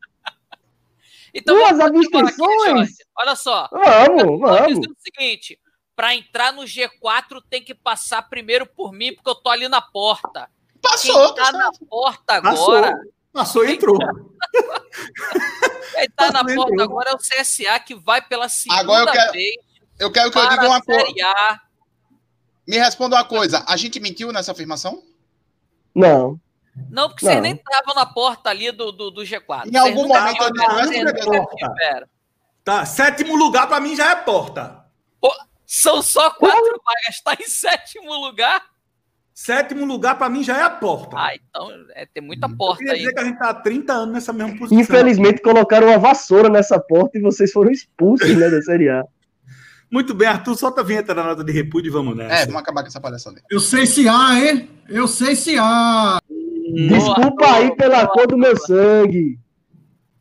Então, 1.32 1.56
Duas 1.56 1.80
abstenções? 1.80 2.96
Olha 3.16 3.36
só. 3.36 3.68
Vamos, 3.72 4.40
vamos. 4.40 4.78
o 4.86 4.96
seguinte: 4.98 5.58
para 5.94 6.14
entrar 6.14 6.52
no 6.52 6.62
G4 6.62 7.42
tem 7.48 7.62
que 7.62 7.74
passar 7.74 8.22
primeiro 8.28 8.66
por 8.66 8.92
mim, 8.92 9.14
porque 9.14 9.30
eu 9.30 9.34
tô 9.34 9.50
ali 9.50 9.68
na 9.68 9.80
porta. 9.80 10.50
Passou. 10.90 11.34
Quem 11.34 11.44
tá 11.44 11.52
na 11.52 11.70
porta 11.88 12.34
agora. 12.34 12.52
Passou, 12.52 13.12
passou 13.32 13.64
e 13.64 13.72
entrou. 13.72 13.98
Quem 15.94 16.10
tá 16.10 16.30
na 16.32 16.44
porta 16.44 16.72
entrou. 16.72 16.82
agora 16.82 17.10
é 17.10 17.14
o 17.14 17.18
CSA, 17.18 17.78
que 17.80 17.94
vai 17.94 18.22
pela 18.22 18.48
segunda 18.48 18.80
agora 18.80 19.10
eu 19.10 19.12
quero, 19.12 19.32
vez. 19.32 19.56
Eu 19.98 20.12
quero 20.12 20.30
que 20.30 20.38
eu 20.38 20.48
diga 20.48 20.66
uma 20.66 20.80
coisa. 20.82 21.60
Me 22.66 22.78
responda 22.78 23.16
uma 23.16 23.24
coisa. 23.24 23.64
A 23.66 23.76
gente 23.76 23.98
mentiu 23.98 24.32
nessa 24.32 24.52
afirmação? 24.52 25.02
Não. 25.94 26.40
Não, 26.90 27.08
porque 27.08 27.24
não. 27.24 27.32
vocês 27.32 27.42
nem 27.42 27.54
estavam 27.54 27.94
na 27.94 28.06
porta 28.06 28.50
ali 28.50 28.70
do, 28.70 28.92
do, 28.92 29.10
do 29.10 29.22
G4. 29.22 29.72
Em 29.72 29.76
algum 29.76 30.06
momento 30.06 30.42
eu 30.42 30.52
disse. 30.52 32.08
Tá, 32.62 32.84
sétimo 32.84 33.34
lugar 33.34 33.66
para 33.66 33.80
mim 33.80 33.96
já 33.96 34.10
é 34.10 34.16
porta. 34.16 34.84
Pô, 35.20 35.34
são 35.66 36.02
só 36.02 36.30
quatro 36.30 36.82
vagas. 36.84 37.20
Tá 37.24 37.34
em 37.40 37.48
sétimo 37.48 38.14
lugar? 38.14 38.62
Sétimo 39.40 39.84
lugar, 39.84 40.18
para 40.18 40.28
mim, 40.28 40.42
já 40.42 40.58
é 40.58 40.62
a 40.62 40.68
porta. 40.68 41.16
Ah, 41.16 41.30
então 41.32 41.70
é, 41.94 42.04
tem 42.04 42.20
muita 42.20 42.48
porta 42.48 42.82
aí. 42.90 42.98
dizer 42.98 43.12
que 43.12 43.20
a 43.20 43.24
gente 43.24 43.38
tá 43.38 43.50
há 43.50 43.54
30 43.54 43.92
anos 43.92 44.12
nessa 44.12 44.32
mesma 44.32 44.58
posição. 44.58 44.80
Infelizmente, 44.80 45.40
colocaram 45.40 45.86
uma 45.86 45.98
vassoura 45.98 46.48
nessa 46.48 46.76
porta 46.80 47.18
e 47.18 47.20
vocês 47.20 47.52
foram 47.52 47.70
expulsos 47.70 48.36
né, 48.36 48.50
da 48.50 48.60
Série 48.60 48.88
A. 48.88 49.04
Muito 49.88 50.12
bem, 50.12 50.26
Arthur, 50.26 50.56
solta 50.56 50.80
a 50.80 50.84
vinheta 50.84 51.14
da 51.14 51.22
nota 51.22 51.44
de 51.44 51.52
repúdio 51.52 51.88
e 51.88 51.92
vamos 51.92 52.16
nessa. 52.16 52.34
É, 52.34 52.46
vamos 52.46 52.60
acabar 52.60 52.82
com 52.82 52.88
essa 52.88 53.00
palhaçada. 53.00 53.40
Eu 53.48 53.60
sei 53.60 53.86
se 53.86 54.08
há, 54.08 54.34
hein? 54.34 54.68
Eu 54.88 55.06
sei 55.06 55.36
se 55.36 55.56
há. 55.56 56.18
Desculpa 56.88 57.30
boa, 57.30 57.54
aí 57.54 57.66
boa, 57.66 57.76
pela 57.76 57.98
boa, 57.98 58.08
cor 58.08 58.26
do 58.26 58.36
meu 58.36 58.56
sangue. 58.56 59.38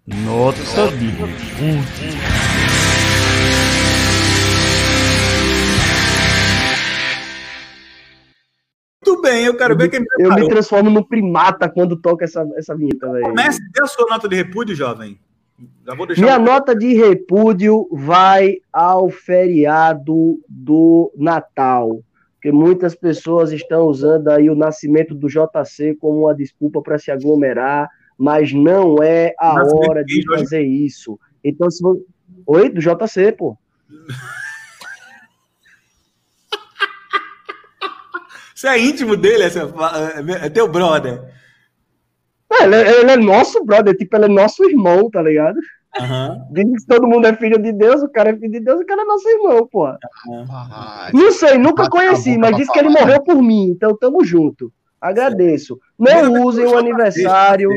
Nota 0.05 0.61
de 0.95 1.07
repúdio. 1.07 2.56
Muito 9.17 9.21
bem, 9.21 9.45
eu 9.45 9.57
quero 9.57 9.73
eu 9.73 9.77
ver 9.77 9.89
quem 9.89 9.99
me 9.99 10.05
Eu 10.19 10.35
me 10.35 10.47
transformo 10.47 10.89
no 10.89 11.03
primata 11.03 11.67
quando 11.67 11.95
toca 11.99 12.25
essa, 12.25 12.47
essa 12.55 12.75
vinheta, 12.75 13.11
velho. 13.11 13.25
Comece, 13.25 13.59
dê 13.71 13.81
a 13.81 13.87
sua 13.87 14.05
nota 14.07 14.29
de 14.29 14.35
repúdio, 14.35 14.75
jovem. 14.75 15.19
Minha 16.17 16.37
nota 16.37 16.75
de 16.75 16.93
repúdio 16.93 17.87
vai 17.91 18.57
ao 18.71 19.09
feriado 19.09 20.39
do 20.47 21.11
Natal. 21.17 22.03
Porque 22.35 22.51
muitas 22.51 22.93
pessoas 22.93 23.51
estão 23.51 23.85
usando 23.85 24.27
aí 24.27 24.49
o 24.49 24.55
nascimento 24.55 25.15
do 25.15 25.27
JC 25.27 25.95
como 25.99 26.25
uma 26.25 26.35
desculpa 26.35 26.81
para 26.83 26.99
se 26.99 27.09
aglomerar, 27.09 27.89
mas 28.15 28.53
não 28.53 29.01
é 29.01 29.33
a 29.39 29.63
hora 29.63 30.03
de 30.03 30.23
fazer 30.27 30.61
isso. 30.61 31.19
Então, 31.43 31.71
se 31.71 31.81
você... 31.81 32.03
Oi, 32.45 32.69
do 32.69 32.79
JC, 32.79 33.31
pô. 33.31 33.57
Você 38.57 38.67
é 38.69 38.79
íntimo 38.79 39.15
dele, 39.15 39.43
essa, 39.43 39.59
é, 39.59 40.47
é 40.47 40.49
teu 40.49 40.67
brother. 40.67 41.23
É, 42.51 42.63
ele, 42.63 42.75
é, 42.75 42.99
ele, 43.01 43.11
é 43.11 43.15
nosso 43.15 43.63
brother, 43.63 43.95
tipo, 43.95 44.15
ele 44.15 44.25
é 44.25 44.29
nosso 44.29 44.67
irmão, 44.67 45.11
tá 45.11 45.21
ligado? 45.21 45.57
Uhum. 45.99 46.47
Diz 46.53 46.83
que 46.83 46.87
todo 46.87 47.05
mundo 47.05 47.27
é 47.27 47.35
filho 47.35 47.61
de 47.61 47.71
Deus, 47.71 48.01
o 48.01 48.09
cara 48.09 48.31
é 48.31 48.35
filho 48.35 48.51
de 48.51 48.59
Deus, 48.59 48.81
o 48.81 48.85
cara 48.87 49.03
é 49.03 49.05
nosso 49.05 49.29
irmão, 49.29 49.67
pô. 49.71 49.85
Uhum. 49.85 50.47
Não 51.13 51.31
sei, 51.31 51.59
nunca 51.59 51.87
conheci, 51.87 52.35
mas 52.35 52.55
disse 52.55 52.71
que 52.71 52.79
ele 52.79 52.89
morreu 52.89 53.23
por 53.23 53.39
mim, 53.43 53.65
então 53.69 53.95
tamo 53.95 54.25
junto. 54.25 54.73
Agradeço. 54.99 55.79
Não 55.95 56.43
usem 56.43 56.65
o 56.65 56.79
aniversário. 56.79 57.69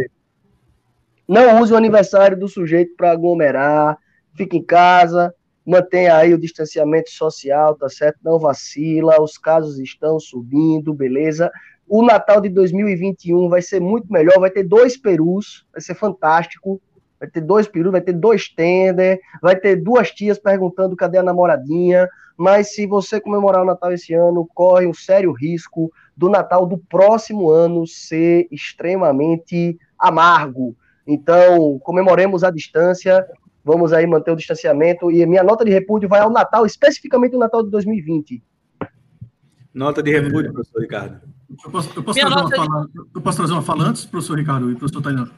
Não 1.28 1.60
use 1.60 1.74
o 1.74 1.76
aniversário 1.76 2.38
do 2.38 2.48
sujeito 2.48 2.96
para 2.96 3.10
aglomerar. 3.10 3.98
Fique 4.34 4.56
em 4.56 4.64
casa. 4.64 5.34
Mantenha 5.70 6.16
aí 6.16 6.34
o 6.34 6.38
distanciamento 6.38 7.10
social, 7.10 7.74
tá 7.74 7.88
certo? 7.88 8.18
Não 8.22 8.38
vacila, 8.38 9.22
os 9.22 9.38
casos 9.38 9.78
estão 9.78 10.18
subindo, 10.18 10.92
beleza? 10.92 11.50
O 11.88 12.02
Natal 12.02 12.40
de 12.40 12.48
2021 12.48 13.48
vai 13.48 13.62
ser 13.62 13.80
muito 13.80 14.12
melhor, 14.12 14.38
vai 14.38 14.50
ter 14.50 14.64
dois 14.64 14.96
perus, 14.96 15.66
vai 15.72 15.80
ser 15.80 15.94
fantástico. 15.94 16.80
Vai 17.18 17.28
ter 17.28 17.42
dois 17.42 17.68
perus, 17.68 17.92
vai 17.92 18.00
ter 18.00 18.14
dois 18.14 18.48
tender, 18.48 19.20
vai 19.42 19.54
ter 19.54 19.76
duas 19.76 20.10
tias 20.10 20.38
perguntando 20.38 20.96
cadê 20.96 21.18
a 21.18 21.22
namoradinha. 21.22 22.08
Mas 22.34 22.74
se 22.74 22.86
você 22.86 23.20
comemorar 23.20 23.62
o 23.62 23.66
Natal 23.66 23.92
esse 23.92 24.14
ano, 24.14 24.48
corre 24.54 24.86
um 24.86 24.94
sério 24.94 25.30
risco 25.30 25.92
do 26.16 26.30
Natal 26.30 26.64
do 26.64 26.78
próximo 26.78 27.50
ano 27.50 27.86
ser 27.86 28.48
extremamente 28.50 29.78
amargo. 29.98 30.74
Então, 31.06 31.78
comemoremos 31.80 32.42
a 32.42 32.50
distância, 32.50 33.26
vamos 33.64 33.92
aí 33.92 34.06
manter 34.06 34.30
o 34.30 34.36
distanciamento. 34.36 35.10
E 35.10 35.24
minha 35.26 35.42
nota 35.42 35.64
de 35.64 35.70
repúdio 35.70 36.08
vai 36.08 36.20
ao 36.20 36.30
Natal, 36.30 36.66
especificamente 36.66 37.36
o 37.36 37.38
Natal 37.38 37.62
de 37.62 37.70
2020. 37.70 38.42
Nota 39.72 40.02
de 40.02 40.10
repúdio, 40.10 40.52
professor 40.52 40.80
Ricardo. 40.80 41.20
Eu 41.64 41.70
posso, 41.70 41.90
eu 41.96 42.02
posso 42.02 42.18
trazer, 42.18 42.34
uma 42.34 42.50
fala, 42.50 42.90
eu 43.14 43.20
posso 43.20 43.36
trazer 43.38 43.52
uma 43.52 43.62
fala 43.62 43.84
antes, 43.84 44.04
professor 44.04 44.38
Ricardo 44.38 44.70
e 44.70 44.76
professor 44.76 45.02
Tainan? 45.02 45.28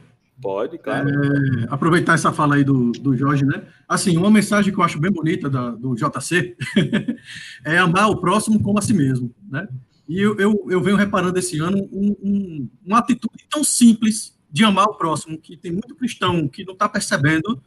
Pode, 0.41 0.77
claro. 0.79 1.09
É, 1.09 1.67
aproveitar 1.71 2.15
essa 2.15 2.33
fala 2.33 2.57
aí 2.57 2.65
do, 2.65 2.91
do 2.93 3.17
Jorge, 3.17 3.45
né? 3.45 3.63
Assim, 3.89 4.17
uma 4.17 4.31
mensagem 4.31 4.73
que 4.73 4.79
eu 4.79 4.85
acho 4.85 4.99
bem 4.99 5.11
bonita 5.13 5.49
da, 5.49 5.71
do 5.71 5.95
JC 5.95 6.57
é 7.65 7.79
amar 7.79 8.11
o 8.11 8.17
próximo 8.17 8.61
como 8.61 8.79
a 8.79 8.83
si 8.83 8.93
mesmo, 8.93 9.33
né? 9.49 9.69
E 10.09 10.21
eu, 10.21 10.37
eu, 10.39 10.67
eu 10.69 10.81
venho 10.81 10.97
reparando 10.97 11.39
esse 11.39 11.61
ano 11.61 11.89
um, 11.93 12.17
um, 12.23 12.69
uma 12.85 12.99
atitude 12.99 13.47
tão 13.49 13.63
simples 13.63 14.37
de 14.51 14.65
amar 14.65 14.87
o 14.87 14.95
próximo, 14.95 15.39
que 15.39 15.57
tem 15.57 15.71
muito 15.71 15.95
cristão 15.95 16.49
que 16.49 16.65
não 16.65 16.75
está 16.75 16.89
percebendo, 16.89 17.63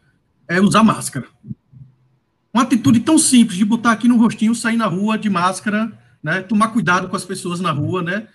é 0.47 0.61
usar 0.61 0.83
máscara. 0.83 1.27
Uma 2.53 2.63
atitude 2.63 3.01
tão 3.01 3.17
simples 3.17 3.57
de 3.57 3.65
botar 3.65 3.91
aqui 3.91 4.07
no 4.07 4.17
rostinho, 4.17 4.55
sair 4.55 4.77
na 4.77 4.85
rua 4.85 5.17
de 5.17 5.29
máscara, 5.29 5.91
né? 6.23 6.41
Tomar 6.41 6.69
cuidado 6.69 7.09
com 7.09 7.15
as 7.15 7.25
pessoas 7.25 7.59
na 7.59 7.71
rua, 7.71 8.01
né? 8.01 8.27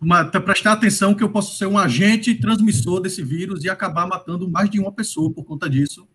Uma, 0.00 0.24
prestar 0.24 0.72
atenção 0.72 1.14
que 1.14 1.22
eu 1.22 1.30
posso 1.30 1.56
ser 1.56 1.66
um 1.66 1.78
agente 1.78 2.34
transmissor 2.34 3.00
desse 3.00 3.22
vírus 3.22 3.64
e 3.64 3.70
acabar 3.70 4.06
matando 4.06 4.48
mais 4.50 4.68
de 4.68 4.80
uma 4.80 4.92
pessoa 4.92 5.32
por 5.32 5.44
conta 5.44 5.68
disso. 5.68 6.08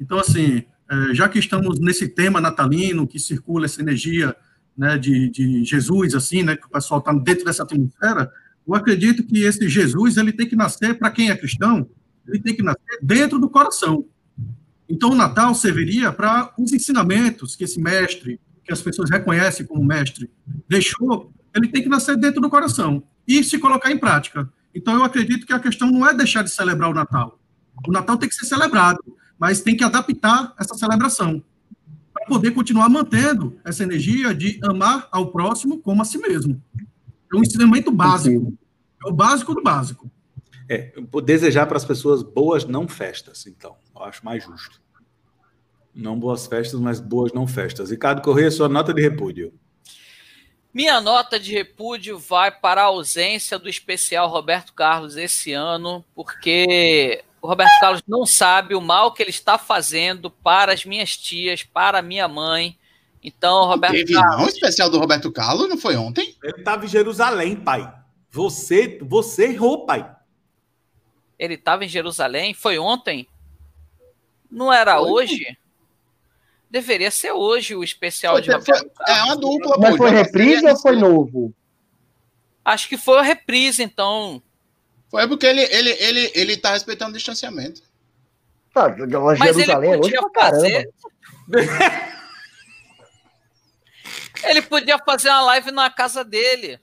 Então, 0.00 0.18
assim, 0.18 0.64
é, 0.90 1.14
já 1.14 1.28
que 1.28 1.38
estamos 1.38 1.78
nesse 1.80 2.08
tema 2.08 2.40
natalino, 2.40 3.06
que 3.06 3.18
circula 3.18 3.64
essa 3.64 3.80
energia 3.80 4.36
né, 4.76 4.98
de, 4.98 5.30
de 5.30 5.64
Jesus, 5.64 6.14
assim, 6.14 6.42
né, 6.42 6.56
que 6.56 6.66
o 6.66 6.70
pessoal 6.70 7.00
está 7.00 7.12
dentro 7.12 7.44
dessa 7.44 7.62
atmosfera, 7.62 8.30
eu 8.66 8.74
acredito 8.74 9.24
que 9.24 9.42
esse 9.42 9.68
Jesus 9.68 10.16
ele 10.16 10.32
tem 10.32 10.48
que 10.48 10.56
nascer, 10.56 10.98
para 10.98 11.10
quem 11.10 11.30
é 11.30 11.36
cristão, 11.36 11.88
ele 12.26 12.40
tem 12.40 12.54
que 12.54 12.62
nascer 12.62 12.98
dentro 13.02 13.38
do 13.38 13.48
coração. 13.48 14.04
Então, 14.88 15.10
o 15.10 15.14
Natal 15.14 15.54
serviria 15.54 16.12
para 16.12 16.52
os 16.58 16.72
ensinamentos 16.72 17.56
que 17.56 17.64
esse 17.64 17.80
mestre, 17.80 18.40
que 18.64 18.72
as 18.72 18.82
pessoas 18.82 19.10
reconhecem 19.10 19.66
como 19.66 19.84
mestre, 19.84 20.30
deixou, 20.68 21.32
ele 21.54 21.68
tem 21.68 21.82
que 21.82 21.88
nascer 21.88 22.16
dentro 22.16 22.40
do 22.40 22.50
coração 22.50 23.02
e 23.26 23.42
se 23.42 23.58
colocar 23.58 23.90
em 23.90 23.98
prática. 23.98 24.48
Então, 24.74 24.94
eu 24.94 25.04
acredito 25.04 25.46
que 25.46 25.52
a 25.52 25.60
questão 25.60 25.90
não 25.90 26.06
é 26.06 26.12
deixar 26.12 26.42
de 26.42 26.50
celebrar 26.50 26.90
o 26.90 26.94
Natal. 26.94 27.38
O 27.86 27.92
Natal 27.92 28.16
tem 28.16 28.28
que 28.28 28.34
ser 28.34 28.46
celebrado, 28.46 28.98
mas 29.38 29.60
tem 29.60 29.76
que 29.76 29.84
adaptar 29.84 30.54
essa 30.58 30.74
celebração 30.74 31.42
para 32.12 32.26
poder 32.26 32.52
continuar 32.52 32.88
mantendo 32.88 33.58
essa 33.64 33.82
energia 33.82 34.34
de 34.34 34.58
amar 34.62 35.08
ao 35.10 35.32
próximo 35.32 35.78
como 35.78 36.02
a 36.02 36.04
si 36.04 36.18
mesmo. 36.18 36.62
É 37.32 37.36
um 37.36 37.42
ensinamento 37.42 37.90
básico. 37.90 38.56
É 39.04 39.08
o 39.08 39.12
básico 39.12 39.54
do 39.54 39.62
básico. 39.62 40.10
É, 40.68 40.92
desejar 41.24 41.66
para 41.66 41.76
as 41.76 41.84
pessoas 41.84 42.22
boas 42.22 42.64
não 42.64 42.88
festas, 42.88 43.46
então. 43.46 43.76
Eu 43.94 44.02
acho 44.02 44.24
mais 44.24 44.42
justo. 44.42 44.80
Não 45.94 46.18
boas 46.18 46.46
festas, 46.46 46.80
mas 46.80 47.00
boas 47.00 47.32
não 47.32 47.46
festas. 47.46 47.90
Ricardo 47.90 48.22
Corrêa, 48.22 48.50
sua 48.50 48.68
nota 48.68 48.92
de 48.92 49.00
repúdio. 49.00 49.52
Minha 50.72 51.00
nota 51.00 51.38
de 51.38 51.52
repúdio 51.52 52.18
vai 52.18 52.50
para 52.50 52.82
a 52.82 52.86
ausência 52.86 53.58
do 53.60 53.68
especial 53.68 54.28
Roberto 54.28 54.72
Carlos 54.72 55.16
esse 55.16 55.52
ano, 55.52 56.04
porque 56.12 57.22
o 57.40 57.46
Roberto 57.46 57.78
Carlos 57.78 58.02
não 58.08 58.26
sabe 58.26 58.74
o 58.74 58.80
mal 58.80 59.12
que 59.12 59.22
ele 59.22 59.30
está 59.30 59.56
fazendo 59.56 60.28
para 60.30 60.72
as 60.72 60.84
minhas 60.84 61.16
tias, 61.16 61.62
para 61.62 62.00
a 62.00 62.02
minha 62.02 62.26
mãe. 62.26 62.76
Então, 63.22 63.66
Roberto 63.66 63.92
Teve 63.92 64.14
Carlos. 64.14 64.36
Não, 64.38 64.48
especial 64.48 64.90
do 64.90 64.98
Roberto 64.98 65.30
Carlos, 65.30 65.68
não 65.68 65.78
foi 65.78 65.94
ontem? 65.94 66.34
Ele 66.42 66.58
estava 66.58 66.84
em 66.84 66.88
Jerusalém, 66.88 67.54
pai. 67.54 67.94
Você, 68.30 68.98
você 69.00 69.44
errou, 69.44 69.86
pai. 69.86 70.10
Ele 71.38 71.54
estava 71.54 71.84
em 71.84 71.88
Jerusalém? 71.88 72.54
Foi 72.54 72.78
ontem? 72.78 73.28
Não 74.50 74.72
era 74.72 74.98
foi, 74.98 75.10
hoje? 75.10 75.58
Deveria 76.70 77.10
ser 77.10 77.32
hoje 77.32 77.74
o 77.74 77.84
especial 77.84 78.34
foi, 78.34 78.42
de 78.42 78.52
Roberto 78.52 78.90
Carlos. 78.90 79.18
É 79.18 79.22
uma 79.24 79.36
dupla, 79.36 79.76
Mas 79.78 79.96
foi 79.96 80.10
reprise 80.10 80.66
ou 80.66 80.76
foi 80.76 80.96
novo? 80.96 81.54
Acho 82.64 82.88
que 82.88 82.96
foi 82.96 83.18
a 83.18 83.22
reprise, 83.22 83.82
então. 83.82 84.42
Foi 85.10 85.28
porque 85.28 85.46
ele, 85.46 85.62
ele, 85.62 85.90
ele, 85.90 86.32
ele 86.34 86.56
tá 86.56 86.70
respeitando 86.70 87.10
o 87.10 87.14
distanciamento. 87.14 87.82
Tá, 88.72 88.88
Mas 89.38 89.56
Jerusalém 89.56 89.92
ele 89.92 90.00
podia 90.00 90.18
é 90.18 90.40
fazer. 90.40 90.90
ele 94.42 94.62
podia 94.62 94.98
fazer 94.98 95.28
uma 95.28 95.42
live 95.42 95.70
na 95.70 95.90
casa 95.90 96.24
dele. 96.24 96.80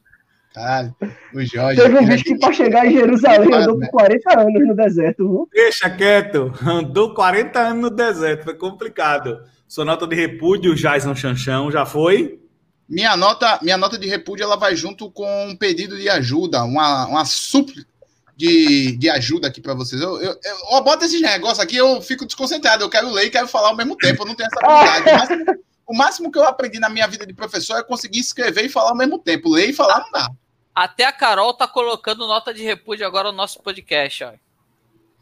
Caralho, 0.54 0.94
o 1.34 1.46
Jorge. 1.46 1.82
Teve 1.82 1.98
um 1.98 2.06
bicho 2.06 2.24
que 2.26 2.38
para 2.38 2.52
chegar 2.54 2.86
em 2.86 2.92
Jerusalém 2.92 3.54
andou 3.54 3.80
por 3.80 3.90
40 3.90 4.40
anos 4.40 4.68
no 4.68 4.76
deserto. 4.76 5.30
Viu? 5.30 5.50
Deixa 5.54 5.90
quieto, 5.90 6.54
andou 6.66 7.14
40 7.14 7.60
anos 7.60 7.82
no 7.82 7.90
deserto, 7.90 8.44
foi 8.44 8.56
complicado. 8.56 9.42
Sua 9.68 9.86
nota 9.86 10.06
de 10.06 10.16
repúdio, 10.16 10.76
Jason 10.76 11.16
Chanchão, 11.16 11.72
já 11.72 11.86
foi? 11.86 12.42
Minha 12.90 13.16
nota, 13.16 13.60
minha 13.62 13.78
nota 13.78 13.98
de 13.98 14.06
repúdio 14.06 14.44
ela 14.44 14.58
vai 14.58 14.76
junto 14.76 15.10
com 15.10 15.48
um 15.48 15.56
pedido 15.56 15.98
de 15.98 16.10
ajuda, 16.10 16.62
uma, 16.64 17.06
uma 17.06 17.24
súplica 17.24 17.90
de, 18.36 18.98
de 18.98 19.10
ajuda 19.10 19.48
aqui 19.48 19.62
para 19.62 19.74
vocês. 19.74 20.02
Eu, 20.02 20.20
eu, 20.20 20.32
eu, 20.32 20.56
eu 20.72 20.84
boto 20.84 21.06
esses 21.06 21.22
negócios 21.22 21.60
aqui, 21.60 21.78
eu 21.78 22.02
fico 22.02 22.26
desconcentrado. 22.26 22.84
Eu 22.84 22.90
quero 22.90 23.10
ler 23.12 23.26
e 23.26 23.30
quero 23.30 23.48
falar 23.48 23.70
ao 23.70 23.76
mesmo 23.78 23.96
tempo. 23.96 24.24
Eu 24.24 24.28
não 24.28 24.36
tenho 24.36 24.48
essa 24.48 24.66
habilidade. 24.66 25.46
Mas, 25.46 25.58
o 25.88 25.96
máximo 25.96 26.32
que 26.32 26.40
eu 26.40 26.44
aprendi 26.44 26.80
na 26.80 26.90
minha 26.90 27.08
vida 27.08 27.26
de 27.26 27.34
professor 27.34 27.78
é 27.78 27.84
conseguir 27.84 28.20
escrever 28.20 28.66
e 28.66 28.70
falar 28.70 28.92
ao 28.92 28.98
mesmo 28.98 29.20
tempo. 29.20 29.50
Ler 29.50 29.70
e 29.70 29.74
falar 29.74 30.00
não 30.00 30.12
dá. 30.12 30.30
Até 30.74 31.06
a 31.06 31.12
Carol 31.12 31.54
tá 31.54 31.68
colocando 31.68 32.28
nota 32.28 32.54
de 32.54 32.64
repúdio 32.64 33.06
agora 33.06 33.32
no 33.32 33.38
nosso 33.38 33.62
podcast, 33.62 34.24
ó. 34.24 34.32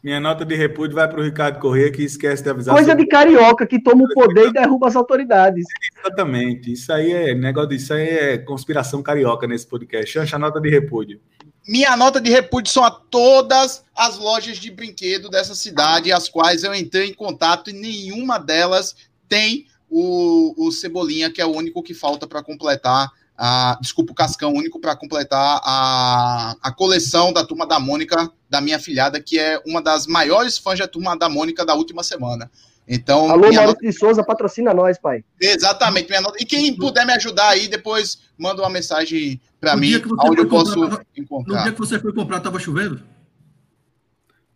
Minha 0.02 0.18
nota 0.18 0.46
de 0.46 0.54
repúdio 0.54 0.94
vai 0.94 1.06
para 1.06 1.20
o 1.20 1.22
Ricardo 1.22 1.58
Corrêa, 1.58 1.92
que 1.92 2.02
esquece 2.02 2.42
de 2.42 2.48
avisar. 2.48 2.74
Coisa 2.74 2.92
sobre... 2.92 3.04
de 3.04 3.10
carioca, 3.10 3.66
que 3.66 3.82
toma 3.82 4.04
o 4.04 4.14
poder 4.14 4.48
e 4.48 4.52
derruba 4.52 4.88
as 4.88 4.96
autoridades. 4.96 5.66
Exatamente. 5.98 6.72
Isso 6.72 6.90
aí 6.90 7.12
é 7.12 7.34
negócio 7.34 7.68
disso 7.68 7.92
aí 7.92 8.08
é 8.08 8.38
conspiração 8.38 9.02
carioca 9.02 9.46
nesse 9.46 9.66
podcast. 9.66 10.10
Chancha 10.10 10.38
nota 10.38 10.58
de 10.58 10.70
repúdio. 10.70 11.20
Minha 11.68 11.94
nota 11.96 12.18
de 12.18 12.30
repúdio 12.30 12.72
são 12.72 12.82
a 12.82 12.90
todas 12.90 13.84
as 13.94 14.16
lojas 14.16 14.56
de 14.56 14.70
brinquedo 14.70 15.28
dessa 15.28 15.54
cidade, 15.54 16.10
as 16.10 16.28
quais 16.28 16.64
eu 16.64 16.74
entrei 16.74 17.10
em 17.10 17.14
contato 17.14 17.68
e 17.68 17.74
nenhuma 17.74 18.38
delas 18.38 18.96
tem 19.28 19.66
o, 19.90 20.54
o 20.56 20.70
Cebolinha, 20.70 21.30
que 21.30 21.40
é 21.40 21.46
o 21.46 21.54
único 21.54 21.82
que 21.82 21.92
falta 21.92 22.26
para 22.26 22.42
completar 22.42 23.10
a, 23.42 23.78
desculpa, 23.80 24.12
o 24.12 24.14
Cascão 24.14 24.52
único 24.52 24.78
para 24.78 24.94
completar 24.94 25.62
a, 25.64 26.54
a 26.62 26.70
coleção 26.70 27.32
da 27.32 27.42
Turma 27.42 27.66
da 27.66 27.80
Mônica 27.80 28.30
da 28.50 28.60
minha 28.60 28.78
filhada, 28.78 29.18
que 29.18 29.38
é 29.38 29.58
uma 29.66 29.80
das 29.80 30.06
maiores 30.06 30.58
fãs 30.58 30.78
da 30.78 30.86
Turma 30.86 31.16
da 31.16 31.26
Mônica 31.26 31.64
da 31.64 31.74
última 31.74 32.02
semana. 32.02 32.50
Então, 32.86 33.30
Alô, 33.30 33.42
Maurício 33.42 33.66
nota... 33.66 33.80
de 33.80 33.92
Souza, 33.92 34.22
patrocina 34.22 34.74
nós, 34.74 34.98
pai. 34.98 35.24
Exatamente, 35.40 36.08
minha 36.08 36.20
nota. 36.20 36.36
E 36.38 36.44
quem 36.44 36.76
puder 36.76 37.06
me 37.06 37.12
ajudar 37.14 37.48
aí, 37.48 37.66
depois 37.66 38.20
manda 38.36 38.60
uma 38.60 38.68
mensagem 38.68 39.40
para 39.58 39.74
mim, 39.74 39.94
onde 40.18 40.40
eu 40.40 40.48
posso 40.48 40.74
comprar, 40.74 41.06
encontrar. 41.16 41.56
No 41.56 41.62
dia 41.62 41.72
que 41.72 41.78
você 41.78 41.98
foi 41.98 42.12
comprar, 42.12 42.38
estava 42.38 42.58
chovendo? 42.58 43.00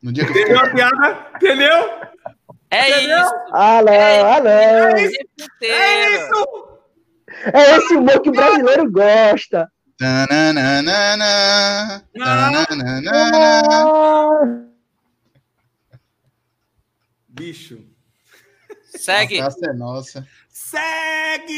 No 0.02 0.12
dia 0.12 0.26
que 0.26 0.32
Entendeu 0.32 0.58
a 0.58 0.68
piada? 0.68 1.26
Entendeu? 1.36 1.90
É 2.74 2.90
Entendeu? 2.90 3.22
isso. 3.22 3.34
Ah, 3.52 3.80
não, 3.82 3.92
é, 3.92 4.20
ah, 4.20 4.40
não. 4.40 4.98
Isso. 4.98 5.16
É 5.62 6.10
isso. 6.10 6.68
É 7.52 7.76
esse 7.76 7.94
humor 7.94 8.20
que 8.20 8.30
o 8.30 8.32
brasileiro 8.32 8.90
gosta. 8.90 9.70
Bicho. 17.28 17.78
Segue. 18.96 19.40
Nossa, 19.40 19.66
é 19.66 19.72
nossa. 19.72 20.26
Segue! 20.48 21.52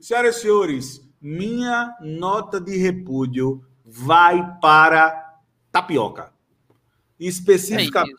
Senhoras 0.00 0.36
e 0.36 0.40
senhores, 0.40 1.00
minha 1.20 1.96
nota 2.00 2.60
de 2.60 2.76
repúdio 2.76 3.64
vai 3.84 4.56
para 4.60 5.40
tapioca. 5.72 6.32
Especificamente. 7.18 8.14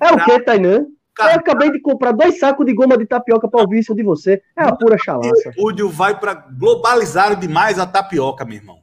É, 0.00 0.08
é 0.08 0.12
o 0.12 0.24
que, 0.24 0.40
Tainan? 0.40 0.86
Eu 1.18 1.26
acabei 1.26 1.70
de 1.70 1.80
comprar 1.80 2.12
dois 2.12 2.38
sacos 2.38 2.64
de 2.64 2.72
goma 2.72 2.96
de 2.96 3.04
tapioca 3.06 3.46
para 3.48 3.60
ouvir 3.60 3.80
isso 3.80 3.94
de 3.94 4.02
você. 4.02 4.42
É 4.56 4.64
a 4.64 4.74
pura 4.74 4.96
chalaça. 4.98 5.28
O 5.28 5.50
repúdio 5.50 5.88
vai 5.88 6.18
para 6.18 6.34
globalizar 6.34 7.38
demais 7.38 7.78
a 7.78 7.86
tapioca, 7.86 8.44
meu 8.44 8.56
irmão. 8.56 8.78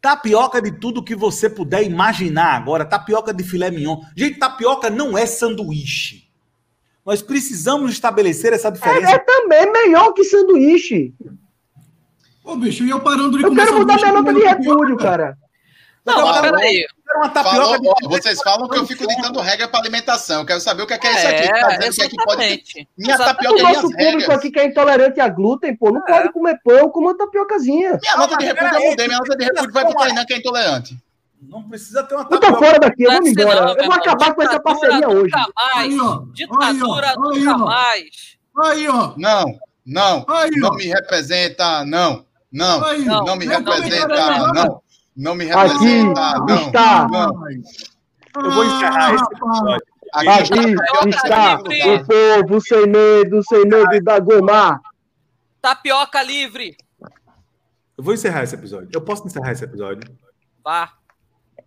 Tapioca 0.00 0.60
de 0.60 0.72
tudo 0.72 1.02
que 1.02 1.14
você 1.14 1.48
puder 1.48 1.82
imaginar 1.84 2.56
agora. 2.56 2.84
Tapioca 2.84 3.32
de 3.32 3.42
filé 3.42 3.70
mignon. 3.70 4.00
Gente, 4.16 4.38
tapioca 4.38 4.90
não 4.90 5.16
é 5.16 5.24
sanduíche. 5.24 6.24
Nós 7.06 7.22
precisamos 7.22 7.92
estabelecer 7.92 8.52
essa 8.52 8.68
É, 8.68 8.70
diferença. 8.70 9.12
é 9.12 9.18
também 9.18 9.72
melhor 9.72 10.12
que 10.12 10.24
sanduíche. 10.24 11.14
Ô, 12.44 12.56
bicho, 12.56 12.84
e 12.84 12.90
eu 12.90 13.00
parando 13.00 13.38
de 13.38 13.44
Eu 13.44 13.54
quero 13.54 13.78
mudar 13.78 13.96
minha 13.96 14.12
nota 14.12 14.34
de 14.34 14.40
repúdio, 14.40 14.96
cara. 14.96 15.38
Não, 16.04 16.20
não, 16.20 16.42
peraí. 16.42 16.84
Uma 17.16 17.28
tapioca 17.28 17.56
Falou, 17.56 17.80
de- 17.80 17.88
ó, 17.88 17.94
vocês 18.08 18.40
falam 18.42 18.68
que 18.68 18.78
eu 18.78 18.86
fico 18.86 19.06
ditando 19.06 19.40
regra 19.40 19.68
para 19.68 19.80
alimentação. 19.80 20.40
Eu 20.40 20.46
quero 20.46 20.60
saber 20.60 20.82
o 20.82 20.86
que 20.86 20.94
é, 20.94 20.98
que 20.98 21.06
é 21.06 21.12
isso 21.12 21.28
aqui. 21.28 21.48
Tá 21.60 21.72
É, 21.74 21.78
dizendo 21.78 21.94
que 21.94 22.02
aqui 22.02 22.16
pode. 22.16 22.42
exatamente. 22.42 22.88
Minha 22.96 23.14
Exatamente. 23.14 23.36
tapioca 23.36 23.54
O 23.54 23.56
tem 23.56 23.64
nosso 23.74 23.80
público 23.82 24.06
regras. 24.20 24.38
aqui 24.38 24.50
que 24.50 24.60
é 24.60 24.64
intolerante 24.66 25.20
a 25.20 25.28
glúten, 25.28 25.76
pô, 25.76 25.90
não 25.92 26.00
É. 26.02 26.12
pode 26.12 26.32
comer 26.32 26.58
pão 26.64 26.88
com 26.90 27.00
uma 27.00 27.16
tapiocazinha. 27.16 27.98
Minha 28.00 28.16
nota 28.16 28.36
de 28.36 28.44
mas 28.46 28.54
repúdio 28.54 28.78
eu 28.84 28.90
mudei. 28.90 29.06
Minha 29.08 29.18
nota 29.18 29.36
de 29.36 29.44
repúdio 29.44 29.72
vai 29.72 29.84
pro 29.84 29.94
Tainan, 29.94 30.24
que 30.24 30.34
é 30.34 30.36
intolerante. 30.38 30.96
Não 31.42 31.62
precisa 31.68 32.02
ter 32.04 32.14
uma 32.14 32.22
Eu 32.22 32.28
tô 32.28 32.38
tapioca. 32.38 32.64
fora 32.66 32.78
daqui, 32.78 33.02
eu 33.02 33.10
Não 33.10 33.18
vou 33.18 33.26
é 33.26 33.30
embora. 33.30 33.60
não, 33.62 33.74
eu 33.74 33.84
vou 33.84 33.94
acabar 33.94 34.34
com 34.34 34.42
essa 34.42 34.60
parceria 34.60 35.08
hoje. 35.08 35.32
Nunca 35.36 35.46
mais. 35.74 35.94
Ditadura 36.32 37.14
nunca 37.16 37.52
ó. 37.54 37.58
mais. 37.58 38.38
Aí, 38.64 38.88
ó. 38.88 39.12
Não, 39.16 39.44
não. 39.84 40.24
Aí, 40.28 40.50
Não 40.56 40.68
ó. 40.70 40.74
me 40.74 40.84
representa, 40.86 41.84
não. 41.84 42.24
Não. 42.52 42.80
Não, 42.80 43.24
Não 43.24 43.36
me 43.36 43.46
Não, 43.46 43.54
representa, 43.58 44.06
não, 44.52 44.81
não. 45.16 45.34
Me 45.34 45.50
Aqui 45.50 45.72
representa, 45.72 46.38
não. 46.38 46.66
está. 46.66 47.08
Não. 47.08 48.44
Eu 48.44 48.50
vou 48.50 48.64
encerrar 48.64 49.14
esse 49.14 49.24
episódio. 49.24 49.86
Aqui 50.12 50.28
Aqui 50.28 51.08
está 51.08 51.58
o 51.58 52.42
povo 52.44 52.60
sem 52.60 52.86
medo, 52.86 53.42
sem 53.42 53.66
medo 53.66 54.04
da 54.04 54.18
Gomar. 54.18 54.80
Tapioca 55.60 56.22
livre. 56.22 56.76
Eu 57.96 58.04
vou 58.04 58.12
encerrar 58.14 58.42
esse 58.42 58.54
episódio. 58.54 58.90
Eu 58.92 59.00
posso 59.00 59.26
encerrar 59.26 59.52
esse 59.52 59.64
episódio? 59.64 60.12
Vá. 60.64 60.92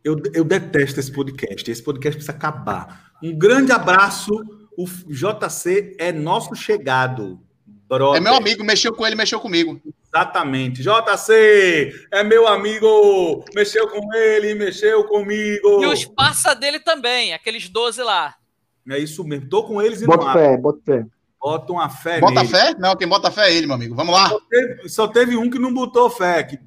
Eu, 0.03 0.17
eu 0.33 0.43
detesto 0.43 0.99
esse 0.99 1.11
podcast. 1.11 1.69
Esse 1.71 1.83
podcast 1.83 2.17
precisa 2.17 2.37
acabar. 2.37 3.11
Um 3.23 3.37
grande 3.37 3.71
abraço. 3.71 4.33
O 4.77 4.85
JC 4.85 5.95
é 5.97 6.11
nosso 6.11 6.53
chegado. 6.55 7.39
Brother. 7.87 8.19
É 8.19 8.23
meu 8.23 8.33
amigo, 8.35 8.63
mexeu 8.63 8.93
com 8.93 9.05
ele, 9.05 9.15
mexeu 9.15 9.39
comigo. 9.39 9.79
Exatamente. 10.13 10.81
JC 10.81 12.07
é 12.11 12.23
meu 12.23 12.47
amigo. 12.47 13.45
Mexeu 13.53 13.87
com 13.87 14.13
ele, 14.13 14.55
mexeu 14.55 15.03
comigo. 15.03 15.83
E 15.83 15.85
os 15.85 16.05
passa 16.05 16.53
dele 16.55 16.79
também, 16.79 17.33
aqueles 17.33 17.69
12 17.69 18.01
lá. 18.01 18.35
É 18.89 18.97
isso 18.97 19.23
mesmo. 19.23 19.49
Tô 19.49 19.63
com 19.63 19.81
eles 19.81 20.01
e 20.01 20.05
Bota 20.05 20.25
não 20.25 20.33
fé, 20.33 20.57
bota 20.57 20.79
fé. 20.85 21.05
Bota 21.39 21.73
uma 21.73 21.89
fé 21.89 22.19
Bota 22.19 22.41
nele. 22.41 22.47
fé? 22.47 22.75
Não, 22.79 22.95
quem 22.95 23.07
bota 23.07 23.29
fé 23.29 23.49
é 23.49 23.53
ele, 23.53 23.67
meu 23.67 23.75
amigo. 23.75 23.93
Vamos 23.95 24.15
lá. 24.15 24.29
Só 24.29 24.39
teve, 24.49 24.89
só 24.89 25.07
teve 25.07 25.37
um 25.37 25.49
que 25.49 25.59
não 25.59 25.71
botou 25.73 26.09
fé, 26.09 26.43
que, 26.43 26.57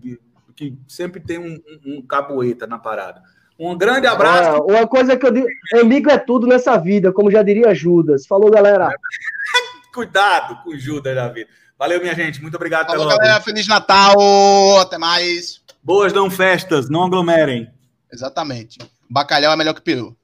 que 0.54 0.78
sempre 0.86 1.20
tem 1.20 1.38
um, 1.38 1.60
um, 1.84 1.96
um 1.96 2.02
capoeira 2.02 2.66
na 2.66 2.78
parada. 2.78 3.22
Um 3.58 3.76
grande 3.76 4.06
abraço. 4.06 4.50
É, 4.50 4.72
uma 4.78 4.86
coisa 4.86 5.16
que 5.16 5.26
eu 5.26 5.32
digo, 5.32 5.48
amigo 5.80 6.08
é 6.08 6.16
tudo 6.16 6.46
nessa 6.46 6.76
vida, 6.76 7.12
como 7.12 7.28
já 7.28 7.42
diria 7.42 7.74
Judas. 7.74 8.24
Falou, 8.24 8.50
galera. 8.50 8.88
Cuidado 9.98 10.62
com 10.62 10.70
o 10.70 10.78
Judas 10.78 11.12
da 11.12 11.26
vida. 11.28 11.50
Valeu, 11.76 12.00
minha 12.00 12.14
gente. 12.14 12.40
Muito 12.40 12.54
obrigado 12.54 12.86
Falou, 12.86 13.08
pela 13.08 13.18
galera. 13.18 13.40
Feliz 13.40 13.66
Natal. 13.66 14.14
Até 14.78 14.96
mais. 14.96 15.60
Boas 15.82 16.12
não 16.12 16.30
festas, 16.30 16.88
não 16.88 17.02
aglomerem. 17.02 17.68
Exatamente. 18.12 18.78
Bacalhau 19.10 19.52
é 19.52 19.56
melhor 19.56 19.74
que 19.74 19.80
peru. 19.80 20.16